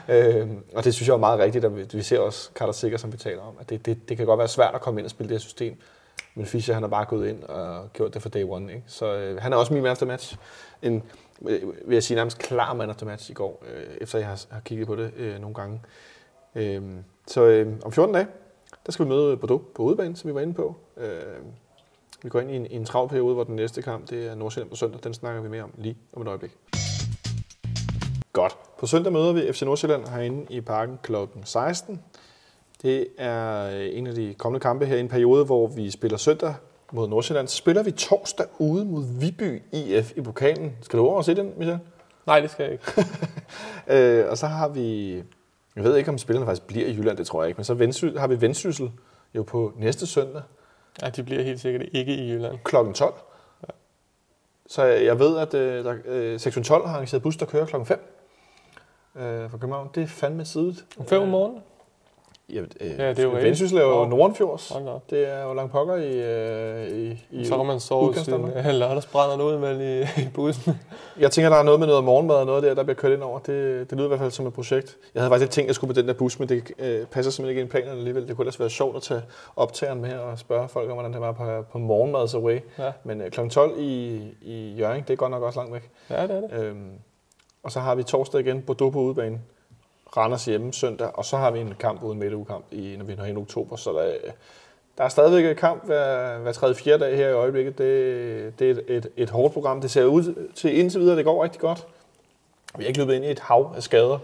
øhm, 0.15 0.65
og 0.75 0.85
det 0.85 0.95
synes 0.95 1.09
jeg 1.09 1.15
er 1.15 1.19
meget 1.19 1.39
rigtigt, 1.39 1.65
at 1.65 1.95
vi, 1.95 2.03
ser 2.03 2.19
også 2.19 2.51
Carter 2.55 2.73
Sikker, 2.73 2.99
som 2.99 3.13
vi 3.13 3.17
taler 3.17 3.43
om, 3.43 3.55
at 3.61 3.71
det, 3.71 3.87
det, 3.87 4.09
det 4.09 4.17
kan 4.17 4.27
godt 4.27 4.39
være 4.39 4.49
svært 4.49 4.75
at 4.75 4.81
komme 4.81 5.01
ind 5.01 5.05
og 5.05 5.11
spille 5.11 5.29
det 5.29 5.35
her 5.35 5.41
system, 5.41 5.77
men 6.35 6.47
Fischer 6.47 6.75
han 6.75 6.83
har 6.83 6.89
bare 6.89 7.05
gået 7.05 7.29
ind 7.29 7.43
og 7.43 7.93
gjort 7.93 8.15
det 8.15 8.23
for 8.23 8.29
day 8.29 8.45
one. 8.49 8.73
Ikke? 8.73 8.85
Så 8.87 9.15
øh, 9.15 9.41
han 9.41 9.53
er 9.53 9.57
også 9.57 9.75
min 9.75 9.83
man 9.83 9.91
after 9.91 10.07
match. 10.07 10.37
En, 10.83 11.03
øh, 11.49 11.63
vil 11.87 11.95
jeg 11.95 12.03
sige, 12.03 12.17
nærmest 12.17 12.39
klar 12.39 12.75
man 12.75 12.91
after 12.91 13.07
match 13.07 13.31
i 13.31 13.35
går, 13.35 13.65
øh, 13.75 13.97
efter 14.01 14.19
jeg 14.19 14.29
har, 14.29 14.45
har 14.51 14.61
kigget 14.61 14.87
på 14.87 14.97
det 14.97 15.13
øh, 15.17 15.41
nogle 15.41 15.55
gange. 15.55 15.81
Øh, 16.55 16.83
så 17.27 17.45
øh, 17.45 17.73
om 17.85 17.93
14 17.93 18.15
dage, 18.15 18.27
der 18.87 18.93
skal 18.93 19.05
vi 19.05 19.09
møde 19.09 19.37
Bordeaux 19.37 19.63
på 19.75 19.83
udebane, 19.83 20.17
som 20.17 20.31
vi 20.31 20.35
var 20.35 20.41
inde 20.41 20.55
på. 20.55 20.77
Øh, 20.97 21.21
vi 22.23 22.29
går 22.29 22.41
ind 22.41 22.51
i 22.51 22.57
en, 22.57 22.67
i 22.67 22.75
en 22.75 22.85
travl 22.85 23.09
periode, 23.09 23.35
hvor 23.35 23.45
den 23.45 23.57
næste 23.57 23.83
kamp 23.83 24.11
det 24.11 24.27
er 24.27 24.35
Nordsjælland 24.35 24.71
på 24.71 24.77
søndag. 24.77 25.01
Den 25.05 25.15
snakker 25.15 25.43
vi 25.43 25.49
mere 25.49 25.63
om 25.63 25.71
lige 25.79 25.97
om 26.13 26.23
et 26.23 26.29
øjeblik. 26.29 26.51
Godt. 28.33 28.57
På 28.79 28.87
søndag 28.87 29.13
møder 29.13 29.33
vi 29.33 29.53
FC 29.53 29.63
Nordsjælland 29.63 30.09
herinde 30.09 30.47
i 30.51 30.61
parken 30.61 30.99
kl. 31.03 31.15
16. 31.45 32.01
Det 32.83 33.07
er 33.19 33.69
en 33.69 34.07
af 34.07 34.15
de 34.15 34.35
kommende 34.39 34.63
kampe 34.63 34.87
her 34.87 34.97
i 34.97 35.01
en 35.01 35.09
periode, 35.09 35.45
hvor 35.45 35.67
vi 35.67 35.91
spiller 35.91 36.19
søndag 36.19 36.55
mod 36.93 37.09
Nordsjælland. 37.09 37.49
Så 37.49 37.57
spiller 37.57 37.83
vi 37.83 37.91
torsdag 37.91 38.47
ude 38.59 38.85
mod 38.85 39.05
Viby 39.21 39.63
IF 39.73 40.13
i 40.17 40.21
pokalen. 40.21 40.77
Skal 40.83 40.99
du 40.99 41.05
over 41.05 41.17
og 41.17 41.25
se 41.25 41.35
den, 41.35 41.53
Michael? 41.57 41.79
Nej, 42.27 42.41
det 42.41 42.51
skal 42.51 42.63
jeg 42.63 42.73
ikke. 42.73 42.85
øh, 44.21 44.31
og 44.31 44.39
så 44.39 44.47
har 44.47 44.69
vi... 44.69 45.15
Jeg 45.77 45.85
ved 45.85 45.97
ikke, 45.97 46.11
om 46.11 46.19
spillerne 46.19 46.47
faktisk 46.47 46.67
bliver 46.67 46.87
i 46.87 46.97
Jylland, 46.97 47.17
det 47.17 47.27
tror 47.27 47.43
jeg 47.43 47.49
ikke. 47.49 47.59
Men 47.59 47.65
så 47.65 48.13
har 48.19 48.27
vi 48.27 48.41
Vendsyssel 48.41 48.91
jo 49.35 49.43
på 49.43 49.73
næste 49.77 50.07
søndag. 50.07 50.43
Ja, 51.03 51.11
de 51.11 51.23
bliver 51.23 51.43
helt 51.43 51.61
sikkert 51.61 51.83
ikke 51.93 52.15
i 52.15 52.31
Jylland. 52.31 52.59
Klokken 52.65 52.95
12. 52.95 53.15
Ja. 53.63 53.73
Så 54.67 54.83
jeg 54.83 55.19
ved, 55.19 55.39
at 55.39 55.55
øh, 55.55 55.85
der, 55.85 55.95
øh, 56.05 56.41
sektion 56.41 56.65
12 56.65 56.87
har 56.87 56.95
arrangeret 56.95 57.23
bus, 57.23 57.37
der 57.37 57.47
kører 57.47 57.67
klokken 57.67 57.87
5 57.87 57.99
øh, 59.17 59.51
fra 59.51 59.59
København. 59.59 59.91
Det 59.95 60.03
er 60.03 60.07
fandme 60.07 60.45
sidigt. 60.45 60.85
Om 60.99 61.07
5 61.07 61.23
om 61.23 61.29
morgenen? 61.29 61.63
Ja, 62.55 62.61
øh, 62.61 62.99
ja, 62.99 63.09
det 63.09 63.19
er 63.19 63.23
jo 63.23 63.31
Vendsyssel 63.31 63.79
er 63.79 63.83
jo 63.83 64.05
Nordenfjords. 64.05 64.73
Det 65.11 65.29
er 65.29 65.43
jo 65.43 65.55
langt 65.55 65.73
pokker 65.73 65.97
i, 65.97 66.21
øh, 66.23 66.89
i, 66.99 67.27
i 67.31 67.45
Så 67.45 67.57
kan 67.57 67.67
man 67.67 67.81
sove 67.81 68.15
sin 68.15 68.35
lørdagsbrænder 68.81 69.45
ud 69.45 69.59
med 69.59 69.81
i, 69.81 70.21
i 70.23 70.29
bussen. 70.35 70.81
Jeg 71.21 71.31
tænker, 71.31 71.49
der 71.49 71.57
er 71.57 71.63
noget 71.63 71.81
med 71.81 71.87
noget 71.87 72.05
morgenmad 72.05 72.37
og 72.37 72.47
noget 72.47 72.63
der, 72.63 72.75
der 72.75 72.83
bliver 72.83 72.95
kørt 72.95 73.13
ind 73.13 73.23
over. 73.23 73.39
Det, 73.39 73.91
det 73.91 73.99
lyder 73.99 74.05
i 74.05 74.09
hvert 74.09 74.21
fald 74.21 74.31
som 74.31 74.47
et 74.47 74.53
projekt. 74.53 74.97
Jeg 75.15 75.23
havde 75.23 75.31
faktisk 75.31 75.45
ikke 75.45 75.53
tænkt, 75.53 75.67
at 75.67 75.69
jeg 75.69 75.75
skulle 75.75 75.95
på 75.95 76.01
den 76.01 76.09
der 76.09 76.15
bus, 76.15 76.39
men 76.39 76.49
det 76.49 76.73
øh, 76.79 77.07
passer 77.07 77.33
simpelthen 77.33 77.49
ikke 77.49 77.61
ind 77.61 77.69
i 77.69 77.71
planerne 77.71 77.99
alligevel. 77.99 78.29
Det 78.29 78.37
kunne 78.37 78.43
ellers 78.45 78.61
være 78.61 78.71
sjovt 78.71 78.97
at 78.97 79.03
tage 79.03 79.23
optageren 79.57 80.01
med 80.01 80.15
og 80.15 80.39
spørge 80.39 80.69
folk 80.69 80.91
om, 80.91 80.95
hvordan 80.95 81.13
det 81.13 81.21
var 81.21 81.33
på, 81.33 81.63
på 81.73 81.79
morgenmads 81.79 82.35
away. 82.35 82.59
Ja. 82.79 82.93
Men 83.05 83.21
øh, 83.21 83.31
kl. 83.31 83.49
12 83.49 83.79
i, 83.79 84.21
i 84.43 84.75
Jørgen, 84.79 85.03
det 85.03 85.11
er 85.11 85.17
godt 85.17 85.31
nok 85.31 85.43
også 85.43 85.59
langt 85.59 85.75
væk. 85.75 85.91
Ja, 86.11 86.23
det 86.23 86.31
er 86.31 86.41
det. 86.41 86.65
Øhm, 86.65 86.91
og 87.63 87.73
så 87.73 87.81
har 87.81 87.95
vi 87.95 88.03
torsdag 88.03 88.41
igen 88.41 88.63
Bordeaux 88.63 88.93
på 88.93 89.01
udebane. 89.01 89.41
Randers 90.17 90.45
hjemme 90.45 90.73
søndag, 90.73 91.11
og 91.15 91.25
så 91.25 91.37
har 91.37 91.51
vi 91.51 91.61
en 91.61 91.75
kamp 91.79 92.03
uden 92.03 92.19
midtugekamp, 92.19 92.65
i, 92.71 92.95
når 92.99 93.05
vi 93.05 93.15
når 93.15 93.25
hen 93.25 93.37
i 93.37 93.41
oktober. 93.41 93.77
Så 93.77 93.93
der, 93.93 94.31
der 94.99 95.05
er 95.05 95.09
stadigvæk 95.09 95.45
et 95.45 95.57
kamp 95.57 95.87
hver, 95.87 96.39
hver 96.39 96.53
tredje, 96.53 96.75
fjerde 96.75 97.05
dag 97.05 97.17
her 97.17 97.29
i 97.29 97.33
øjeblikket. 97.33 97.79
Det, 97.79 98.59
det 98.59 98.67
er 98.67 98.71
et, 98.71 98.85
et, 98.89 99.09
et 99.17 99.31
hårdt 99.31 99.55
program. 99.55 99.81
Det 99.81 99.91
ser 99.91 100.05
ud 100.05 100.49
til 100.55 100.79
indtil 100.79 101.01
videre, 101.01 101.17
det 101.17 101.25
går 101.25 101.45
rigtig 101.45 101.61
godt. 101.61 101.87
Vi 102.77 102.83
har 102.83 102.89
ikke 102.89 103.01
løbet 103.01 103.15
ind 103.15 103.25
i 103.25 103.31
et 103.31 103.39
hav 103.39 103.73
af 103.77 103.83
skader, 103.83 104.19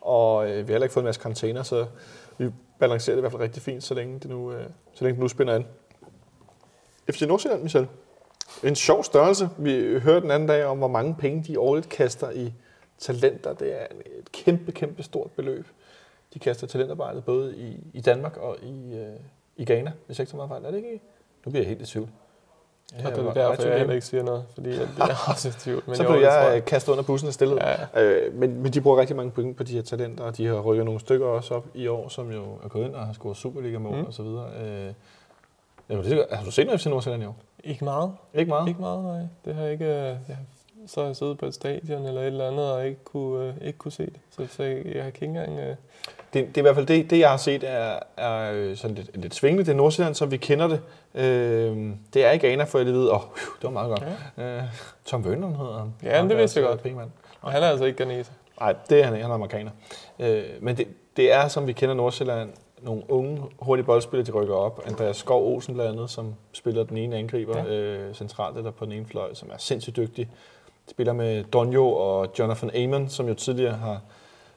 og 0.00 0.44
øh, 0.44 0.56
vi 0.56 0.58
har 0.58 0.66
heller 0.66 0.82
ikke 0.82 0.92
fået 0.92 1.02
en 1.02 1.06
masse 1.06 1.20
container, 1.20 1.62
så 1.62 1.86
vi 2.38 2.50
balancerer 2.78 3.14
det 3.14 3.20
i 3.20 3.22
hvert 3.22 3.32
fald 3.32 3.42
rigtig 3.42 3.62
fint, 3.62 3.84
så 3.84 3.94
længe 3.94 4.18
det 4.18 4.30
nu, 4.30 4.52
øh, 4.52 4.64
så 4.94 5.04
længe 5.04 5.14
det 5.14 5.22
nu 5.22 5.28
spænder 5.28 5.54
an. 5.54 5.66
FC 7.10 7.22
Nordsjælland, 7.22 7.62
Michel. 7.62 7.88
En 8.62 8.74
sjov 8.74 9.04
størrelse. 9.04 9.48
Vi 9.58 9.98
hørte 9.98 10.20
den 10.20 10.30
anden 10.30 10.48
dag 10.48 10.64
om, 10.64 10.78
hvor 10.78 10.88
mange 10.88 11.14
penge 11.18 11.44
de 11.48 11.60
årligt 11.60 11.88
kaster 11.88 12.30
i 12.30 12.52
talenter. 12.98 13.52
Det 13.52 13.82
er 13.82 13.86
et 14.18 14.32
kæmpe, 14.32 14.72
kæmpe 14.72 15.02
stort 15.02 15.30
beløb. 15.30 15.66
De 16.34 16.38
kaster 16.38 16.66
talentarbejdet 16.66 17.24
både 17.24 17.56
i, 17.56 17.80
i 17.92 18.00
Danmark 18.00 18.36
og 18.36 18.56
i, 18.62 18.94
øh, 18.94 19.16
i 19.56 19.64
Ghana, 19.64 19.92
hvis 20.06 20.18
jeg 20.18 20.22
ikke 20.22 20.30
så 20.30 20.36
meget 20.36 20.48
fejl. 20.48 20.64
Er 20.64 20.70
det 20.70 20.76
ikke? 20.76 21.00
Nu 21.44 21.50
bliver 21.50 21.62
jeg 21.62 21.68
helt 21.68 21.82
i 21.82 21.86
tvivl. 21.86 22.08
Ja, 22.92 23.10
det 23.10 23.18
er 23.18 23.32
derfor, 23.32 23.68
jeg 23.68 23.78
heller 23.78 23.94
ikke 23.94 24.06
siger 24.06 24.22
noget, 24.22 24.44
fordi 24.54 24.70
jeg 24.70 24.88
er 24.98 25.28
også 25.30 25.48
i 25.48 25.52
tvivl. 25.52 25.82
Men 25.86 25.96
så 25.96 26.06
blev 26.06 26.20
jeg, 26.20 26.50
jeg 26.52 26.64
kastet 26.64 26.92
under 26.92 27.04
bussen 27.04 27.28
og 27.28 27.34
stillet. 27.34 27.58
Ja. 27.94 28.02
Øh, 28.02 28.34
men, 28.34 28.62
men 28.62 28.72
de 28.72 28.80
bruger 28.80 29.00
rigtig 29.00 29.16
mange 29.16 29.30
point 29.30 29.56
på 29.56 29.62
de 29.62 29.72
her 29.72 29.82
talenter, 29.82 30.24
og 30.24 30.36
de 30.36 30.46
har 30.46 30.60
rykket 30.60 30.84
nogle 30.84 31.00
stykker 31.00 31.26
også 31.26 31.54
op 31.54 31.66
i 31.74 31.86
år, 31.86 32.08
som 32.08 32.32
jo 32.32 32.44
er 32.64 32.68
gået 32.68 32.84
ind 32.84 32.94
og 32.94 33.06
har 33.06 33.12
scoret 33.12 33.36
Superliga-mål 33.36 33.96
mm. 33.96 34.04
og 34.04 34.14
så 34.14 34.22
videre. 34.22 34.50
Øh, 34.60 34.94
jamen, 35.88 36.04
har 36.32 36.44
du 36.44 36.50
set 36.50 36.66
noget 36.66 36.80
FC 36.80 36.86
Nordsjælland 36.86 37.22
i 37.22 37.26
år? 37.26 37.36
Ikke 37.64 37.84
meget. 37.84 38.12
Ikke 38.34 38.48
meget? 38.48 38.68
Ikke 38.68 38.80
meget, 38.80 39.04
nej. 39.04 39.20
Det 39.44 39.54
har 39.54 39.62
jeg 39.62 39.72
ikke... 39.72 39.86
Jeg 39.94 40.38
så 40.86 41.00
har 41.00 41.06
jeg 41.06 41.16
siddet 41.16 41.38
på 41.38 41.46
et 41.46 41.54
stadion 41.54 42.06
eller 42.06 42.20
et 42.20 42.26
eller 42.26 42.48
andet, 42.48 42.72
og 42.72 42.86
ikke 42.86 43.04
kunne, 43.04 43.48
øh, 43.48 43.66
ikke 43.66 43.78
kunne 43.78 43.92
se 43.92 44.06
det. 44.06 44.20
Så, 44.30 44.46
så 44.50 44.62
jeg, 44.62 44.86
jeg 44.86 45.02
har 45.02 45.06
ikke 45.06 45.24
engang... 45.24 45.58
Øh... 45.58 45.76
Det, 46.34 46.46
det 46.46 46.56
er 46.56 46.60
i 46.60 46.62
hvert 46.62 46.74
fald 46.74 46.86
det, 46.86 47.10
det 47.10 47.18
jeg 47.18 47.30
har 47.30 47.36
set, 47.36 47.64
er, 47.64 47.98
er 48.16 48.52
øh, 48.54 48.76
sådan 48.76 48.96
lidt, 48.96 49.16
lidt 49.16 49.34
svingende. 49.34 49.64
Det 49.64 49.72
er 49.72 49.76
Nordsjælland, 49.76 50.14
som 50.14 50.30
vi 50.30 50.36
kender 50.36 50.68
det. 50.68 50.80
Øh, 51.14 51.90
det 52.14 52.24
er 52.24 52.30
ikke 52.30 52.48
Ghana, 52.48 52.64
for 52.64 52.78
jeg 52.78 52.86
ved. 52.86 53.08
Åh, 53.08 53.14
oh, 53.14 53.22
det 53.34 53.62
var 53.62 53.70
meget 53.70 53.88
godt. 53.88 54.04
Ja. 54.36 54.56
Øh, 54.56 54.62
Tom 55.04 55.22
Bønland 55.22 55.56
hedder 55.56 55.78
han. 55.78 55.94
Ja, 56.02 56.16
han 56.16 56.28
det 56.28 56.38
vidste 56.38 56.60
jeg 56.60 56.68
godt. 56.68 56.82
Pengemand. 56.82 57.10
Og 57.40 57.52
han 57.52 57.62
er 57.62 57.66
altså 57.66 57.84
ikke 57.84 58.04
Ghanese. 58.04 58.32
Nej, 58.60 58.74
det 58.90 59.00
er 59.00 59.04
han 59.04 59.14
ikke. 59.14 59.22
Han 59.22 59.30
er 59.30 59.34
amerikaner. 59.34 59.70
Øh, 60.18 60.44
men 60.60 60.76
det, 60.76 60.88
det 61.16 61.32
er, 61.32 61.48
som 61.48 61.66
vi 61.66 61.72
kender 61.72 61.94
Nordsjælland, 61.94 62.50
nogle 62.82 63.02
unge, 63.08 63.42
hurtige 63.58 63.86
boldspillere, 63.86 64.26
de 64.26 64.32
rykker 64.32 64.54
op. 64.54 64.82
Andreas 64.86 65.16
Skov 65.16 65.54
Olsen 65.54 65.74
blandt 65.74 65.92
andet, 65.92 66.10
som 66.10 66.34
spiller 66.52 66.84
den 66.84 66.96
ene 66.96 67.16
angriber 67.16 67.58
ja. 67.58 67.74
øh, 67.74 68.14
centralt 68.14 68.56
eller 68.56 68.70
på 68.70 68.84
den 68.84 68.92
ene 68.92 69.06
fløj, 69.06 69.34
som 69.34 69.50
er 69.52 69.58
sindssygt 69.58 69.96
dygtig. 69.96 70.30
Spiller 70.90 71.12
med 71.12 71.44
Donjo 71.44 71.92
og 71.92 72.28
Jonathan 72.38 72.76
Amon, 72.76 73.08
som 73.08 73.28
jo 73.28 73.34
tidligere 73.34 73.72
har 73.74 74.00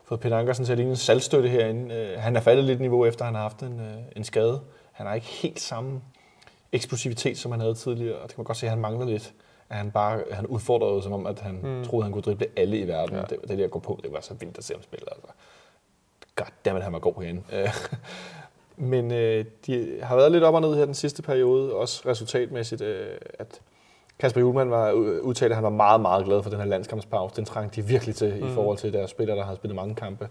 fået 0.03 0.19
Peter 0.19 0.37
Ankersen 0.37 0.65
til 0.65 0.71
at 0.71 0.77
ligne 0.77 0.91
en 0.91 0.97
salgstøtte 0.97 1.49
herinde. 1.49 1.95
Øh, 1.95 2.19
han 2.19 2.35
er 2.35 2.39
faldet 2.39 2.65
lidt 2.65 2.79
niveau 2.79 3.05
efter, 3.05 3.25
han 3.25 3.35
har 3.35 3.41
haft 3.41 3.61
en, 3.61 3.79
øh, 3.79 3.97
en 4.15 4.23
skade. 4.23 4.61
Han 4.91 5.07
har 5.07 5.13
ikke 5.13 5.27
helt 5.27 5.59
samme 5.59 6.01
eksplosivitet, 6.71 7.37
som 7.37 7.51
han 7.51 7.59
havde 7.59 7.73
tidligere, 7.73 8.15
og 8.15 8.21
det 8.21 8.35
kan 8.35 8.41
man 8.41 8.45
godt 8.45 8.57
se, 8.57 8.65
at 8.65 8.69
han 8.69 8.79
mangler 8.79 9.05
lidt. 9.05 9.33
At 9.69 9.77
han 9.77 9.91
bare 9.91 10.23
han 10.31 10.45
udfordrede 10.45 11.03
som 11.03 11.13
om, 11.13 11.25
at 11.25 11.39
han 11.39 11.59
mm. 11.63 11.85
troede, 11.85 12.03
at 12.03 12.03
han 12.03 12.11
kunne 12.11 12.21
drible 12.21 12.47
alle 12.55 12.77
i 12.77 12.87
verden. 12.87 13.15
Ja. 13.15 13.21
Det, 13.21 13.37
det 13.47 13.57
der 13.57 13.67
går 13.67 13.79
på, 13.79 13.99
det 14.03 14.13
var 14.13 14.21
så 14.21 14.33
vildt 14.33 14.57
at 14.57 14.63
se 14.63 14.73
ham 14.73 14.83
spille. 14.83 15.05
Altså. 15.11 15.27
Goddammit, 16.35 16.83
han 16.83 16.93
var 16.93 16.99
god 16.99 17.13
herinde. 17.21 17.43
Men 18.93 19.11
øh, 19.11 19.45
de 19.65 19.99
har 20.03 20.15
været 20.15 20.31
lidt 20.31 20.43
op 20.43 20.53
og 20.53 20.61
ned 20.61 20.75
her 20.75 20.85
den 20.85 20.93
sidste 20.93 21.21
periode, 21.21 21.73
også 21.73 22.01
resultatmæssigt, 22.05 22.81
øh, 22.81 23.17
at 23.39 23.61
Kasper 24.19 24.41
Julemand 24.41 24.69
var 24.69 24.91
udtalt, 25.21 25.51
at 25.51 25.55
han 25.55 25.63
var 25.63 25.69
meget, 25.69 26.01
meget 26.01 26.25
glad 26.25 26.43
for 26.43 26.49
den 26.49 26.59
her 26.59 26.65
landskampspause. 26.65 27.35
Den 27.35 27.45
trængte 27.45 27.81
de 27.81 27.87
virkelig 27.87 28.15
til 28.15 28.33
mm. 28.41 28.47
i 28.47 28.53
forhold 28.53 28.77
til 28.77 28.93
deres 28.93 29.09
spillere, 29.09 29.37
der 29.37 29.43
har 29.43 29.55
spillet 29.55 29.75
mange 29.75 29.95
kampe. 29.95 30.29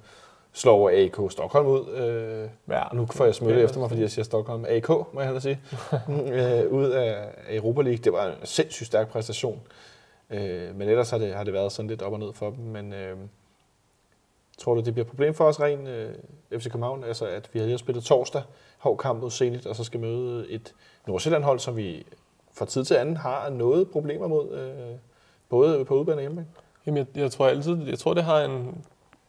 Slår 0.52 0.90
AK 0.90 1.32
Stockholm 1.32 1.66
ud. 1.66 1.88
Øh, 1.90 2.48
ja, 2.68 2.82
nu 2.92 3.06
får 3.06 3.24
jeg 3.24 3.34
smølle 3.34 3.62
efter 3.62 3.80
mig, 3.80 3.88
fordi 3.88 4.02
jeg 4.02 4.10
siger 4.10 4.24
Stockholm. 4.24 4.64
AK, 4.68 4.88
må 4.88 5.06
jeg 5.16 5.24
hellere 5.24 5.40
sige. 5.40 5.60
øh, 6.32 6.72
ud 6.72 6.90
af 6.90 7.28
Europa 7.48 7.82
League. 7.82 7.98
Det 7.98 8.12
var 8.12 8.26
en 8.26 8.34
sindssygt 8.44 8.86
stærk 8.86 9.08
præstation. 9.08 9.60
Øh, 10.30 10.76
men 10.76 10.88
ellers 10.88 11.10
har 11.10 11.18
det, 11.18 11.34
har 11.34 11.44
det 11.44 11.52
været 11.52 11.72
sådan 11.72 11.88
lidt 11.88 12.02
op 12.02 12.12
og 12.12 12.18
ned 12.18 12.32
for 12.32 12.50
dem. 12.50 12.64
Men 12.64 12.92
øh, 12.92 13.16
tror 14.58 14.74
du, 14.74 14.80
det 14.80 14.94
bliver 14.94 15.04
et 15.04 15.10
problem 15.10 15.34
for 15.34 15.44
os 15.44 15.60
rent 15.60 15.88
øh, 15.88 16.12
FC 16.60 16.64
København? 16.64 17.04
Altså, 17.04 17.26
at 17.26 17.50
vi 17.52 17.58
har 17.58 17.66
lige 17.66 17.78
spillet 17.78 18.04
torsdag, 18.04 18.42
hård 18.78 18.98
kamp 18.98 19.20
mod 19.20 19.30
Zenit, 19.30 19.66
og 19.66 19.76
så 19.76 19.84
skal 19.84 20.00
møde 20.00 20.50
et 20.50 20.74
Nordsjælland-hold, 21.06 21.58
som 21.58 21.76
vi 21.76 22.06
fra 22.56 22.66
tid 22.66 22.84
til 22.84 22.94
anden 22.94 23.16
har 23.16 23.50
noget 23.50 23.90
problemer 23.90 24.26
mod, 24.26 24.52
øh, 24.52 24.98
både 25.48 25.84
på 25.84 25.94
udebane 25.94 26.16
og 26.16 26.20
hjemme? 26.20 26.46
Jamen, 26.86 26.98
jeg, 26.98 27.06
jeg, 27.22 27.32
tror 27.32 27.46
altid, 27.46 27.88
jeg 27.88 27.98
tror, 27.98 28.14
det 28.14 28.24
har 28.24 28.44
en, 28.44 28.50
en 28.50 28.82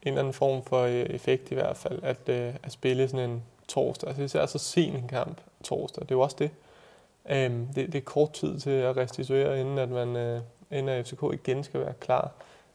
eller 0.04 0.18
anden 0.18 0.34
form 0.34 0.62
for 0.62 0.82
øh, 0.82 0.92
effekt 0.92 1.50
i 1.50 1.54
hvert 1.54 1.76
fald, 1.76 2.00
at, 2.02 2.28
øh, 2.28 2.54
at 2.62 2.72
spille 2.72 3.08
sådan 3.08 3.30
en 3.30 3.42
torsdag. 3.68 4.08
Altså, 4.08 4.22
især 4.22 4.46
så 4.46 4.58
sen 4.58 4.96
en 4.96 5.08
kamp 5.08 5.40
torsdag. 5.64 6.02
Det 6.02 6.10
er 6.10 6.14
jo 6.14 6.20
også 6.20 6.36
det. 6.38 6.50
Øhm, 7.30 7.66
det, 7.66 7.92
det 7.92 7.94
er 7.94 8.04
kort 8.04 8.32
tid 8.32 8.58
til 8.60 8.70
at 8.70 8.96
restituere, 8.96 9.60
inden 9.60 9.78
at 9.78 9.88
man 9.88 10.16
øh, 10.16 10.40
inden 10.70 10.88
at 10.88 11.06
FCK 11.06 11.22
igen 11.32 11.64
skal 11.64 11.80
være 11.80 11.94
klar 12.00 12.30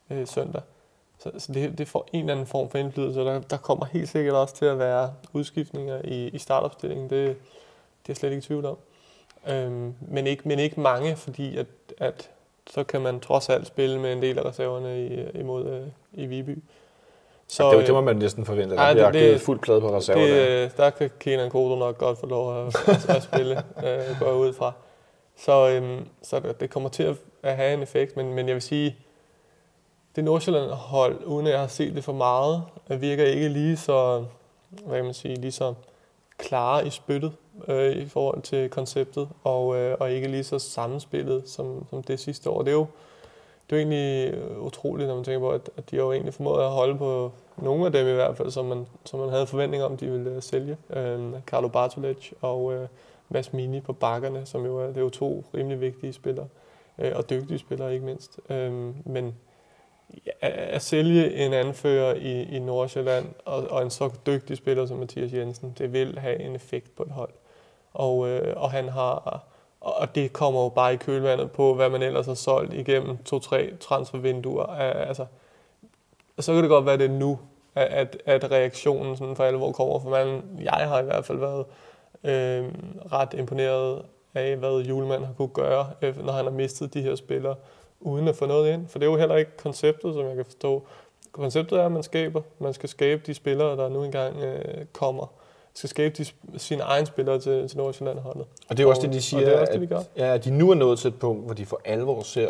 øh, 0.09 0.27
søndag. 0.27 0.61
Så, 1.19 1.31
så 1.37 1.53
det, 1.53 1.77
det 1.77 1.87
får 1.87 2.09
en 2.13 2.19
eller 2.19 2.33
anden 2.33 2.47
form 2.47 2.69
for 2.69 2.77
indflydelse. 2.77 3.19
Der, 3.19 3.41
der 3.41 3.57
kommer 3.57 3.85
helt 3.85 4.09
sikkert 4.09 4.35
også 4.35 4.55
til 4.55 4.65
at 4.65 4.79
være 4.79 5.13
udskiftninger 5.33 6.01
i, 6.03 6.27
i 6.27 6.37
startopstillingen. 6.37 7.09
Det, 7.09 7.27
det 7.27 7.29
er 7.29 7.35
jeg 8.07 8.17
slet 8.17 8.29
ikke 8.29 8.39
i 8.39 8.41
tvivl 8.41 8.65
om. 8.65 8.77
Øhm, 9.47 9.93
men, 10.01 10.27
ikke, 10.27 10.47
men 10.47 10.59
ikke 10.59 10.79
mange, 10.79 11.15
fordi 11.15 11.57
at, 11.57 11.67
at 11.97 12.29
så 12.69 12.83
kan 12.83 13.01
man 13.01 13.19
trods 13.19 13.49
alt 13.49 13.67
spille 13.67 13.99
med 13.99 14.13
en 14.13 14.21
del 14.21 14.39
af 14.39 14.45
reserverne 14.45 15.05
i, 15.05 15.39
imod 15.39 15.65
øh, 15.65 15.87
i 16.13 16.25
Viby. 16.25 16.63
Så, 17.47 17.71
ja, 17.71 17.77
det, 17.77 17.85
det 17.87 17.93
må 17.93 18.01
man 18.01 18.15
næsten 18.15 18.45
forvente. 18.45 18.75
Der 18.75 18.93
bliver 18.93 19.11
givet 19.11 19.41
fuld 19.41 19.59
plade 19.59 19.81
på 19.81 19.97
reserverne. 19.97 20.63
Det, 20.63 20.77
der 20.77 20.89
kan 20.89 21.11
Kenan 21.19 21.49
Kodo 21.49 21.75
nok 21.75 21.97
godt 21.97 22.19
få 22.19 22.25
lov 22.25 22.67
at, 22.67 22.75
at, 22.87 23.09
at 23.09 23.23
spille, 23.23 23.57
øh, 23.85 24.19
går 24.19 24.31
ud 24.31 24.53
fra. 24.53 24.71
Så, 25.35 25.69
øhm, 25.69 26.07
så 26.21 26.53
det 26.59 26.69
kommer 26.69 26.89
til 26.89 27.03
at, 27.03 27.15
at 27.43 27.55
have 27.55 27.73
en 27.73 27.83
effekt, 27.83 28.17
men, 28.17 28.33
men 28.33 28.47
jeg 28.47 28.53
vil 28.53 28.61
sige, 28.61 28.97
det 30.15 30.23
Nordsjælland-hold, 30.23 31.25
uden 31.25 31.47
at 31.47 31.51
jeg 31.53 31.59
har 31.59 31.67
set 31.67 31.95
det 31.95 32.03
for 32.03 32.13
meget, 32.13 32.63
virker 32.87 33.23
ikke 33.23 33.49
lige 33.49 33.77
så, 33.77 34.25
hvad 34.85 34.97
kan 34.97 35.05
man 35.05 35.13
sige, 35.13 35.35
lige 35.35 35.51
så 35.51 35.73
klare 36.37 36.87
i 36.87 36.89
spyttet 36.89 37.31
øh, 37.67 37.91
i 37.91 38.05
forhold 38.05 38.41
til 38.41 38.69
konceptet, 38.69 39.29
og, 39.43 39.75
øh, 39.75 39.97
og 39.99 40.11
ikke 40.11 40.27
lige 40.27 40.43
så 40.43 40.59
sammenspillet 40.59 41.49
som, 41.49 41.85
som 41.89 42.03
det 42.03 42.19
sidste 42.19 42.49
år. 42.49 42.61
Det 42.61 42.71
er 42.71 42.75
jo, 42.75 42.87
det 43.69 43.75
er 43.75 43.81
jo 43.81 43.89
egentlig 43.89 44.33
utroligt, 44.59 45.07
når 45.07 45.15
man 45.15 45.23
tænker 45.23 45.39
på, 45.39 45.49
at, 45.49 45.69
at 45.77 45.91
de 45.91 45.95
har 45.95 46.03
jo 46.03 46.11
egentlig 46.11 46.33
formået 46.33 46.63
at 46.63 46.69
holde 46.69 46.97
på 46.97 47.31
nogle 47.57 47.85
af 47.85 47.91
dem 47.91 48.07
i 48.07 48.11
hvert 48.11 48.37
fald, 48.37 48.51
som 48.51 48.65
man, 48.65 48.87
som 49.05 49.19
man 49.19 49.29
havde 49.29 49.47
forventning 49.47 49.83
om, 49.83 49.97
de 49.97 50.11
ville 50.11 50.31
øh, 50.31 50.41
sælge. 50.41 50.77
Øh, 50.89 51.33
Carlo 51.45 51.67
Bartolec 51.67 52.31
og 52.41 52.73
øh, 52.73 52.87
Mads 53.29 53.53
Mini 53.53 53.79
på 53.79 53.93
bakkerne, 53.93 54.45
som 54.45 54.65
jo 54.65 54.77
er, 54.77 54.87
det 54.87 54.97
er 54.97 55.01
jo 55.01 55.09
to 55.09 55.45
rimelig 55.53 55.81
vigtige 55.81 56.13
spillere, 56.13 56.47
øh, 56.99 57.11
og 57.15 57.29
dygtige 57.29 57.59
spillere 57.59 57.93
ikke 57.93 58.05
mindst. 58.05 58.39
Øh, 58.49 58.71
men 59.07 59.35
at 60.31 60.81
sælge 60.81 61.33
en 61.33 61.53
anfører 61.53 62.15
i, 62.15 62.55
i 62.55 62.59
Nordsjælland 62.59 63.25
og, 63.45 63.67
og 63.69 63.83
en 63.83 63.89
så 63.89 64.09
dygtig 64.25 64.57
spiller 64.57 64.85
som 64.85 64.97
Mathias 64.97 65.33
Jensen, 65.33 65.75
det 65.77 65.93
vil 65.93 66.19
have 66.19 66.39
en 66.41 66.55
effekt 66.55 66.95
på 66.95 67.03
et 67.03 67.11
hold. 67.11 67.33
Og, 67.93 68.29
øh, 68.29 68.53
og 68.57 68.71
han 68.71 68.89
har 68.89 69.43
og 69.83 70.15
det 70.15 70.33
kommer 70.33 70.63
jo 70.63 70.69
bare 70.69 70.93
i 70.93 70.97
kølvandet 70.97 71.51
på, 71.51 71.73
hvad 71.73 71.89
man 71.89 72.01
ellers 72.01 72.25
har 72.25 72.33
solgt 72.33 72.73
igennem 72.73 73.17
to-tre 73.17 73.73
transfervinduer. 73.79 74.65
Altså, 74.65 75.25
så 76.39 76.53
kan 76.53 76.61
det 76.61 76.69
godt 76.69 76.85
være, 76.85 76.97
det 76.97 77.11
nu, 77.11 77.39
at, 77.75 78.17
at 78.25 78.51
reaktionen 78.51 79.17
sådan 79.17 79.35
for 79.35 79.43
alvor 79.43 79.71
kommer. 79.71 79.99
For 79.99 80.09
man, 80.09 80.41
jeg 80.59 80.87
har 80.87 80.99
i 80.99 81.03
hvert 81.03 81.25
fald 81.25 81.37
været 81.37 81.65
øh, 82.23 82.71
ret 83.11 83.33
imponeret 83.33 84.01
af, 84.33 84.55
hvad 84.55 84.79
Julemand 84.79 85.25
har 85.25 85.33
kunne 85.33 85.47
gøre, 85.47 85.89
øh, 86.01 86.25
når 86.25 86.33
han 86.33 86.45
har 86.45 86.51
mistet 86.51 86.93
de 86.93 87.01
her 87.01 87.15
spillere 87.15 87.55
uden 87.99 88.27
at 88.27 88.35
få 88.35 88.45
noget 88.45 88.73
ind. 88.73 88.87
For 88.87 88.99
det 88.99 89.05
er 89.05 89.11
jo 89.11 89.17
heller 89.17 89.35
ikke 89.35 89.57
konceptet, 89.57 90.13
som 90.13 90.25
jeg 90.25 90.35
kan 90.35 90.45
forstå. 90.45 90.87
Konceptet 91.31 91.79
er, 91.79 91.85
at 91.85 91.91
man 91.91 92.03
skaber. 92.03 92.41
Man 92.59 92.73
skal 92.73 92.89
skabe 92.89 93.21
de 93.25 93.33
spillere, 93.33 93.77
der 93.77 93.89
nu 93.89 94.03
engang 94.03 94.43
øh, 94.43 94.85
kommer. 94.93 95.33
Skal 95.75 95.89
skabe 95.89 96.15
de, 96.17 96.25
sine 96.59 96.81
egne 96.83 97.05
spillere 97.05 97.39
til, 97.39 97.67
til 97.67 97.77
Nordsjælland-holdet. 97.77 98.45
Og 98.69 98.77
det 98.77 98.79
er 98.79 98.83
jo 98.83 98.89
også 98.89 99.01
det, 99.01 99.13
de 99.13 99.21
siger, 99.21 99.39
og 99.39 99.45
det 99.45 99.55
er 99.55 99.59
også 99.59 99.73
det, 99.73 99.81
vi 99.81 99.85
gør. 99.85 99.97
At, 99.97 100.07
ja, 100.17 100.33
at 100.33 100.45
de 100.45 100.51
nu 100.51 100.71
er 100.71 100.75
nået 100.75 100.99
til 100.99 101.07
et 101.07 101.19
punkt, 101.19 101.45
hvor 101.45 101.53
de 101.53 101.65
for 101.65 101.81
alvor 101.85 102.21
ser, 102.21 102.49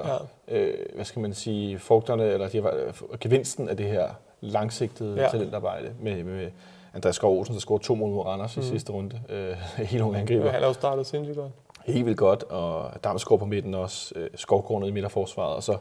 ja. 0.50 0.58
øh, 0.58 0.74
hvad 0.96 1.06
skal 1.06 1.22
man 1.22 1.34
sige, 1.34 1.80
frugterne, 1.80 2.26
eller 2.26 2.48
de, 2.48 2.58
øh, 2.58 3.20
gevinsten 3.20 3.70
af 3.70 3.78
det 3.78 3.86
her 3.86 4.10
langsigtede 4.42 5.22
ja. 5.22 5.30
talentarbejde 5.30 5.92
med, 6.02 6.24
med 6.24 6.52
Andreas 6.94 7.16
Skov 7.16 7.38
Olsen, 7.40 7.54
der 7.54 7.60
scorede 7.60 7.84
to 7.84 7.96
mål 7.96 8.10
mod 8.10 8.26
Randers 8.26 8.58
mm. 8.58 8.64
i 8.64 8.66
sidste 8.66 8.92
runde. 8.92 9.22
Øh, 9.30 9.56
helt 9.92 10.04
unge 10.04 10.20
angriber. 10.20 10.46
Ja, 10.46 10.52
han 10.52 10.62
har 10.62 10.68
jo 10.68 10.74
startet 10.74 11.06
sindssygt 11.06 11.38
godt 11.38 11.52
helt 11.86 12.06
vildt 12.06 12.18
godt, 12.18 12.44
og 12.44 13.04
Damsgaard 13.04 13.40
på 13.40 13.46
midten 13.46 13.74
også, 13.74 14.14
øh, 14.16 14.30
Skovgård 14.36 14.88
i 14.88 14.92
midterforsvaret, 14.92 15.56
og 15.56 15.64
så 15.64 15.78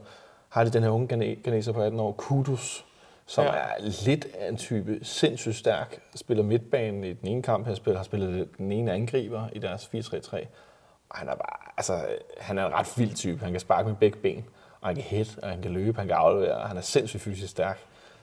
har 0.49 0.65
de 0.65 0.71
den 0.71 0.83
her 0.83 0.91
unge 0.91 1.37
ganeser 1.37 1.73
på 1.73 1.83
18 1.83 2.01
år, 2.01 2.13
Kudus, 2.13 2.85
som 3.33 3.45
ja. 3.45 3.51
er 3.51 3.75
lidt 4.05 4.27
af 4.39 4.49
en 4.49 4.57
type 4.57 4.99
sindssygt 5.03 5.57
stærk, 5.57 6.01
spiller 6.15 6.45
midtbanen 6.45 7.05
i 7.05 7.13
den 7.13 7.29
ene 7.29 7.43
kamp, 7.43 7.67
har 7.67 7.75
spillet, 7.75 7.99
har 7.99 8.05
spillet 8.05 8.49
den 8.59 8.73
ene 8.73 8.93
angriber 8.93 9.49
i 9.53 9.59
deres 9.59 9.91
4-3-3, 9.95 10.37
og 11.11 11.19
han 11.19 11.29
er 11.29 11.35
bare, 11.35 11.73
altså, 11.77 12.07
han 12.39 12.59
er 12.59 12.67
en 12.67 12.73
ret 12.73 12.99
vild 12.99 13.15
type, 13.15 13.45
han 13.45 13.51
kan 13.51 13.61
sparke 13.61 13.89
med 13.89 13.97
begge 13.97 14.19
ben, 14.19 14.45
og 14.81 14.89
han 14.89 14.95
kan 14.95 15.05
hit, 15.05 15.39
og 15.43 15.49
han 15.49 15.63
kan 15.63 15.71
løbe, 15.71 15.99
han 15.99 16.09
kan 16.09 16.17
aflevere, 16.17 16.57
og 16.57 16.69
han 16.69 16.77
er 16.77 16.81
sindssygt 16.81 17.23
fysisk 17.23 17.51
stærk. 17.51 17.79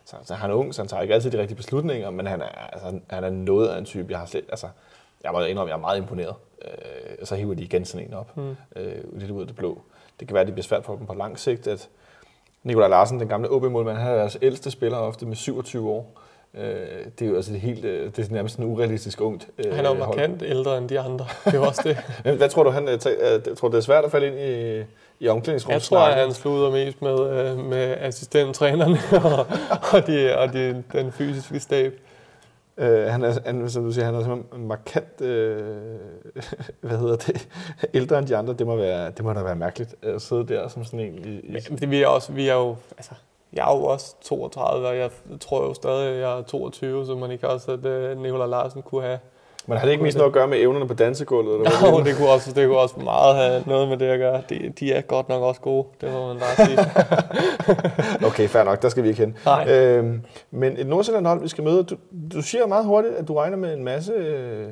Så, 0.06 0.16
så 0.24 0.34
han 0.34 0.50
er 0.50 0.54
ung, 0.54 0.76
så 0.76 0.82
han 0.82 0.88
tager 0.88 1.02
ikke 1.02 1.14
altid 1.14 1.32
de 1.32 1.40
rigtige 1.40 1.58
beslutninger, 1.58 2.10
men 2.10 2.28
han 2.28 2.42
er, 2.42 2.48
altså, 2.48 3.00
han 3.10 3.24
er 3.24 3.30
noget 3.30 3.68
af 3.68 3.78
en 3.78 3.86
type, 3.86 4.12
jeg 4.12 4.20
har 4.20 4.26
slet, 4.26 4.46
altså, 4.50 4.68
jeg 5.24 5.32
må 5.32 5.42
indrømme, 5.42 5.70
jeg 5.70 5.78
er 5.78 5.82
meget 5.82 5.98
imponeret 5.98 6.36
øh, 6.62 7.16
og 7.22 7.28
så 7.28 7.36
hiver 7.36 7.54
de 7.54 7.64
igen 7.64 7.86
sådan 7.86 8.08
en 8.08 8.14
op, 8.14 8.38
mm. 8.38 8.56
øh, 8.76 9.20
lidt 9.20 9.32
ud 9.32 9.42
af 9.42 9.48
det 9.48 9.56
blå. 9.56 9.82
Det 10.20 10.28
kan 10.28 10.34
være, 10.34 10.42
at 10.42 10.48
det 10.48 10.54
bliver 10.54 10.64
svært 10.64 10.86
for 10.86 10.96
dem 10.96 11.06
på 11.06 11.14
lang 11.14 11.40
sigt, 11.40 11.68
at 11.68 11.90
Nikolaj 12.64 12.90
Larsen, 12.90 13.20
den 13.20 13.28
gamle 13.28 13.52
OB-målmand, 13.52 13.98
han 13.98 14.12
er 14.12 14.16
deres 14.16 14.38
ældste 14.42 14.72
spiller 14.72 14.98
ofte 14.98 15.26
med 15.26 15.36
27 15.36 15.90
år. 15.90 16.20
Øh, 16.54 16.64
det 17.20 17.26
er 17.26 17.30
jo 17.30 17.36
altså 17.36 17.54
helt, 17.54 17.86
øh, 17.86 18.12
det 18.16 18.30
er 18.30 18.34
nærmest 18.34 18.58
en 18.58 18.66
urealistisk 18.66 19.22
ungt 19.22 19.48
øh, 19.58 19.76
Han 19.76 19.86
er 19.86 19.90
jo 19.90 19.96
markant 19.96 20.44
ældre 20.44 20.78
end 20.78 20.90
de 20.90 21.00
andre. 21.00 21.26
Det 21.46 21.54
er 21.54 21.60
også 21.60 21.82
det. 21.84 21.98
Hvad 22.38 22.50
tror 22.50 22.64
du, 22.64 22.70
han, 22.70 23.00
tror 23.58 23.70
det 23.70 23.78
er 23.78 23.82
svært 23.82 24.06
at 24.06 24.12
falde 24.12 24.28
ind 24.28 24.40
i, 24.40 24.84
i 25.26 25.28
omklædningsrummet? 25.28 25.74
Jeg 25.74 25.82
tror, 25.82 26.00
at 26.00 26.16
han 26.16 26.34
slutter 26.34 26.72
mest 26.72 27.02
med, 27.02 27.56
med 27.56 27.96
assistenttrænerne 28.00 29.00
og, 29.38 29.46
og, 29.94 30.08
de, 30.08 30.38
og 30.38 30.54
de, 30.54 30.84
den 30.92 31.12
fysiske 31.12 31.60
stab. 31.60 31.94
Øh, 32.80 33.08
han 33.08 33.24
er, 33.24 33.34
han, 33.46 33.70
som 33.70 33.84
du 33.84 33.92
siger, 33.92 34.06
han 34.06 34.16
er 34.16 34.24
simpelthen 34.24 34.68
markant, 34.68 35.22
øh, 35.22 35.76
hvad 36.82 36.98
hedder 36.98 37.16
det, 37.16 37.48
ældre 37.94 38.20
end 38.20 38.28
de 38.28 38.38
andre. 38.38 38.54
Det 38.54 38.68
må, 38.68 38.76
være, 38.76 39.12
det 39.12 39.26
må 39.26 39.34
da 39.34 39.42
være 39.42 39.56
mærkeligt 39.56 39.96
at 40.02 40.22
sidde 40.22 40.48
der 40.48 40.68
som 40.68 40.84
sådan 40.84 41.00
en. 41.00 41.26
I, 41.26 41.40
i... 41.40 41.52
Men 41.70 41.80
det, 41.80 41.92
vi, 41.92 42.02
er 42.02 42.08
også, 42.08 42.32
vi 42.32 42.48
er 42.48 42.54
jo, 42.54 42.76
altså, 42.98 43.12
jeg 43.54 43.72
er 43.72 43.78
jo 43.78 43.84
også 43.84 44.16
32, 44.22 44.88
og 44.88 44.98
jeg 44.98 45.10
tror 45.40 45.66
jo 45.66 45.74
stadig, 45.74 46.16
at 46.16 46.22
jeg 46.22 46.40
er 46.40 46.44
22, 46.44 47.06
så 47.06 47.16
man 47.16 47.32
ikke 47.32 47.50
også, 47.50 47.72
at 47.72 47.86
øh, 47.86 48.22
Nicolai 48.22 48.48
Larsen 48.48 48.82
kunne 48.82 49.02
have 49.02 49.20
men 49.70 49.78
har 49.78 49.86
det 49.86 49.92
ikke 49.92 50.04
mest 50.04 50.18
noget 50.18 50.30
at 50.30 50.34
gøre 50.34 50.48
med 50.48 50.60
evnerne 50.60 50.88
på 50.88 50.94
dansegulvet? 50.94 51.56
Eller 51.56 51.80
hvad 51.80 51.92
no, 51.92 52.04
det, 52.04 52.18
kunne 52.18 52.30
også, 52.30 52.52
det 52.54 52.68
kunne 52.68 52.80
også 52.80 53.00
meget 53.00 53.36
have 53.36 53.64
noget 53.68 53.88
med 53.88 53.98
det 53.98 54.06
at 54.06 54.20
gøre. 54.20 54.42
De, 54.50 54.74
de 54.80 54.94
er 54.94 55.02
godt 55.02 55.30
nok 55.30 55.44
også 55.44 55.62
gode, 55.62 55.88
det 56.02 56.12
må 56.12 56.28
man 56.28 56.38
bare 56.40 56.66
sige. 56.66 56.78
okay, 58.30 58.48
fair 58.48 58.64
nok, 58.64 58.82
der 58.82 58.90
skal 58.90 59.04
vi 59.04 59.10
ikke 59.10 59.20
hen. 59.20 59.38
Nej. 59.46 59.70
Øhm, 59.70 60.22
men 60.52 60.78
et 60.78 60.88
Nordsjælland-hold, 60.88 61.42
vi 61.42 61.48
skal 61.48 61.64
møde, 61.64 61.84
du, 61.84 61.96
du 62.34 62.42
siger 62.42 62.68
meget 62.68 62.86
hurtigt, 62.86 63.14
at 63.16 63.28
du 63.28 63.36
regner 63.36 63.58
med 63.58 63.74
en 63.74 63.84
masse 63.84 64.14
øh, 64.14 64.68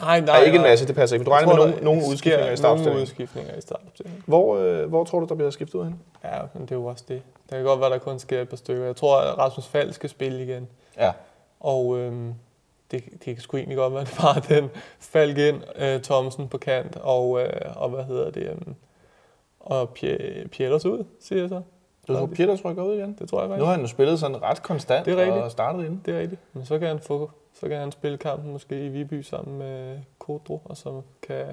Nej, 0.00 0.20
Nej, 0.20 0.42
ikke 0.42 0.56
en 0.56 0.62
masse, 0.62 0.86
det 0.86 0.94
passer 0.96 1.16
ikke. 1.16 1.22
Men 1.22 1.26
du 1.26 1.32
regner 1.32 1.54
med 1.54 1.56
nogle, 1.56 1.84
nogle 1.84 2.02
udskiftninger 2.10 2.38
i 2.38 2.46
Nogle 2.46 2.56
startopstillingen. 2.56 3.02
udskiftninger 3.02 3.56
i 3.56 3.60
startopstillingen. 3.60 4.22
Hvor, 4.26 4.56
øh, 4.56 4.88
hvor 4.88 5.04
tror 5.04 5.20
du, 5.20 5.26
der 5.26 5.34
bliver 5.34 5.50
skiftet 5.50 5.78
ud 5.78 5.84
hen? 5.84 6.00
Ja, 6.24 6.38
men 6.54 6.62
det 6.62 6.70
er 6.70 6.76
jo 6.76 6.84
også 6.84 7.04
det. 7.08 7.22
Det 7.42 7.56
kan 7.56 7.64
godt 7.64 7.80
være, 7.80 7.90
der 7.90 7.98
kun 7.98 8.18
sker 8.18 8.42
et 8.42 8.48
par 8.48 8.56
stykker. 8.56 8.84
Jeg 8.84 8.96
tror, 8.96 9.20
at 9.20 9.38
Rasmus 9.38 9.66
Fald 9.66 9.92
skal 9.92 10.10
spille 10.10 10.42
igen. 10.42 10.68
Ja. 10.98 11.12
Og 11.60 11.98
øhm, 11.98 12.34
det, 12.90 13.04
det 13.12 13.20
kan 13.20 13.40
sgu 13.40 13.56
egentlig 13.56 13.76
godt 13.76 13.92
være, 13.94 14.04
det 14.04 14.14
bare 14.22 14.60
den 14.60 14.70
Falk 15.00 15.38
ind, 15.38 15.62
øh, 15.76 16.02
Thomsen 16.02 16.48
på 16.48 16.58
kant, 16.58 16.96
og, 16.96 17.40
øh, 17.42 17.50
og 17.76 17.88
hvad 17.90 18.04
hedder 18.04 18.30
det, 18.30 18.42
øhm, 18.50 18.74
og 19.60 19.90
Pie- 19.98 20.48
Pieters 20.48 20.86
ud, 20.86 21.04
siger 21.20 21.40
jeg 21.40 21.48
så. 21.48 21.62
Du 22.08 22.14
tror, 22.16 22.26
Pieters 22.26 22.64
rykker 22.64 22.82
ud 22.82 22.94
igen? 22.94 23.16
Det 23.18 23.28
tror 23.28 23.38
jeg 23.40 23.48
Nu 23.48 23.52
faktisk. 23.52 23.64
har 23.64 23.72
han 23.72 23.80
jo 23.80 23.86
spillet 23.86 24.18
sådan 24.20 24.42
ret 24.42 24.62
konstant 24.62 25.06
Det 25.06 25.12
er 25.12 25.16
rigtigt. 25.16 25.44
og 25.44 25.50
startet 25.50 25.84
inden. 25.84 26.02
Det 26.06 26.14
er 26.14 26.18
rigtigt. 26.20 26.40
Men 26.52 26.64
så 26.64 26.78
kan 26.78 26.88
han 26.88 26.98
få, 27.00 27.30
så 27.60 27.68
kan 27.68 27.78
han 27.78 27.92
spille 27.92 28.18
kampen 28.18 28.52
måske 28.52 28.86
i 28.86 28.88
Viby 28.88 29.20
sammen 29.22 29.58
med 29.58 29.98
Kodro, 30.18 30.60
og 30.64 30.76
så 30.76 31.02
kan, 31.22 31.46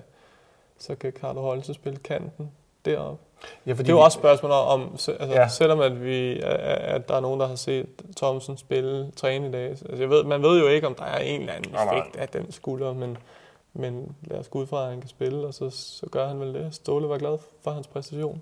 så 0.77 0.95
kan 0.95 1.11
Carlo 1.11 1.41
Holse 1.41 1.73
spille 1.73 1.99
kanten 1.99 2.51
deroppe. 2.86 3.23
Ja, 3.65 3.71
fordi 3.71 3.83
Det 3.83 3.89
er 3.89 3.93
jo 3.97 3.99
også 4.03 4.15
spørgsmål 4.17 4.51
om, 4.51 4.89
altså, 4.91 5.11
Ja. 5.19 5.47
selvom 5.47 5.79
at, 5.79 6.03
vi, 6.05 6.39
at 6.41 7.07
der 7.09 7.15
er 7.15 7.19
nogen, 7.19 7.39
der 7.39 7.47
har 7.47 7.55
set 7.55 7.86
Thomsen 8.17 8.57
spille 8.57 9.11
træne 9.15 9.47
i 9.47 9.51
dag. 9.51 9.69
Altså, 9.69 9.86
jeg 9.99 10.09
ved, 10.09 10.23
man 10.23 10.41
ved 10.43 10.59
jo 10.61 10.67
ikke, 10.67 10.88
om 10.88 10.95
der 10.95 11.03
er 11.05 11.17
en 11.19 11.39
eller 11.41 11.53
anden 11.53 11.71
effekt 11.75 12.15
af 12.15 12.27
den 12.29 12.51
skulder, 12.51 12.93
men, 12.93 13.17
men 13.73 14.15
lad 14.23 14.39
os 14.39 14.47
gå 14.47 14.59
ud 14.59 14.67
fra, 14.67 14.83
at 14.83 14.89
han 14.89 14.99
kan 14.99 15.09
spille, 15.09 15.47
og 15.47 15.53
så, 15.53 15.69
så 15.69 16.05
gør 16.11 16.27
han 16.27 16.39
vel 16.39 16.53
det. 16.53 16.75
Ståle 16.75 17.09
var 17.09 17.17
glad 17.17 17.38
for 17.63 17.71
hans 17.71 17.88
præstation. 17.88 18.41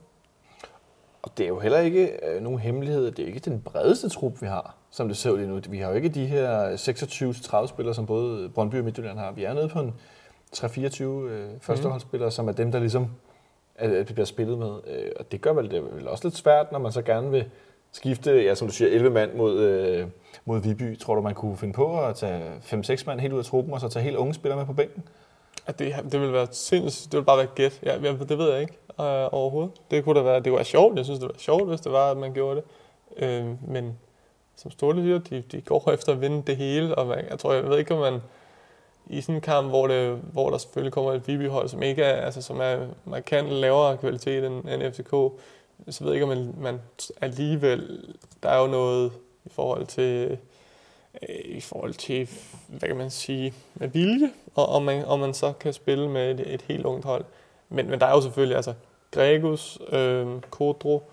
Og 1.23 1.37
det 1.37 1.43
er 1.43 1.47
jo 1.47 1.59
heller 1.59 1.79
ikke 1.79 2.09
øh, 2.29 2.41
nogen 2.41 2.59
hemmelighed. 2.59 3.11
Det 3.11 3.23
er 3.23 3.27
ikke 3.27 3.39
den 3.39 3.61
bredeste 3.61 4.09
trup, 4.09 4.41
vi 4.41 4.47
har, 4.47 4.75
som 4.91 5.07
det 5.07 5.17
ser 5.17 5.31
ud 5.31 5.37
lige 5.37 5.47
nu. 5.49 5.59
Vi 5.69 5.77
har 5.77 5.89
jo 5.89 5.95
ikke 5.95 6.09
de 6.09 6.25
her 6.25 6.75
26-30 7.63 7.67
spillere, 7.67 7.95
som 7.95 8.05
både 8.05 8.49
Brøndby 8.49 8.75
og 8.75 8.83
Midtjylland 8.83 9.19
har. 9.19 9.31
Vi 9.31 9.43
er 9.43 9.53
nede 9.53 9.69
på 9.69 9.79
en 9.79 9.93
3-24 10.55 11.03
øh, 11.03 11.49
førsteholdsspillere, 11.61 12.31
som 12.31 12.47
er 12.47 12.51
dem, 12.51 12.71
der 12.71 12.79
ligesom 12.79 13.07
at, 13.76 13.91
at 13.91 14.09
vi 14.09 14.13
bliver 14.13 14.26
spillet 14.26 14.57
med. 14.57 14.71
Øh, 14.88 15.11
og 15.19 15.32
det 15.32 15.41
gør 15.41 15.53
vel 15.53 15.69
det 15.69 15.78
er 15.78 15.82
vel 15.82 16.07
også 16.07 16.28
lidt 16.28 16.38
svært, 16.38 16.71
når 16.71 16.80
man 16.80 16.91
så 16.91 17.01
gerne 17.01 17.32
vil 17.32 17.45
skifte, 17.91 18.43
ja, 18.43 18.55
som 18.55 18.67
du 18.67 18.74
siger, 18.74 18.89
11 18.89 19.09
mand 19.09 19.34
mod, 19.34 19.59
øh, 19.59 20.07
mod 20.45 20.61
Viby. 20.61 20.99
Tror 20.99 21.15
du, 21.15 21.21
man 21.21 21.34
kunne 21.34 21.57
finde 21.57 21.74
på 21.74 22.05
at 22.05 22.15
tage 22.15 22.51
5-6 22.61 23.03
mand 23.05 23.19
helt 23.19 23.34
ud 23.34 23.39
af 23.39 23.45
truppen, 23.45 23.74
og 23.74 23.82
så 23.82 23.89
tage 23.89 24.03
helt 24.03 24.17
unge 24.17 24.34
spillere 24.34 24.57
med 24.57 24.65
på 24.65 24.74
bænken? 24.74 25.03
At 25.67 25.80
det, 25.80 25.95
det 26.11 26.21
vil 26.21 26.34
være 26.34 26.47
sindssygt, 26.51 27.11
det 27.11 27.17
vil 27.17 27.26
bare 27.26 27.38
være 27.38 27.47
gæt. 27.55 27.80
Ja, 27.84 27.97
det 28.30 28.38
ved 28.38 28.51
jeg 28.51 28.61
ikke 28.61 28.74
øh, 28.99 29.28
overhovedet. 29.32 29.71
Det 29.91 30.03
kunne 30.03 30.19
da 30.19 30.24
være, 30.24 30.36
det 30.36 30.43
kunne 30.43 30.55
være 30.55 30.65
sjovt. 30.65 30.97
Jeg 30.97 31.05
synes, 31.05 31.19
det 31.19 31.28
var 31.28 31.36
sjovt, 31.38 31.67
hvis 31.67 31.82
det 31.82 31.91
var, 31.91 32.11
at 32.11 32.17
man 32.17 32.34
gjorde 32.34 32.55
det. 32.55 32.63
Øh, 33.24 33.45
men 33.67 33.97
som 34.55 34.71
Ståle 34.71 35.01
siger, 35.03 35.19
de, 35.19 35.41
de 35.41 35.61
går 35.61 35.91
efter 35.91 36.11
at 36.11 36.21
vinde 36.21 36.43
det 36.47 36.57
hele, 36.57 36.95
og 36.95 37.07
man, 37.07 37.26
jeg 37.30 37.39
tror, 37.39 37.53
jeg 37.53 37.63
ved 37.63 37.78
ikke, 37.78 37.93
om 37.93 37.99
man 37.99 38.21
i 39.07 39.21
sådan 39.21 39.35
en 39.35 39.41
kamp, 39.41 39.69
hvor, 39.69 39.87
det, 39.87 40.17
hvor 40.31 40.49
der 40.49 40.57
selvfølgelig 40.57 40.93
kommer 40.93 41.11
et 41.11 41.27
Viby-hold, 41.27 41.69
som 41.69 41.83
ikke 41.83 42.03
er, 42.03 42.25
altså, 42.25 42.41
som 42.41 42.59
er 42.61 42.87
markant 43.05 43.49
lavere 43.49 43.97
kvalitet 43.97 44.45
end, 44.45 44.69
end 44.69 44.93
FCK, 44.93 45.11
så 45.89 46.03
ved 46.03 46.11
jeg 46.11 46.13
ikke, 46.13 46.23
om 46.23 46.29
man, 46.29 46.53
man 46.57 46.81
alligevel, 47.21 48.13
der 48.43 48.49
er 48.49 48.61
jo 48.61 48.67
noget 48.67 49.11
i 49.45 49.49
forhold 49.49 49.85
til, 49.87 50.37
øh, 51.29 51.39
i 51.45 51.61
forhold 51.61 51.93
til, 51.93 52.29
hvad 52.67 52.89
kan 52.89 52.97
man 52.97 53.09
sige, 53.09 53.53
med 53.75 53.87
vilje, 53.87 54.31
og 54.55 54.65
om 54.65 54.83
man, 54.83 55.05
om 55.05 55.19
man 55.19 55.33
så 55.33 55.53
kan 55.59 55.73
spille 55.73 56.09
med 56.09 56.39
et, 56.39 56.53
et 56.53 56.61
helt 56.61 56.85
ungt 56.85 57.05
hold. 57.05 57.25
Men, 57.69 57.89
men 57.89 57.99
der 57.99 58.05
er 58.05 58.11
jo 58.11 58.21
selvfølgelig, 58.21 58.55
altså, 58.55 58.73
Gregus, 59.11 59.79
øh, 59.89 60.41
Kodro, 60.49 61.03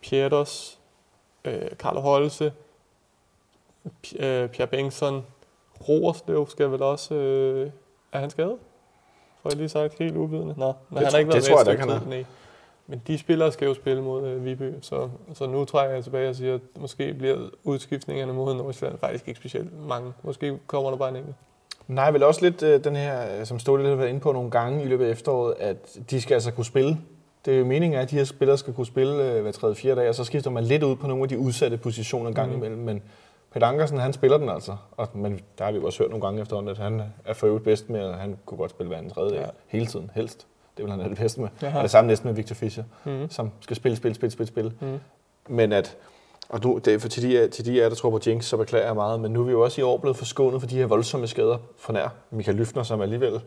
Pieters, 0.00 0.78
øh, 1.44 1.70
Carlo 1.78 2.00
Holse, 2.00 2.52
P- 4.06 4.22
øh, 4.24 4.48
Pierre 4.48 4.70
Bengtsson, 4.70 5.26
Roerslev 5.88 6.46
skal 6.48 6.70
vel 6.70 6.82
også... 6.82 7.14
Øh, 7.14 7.70
er 8.12 8.18
han 8.18 8.30
skadet? 8.30 8.56
Får 9.42 9.50
jeg 9.50 9.56
lige 9.56 9.68
sagt 9.68 9.98
helt 9.98 10.16
uvidende? 10.16 10.54
Nå, 10.58 10.72
men 10.90 10.96
Det 10.98 11.04
han 11.04 11.12
har 11.12 11.18
ikke 11.18 11.28
været 11.32 11.42
det 11.42 11.50
tror 11.50 11.58
jeg 11.58 11.66
med 11.66 11.72
ikke, 11.72 11.92
han. 11.92 12.08
Nej. 12.08 12.24
Men 12.86 13.02
de 13.06 13.18
spillere 13.18 13.52
skal 13.52 13.68
jo 13.68 13.74
spille 13.74 14.02
mod 14.02 14.26
øh, 14.28 14.44
Viby, 14.44 14.72
så, 14.80 15.08
så 15.34 15.46
nu 15.46 15.64
trækker 15.64 15.94
jeg 15.94 16.04
tilbage 16.04 16.28
og 16.28 16.34
siger, 16.36 16.54
at 16.54 16.60
måske 16.80 17.14
bliver 17.14 17.36
udskiftningerne 17.64 18.32
mod 18.32 18.54
Nordsjælland 18.54 18.98
faktisk 18.98 19.28
ikke 19.28 19.38
specielt 19.40 19.86
mange. 19.88 20.12
Måske 20.22 20.58
kommer 20.66 20.90
der 20.90 20.96
bare 20.96 21.08
en 21.08 21.16
enkelt. 21.16 21.36
Nej, 21.88 22.10
vel 22.10 22.22
også 22.22 22.42
lidt 22.44 22.62
øh, 22.62 22.84
den 22.84 22.96
her, 22.96 23.38
øh, 23.40 23.46
som 23.46 23.58
Ståle 23.58 23.82
lidt 23.82 23.90
har 23.90 23.96
været 23.96 24.08
inde 24.08 24.20
på 24.20 24.32
nogle 24.32 24.50
gange 24.50 24.82
i 24.82 24.86
løbet 24.86 25.06
af 25.06 25.10
efteråret, 25.10 25.54
at 25.58 25.76
de 26.10 26.20
skal 26.20 26.34
altså 26.34 26.50
kunne 26.52 26.64
spille. 26.64 26.98
Det 27.44 27.54
er 27.54 27.58
jo 27.58 27.64
meningen, 27.64 28.00
at 28.00 28.10
de 28.10 28.16
her 28.16 28.24
spillere 28.24 28.58
skal 28.58 28.72
kunne 28.74 28.86
spille 28.86 29.24
øh, 29.32 29.42
hver 29.42 29.52
tredje, 29.52 29.74
fjerde 29.74 30.00
dag, 30.00 30.08
og 30.08 30.14
så 30.14 30.24
skifter 30.24 30.50
man 30.50 30.64
lidt 30.64 30.82
ud 30.82 30.96
på 30.96 31.06
nogle 31.06 31.22
af 31.22 31.28
de 31.28 31.38
udsatte 31.38 31.76
positioner 31.76 32.32
gang 32.32 32.48
Mhm. 32.48 32.56
imellem. 32.58 32.78
Men 32.82 33.02
Peter 33.52 33.66
Ankersen, 33.66 33.98
han 33.98 34.12
spiller 34.12 34.38
den 34.38 34.48
altså. 34.48 34.76
Og, 34.96 35.08
men 35.14 35.40
der 35.58 35.64
har 35.64 35.72
vi 35.72 35.78
jo 35.78 35.86
også 35.86 35.98
hørt 36.02 36.10
nogle 36.10 36.24
gange 36.26 36.42
efterhånden, 36.42 36.70
at 36.70 36.78
han 36.78 37.02
er 37.24 37.32
for 37.34 37.46
øvrigt 37.46 37.64
bedst 37.64 37.90
med, 37.90 38.00
at 38.00 38.14
han 38.14 38.38
kunne 38.46 38.58
godt 38.58 38.70
spille 38.70 38.88
hver 38.88 38.96
anden 38.98 39.12
tredje. 39.12 39.40
Ja. 39.40 39.46
Hele 39.66 39.86
tiden, 39.86 40.10
helst. 40.14 40.46
Det 40.76 40.84
vil 40.84 40.90
han 40.90 41.00
have 41.00 41.10
det 41.10 41.18
bedste 41.18 41.40
med. 41.40 41.48
Jaha. 41.62 41.76
Og 41.78 41.82
det 41.82 41.90
samme 41.90 42.08
næsten 42.08 42.26
med 42.28 42.34
Victor 42.34 42.54
Fischer, 42.54 42.84
Mm. 43.04 43.30
som 43.30 43.50
skal 43.60 43.76
spille, 43.76 43.96
spille, 43.96 44.14
spille, 44.14 44.32
spille, 44.32 44.48
spille. 44.48 44.72
Mm. 44.80 44.98
Men 45.48 45.72
at, 45.72 45.96
og 46.48 46.60
nu, 46.64 46.78
det 46.78 47.00
for 47.00 47.08
til 47.08 47.22
de, 47.22 47.48
til 47.48 47.64
de 47.66 47.78
af 47.78 47.82
jer, 47.82 47.88
der 47.88 47.96
tror 47.96 48.10
på 48.10 48.20
Jinx, 48.26 48.44
så 48.44 48.56
beklager 48.56 48.86
jeg 48.86 48.94
meget, 48.94 49.20
men 49.20 49.32
nu 49.32 49.40
er 49.40 49.44
vi 49.44 49.50
jo 49.52 49.60
også 49.60 49.80
i 49.80 49.84
år 49.84 49.96
blevet 49.98 50.16
forskånet 50.16 50.60
for 50.60 50.68
de 50.68 50.76
her 50.76 50.86
voldsomme 50.86 51.26
skader 51.26 51.58
for 51.78 51.92
nær. 51.92 52.08
Michael 52.30 52.56
Lyftner, 52.58 52.82
som 52.82 53.00
alligevel 53.00 53.40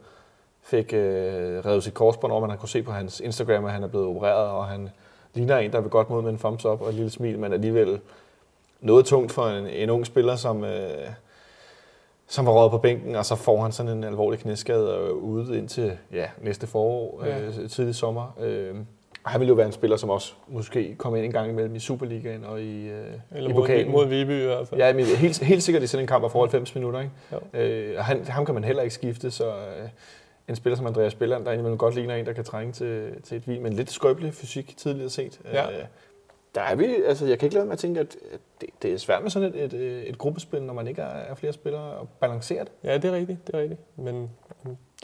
fik 0.61 0.93
øh, 0.93 1.65
revet 1.65 1.83
sit 1.83 1.93
korsbånd 1.93 2.31
over, 2.31 2.41
man 2.41 2.49
har 2.49 2.57
kunne 2.57 2.69
se 2.69 2.83
på 2.83 2.91
hans 2.91 3.19
Instagram, 3.19 3.65
at 3.65 3.71
han 3.71 3.83
er 3.83 3.87
blevet 3.87 4.07
opereret, 4.07 4.49
og 4.49 4.65
han 4.65 4.89
ligner 5.33 5.57
en, 5.57 5.71
der 5.71 5.79
vil 5.81 5.89
godt 5.89 6.09
mod 6.09 6.21
med 6.21 6.31
en 6.31 6.37
thumbs 6.37 6.65
up 6.65 6.81
og 6.81 6.87
et 6.89 6.93
lille 6.93 7.09
smil, 7.09 7.39
men 7.39 7.53
alligevel 7.53 7.99
noget 8.83 9.05
tungt 9.05 9.31
for 9.31 9.47
en, 9.47 9.67
en 9.67 9.89
ung 9.89 10.05
spiller, 10.05 10.35
som, 10.35 10.63
øh, 10.63 10.89
som 12.27 12.45
var 12.45 12.51
røget 12.51 12.71
på 12.71 12.77
bænken, 12.77 13.15
og 13.15 13.25
så 13.25 13.35
får 13.35 13.61
han 13.61 13.71
sådan 13.71 13.91
en 13.97 14.03
alvorlig 14.03 14.39
knæskade 14.39 14.97
og 14.97 15.07
er 15.07 15.11
ude 15.11 15.57
indtil 15.57 15.97
ja, 16.13 16.25
næste 16.41 16.67
forår, 16.67 17.23
Ja. 17.25 17.39
øh, 17.41 17.69
tidlig 17.69 17.95
sommer. 17.95 18.37
Øh, 18.41 18.75
og 19.23 19.31
han 19.31 19.39
ville 19.39 19.49
jo 19.49 19.55
være 19.55 19.65
en 19.65 19.71
spiller, 19.71 19.97
som 19.97 20.09
også 20.09 20.33
måske 20.47 20.95
kom 20.97 21.15
ind 21.15 21.25
en 21.25 21.31
gang 21.31 21.49
imellem 21.49 21.75
i 21.75 21.79
Superligaen 21.79 22.43
og 22.45 22.61
i, 22.61 22.87
øh, 22.87 23.05
Eller 23.35 23.49
i 23.49 23.53
mod, 23.53 23.61
pokalen. 23.61 23.91
mod 23.91 24.05
Viby 24.07 24.41
i 24.41 24.45
hvert 24.45 24.67
fald. 24.67 24.81
Ja, 24.81 24.93
men 24.93 25.05
helt, 25.05 25.39
helt 25.43 25.63
sikkert 25.63 25.83
i 25.83 25.87
sådan 25.87 26.03
en 26.03 26.07
kamp, 26.07 26.21
der 26.23 26.29
får 26.29 26.39
90 26.41 26.75
minutter. 26.75 26.99
Ikke? 26.99 27.11
Jo. 27.53 27.59
Øh, 27.59 27.95
og 27.97 28.05
han, 28.05 28.23
ham 28.25 28.45
kan 28.45 28.53
man 28.53 28.63
heller 28.63 28.83
ikke 28.83 28.95
skifte, 28.95 29.31
så 29.31 29.47
øh, 29.47 29.89
en 30.49 30.55
spiller 30.55 30.77
som 30.77 30.87
Andreas 30.87 31.11
Spilland, 31.11 31.45
der 31.45 31.51
indimellem 31.51 31.77
godt 31.77 31.95
ligner 31.95 32.15
en, 32.15 32.25
der 32.25 32.33
kan 32.33 32.43
trænge 32.43 32.73
til, 32.73 33.09
til 33.23 33.37
et 33.37 33.43
hvil, 33.43 33.61
men 33.61 33.73
lidt 33.73 33.91
skrøbelig 33.91 34.33
fysik 34.33 34.73
tidligere 34.77 35.09
set. 35.09 35.39
Ja. 35.53 35.71
Øh, 35.71 35.77
der 36.55 36.61
er 36.61 36.75
vi, 36.75 36.95
altså 37.07 37.25
jeg 37.25 37.39
kan 37.39 37.45
ikke 37.45 37.55
lade 37.55 37.65
med 37.65 37.73
at 37.73 37.79
tænke, 37.79 37.99
at 37.99 38.17
det, 38.61 38.69
det 38.81 38.93
er 38.93 38.97
svært 38.97 39.21
med 39.21 39.31
sådan 39.31 39.55
et, 39.55 39.73
et, 39.73 40.09
et 40.09 40.17
gruppespil, 40.17 40.63
når 40.63 40.73
man 40.73 40.87
ikke 40.87 41.01
er, 41.01 41.05
er 41.05 41.35
flere 41.35 41.53
spillere 41.53 41.81
og 41.81 42.09
balanceret. 42.09 42.71
Ja, 42.83 42.97
det 42.97 43.05
er 43.05 43.11
rigtigt, 43.11 43.47
det 43.47 43.55
er 43.55 43.59
rigtigt. 43.59 43.79
Men 43.95 44.29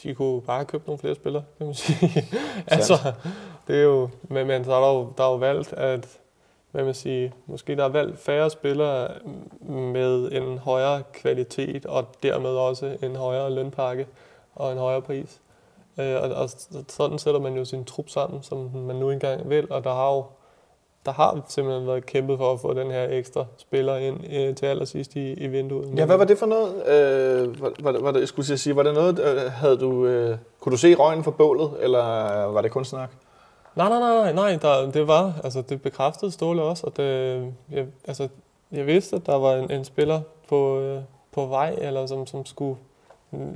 de 0.04 0.16
kunne 0.16 0.41
bare 0.41 0.58
have 0.58 0.66
købt 0.66 0.88
nogle 0.88 1.00
flere 1.00 1.16
spillere, 1.16 1.43
kan 1.58 1.66
man 1.66 1.76
sige. 1.76 2.26
altså, 2.68 3.14
det 3.68 3.76
er 3.76 3.84
jo, 3.84 4.10
men, 4.24 4.47
men 4.47 4.66
så 4.66 4.74
er 4.74 4.82
der 4.82 4.93
jo, 4.93 5.14
der 5.18 5.24
er 5.24 5.28
jo 5.28 5.36
valgt, 5.36 5.74
at, 5.74 6.20
hvad 6.72 6.84
man 6.84 6.93
sige, 6.93 7.34
måske 7.45 7.76
der 7.76 7.84
er 7.84 7.89
valgt 7.89 8.20
færre 8.20 8.50
spillere 8.50 9.12
med 9.62 10.32
en 10.32 10.58
højere 10.58 11.04
kvalitet, 11.14 11.86
og 11.86 12.06
dermed 12.24 12.50
også 12.50 12.97
en 13.04 13.16
højere 13.16 13.52
lønpakke 13.52 14.08
og 14.56 14.72
en 14.72 14.78
højere 14.78 15.02
pris. 15.02 15.41
Øh, 16.00 16.16
og, 16.16 16.30
og 16.30 16.50
sådan 16.88 17.20
sætter 17.20 17.39
man 17.39 17.56
jo 17.56 17.66
sin 17.66 17.86
trup 17.86 18.10
sammen, 18.10 18.43
som 18.43 18.58
man 18.74 18.95
nu 18.95 19.10
engang 19.10 19.50
vil, 19.50 19.72
og 19.72 19.84
der 19.84 19.93
har 19.93 20.16
jo 20.16 20.26
der 21.06 21.12
har 21.12 21.41
simpelthen 21.47 21.88
været 21.88 22.06
kæmpet 22.06 22.38
for 22.38 22.54
at 22.54 22.60
få 22.60 22.74
den 22.74 22.91
her 22.91 23.08
ekstra 23.10 23.45
spiller 23.58 23.95
ind 23.97 24.18
øh, 24.34 24.56
til 24.56 24.66
allersidst 24.66 25.16
i, 25.16 25.34
i 25.34 25.47
vinduet. 25.47 25.93
Ja, 25.97 26.06
hvad 26.06 26.18
var 26.18 26.26
det 26.26 26.38
for 26.38 26.45
noget? 26.45 26.88
Øh, 26.88 27.62
var, 27.62 27.72
var, 27.80 28.00
var 28.00 28.12
det, 28.12 28.20
jeg 28.20 28.28
skulle 28.28 28.58
sige, 28.58 28.76
var 28.76 28.84
det 28.84 28.93
noget, 28.93 29.20
øh, 29.20 29.52
havde 29.52 29.78
du, 29.78 30.06
øh, 30.06 30.38
kunne 30.60 30.72
du 30.72 30.78
se 30.78 30.95
røgen 30.95 31.24
for 31.24 31.32
bålet, 31.32 31.72
eller 31.80 32.04
var 32.45 32.62
det 32.62 32.72
kun 32.72 32.86
snak? 32.86 33.10
Nej, 33.76 33.89
nej, 33.89 34.00
nej, 34.00 34.14
nej, 34.16 34.34
nej 34.34 34.60
der, 34.62 34.91
det 34.91 35.08
var, 35.08 35.34
altså 35.43 35.62
det 35.62 35.82
bekræftede 35.82 36.32
Ståle 36.32 36.62
også, 36.62 36.88
og 36.88 36.97
det, 36.97 37.06
jeg, 37.72 37.86
altså, 38.08 38.28
jeg 38.72 38.86
vidste, 38.88 39.16
at 39.16 39.26
der 39.26 39.36
var 39.36 39.56
en, 39.56 39.72
en 39.72 39.86
spiller 39.86 40.22
på, 40.50 40.80
øh, 40.80 41.02
på 41.32 41.45
vej, 41.45 41.76
eller 41.78 42.06
som, 42.06 42.26
som 42.28 42.45
skulle, 42.45 42.76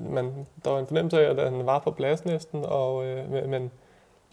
man, 0.09 0.47
der 0.65 0.71
var 0.71 0.79
en 0.79 0.87
fornemmelse 0.87 1.25
af, 1.27 1.29
at 1.29 1.51
han 1.53 1.65
var 1.65 1.79
på 1.79 1.91
plads 1.91 2.25
næsten, 2.25 2.65
og, 2.65 3.05
øh, 3.05 3.31
men- 3.49 3.71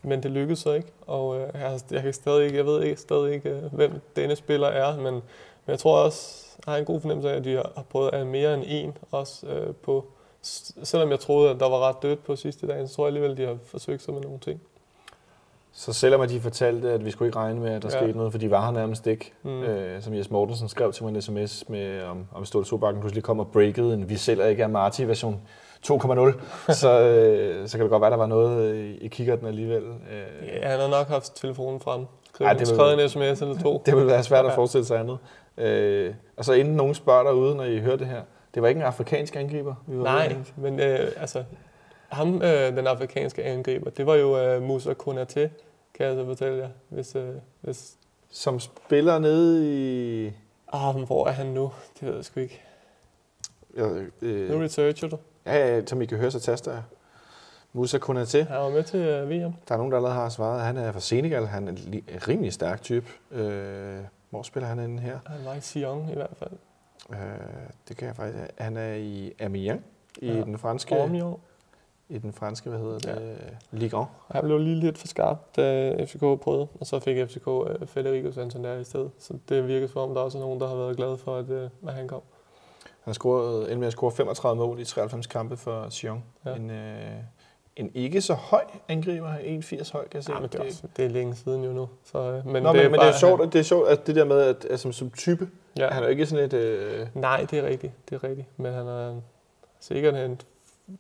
men, 0.03 0.23
det 0.23 0.31
lykkedes 0.31 0.59
så 0.59 0.73
ikke, 0.73 0.89
og 1.07 1.41
øh, 1.41 1.49
jeg, 1.55 1.81
jeg 1.91 2.03
kan 2.03 2.13
stadig 2.13 2.45
ikke, 2.45 2.57
jeg 2.57 2.67
ved 2.67 2.83
ikke, 2.83 3.01
stadig 3.01 3.35
ikke, 3.35 3.51
øh, 3.51 3.63
hvem 3.73 4.01
denne 4.17 4.37
spiller 4.37 4.67
er, 4.69 4.97
men, 4.97 5.05
men 5.05 5.23
jeg 5.69 5.79
tror 5.79 5.99
også, 5.99 6.47
jeg 6.67 6.73
har 6.73 6.79
en 6.79 6.85
god 6.85 7.01
fornemmelse 7.01 7.31
af, 7.33 7.37
at 7.37 7.45
de 7.45 7.55
har 7.57 7.85
prøvet 7.91 8.09
af 8.09 8.27
mere 8.27 8.55
end 8.55 8.63
en, 8.67 8.97
også 9.11 9.47
øh, 9.47 9.75
på, 9.75 10.05
selvom 10.43 11.11
jeg 11.11 11.21
troede, 11.21 11.51
at 11.51 11.61
der 11.61 11.69
var 11.69 11.89
ret 11.89 11.97
dødt 12.03 12.25
på 12.25 12.37
sidste 12.37 12.67
dag, 12.67 12.89
så 12.89 12.95
tror 12.95 13.05
jeg 13.05 13.09
alligevel, 13.09 13.31
at 13.31 13.37
de 13.37 13.47
har 13.47 13.57
forsøgt 13.65 14.03
sig 14.03 14.15
med 14.15 14.23
nogle 14.23 14.39
ting. 14.39 14.61
Så 15.73 15.93
selvom 15.93 16.21
at 16.21 16.29
de 16.29 16.41
fortalte, 16.41 16.91
at 16.91 17.05
vi 17.05 17.11
skulle 17.11 17.29
ikke 17.29 17.39
regne 17.39 17.61
med, 17.61 17.71
at 17.71 17.83
der 17.83 17.89
Ja. 17.93 17.99
skete 18.05 18.17
noget, 18.19 18.33
for 18.33 18.39
de 18.39 18.51
var 18.51 18.65
her 18.65 18.71
nærmest 18.73 19.07
ikke, 19.07 19.33
Mm. 19.43 19.63
øh, 19.63 20.03
som 20.03 20.15
Jes 20.15 20.31
Mortensen 20.31 20.69
skrev 20.69 20.93
til 20.93 21.05
mig 21.05 21.11
en 21.15 21.23
sms 21.23 21.69
med, 21.69 22.03
om, 22.03 22.27
om 22.33 22.45
Ståle 22.45 22.67
Sobakken 22.67 23.01
pludselig 23.01 23.25
kom 23.25 23.41
og 23.41 23.49
breakede 23.53 23.95
en 23.95 24.09
Vi 24.09 24.17
selv 24.17 24.47
ikke 24.49 24.63
er 24.63 24.67
Marti 24.69 25.05
version 25.09 25.41
2.0, 25.87 26.73
så, 26.73 27.01
øh, 27.01 27.69
så 27.69 27.77
kan 27.79 27.83
det 27.85 27.91
godt 27.91 28.01
være, 28.01 28.11
der 28.11 28.17
var 28.17 28.27
noget 28.27 28.75
i, 28.77 28.97
i 28.99 29.09
kikkerten 29.09 29.47
alligevel. 29.47 29.83
Øh, 29.83 30.49
Ja, 30.49 30.69
han 30.69 30.81
har 30.81 30.89
nok 30.89 31.07
haft 31.09 31.37
telefonen 31.37 31.81
frem. 31.81 32.07
Ej, 32.41 32.53
det 32.53 32.69
vil- 32.71 33.01
en 33.03 33.09
sms 33.09 33.43
eller 33.43 33.59
to. 33.63 33.83
Det 33.87 33.97
vil 33.97 34.07
være 34.07 34.23
svært 34.23 34.47
at 34.47 34.53
forestille 34.55 34.85
sig 34.85 34.99
andet. 35.01 35.19
Øh, 35.59 36.15
og 36.37 36.45
så 36.45 36.53
inden 36.53 36.75
nogen 36.77 36.95
spørger 36.95 37.23
derude, 37.23 37.55
når 37.55 37.65
I 37.65 37.79
hører 37.79 37.97
det 37.97 38.07
her, 38.07 38.23
det 38.55 38.63
var 38.63 38.69
ikke 38.69 38.79
en 38.79 38.87
afrikansk 38.87 39.37
angriber, 39.37 39.75
vi 39.87 39.99
var 39.99 40.05
Nej, 40.05 40.27
ude 40.39 40.45
men 40.71 40.81
øh, 40.81 41.13
altså, 41.17 41.45
Ham, 42.09 42.43
øh, 42.43 42.77
den 42.77 42.87
afrikanske 42.87 43.45
angriber, 43.45 43.91
det 43.91 44.07
var 44.07 44.15
jo 44.15 44.39
øh, 44.39 44.63
Musa 44.63 44.93
Konaté, 44.93 45.41
kan 45.95 46.07
jeg 46.07 46.15
så 46.15 46.25
fortælle 46.27 46.59
jer. 46.59 46.69
Hvis, 46.89 47.17
øh, 47.17 47.29
hvis... 47.61 47.93
Som 48.31 48.61
spiller 48.61 49.19
nede 49.19 49.67
i... 50.27 50.33
Ah, 50.73 50.97
hvor 50.97 51.27
er 51.27 51.31
han 51.33 51.47
nu? 51.47 51.71
Det 52.01 52.09
ved 52.09 52.15
jeg 52.15 52.25
sgu 52.25 52.41
ikke. 52.41 52.63
Nu 53.77 53.85
øh, 54.23 54.61
researcher 54.61 55.09
du. 55.09 55.17
Ja, 55.55 55.75
ja, 55.77 55.87
som 55.87 56.03
I 56.03 56.07
kan 56.07 56.19
høre, 56.19 56.31
så 56.31 56.41
taster 56.41 56.73
jeg. 56.73 56.83
Musa 57.73 57.99
Konaté. 57.99 58.39
Han 58.43 58.59
var 58.59 58.71
med 58.71 58.83
til 58.83 59.01
øh, 59.01 59.31
VM. 59.31 59.53
Der 59.69 59.75
er 59.75 59.77
nogen, 59.77 59.91
der 59.93 59.97
allerede 59.99 60.17
har 60.19 60.29
svaret. 60.29 60.61
Han 60.63 60.77
er 60.77 60.93
fra 60.93 61.01
Senegal. 61.01 61.47
Han 61.47 61.69
er 61.69 61.73
en 61.73 61.79
li- 61.79 62.15
en 62.15 62.29
rimelig 62.29 62.53
stærk 62.53 62.83
type. 62.83 63.07
Øh, 63.31 63.99
hvor 64.31 64.43
spiller 64.43 64.69
han 64.69 64.79
inde 64.79 65.03
her? 65.03 65.19
Han 65.27 65.45
var 65.45 65.55
i 65.55 65.61
Sion 65.61 66.09
i 66.11 66.15
hvert 66.15 66.31
fald. 66.37 66.51
Øh, 67.11 67.19
det 67.89 67.97
kan 67.97 68.07
jeg 68.07 68.17
faktisk... 68.17 68.39
Han 68.59 68.77
er 68.77 68.95
i 68.95 69.33
Amiens 69.41 69.83
i 70.19 70.27
Ja. 70.27 70.33
den 70.43 70.59
franske... 70.59 70.97
Ormion. 71.03 71.41
I 72.09 72.19
den 72.19 72.33
franske, 72.33 72.71
hvad 72.71 72.79
hedder 72.79 72.99
det? 72.99 73.39
Ligue 73.71 74.01
1. 74.03 74.07
Han 74.31 74.45
blev 74.45 74.59
lige 74.59 74.77
lidt 74.81 74.99
for 74.99 75.07
skarp, 75.07 75.57
da 75.57 75.97
FCK 76.05 76.21
prøvede, 76.21 76.69
og 76.81 76.87
så 76.87 76.99
fik 77.01 77.29
FCK 77.29 77.47
øh, 77.49 77.87
Federico 77.87 78.33
Santander 78.33 78.79
i 78.79 78.85
stedet. 78.85 79.11
Så 79.19 79.35
det 79.49 79.69
virker 79.69 79.87
som 79.89 80.01
om, 80.03 80.15
der 80.15 80.21
også 80.21 80.39
er 80.39 80.43
nogen, 80.43 80.61
der 80.61 80.69
har 80.69 80.75
været 80.77 80.97
glade 80.97 81.17
for, 81.19 81.37
at, 81.37 81.51
øh, 81.51 81.71
at 81.89 81.95
han 81.95 82.09
kom. 82.09 82.21
Han 83.01 83.15
scoret, 83.15 83.59
endelig 83.61 83.79
med 83.79 83.87
at 83.87 83.93
score 83.93 84.11
35 84.13 84.57
mål 84.57 84.81
i 84.81 84.85
93 84.85 85.27
kampe 85.27 85.57
for 85.57 85.87
Sion. 85.91 86.25
Ja. 86.47 86.55
En, 86.55 86.71
øh, 86.71 86.97
en 87.77 87.91
ikke 87.95 88.21
så 88.21 88.35
høj 88.35 88.63
angriber, 88.89 89.35
1,80 89.35 89.93
høj, 89.93 90.09
kan 90.09 90.15
jeg 90.15 90.25
se. 90.25 90.33
Ja, 90.33 90.41
men 90.41 90.49
det, 90.49 90.61
er 90.61 90.65
også, 90.65 90.83
det 90.97 91.05
er 91.05 91.09
længe 91.09 91.35
siden 91.35 91.65
jo 91.65 91.73
nu. 91.73 91.89
Så, 92.05 92.19
øh, 92.19 92.47
men, 92.47 92.63
Nå, 92.63 92.69
det 92.73 92.77
men, 92.83 92.91
men 92.91 92.99
bare, 92.99 93.07
det 93.09 93.15
er 93.15 93.19
sjovt, 93.19 93.43
at 93.43 93.53
det 93.53 93.59
er 93.59 93.63
sjovt, 93.63 93.89
at 93.89 94.07
det 94.07 94.17
der 94.17 94.25
med, 94.25 94.41
at, 94.41 94.65
at 94.65 94.81
som, 94.81 94.93
som 94.93 95.11
type, 95.11 95.49
Ja. 95.79 95.89
han 95.89 96.03
er 96.03 96.07
jo 96.07 96.11
ikke 96.11 96.27
sådan 96.27 96.45
et... 96.45 96.53
Øh, 96.53 97.07
Nej, 97.15 97.47
det 97.51 97.59
er 97.59 97.63
rigtigt. 97.67 97.93
Det 98.11 98.15
er 98.17 98.25
rigtigt. 98.29 98.47
Men 98.57 98.73
han 98.73 98.87
er 98.89 99.15
sikkert 99.81 100.15
en... 100.15 100.41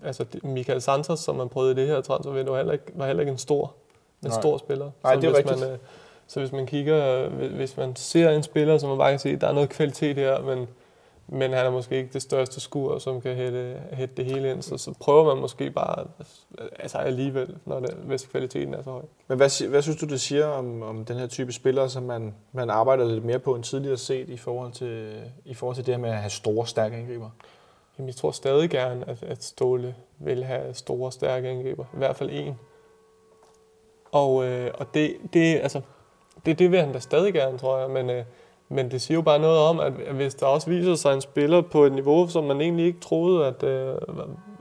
Altså, 0.04 0.24
Michael 0.42 0.80
Santos, 0.82 1.20
som 1.20 1.36
man 1.36 1.48
prøvede 1.48 1.72
i 1.72 1.74
det 1.74 1.86
her 1.86 2.00
transfervindue, 2.00 2.52
var 2.52 2.58
heller 2.58 2.72
ikke, 2.72 2.84
var 2.94 3.06
heller 3.06 3.20
ikke 3.20 3.32
en 3.32 3.38
stor, 3.38 3.74
en 4.22 4.28
Nej. 4.28 4.40
stor 4.40 4.58
spiller. 4.58 4.90
Nej, 5.04 5.14
Så 5.14 5.20
det 5.20 5.26
er 5.26 5.30
hvis 5.30 5.38
rigtigt. 5.38 5.60
Man, 5.60 5.70
øh, 5.70 5.78
så 6.26 6.40
hvis 6.40 6.52
man 6.52 6.66
kigger, 6.66 7.24
øh, 7.24 7.54
hvis 7.54 7.76
man 7.76 7.96
ser 7.96 8.30
en 8.30 8.42
spiller, 8.42 8.78
som 8.78 8.88
man 8.88 8.98
bare 8.98 9.10
kan 9.12 9.18
se, 9.18 9.36
der 9.36 9.48
er 9.48 9.52
noget 9.52 9.68
kvalitet 9.68 10.16
her, 10.16 10.40
men, 10.42 10.68
men 11.32 11.52
han 11.52 11.66
er 11.66 11.70
måske 11.70 11.96
ikke 11.96 12.12
det 12.12 12.22
største 12.22 12.60
skur, 12.60 12.98
som 12.98 13.20
kan 13.20 13.36
hætte, 13.36 13.82
hætte 13.92 14.14
det 14.16 14.24
hele 14.24 14.50
ind, 14.50 14.62
så, 14.62 14.78
så 14.78 14.94
prøver 15.00 15.34
man 15.34 15.40
måske 15.40 15.70
bare 15.70 16.06
altså 16.78 16.98
alligevel, 16.98 17.56
når 17.64 17.80
det, 17.80 17.90
hvis 17.94 18.26
kvaliteten 18.26 18.74
er 18.74 18.82
så 18.82 18.90
høj. 18.90 19.02
men 19.28 19.36
hvad, 19.36 19.68
hvad 19.68 19.82
synes 19.82 20.00
du, 20.00 20.06
det 20.06 20.20
siger 20.20 20.46
om, 20.46 20.82
om 20.82 21.04
den 21.04 21.16
her 21.16 21.26
type 21.26 21.52
spillere, 21.52 21.88
som 21.88 22.02
man, 22.02 22.34
man 22.52 22.70
arbejder 22.70 23.04
lidt 23.04 23.24
mere 23.24 23.38
på 23.38 23.54
end 23.54 23.64
tidligere 23.64 23.96
set 23.96 24.28
i 24.28 24.36
forhold 24.36 24.72
til, 24.72 25.22
i 25.44 25.54
forhold 25.54 25.76
til 25.76 25.86
det 25.86 25.94
her 25.94 26.00
med 26.00 26.10
at 26.10 26.16
have 26.16 26.30
store, 26.30 26.66
stærke 26.66 26.96
angriber? 26.96 27.30
Jamen, 27.98 28.08
jeg 28.08 28.16
tror 28.16 28.30
stadig 28.30 28.70
gerne, 28.70 29.08
at, 29.08 29.22
at 29.22 29.44
Ståle 29.44 29.94
vil 30.18 30.44
have 30.44 30.74
store, 30.74 31.12
stærke 31.12 31.48
angriber. 31.48 31.84
I 31.94 31.96
hvert 31.96 32.16
fald 32.16 32.30
en. 32.32 32.58
Og, 34.12 34.44
øh, 34.44 34.70
og 34.78 34.94
det, 34.94 35.16
det, 35.32 35.60
altså, 35.60 35.80
det, 36.46 36.58
det 36.58 36.70
vil 36.70 36.80
han 36.80 36.92
da 36.92 36.98
stadig 36.98 37.34
gerne, 37.34 37.58
tror 37.58 37.78
jeg. 37.78 37.90
Men, 37.90 38.10
øh, 38.10 38.24
men 38.72 38.90
det 38.90 39.02
siger 39.02 39.16
jo 39.16 39.22
bare 39.22 39.38
noget 39.38 39.58
om, 39.58 39.80
at 39.80 39.92
hvis 39.92 40.34
der 40.34 40.46
også 40.46 40.70
viser 40.70 40.94
sig 40.94 41.14
en 41.14 41.20
spiller 41.20 41.60
på 41.60 41.84
et 41.84 41.92
niveau, 41.92 42.28
som 42.28 42.44
man 42.44 42.60
egentlig 42.60 42.86
ikke 42.86 43.00
troede, 43.00 43.46
at 43.46 43.62
øh, 43.62 43.96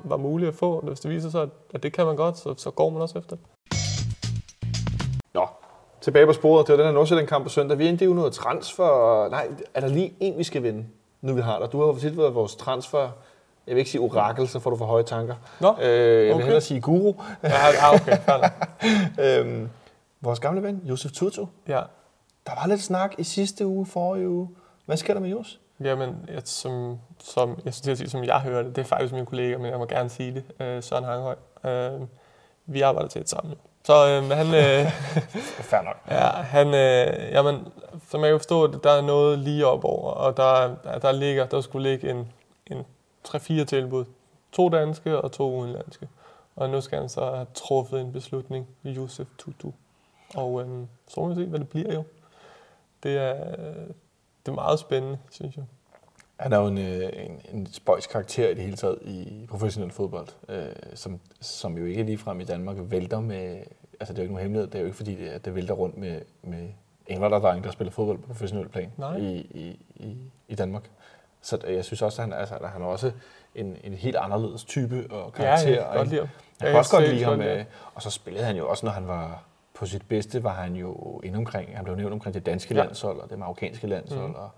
var, 0.03 0.17
muligt 0.17 0.47
at 0.47 0.55
få, 0.55 0.81
hvis 0.81 0.99
det 0.99 1.11
viser 1.11 1.29
sig, 1.29 1.47
at, 1.73 1.83
det 1.83 1.93
kan 1.93 2.05
man 2.05 2.15
godt, 2.15 2.37
så, 2.37 2.53
så 2.57 2.71
går 2.71 2.89
man 2.89 3.01
også 3.01 3.19
efter 3.19 3.35
det. 3.35 3.45
Nå, 5.33 5.47
tilbage 6.01 6.25
på 6.25 6.33
sporet. 6.33 6.67
Det 6.67 6.73
var 6.73 6.77
den 6.77 6.85
her 6.85 6.93
Nordsjælland-kamp 6.93 7.43
på 7.43 7.49
søndag. 7.49 7.77
Vi 7.77 7.87
er 7.87 7.97
jo 8.01 8.13
noget 8.13 8.33
transfer. 8.33 9.29
Nej, 9.29 9.47
er 9.73 9.79
der 9.79 9.87
lige 9.87 10.13
en, 10.19 10.37
vi 10.37 10.43
skal 10.43 10.63
vinde, 10.63 10.85
nu 11.21 11.33
vi 11.33 11.41
har 11.41 11.59
dig? 11.59 11.71
Du 11.71 11.79
har 11.79 11.87
jo 11.87 11.99
tit 11.99 12.17
været 12.17 12.35
vores 12.35 12.55
transfer. 12.55 13.09
Jeg 13.67 13.75
vil 13.75 13.77
ikke 13.77 13.91
sige 13.91 14.01
orakel, 14.01 14.47
så 14.47 14.59
får 14.59 14.69
du 14.69 14.77
for 14.77 14.85
høje 14.85 15.03
tanker. 15.03 15.35
Nå, 15.59 15.75
Øh, 15.81 15.87
jeg 15.87 16.25
vil 16.25 16.33
okay. 16.33 16.43
hellere 16.43 16.61
sige 16.61 16.81
guru. 16.81 17.13
ja, 17.43 17.95
okay, 17.95 18.17
øhm, 19.39 19.69
vores 20.21 20.39
gamle 20.39 20.63
ven, 20.63 20.81
Josef 20.85 21.11
Tutu. 21.11 21.45
Ja, 21.67 21.81
Der 22.49 22.55
var 22.55 22.67
lidt 22.67 22.81
snak 22.81 23.15
i 23.17 23.23
sidste 23.23 23.67
uge, 23.67 23.85
forrige 23.85 24.29
uge. 24.29 24.49
Hvad 24.85 24.97
sker 24.97 25.13
der 25.13 25.21
med 25.21 25.29
Jos? 25.29 25.59
Jamen, 25.79 26.15
jeg, 26.27 26.41
som, 26.45 26.99
som, 27.19 27.59
jeg 27.65 27.73
synes, 27.73 27.87
at 27.87 27.97
sige, 27.97 28.09
som 28.09 28.23
jeg 28.23 28.39
hører 28.39 28.63
det, 28.63 28.75
det 28.75 28.81
er 28.81 28.85
faktisk 28.85 29.13
min 29.13 29.25
kollega, 29.25 29.57
men 29.57 29.71
jeg 29.71 29.79
må 29.79 29.85
gerne 29.85 30.09
sige 30.09 30.33
det, 30.33 30.65
øh, 30.65 30.83
Søren 30.83 31.03
Hanghøj. 31.03 31.35
Øh, 31.65 32.01
vi 32.65 32.81
arbejder 32.81 33.09
tæt 33.09 33.29
sammen. 33.29 33.55
Så 33.83 33.93
øh, 33.93 34.37
han, 34.37 34.47
øh, 34.47 34.91
Fair 35.71 35.81
nok. 35.81 35.95
ja, 36.09 36.27
han, 36.27 36.67
øh, 36.67 37.31
jamen, 37.31 37.67
som 38.09 38.21
jeg 38.21 38.29
kan 38.29 38.39
forstå, 38.39 38.67
der 38.67 38.91
er 38.91 39.01
noget 39.01 39.39
lige 39.39 39.67
op 39.67 39.83
over, 39.83 40.11
og 40.11 40.37
der, 40.37 40.75
der 41.01 41.11
ligger, 41.11 41.45
der 41.45 41.61
skulle 41.61 41.89
ligge 41.89 42.09
en, 42.09 42.31
en 42.67 42.85
3-4 43.27 43.63
tilbud. 43.63 44.05
To 44.51 44.69
danske 44.69 45.21
og 45.21 45.31
to 45.31 45.55
udenlandske. 45.55 46.07
Og 46.55 46.69
nu 46.69 46.81
skal 46.81 46.99
han 46.99 47.09
så 47.09 47.25
have 47.25 47.47
truffet 47.53 48.01
en 48.01 48.11
beslutning 48.11 48.67
Josef 48.83 49.27
Tutu. 49.37 49.71
Og 50.35 50.61
øh, 50.61 50.67
så 51.07 51.21
må 51.21 51.27
vi 51.27 51.35
se, 51.35 51.45
hvad 51.45 51.59
det 51.59 51.69
bliver 51.69 51.93
jo. 51.93 52.03
Det 53.03 53.17
er, 53.17 53.33
det 54.45 54.51
er 54.51 54.55
meget 54.55 54.79
spændende, 54.79 55.17
synes 55.31 55.55
jeg. 55.55 55.63
Han 56.39 56.53
er 56.53 56.57
jo 56.57 56.67
en, 56.67 56.77
øh, 56.77 57.09
en, 57.13 57.41
en 57.53 57.73
spøjs 57.73 58.07
karakter 58.07 58.47
i 58.49 58.53
det 58.53 58.63
hele 58.63 58.75
taget 58.75 58.97
i 59.01 59.45
professionel 59.49 59.91
fodbold, 59.91 60.27
øh, 60.49 60.65
som, 60.93 61.19
som 61.41 61.77
jo 61.77 61.85
ikke 61.85 62.03
ligefrem 62.03 62.39
i 62.39 62.43
Danmark 62.43 62.77
vælter 62.79 63.19
med... 63.19 63.59
Altså, 63.99 64.13
det 64.13 64.19
er 64.19 64.23
jo 64.23 64.25
ikke 64.25 64.33
nogen 64.33 64.43
hemmelighed. 64.43 64.67
Det 64.67 64.75
er 64.75 64.79
jo 64.79 64.85
ikke 64.85 64.97
fordi, 64.97 65.15
det, 65.15 65.27
at 65.27 65.45
det 65.45 65.55
vælter 65.55 65.73
rundt 65.73 65.97
med, 65.97 66.21
med 66.43 66.69
indvandrerdrenge, 67.07 67.63
der 67.63 67.71
spiller 67.71 67.91
fodbold 67.91 68.17
på 68.17 68.27
professionel 68.27 68.69
plan 68.69 68.91
Nej. 68.97 69.17
i, 69.17 69.35
i, 69.35 69.85
i, 69.95 70.17
i 70.47 70.55
Danmark. 70.55 70.89
Så 71.41 71.59
jeg 71.67 71.85
synes 71.85 72.01
også, 72.01 72.21
at 72.21 72.27
han, 72.27 72.39
altså, 72.39 72.55
at 72.55 72.69
han 72.69 72.81
er 72.81 72.85
også 72.85 73.11
en, 73.55 73.77
en 73.83 73.93
helt 73.93 74.15
anderledes 74.15 74.63
type 74.63 75.07
og 75.09 75.33
karakter. 75.33 75.69
Ja, 75.69 75.75
jeg 75.75 75.85
kan 75.87 75.97
godt 75.97 76.07
lide 76.09 76.19
ham. 76.19 76.29
Jeg 76.61 76.69
kan 76.69 76.77
også 76.77 76.97
godt 76.97 77.09
lide 77.09 77.23
ham. 77.23 77.41
øh, 77.41 77.65
Og 77.93 78.01
så 78.01 78.09
spillede 78.09 78.45
han 78.45 78.55
jo 78.55 78.69
også, 78.69 78.85
når 78.85 78.93
han 78.93 79.07
var 79.07 79.43
på 79.79 79.85
sit 79.85 80.07
bedste, 80.07 80.43
var 80.43 80.53
han 80.53 80.75
jo 80.75 81.21
inde 81.23 81.37
omkring, 81.37 81.75
han 81.75 81.83
blev 81.83 81.95
nævnt 81.95 82.13
omkring 82.13 82.33
det 82.33 82.45
danske 82.45 82.73
Ja. 82.73 82.79
landshold 82.81 83.19
og 83.19 83.29
det 83.29 83.39
marokkanske 83.39 83.87
landshold. 83.87 84.27
Mm. 84.27 84.35
Og, 84.35 84.49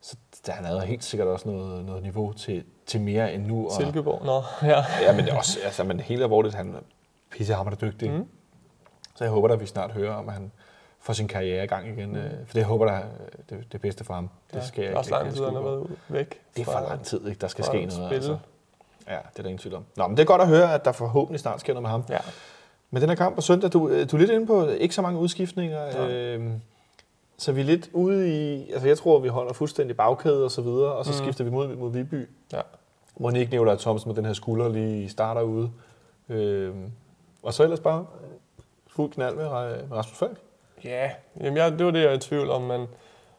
så 0.00 0.16
der, 0.46 0.52
han 0.52 0.64
havde 0.64 0.80
helt 0.80 1.04
sikkert 1.04 1.28
også 1.28 1.48
noget, 1.48 1.84
noget 1.84 2.02
niveau 2.02 2.32
til, 2.32 2.64
til 2.86 3.00
mere 3.00 3.34
end 3.34 3.46
nu. 3.46 3.66
Og, 3.66 3.72
Silkeborg, 3.72 4.24
nå, 4.24 4.42
ja. 4.72 4.84
ja, 5.02 5.12
men 5.16 5.24
det 5.24 5.32
er 5.32 5.36
også, 5.36 5.58
altså, 5.64 5.84
men 5.84 6.00
helt 6.00 6.22
alvorligt, 6.22 6.54
han 6.54 6.74
er 6.74 6.78
pissehammerende 7.30 7.86
dygtig. 7.86 8.10
Mm. 8.10 8.28
Så 9.14 9.24
jeg 9.24 9.30
håber 9.30 9.48
da, 9.48 9.54
at 9.54 9.60
vi 9.60 9.66
snart 9.66 9.90
hører, 9.90 10.14
om 10.14 10.28
han 10.28 10.52
får 11.00 11.12
sin 11.12 11.28
karriere 11.28 11.64
i 11.64 11.66
gang 11.66 11.88
igen. 11.88 12.10
Mm. 12.10 12.46
For 12.46 12.54
det 12.54 12.64
håber 12.64 12.92
jeg, 12.92 13.04
det, 13.50 13.58
det 13.58 13.74
er 13.74 13.78
bedste 13.78 14.04
for 14.04 14.14
ham. 14.14 14.30
Det 14.50 14.56
ja. 14.56 14.66
skal 14.66 14.82
jeg 14.82 14.90
det 14.90 14.98
også 14.98 15.10
lang 15.10 15.34
tid, 15.34 15.44
han 15.44 15.54
har 15.54 15.62
været 15.62 15.96
væk. 16.08 16.40
Det 16.56 16.68
er 16.68 16.72
for 16.72 16.88
lang 16.88 17.04
tid, 17.04 17.28
ikke? 17.28 17.40
Der 17.40 17.48
skal 17.48 17.64
ske 17.64 17.78
at 17.78 17.82
noget. 17.82 17.92
spille. 17.92 18.14
Altså. 18.14 18.38
Ja, 19.08 19.16
det 19.32 19.38
er 19.38 19.42
der 19.42 19.48
ingen 19.48 19.58
tvivl 19.58 19.74
om. 19.74 19.84
Nå, 19.96 20.06
men 20.06 20.16
det 20.16 20.22
er 20.22 20.26
godt 20.26 20.42
at 20.42 20.48
høre, 20.48 20.74
at 20.74 20.84
der 20.84 20.92
forhåbentlig 20.92 21.40
snart 21.40 21.60
sker 21.60 21.72
noget 21.72 21.82
med 21.82 21.90
ham. 21.90 22.04
Ja, 22.08 22.18
Men 22.90 23.02
den 23.02 23.08
her 23.08 23.16
kamp 23.16 23.34
på 23.34 23.40
søndag, 23.40 23.72
du, 23.72 23.88
øh, 23.88 24.10
du 24.10 24.16
er 24.16 24.20
lidt 24.20 24.30
inde 24.30 24.46
på 24.46 24.68
ikke 24.68 24.94
så 24.94 25.02
mange 25.02 25.20
udskiftninger. 25.20 25.92
Nej. 25.92 26.10
Øhm, 26.12 26.60
så 27.38 27.52
vi 27.52 27.60
er 27.60 27.64
lidt 27.64 27.90
ude 27.92 28.28
i, 28.28 28.70
altså 28.70 28.88
jeg 28.88 28.98
tror, 28.98 29.18
vi 29.18 29.28
holder 29.28 29.52
fuldstændig 29.52 29.96
bagkæde 29.96 30.44
og 30.44 30.50
så 30.50 30.62
videre, 30.62 30.92
og 30.92 31.04
så 31.04 31.10
mm. 31.10 31.18
skifter 31.18 31.44
vi 31.44 31.50
mod, 31.50 31.76
mod 31.76 31.92
Viby. 31.92 32.28
Ja. 32.52 32.60
Nick 33.18 33.50
Nicolaj 33.50 33.76
Thomsen 33.76 34.08
med 34.08 34.16
den 34.16 34.24
her 34.24 34.32
skulder 34.32 34.68
lige 34.68 35.08
starter 35.08 35.42
ude. 35.42 35.70
Øhm, 36.28 36.92
og 37.42 37.54
så 37.54 37.62
ellers 37.62 37.80
bare 37.80 38.06
fuld 38.86 39.12
knald 39.12 39.36
med, 39.36 39.44
med 39.88 39.96
Rasmus 39.96 40.18
Falk. 40.18 40.38
ja. 40.84 41.10
Jamen, 41.40 41.56
jeg, 41.56 41.72
det 41.72 41.86
var 41.86 41.92
det, 41.92 42.00
jeg 42.00 42.08
er 42.08 42.16
i 42.16 42.18
tvivl 42.18 42.50
om, 42.50 42.62
man, 42.62 42.86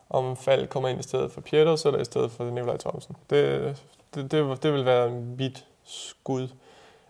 om 0.10 0.38
Falk 0.38 0.70
kommer 0.70 0.90
ind 0.90 1.00
i 1.00 1.04
stedet 1.04 1.32
for 1.32 1.42
Pieters, 1.42 1.86
eller 1.86 2.00
i 2.00 2.06
stedet 2.06 2.32
for 2.32 2.44
Nikolaj 2.44 2.78
Thomsen. 2.78 3.16
Det, 3.30 3.76
det, 4.16 4.32
det, 4.32 4.64
det 4.64 4.74
vil 4.74 4.86
være 4.86 5.10
mit 5.12 5.66
skud. 5.84 6.48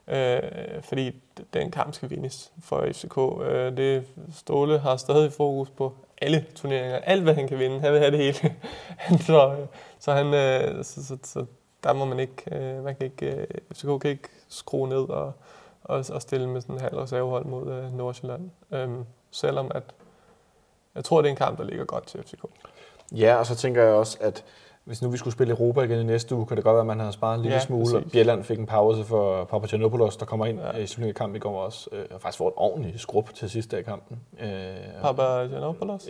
Øh, 0.08 0.42
fordi 0.82 1.22
den 1.54 1.72
kamp 1.72 1.94
skal 1.94 2.10
vindes 2.10 2.52
for 2.62 2.88
FCK. 2.92 3.18
Øh, 3.44 3.78
det, 3.78 4.06
Ståle 4.34 4.80
har 4.80 4.98
stadig 4.98 5.34
fokus 5.34 5.70
på 5.70 5.96
alle 6.22 6.46
turneringer. 6.56 6.98
Alt, 6.98 7.24
hvad 7.24 7.34
han 7.34 7.48
kan 7.48 7.60
vinde. 7.60 7.80
Han 7.80 7.92
vil 7.92 8.00
have 8.00 8.12
det 8.12 8.20
hele. 8.20 8.56
så, 9.28 9.52
øh, 9.52 9.68
så, 10.00 10.14
han, 10.14 10.34
øh, 10.34 10.84
så, 10.84 11.06
så, 11.06 11.18
så 11.24 11.46
der 11.84 11.94
må 11.94 12.06
man 12.06 12.20
ikke, 12.20 12.44
øh, 12.56 12.84
man 12.84 12.96
kan 12.96 13.06
ikke, 13.06 13.36
øh, 13.36 13.48
FCK 13.74 14.02
kan 14.02 14.12
ikke 14.12 14.30
skrue 14.50 14.90
ned 14.90 15.10
og, 15.10 15.34
og, 15.84 16.06
og 16.12 16.22
stille 16.22 16.50
med 16.50 16.62
sådan 16.62 16.76
en 16.76 16.82
halv 16.82 16.98
reservehold 16.98 17.46
mod 17.46 17.72
øh, 17.72 17.98
Nordsjælland. 17.98 18.50
Øhm, 18.72 19.06
selvom 19.32 19.72
at, 19.76 19.84
jeg 20.96 21.04
tror, 21.04 21.22
det 21.22 21.28
er 21.28 21.32
en 21.32 21.38
kamp, 21.38 21.58
der 21.58 21.64
ligger 21.64 21.86
godt 21.86 22.08
til 22.08 22.24
FCK. 22.24 22.46
Ja, 23.12 23.36
og 23.36 23.46
så 23.46 23.56
tænker 23.56 23.84
jeg 23.84 23.94
også, 23.94 24.18
at 24.22 24.44
hvis 24.86 25.02
nu 25.02 25.10
vi 25.10 25.18
skulle 25.18 25.34
spille 25.34 25.54
Europa 25.54 25.82
igen 25.82 26.00
i 26.00 26.04
næste 26.04 26.36
uge, 26.36 26.46
kan 26.46 26.58
det 26.58 26.64
godt 26.64 26.74
være, 26.74 26.82
at 26.82 26.88
man 26.88 27.00
havde 27.00 27.12
sparet 27.14 27.36
en 27.36 27.42
lille 27.42 27.56
Ja, 27.56 27.62
smule. 27.62 27.96
Og 27.98 28.02
præcis. 28.02 28.12
Bjelland 28.12 28.44
fik 28.44 28.60
en 28.60 28.66
pause 28.66 29.04
for 29.04 29.44
Papagiannopoulos, 29.44 30.18
der 30.18 30.26
kommer 30.26 30.46
ind 30.46 30.60
Ja. 30.60 30.78
ja. 30.78 30.84
i 30.84 30.88
slutningen 30.88 31.10
af 31.10 31.16
kampen 31.16 31.36
i 31.36 31.40
går 31.40 31.62
også. 31.62 31.90
Øh, 31.92 32.06
og 32.16 32.22
faktisk 32.22 32.38
får 32.38 32.48
et 32.48 32.54
ordentligt 32.58 33.02
skrub 33.02 33.30
til 33.34 33.50
sidste 33.50 33.78
af 33.78 33.86
kampen. 33.86 34.20
Øh? 34.42 34.48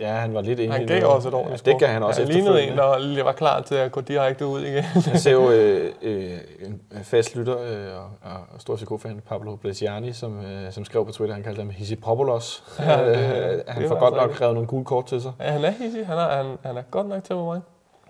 Ja, 0.00 0.12
han 0.12 0.34
var 0.34 0.40
lidt 0.40 0.58
inde 0.60 0.74
Han 0.74 0.86
gav 0.86 1.06
også 1.06 1.28
et 1.28 1.34
ordentligt 1.34 1.66
ja, 1.66 1.72
Det 1.72 1.80
gav 1.80 1.88
han 1.88 2.02
også 2.02 2.20
Han 2.22 2.30
lignede 2.32 2.62
en, 2.62 2.76
der 2.78 3.22
var 3.24 3.32
klar 3.32 3.60
til 3.62 3.74
at 3.74 3.92
gå 3.92 4.00
direkte 4.00 4.46
ud 4.46 4.60
igen. 4.60 4.84
Jeg 5.12 5.20
ser 5.20 5.32
jo 5.32 5.50
øh, 5.50 5.92
øh, 6.02 6.30
en 6.66 6.80
fast 7.02 7.36
lytter 7.36 7.56
øh, 7.58 7.96
og, 7.96 8.30
og 8.54 8.60
stor 8.60 8.76
FCK-fan, 8.76 9.20
Pablo 9.28 9.56
Blesiani, 9.56 10.12
som, 10.12 10.40
øh, 10.44 10.72
som 10.72 10.84
skrev 10.84 11.06
på 11.06 11.12
Twitter, 11.12 11.34
han 11.34 11.44
kaldte 11.44 11.60
ham 11.60 11.70
Hisipopolos. 11.70 12.64
Ja, 12.78 13.10
det- 13.10 13.52
øh, 13.54 13.60
han 13.68 13.88
får 13.88 13.98
godt 13.98 14.14
altså 14.14 14.26
nok 14.26 14.40
revet 14.40 14.54
nogle 14.54 14.68
gule 14.68 14.84
kort 14.84 15.06
til 15.06 15.22
sig. 15.22 15.32
Ja, 15.40 15.50
han 15.50 15.64
er 15.64 15.70
hissig. 15.70 16.06
Han 16.06 16.18
er, 16.18 16.28
han, 16.42 16.46
han 16.64 16.76
er 16.76 16.82
godt 16.90 17.08
nok 17.08 17.24
til 17.24 17.36
mig. 17.36 17.60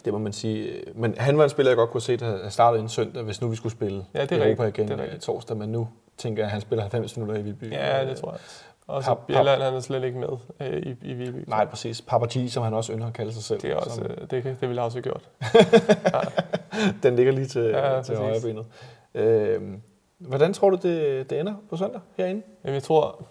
Det 0.05 0.13
må 0.13 0.19
man 0.19 0.33
sige. 0.33 0.83
Men 0.95 1.15
han 1.19 1.39
var 1.39 1.45
en 1.45 1.51
spiller, 1.51 1.71
jeg 1.71 1.77
godt 1.77 1.91
kunne 1.91 2.01
se, 2.01 2.17
der 2.17 2.25
havde 2.37 2.51
startet 2.51 2.81
en 2.81 2.89
søndag, 2.89 3.23
hvis 3.23 3.41
nu 3.41 3.49
vi 3.49 3.57
skulle 3.57 3.73
spille 3.73 4.05
Ja, 4.15 4.23
det 4.25 4.33
er 4.33 4.47
Europa 4.47 4.65
rigtigt. 4.65 4.91
igen 4.91 4.99
Det 4.99 5.09
er 5.09 5.15
øh, 5.15 5.21
torsdag. 5.21 5.57
Men 5.57 5.69
nu 5.69 5.89
tænker 6.19 6.43
jeg, 6.43 6.47
at 6.47 6.53
han 6.53 6.61
spiller 6.61 6.83
90 6.83 7.17
minutter 7.17 7.41
i 7.41 7.43
Viby. 7.43 7.73
Ja, 7.73 8.05
det 8.09 8.17
tror 8.17 8.31
jeg. 8.31 8.41
Og 8.87 9.05
så 9.05 9.15
Bjelland, 9.15 9.63
han 9.63 9.75
er 9.75 9.81
slet 9.81 10.05
ikke 10.05 10.19
med 10.19 10.29
øh, 10.61 10.77
i, 10.83 10.97
i 11.03 11.13
Viby. 11.13 11.45
Nej, 11.47 11.65
præcis. 11.65 12.01
Papa 12.03 12.27
G, 12.27 12.51
som 12.51 12.63
han 12.63 12.75
også 12.75 12.93
ynder 12.93 13.07
at 13.07 13.13
kalde 13.13 13.33
sig 13.33 13.43
selv. 13.43 13.61
Det, 13.61 13.71
er 13.71 13.77
også, 13.77 13.95
som, 13.95 14.05
øh, 14.07 14.17
det, 14.21 14.31
det 14.31 14.57
ville 14.61 14.75
jeg 14.75 14.83
også 14.85 14.97
have 14.97 15.03
gjort. 15.03 15.29
den 17.03 17.17
ligger 17.17 17.33
lige 17.33 17.47
til, 17.47 17.63
Ja, 17.63 17.95
ja, 17.97 18.03
til 18.03 18.17
højre 18.17 18.41
benet. 18.45 18.67
Øhm, 19.15 19.81
hvordan 20.19 20.55
tror 20.55 20.71
du, 20.71 20.77
det, 20.83 21.31
det 21.31 21.41
ender 21.41 21.55
på 21.71 21.77
søndag 21.77 22.01
herinde? 22.17 22.43
Jamen, 22.65 22.75
jeg 22.75 22.83
tror, 22.83 23.23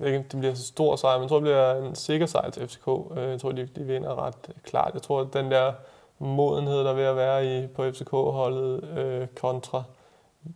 jeg 0.00 0.06
ikke, 0.08 0.24
det 0.32 0.38
bliver 0.38 0.54
så 0.54 0.66
stor 0.66 0.96
sejr, 0.96 1.14
men 1.16 1.22
jeg 1.22 1.28
tror, 1.28 1.36
det 1.36 1.42
bliver 1.44 1.74
en 1.88 1.94
sikker 1.94 2.26
sejr 2.26 2.50
til 2.50 2.68
FCK. 2.68 2.88
Øh, 3.16 3.30
Jeg 3.30 3.40
tror, 3.40 3.52
de, 3.52 3.68
de 3.76 3.84
vinder 3.84 4.26
ret 4.26 4.34
klart. 4.64 4.90
Jeg 4.94 5.02
tror, 5.02 5.20
at 5.20 5.26
den 5.32 5.50
der 5.50 5.72
modenhed, 6.18 6.78
der 6.78 6.90
er 6.90 6.94
ved 6.94 7.04
at 7.04 7.16
være 7.16 7.58
i, 7.58 7.66
på 7.66 7.90
FCK-holdet 7.90 8.84
øh, 8.84 9.26
kontra 9.26 9.82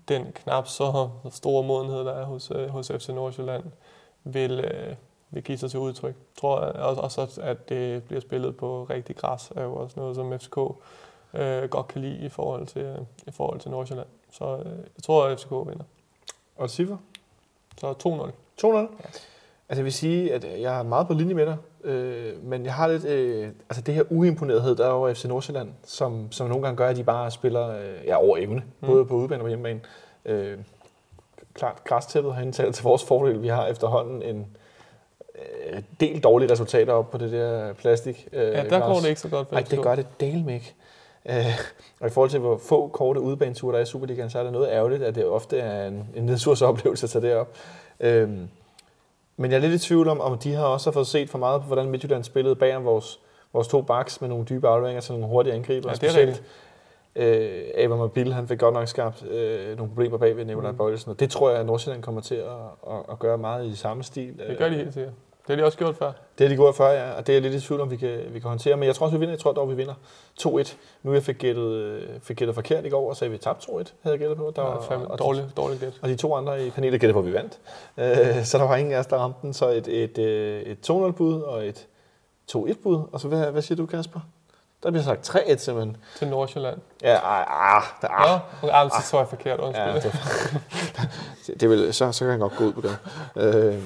den 0.08 0.32
knap 0.32 0.66
så 0.66 1.08
store 1.30 1.62
modenhed, 1.62 1.98
der 1.98 2.12
er 2.12 2.24
hos, 2.24 2.50
øh, 2.54 2.68
hos 2.68 2.92
FC 2.98 3.08
Nordsjælland, 3.08 3.64
vil, 4.24 4.60
øh, 4.60 4.94
vil 5.30 5.42
give 5.42 5.58
sig 5.58 5.70
til 5.70 5.80
udtryk. 5.80 6.14
Jeg 6.14 6.40
tror 6.40 6.56
også, 6.56 7.20
også, 7.20 7.40
at 7.42 7.68
det 7.68 8.04
bliver 8.04 8.20
spillet 8.20 8.56
på 8.56 8.86
rigtig 8.90 9.16
græs, 9.16 9.52
er 9.56 9.62
jo 9.62 9.74
også 9.76 10.00
noget, 10.00 10.16
som 10.16 10.38
FCK 10.38 10.58
øh, 11.34 11.68
godt 11.68 11.88
kan 11.88 12.00
lide 12.00 12.18
i 12.18 12.28
forhold 12.28 12.66
til, 12.66 12.82
øh, 12.82 12.98
i 13.26 13.30
forhold 13.30 13.60
til 13.60 13.70
Nordsjælland. 13.70 14.08
Så 14.32 14.56
øh, 14.56 14.78
jeg 14.96 15.02
tror, 15.02 15.24
at 15.24 15.40
FCK 15.40 15.50
vinder. 15.50 15.84
Og 16.56 16.70
Siffer? 16.70 16.96
Så 17.78 17.92
2-0. 17.92 18.30
200? 18.56 18.88
Altså 19.68 19.80
jeg 19.80 19.84
vil 19.84 19.92
sige, 19.92 20.34
at 20.34 20.44
jeg 20.60 20.78
er 20.78 20.82
meget 20.82 21.06
på 21.06 21.14
linje 21.14 21.34
med 21.34 21.46
dig, 21.46 21.56
øh, 21.84 22.44
men 22.44 22.64
jeg 22.64 22.74
har 22.74 22.88
lidt, 22.88 23.04
øh, 23.04 23.48
altså 23.70 23.82
det 23.82 23.94
her 23.94 24.02
uimponerethed, 24.10 24.76
der 24.76 24.86
er 24.86 24.90
over 24.90 25.14
FC 25.14 25.24
Nordsjælland, 25.24 25.68
som, 25.84 26.32
som 26.32 26.48
nogle 26.48 26.62
gange 26.64 26.76
gør, 26.76 26.86
at 26.88 26.96
de 26.96 27.04
bare 27.04 27.30
spiller 27.30 27.68
øh, 27.68 28.06
ja, 28.06 28.16
over 28.16 28.36
evne, 28.36 28.62
Mm. 28.80 28.86
både 28.88 29.04
på 29.04 29.14
udebane 29.14 29.40
og 29.40 29.44
på 29.44 29.48
hjemmebane. 29.48 29.80
Øh, 30.24 30.58
klart, 31.54 31.84
græstæppet 31.84 32.34
har 32.34 32.42
indtaget 32.42 32.74
til 32.74 32.84
vores 32.84 33.04
fordel. 33.04 33.42
Vi 33.42 33.48
har 33.48 33.66
efterhånden 33.66 34.22
en 34.22 34.46
øh, 35.72 35.82
del 36.00 36.20
dårlige 36.20 36.52
resultater 36.52 36.92
op 36.92 37.10
på 37.10 37.18
det 37.18 37.32
der 37.32 37.72
plastik. 37.72 38.28
Øh, 38.32 38.42
Ja, 38.42 38.64
der 38.64 38.80
går 38.80 38.94
det 38.94 39.08
ikke 39.08 39.20
så 39.20 39.28
godt 39.28 39.52
Nej, 39.52 39.64
det 39.70 39.82
gør 39.82 39.94
det 39.94 40.06
del 40.20 40.44
med 40.44 40.54
ikke. 40.54 40.74
Øh, 41.28 41.46
og 42.00 42.06
i 42.06 42.10
forhold 42.10 42.30
til, 42.30 42.40
hvor 42.40 42.56
få 42.68 42.88
korte 42.88 43.20
udebaneture 43.20 43.72
der 43.72 43.78
er 43.78 43.82
i 43.82 43.86
Superligaen, 43.86 44.30
så 44.30 44.38
er 44.38 44.42
det 44.42 44.52
noget 44.52 44.68
ærgerligt, 44.68 45.02
at 45.02 45.14
det 45.14 45.24
ofte 45.26 45.58
er 45.58 45.86
en, 45.86 46.08
en 46.16 46.24
nedsursoplevelse 46.24 47.04
at 47.06 47.10
tage 47.10 47.22
det 47.26 47.34
op. 47.34 47.48
Øhm, 48.00 48.48
men 49.40 49.50
jeg 49.50 49.56
er 49.56 49.60
lidt 49.60 49.82
i 49.82 49.86
tvivl 49.86 50.08
om, 50.08 50.20
om 50.20 50.38
de 50.38 50.54
har 50.54 50.64
også 50.64 50.90
fået 50.90 51.06
set 51.06 51.30
for 51.30 51.38
meget 51.38 51.60
på, 51.60 51.66
hvordan 51.66 51.90
Midtjylland 51.90 52.24
spillede 52.24 52.56
bag 52.56 52.76
om 52.76 52.84
vores, 52.84 53.20
vores 53.52 53.68
to 53.68 53.82
backs 53.82 54.20
med 54.20 54.28
nogle 54.28 54.44
dybe 54.44 54.68
afleveringer 54.68 55.00
til 55.00 55.12
nogle 55.12 55.26
hurtige 55.26 55.54
angriber. 55.54 55.88
Ja, 55.88 55.94
det 55.94 56.02
er 56.02 56.10
Specielt 56.10 56.42
øh, 57.16 57.84
Abraham 57.84 58.32
han 58.32 58.48
fik 58.48 58.58
godt 58.58 58.74
nok 58.74 58.88
skabt 58.88 59.26
øh, 59.30 59.76
nogle 59.76 59.88
problemer 59.88 60.18
bag 60.18 60.36
ved 60.36 60.44
Nikolaj 60.44 60.70
Mm. 60.70 60.76
Bøjlesen, 60.76 61.10
og 61.10 61.20
det 61.20 61.30
tror 61.30 61.50
jeg, 61.50 61.60
at 61.60 61.66
Nordsjælland 61.66 62.02
kommer 62.02 62.20
til 62.20 62.34
at, 62.34 62.50
at, 62.86 63.02
at 63.12 63.18
gøre 63.18 63.38
meget 63.38 63.66
i 63.66 63.76
samme 63.76 64.02
stil. 64.02 64.38
Det 64.48 64.58
gør 64.58 64.68
de 64.68 64.74
helt 64.74 64.94
sikkert. 64.94 65.14
Det 65.50 65.58
har 65.58 65.62
de 65.62 65.66
også 65.66 65.78
gjort 65.78 65.96
før. 65.96 66.12
Det 66.38 66.44
er 66.44 66.48
de 66.48 66.56
gode 66.56 66.72
før, 66.72 66.88
ja, 66.88 67.12
og 67.12 67.26
det 67.26 67.32
er 67.32 67.34
jeg 67.40 67.42
lidt 67.50 67.62
i 67.62 67.66
tvivl 67.66 67.80
om, 67.80 67.90
vi 67.90 67.96
kan, 67.96 68.20
vi 68.30 68.40
kan 68.40 68.48
håndtere. 68.48 68.76
Men 68.76 68.86
jeg 68.86 68.94
tror 68.94 69.06
også, 69.06 69.16
vi 69.16 69.20
vinder. 69.20 69.32
Jeg 69.34 69.40
tror 69.40 69.52
dog, 69.52 69.70
vi 69.70 69.74
vinder 69.74 69.94
2-1. 70.40 70.74
Nu 71.02 71.12
jeg 71.12 71.22
fik 71.22 71.38
gættet, 71.38 71.72
øh, 71.72 72.02
fik 72.22 72.36
gættet 72.36 72.54
forkert 72.54 72.86
i 72.86 72.88
går, 72.88 73.08
og 73.10 73.16
sagde, 73.16 73.28
at 73.28 73.32
vi 73.32 73.38
tabte 73.38 73.66
2-1, 73.72 73.74
havde 73.74 73.88
jeg 74.04 74.18
gættet 74.18 74.38
på. 74.38 74.52
Der 74.56 74.62
var, 74.62 74.82
fandme 74.88 75.08
og, 75.08 75.18
dårligt, 75.18 75.46
dårligt 75.56 75.80
gæt. 75.80 75.92
og 76.02 76.08
de 76.08 76.16
to 76.16 76.34
andre 76.34 76.66
i 76.66 76.70
panelet 76.70 77.00
gættede 77.00 77.12
på, 77.12 77.18
at 77.18 77.26
vi 77.26 77.32
vandt. 77.32 77.58
Øh, 77.96 78.44
så 78.44 78.58
der 78.58 78.64
var 78.64 78.76
ingen 78.76 78.94
af 78.94 78.98
os, 78.98 79.06
der 79.06 79.16
ramte 79.16 79.38
den. 79.42 79.54
Så 79.54 79.68
et, 79.68 79.88
et, 79.88 80.18
øh, 80.18 80.62
et 80.62 80.90
2-0-bud 80.90 81.42
og 81.42 81.66
et 81.66 81.86
2-1-bud. 82.52 83.02
Og 83.12 83.20
så 83.20 83.28
hvad, 83.28 83.50
hvad 83.50 83.62
siger 83.62 83.76
du, 83.76 83.86
Kasper? 83.86 84.20
Der 84.82 84.90
bliver 84.90 85.04
sagt 85.04 85.28
3-1 85.28 85.56
simpelthen. 85.56 85.96
Til 86.16 86.28
Nordsjælland. 86.28 86.78
Ja, 87.02 87.14
ah, 87.14 87.76
ah, 87.76 87.82
der, 88.02 88.08
ah. 88.08 88.40
Okay, 88.62 88.74
ah, 88.74 88.90
så 88.90 89.08
så 89.10 89.18
jeg 89.18 89.28
forkert. 89.28 89.60
Undskyld. 89.60 89.86
Ja, 89.86 89.94
det, 89.94 90.12
det 91.60 91.70
vil, 91.70 91.94
så, 91.94 92.12
så 92.12 92.24
kan 92.24 92.30
han 92.30 92.40
godt 92.40 92.56
gå 92.56 92.64
ud 92.64 92.72
på 92.72 92.80
det. 92.80 92.96
Øh, 93.36 93.82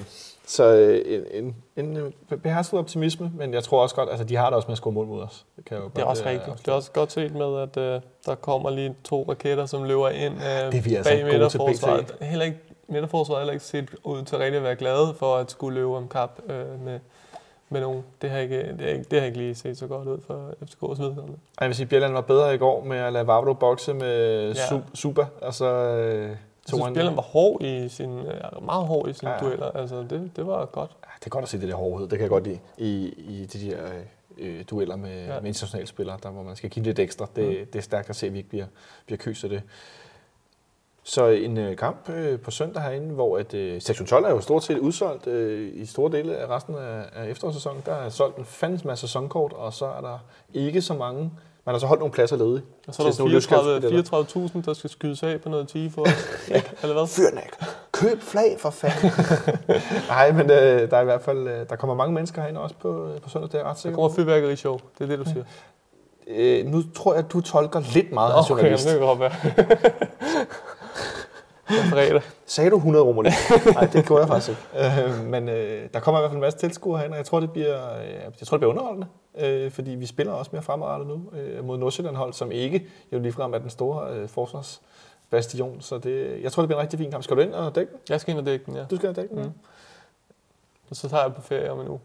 så 0.47 0.63
øh, 0.75 1.25
en, 1.31 1.55
en, 1.75 1.97
en 1.97 2.13
behersket 2.43 2.79
optimisme, 2.79 3.31
men 3.35 3.53
jeg 3.53 3.63
tror 3.63 3.81
også 3.81 3.95
godt, 3.95 4.09
altså 4.09 4.23
de 4.25 4.35
har 4.35 4.45
det 4.45 4.55
også 4.55 4.67
med 4.67 4.71
at 4.73 4.77
score 4.77 4.93
mål 4.93 5.07
mod 5.07 5.21
os. 5.21 5.45
Det, 5.55 5.65
kan 5.65 5.77
jo 5.77 5.83
Det 5.83 5.89
er 5.89 5.93
godt, 5.99 6.07
også 6.07 6.23
øh, 6.23 6.29
rigtigt. 6.29 6.57
Det 6.57 6.67
er 6.67 6.71
også 6.71 6.91
godt 6.91 7.11
set 7.11 7.35
med, 7.35 7.59
at 7.61 7.77
øh, 7.77 8.01
der 8.25 8.35
kommer 8.35 8.69
lige 8.69 8.95
to 9.03 9.25
raketter, 9.29 9.65
som 9.65 9.83
løber 9.83 10.09
ind 10.09 10.33
øh, 10.33 10.71
Det 10.71 10.77
er 10.77 10.81
vi 10.81 10.95
altså 10.95 11.11
bag 11.11 11.25
midterforsvaret. 11.25 12.15
Heller 12.21 12.45
ikke, 12.45 12.57
midterforsvaret 12.87 13.37
er 13.37 13.41
heller 13.41 13.53
ikke 13.53 13.65
set 13.65 13.89
ud 14.03 14.23
til 14.23 14.37
rigtig 14.37 14.57
at 14.57 14.63
være 14.63 14.75
glade 14.75 15.13
for 15.19 15.35
at 15.35 15.51
skulle 15.51 15.75
løbe 15.75 15.95
om 15.95 16.07
kap 16.07 16.39
øh, 16.49 16.85
med, 16.85 16.99
med 17.69 17.81
nogen. 17.81 18.03
Det 18.21 18.29
har, 18.29 18.39
ikke, 18.39 18.59
det, 18.59 18.81
har 18.81 18.87
ikke, 18.87 19.05
det 19.11 19.19
har 19.19 19.25
ikke 19.25 19.37
lige 19.37 19.55
set 19.55 19.77
så 19.77 19.87
godt 19.87 20.07
ud 20.07 20.17
for 20.27 20.49
FCK's 20.61 21.01
vedkommende. 21.01 21.37
Jeg 21.59 21.67
vil 21.67 21.75
sige, 21.75 21.87
Bjelland 21.87 22.13
var 22.13 22.21
bedre 22.21 22.55
i 22.55 22.57
går 22.57 22.83
med 22.83 22.97
at 22.97 23.13
lade 23.13 23.27
Vavro 23.27 23.53
bokse 23.53 23.93
med 23.93 24.53
Ja. 24.71 24.79
Super, 24.93 25.25
og 25.41 25.53
så 25.53 25.65
øh, 25.65 26.35
Jeg 26.65 26.71
tog 26.71 26.77
synes, 26.77 26.85
han... 26.85 26.93
Bjelland 26.93 27.15
var 27.15 27.21
hård 27.21 27.61
i 27.63 27.89
sin, 27.89 28.15
meget 28.61 28.87
hård 28.87 29.09
i 29.09 29.13
sine 29.13 29.31
Ja. 29.31 29.37
dueller. 29.39 29.71
Altså, 29.71 29.95
det, 30.09 30.31
det 30.35 30.47
var 30.47 30.65
godt. 30.65 30.91
Ja, 31.05 31.09
det 31.19 31.25
er 31.25 31.29
godt 31.29 31.43
at 31.43 31.49
se 31.49 31.59
det 31.61 31.69
der 31.69 31.75
hårdhed, 31.75 32.07
det 32.07 32.17
kan 32.17 32.21
jeg 32.21 32.29
godt 32.29 32.43
lide 32.43 32.59
i, 32.77 33.05
i 33.17 33.45
de 33.45 33.69
der 33.71 33.77
øh, 34.37 34.63
dueller 34.69 34.95
med. 34.95 35.25
Ja. 35.25 35.39
med 35.39 35.47
internationale 35.47 35.87
spillere, 35.87 36.17
der 36.23 36.29
hvor 36.29 36.43
man 36.43 36.55
skal 36.55 36.69
give 36.69 36.85
lidt 36.85 36.99
ekstra. 36.99 37.27
Det, 37.35 37.47
Mm. 37.59 37.65
det 37.65 37.75
er 37.75 37.81
stærkt 37.83 38.09
at 38.09 38.15
se, 38.15 38.25
at 38.27 38.33
vi 38.33 38.37
ikke 38.37 38.49
bliver, 38.49 38.65
bliver 39.05 39.17
køs 39.17 39.43
af 39.43 39.49
det. 39.49 39.61
Så 41.03 41.27
en 41.27 41.57
øh, 41.57 41.77
kamp 41.77 42.09
øh, 42.09 42.39
på 42.39 42.51
søndag 42.51 42.83
herinde, 42.83 43.13
hvor 43.13 43.37
at, 43.37 43.53
øh, 43.53 43.81
sektion 43.81 44.07
12 44.07 44.25
er 44.25 44.29
jo 44.29 44.41
stort 44.41 44.63
set 44.63 44.77
udsolgt 44.77 45.27
øh, 45.27 45.71
i 45.75 45.85
store 45.85 46.11
dele 46.11 46.37
af 46.37 46.47
resten 46.47 46.75
af, 46.75 47.03
af 47.13 47.27
efterårssæsonen. 47.29 47.81
Der 47.85 47.93
er 47.95 48.09
solgt 48.09 48.37
en 48.37 48.45
fandens 48.45 48.85
masse 48.85 49.07
sæsonkort, 49.07 49.53
og 49.53 49.73
så 49.73 49.85
er 49.85 50.01
der 50.01 50.19
ikke 50.53 50.81
så 50.81 50.93
mange. 50.93 51.31
Man 51.65 51.75
har 51.75 51.79
så 51.79 51.85
holdt 51.87 51.99
nogle 51.99 52.11
pladser 52.13 52.35
ledige. 52.37 52.61
Og 52.87 52.93
så 52.95 53.03
er 53.03 53.11
der 53.11 53.27
løsskabsbilletter. 53.27 53.89
34 53.89 54.47
34.000, 54.47 54.65
der 54.65 54.73
skal 54.73 54.89
skydes 54.89 55.23
af 55.23 55.41
på 55.41 55.49
noget 55.49 55.67
10 55.67 55.89
for 55.89 56.01
os. 56.01 56.09
Eller 56.81 56.93
hvad? 56.93 57.07
Fyrnak. 57.07 57.71
Køb 57.91 58.21
flag 58.21 58.57
for 58.59 58.69
fanden. 58.69 59.11
Nej, 60.09 60.31
men 60.31 60.51
øh, 60.51 60.91
der 60.91 60.97
er 60.97 61.01
i 61.01 61.05
hvert 61.05 61.21
fald 61.21 61.47
øh, 61.47 61.69
der 61.69 61.75
kommer 61.75 61.95
mange 61.95 62.13
mennesker 62.13 62.41
herinde 62.41 62.59
også 62.59 62.75
på, 62.81 63.07
øh, 63.07 63.21
på 63.21 63.29
søndag, 63.29 63.51
det 63.51 63.59
er 63.59 63.63
ret 63.63 63.75
Der 63.75 63.81
sikker 63.81 63.95
kommer 63.95 64.09
på. 64.09 64.15
fyrværkeri-show. 64.15 64.79
Det 64.97 65.03
er 65.03 65.07
det, 65.17 65.19
du 65.25 65.31
siger. 65.31 65.43
Øh, 66.27 66.65
nu 66.65 66.83
tror 66.95 67.13
jeg, 67.13 67.23
at 67.25 67.31
du 67.33 67.41
tolker 67.41 67.81
lidt 67.93 68.11
meget 68.11 68.31
af 68.33 68.39
Okay, 68.39 68.49
jamen, 68.49 68.59
journalist. 68.61 68.85
det 68.85 68.97
kan 68.97 69.07
godt 69.07 69.19
være. 69.19 69.31
Det 71.69 71.77
fredag. 71.89 72.21
Sagde 72.47 72.69
du 72.69 72.75
100 72.75 73.05
romerlig? 73.05 73.31
Nej, 73.73 73.85
det 73.93 74.05
gjorde 74.05 74.21
jeg 74.21 74.27
faktisk 74.27 74.49
ikke. 74.49 75.03
Øh, 75.03 75.25
men 75.25 75.49
øh, 75.49 75.89
der 75.93 75.99
kommer 75.99 76.19
i 76.19 76.21
hvert 76.21 76.29
fald 76.31 76.37
en 76.37 76.41
masse 76.41 76.59
tilskuere 76.59 76.97
herinde, 76.97 77.13
og 77.13 77.17
jeg 77.17 77.25
tror, 77.25 77.39
det 77.39 77.51
bliver, 77.51 77.97
øh, 77.99 78.07
jeg 78.39 78.47
tror, 78.47 78.57
det 78.57 78.59
bliver 78.59 78.71
underholdende. 78.73 79.07
Øh, 79.37 79.71
fordi 79.71 79.91
vi 79.91 80.05
spiller 80.05 80.33
også 80.33 80.49
mere 80.53 80.61
fremadrettet 80.61 81.07
nu 81.07 81.21
øh, 81.39 81.65
mod 81.65 81.77
Nordsjælland 81.77 82.15
hold, 82.15 82.33
som 82.33 82.51
ikke 82.51 82.87
jo 83.11 83.19
ligefrem 83.19 83.53
er 83.53 83.57
den 83.57 83.69
store 83.69 84.13
øh, 84.13 84.27
forsvarsbastion. 84.29 85.81
Så 85.81 85.97
det, 85.97 86.43
jeg 86.43 86.51
tror, 86.51 86.61
det 86.63 86.67
bliver 86.67 86.79
en 86.79 86.83
rigtig 86.83 86.99
fin 86.99 87.11
kamp. 87.11 87.23
Skal 87.23 87.37
du 87.37 87.41
ind 87.41 87.53
og 87.53 87.75
dække 87.75 87.91
den? 87.91 87.99
Jeg 88.09 88.21
skal 88.21 88.31
ind 88.31 88.39
og 88.39 88.45
dække 88.45 88.65
den, 88.65 88.75
ja. 88.75 88.83
Du 88.91 88.95
skal 88.95 89.09
ind 89.09 89.17
og 89.17 89.21
dække 89.21 89.35
den? 89.35 89.43
Mm. 89.43 89.51
Og 90.89 90.95
så 90.95 91.09
tager 91.09 91.23
jeg 91.23 91.33
på 91.35 91.41
ferie 91.41 91.71
om 91.71 91.79
en 91.81 91.87
uge. 91.87 91.99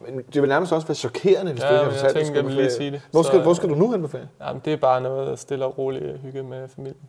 Men 0.00 0.22
det 0.34 0.42
vil 0.42 0.48
nærmest 0.48 0.72
også 0.72 0.86
være 0.86 0.94
chokerende, 0.94 1.52
hvis 1.52 1.62
Ja, 1.62 1.68
du 1.68 1.72
ikke 1.74 1.84
har 1.84 1.90
men 1.90 1.94
jeg 1.94 2.00
fortalt, 2.00 2.16
at 2.16 2.22
du 2.22 2.26
skulle 2.26 2.54
jeg 2.56 2.62
lige 2.62 2.72
sige 2.76 2.90
det. 2.90 3.00
Hvor 3.10 3.22
skal, 3.22 3.38
Så, 3.38 3.42
hvor 3.42 3.54
skal 3.54 3.68
du 3.68 3.74
nu 3.74 3.90
hen 3.90 4.02
på 4.02 4.08
ferie? 4.08 4.28
Jamen, 4.40 4.62
det 4.64 4.72
er 4.72 4.76
bare 4.76 5.00
noget 5.00 5.38
stille 5.38 5.64
og 5.64 5.78
roligt 5.78 6.18
hygge 6.20 6.42
med 6.42 6.68
familien. 6.68 7.00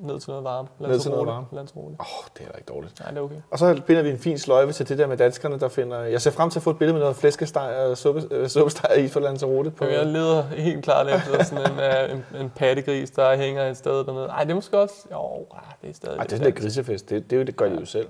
Ned 0.00 0.20
til 0.20 0.30
noget 0.30 0.44
varme. 0.44 0.68
Ned 0.78 1.00
til 1.00 1.10
noget 1.10 1.26
varme. 1.26 1.46
Lands 1.52 1.76
roligt. 1.76 2.00
Åh, 2.00 2.06
oh, 2.06 2.24
det 2.38 2.46
er 2.46 2.50
da 2.50 2.56
ikke 2.56 2.68
dårligt. 2.68 3.00
Nej, 3.00 3.10
det 3.10 3.18
er 3.18 3.22
okay. 3.22 3.36
Og 3.50 3.58
så 3.58 3.82
binder 3.86 4.02
vi 4.02 4.10
en 4.10 4.18
fin 4.18 4.38
sløjfe 4.38 4.72
til 4.72 4.88
det 4.88 4.98
der 4.98 5.06
med 5.06 5.16
danskerne, 5.16 5.60
der 5.60 5.68
finder... 5.68 6.00
Jeg 6.00 6.20
ser 6.20 6.30
frem 6.30 6.50
til 6.50 6.58
at 6.58 6.62
få 6.62 6.70
et 6.70 6.78
billede 6.78 6.92
med 6.92 7.00
noget 7.00 7.16
flæskesteg 7.16 7.76
og 7.76 7.98
suppe, 7.98 8.28
øh, 8.30 8.48
suppesteg 8.48 9.04
i 9.04 9.08
for 9.08 9.20
Lanzarote. 9.20 9.70
På, 9.70 9.76
På... 9.76 9.84
Jeg 9.84 10.06
leder 10.06 10.42
helt 10.42 10.84
klart 10.84 11.08
efter 11.08 11.44
sådan 11.44 11.72
en, 11.72 11.78
uh, 11.78 12.16
en, 12.16 12.40
en 12.40 12.50
pattegris, 12.50 13.10
der 13.10 13.36
hænger 13.36 13.70
et 13.70 13.76
sted 13.76 14.04
dernede. 14.04 14.26
Ej, 14.26 14.44
det 14.44 14.50
er 14.50 14.54
måske 14.54 14.78
også... 14.78 14.94
Jo, 15.12 15.46
ah, 15.54 15.60
det 15.82 15.90
er 15.90 15.94
stadig... 15.94 16.16
Ej, 16.16 16.24
det 16.24 16.32
er 16.32 16.36
sådan 16.36 16.52
en 16.52 16.62
grisefest. 16.62 17.10
Det, 17.10 17.30
det, 17.30 17.36
er 17.36 17.40
jo, 17.40 17.46
det 17.46 17.56
gør 17.56 17.68
de 17.68 17.80
jo 17.80 17.86
selv. 17.86 18.08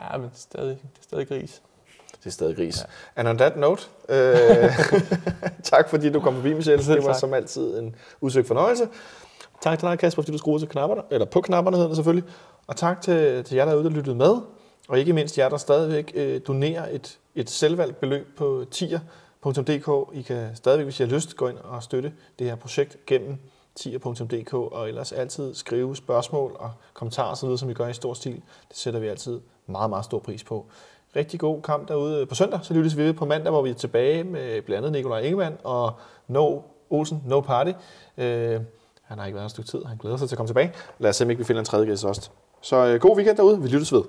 Ja, 0.00 0.18
men 0.18 0.30
stadig, 0.34 0.68
det 0.68 0.98
er 0.98 1.02
stadig 1.02 1.28
gris. 1.28 1.62
Det 2.18 2.26
er 2.26 2.30
stadig 2.30 2.56
gris. 2.56 2.80
Ja. 2.80 3.20
And 3.20 3.28
on 3.28 3.38
that 3.38 3.56
note, 3.56 3.82
øh, 4.08 4.26
tak 5.72 5.88
fordi 5.88 6.10
du 6.10 6.20
kom 6.20 6.34
forbi, 6.34 6.54
Michelle. 6.54 6.84
Det 6.84 7.04
var 7.04 7.12
tak. 7.12 7.20
som 7.20 7.34
altid 7.34 7.78
en 7.78 7.94
usøgt 8.20 8.46
fornøjelse. 8.46 8.88
Tak 9.60 9.78
til 9.78 9.88
dig, 9.88 9.98
Kasper, 9.98 10.22
fordi 10.22 10.32
du 10.32 10.38
skruede 10.38 10.60
til 10.60 10.68
knapperne, 10.68 11.02
eller 11.10 11.26
på 11.26 11.40
knapperne 11.40 11.76
hedder 11.76 11.88
det 11.88 11.96
selvfølgelig. 11.96 12.30
Og 12.66 12.76
tak 12.76 13.00
til, 13.00 13.44
til 13.44 13.56
jer 13.56 13.64
derude, 13.64 13.84
der 13.84 13.90
lyttede 13.90 14.16
med. 14.16 14.36
Og 14.88 14.98
ikke 14.98 15.12
mindst 15.12 15.38
jer, 15.38 15.48
der 15.48 15.56
stadigvæk 15.56 16.12
øh, 16.14 16.40
donerer 16.46 16.94
et, 16.94 17.18
et 17.34 17.50
selvvalgt 17.50 18.00
beløb 18.00 18.36
på 18.36 18.64
tier.dk. 18.70 20.14
I 20.14 20.22
kan 20.22 20.56
stadigvæk, 20.56 20.84
hvis 20.84 21.00
I 21.00 21.02
har 21.02 21.10
lyst, 21.10 21.36
gå 21.36 21.48
ind 21.48 21.58
og 21.58 21.82
støtte 21.82 22.12
det 22.38 22.46
her 22.46 22.56
projekt 22.56 22.96
gennem 23.06 23.38
tier.dk, 23.74 24.54
og 24.54 24.88
ellers 24.88 25.12
altid 25.12 25.54
skrive 25.54 25.96
spørgsmål 25.96 26.56
og 26.58 26.70
kommentarer 26.94 27.32
osv., 27.32 27.56
som 27.56 27.68
vi 27.68 27.74
gør 27.74 27.88
i 27.88 27.94
stor 27.94 28.14
stil. 28.14 28.42
Det 28.68 28.76
sætter 28.76 29.00
vi 29.00 29.08
altid 29.08 29.40
meget, 29.66 29.90
meget 29.90 30.04
stor 30.04 30.18
pris 30.18 30.44
på. 30.44 30.66
Rigtig 31.16 31.40
god 31.40 31.62
kamp 31.62 31.88
derude 31.88 32.26
på 32.26 32.34
søndag, 32.34 32.60
så 32.62 32.74
lyttes 32.74 32.96
vi 32.96 33.02
ved 33.02 33.12
på 33.12 33.24
mandag, 33.24 33.50
hvor 33.50 33.62
vi 33.62 33.70
er 33.70 33.74
tilbage 33.74 34.24
med 34.24 34.62
blandt 34.62 34.86
andet 34.86 34.92
Nikolaj 34.92 35.20
Ingemann 35.20 35.56
og 35.64 35.92
No 36.28 36.60
Olsen, 36.90 37.22
No 37.26 37.40
Party. 37.40 37.72
Øh, 38.18 38.60
han 39.06 39.18
har 39.18 39.26
ikke 39.26 39.34
været 39.36 39.44
en 39.44 39.50
stykke 39.50 39.70
tid, 39.70 39.84
han 39.84 39.96
glæder 39.96 40.16
sig 40.16 40.28
til 40.28 40.34
at 40.34 40.36
komme 40.36 40.48
tilbage. 40.48 40.72
Lad 40.98 41.10
os 41.10 41.16
se, 41.16 41.24
om 41.24 41.30
ikke 41.30 41.38
vi 41.38 41.44
finder 41.44 41.60
en 41.60 41.66
tredje 41.66 41.86
gæst 41.86 42.04
også. 42.04 42.30
Så 42.60 42.76
øh, 42.86 43.00
god 43.00 43.16
weekend 43.16 43.36
derude, 43.36 43.62
vi 43.62 43.68
lyttes 43.68 43.92
ved. 43.92 44.02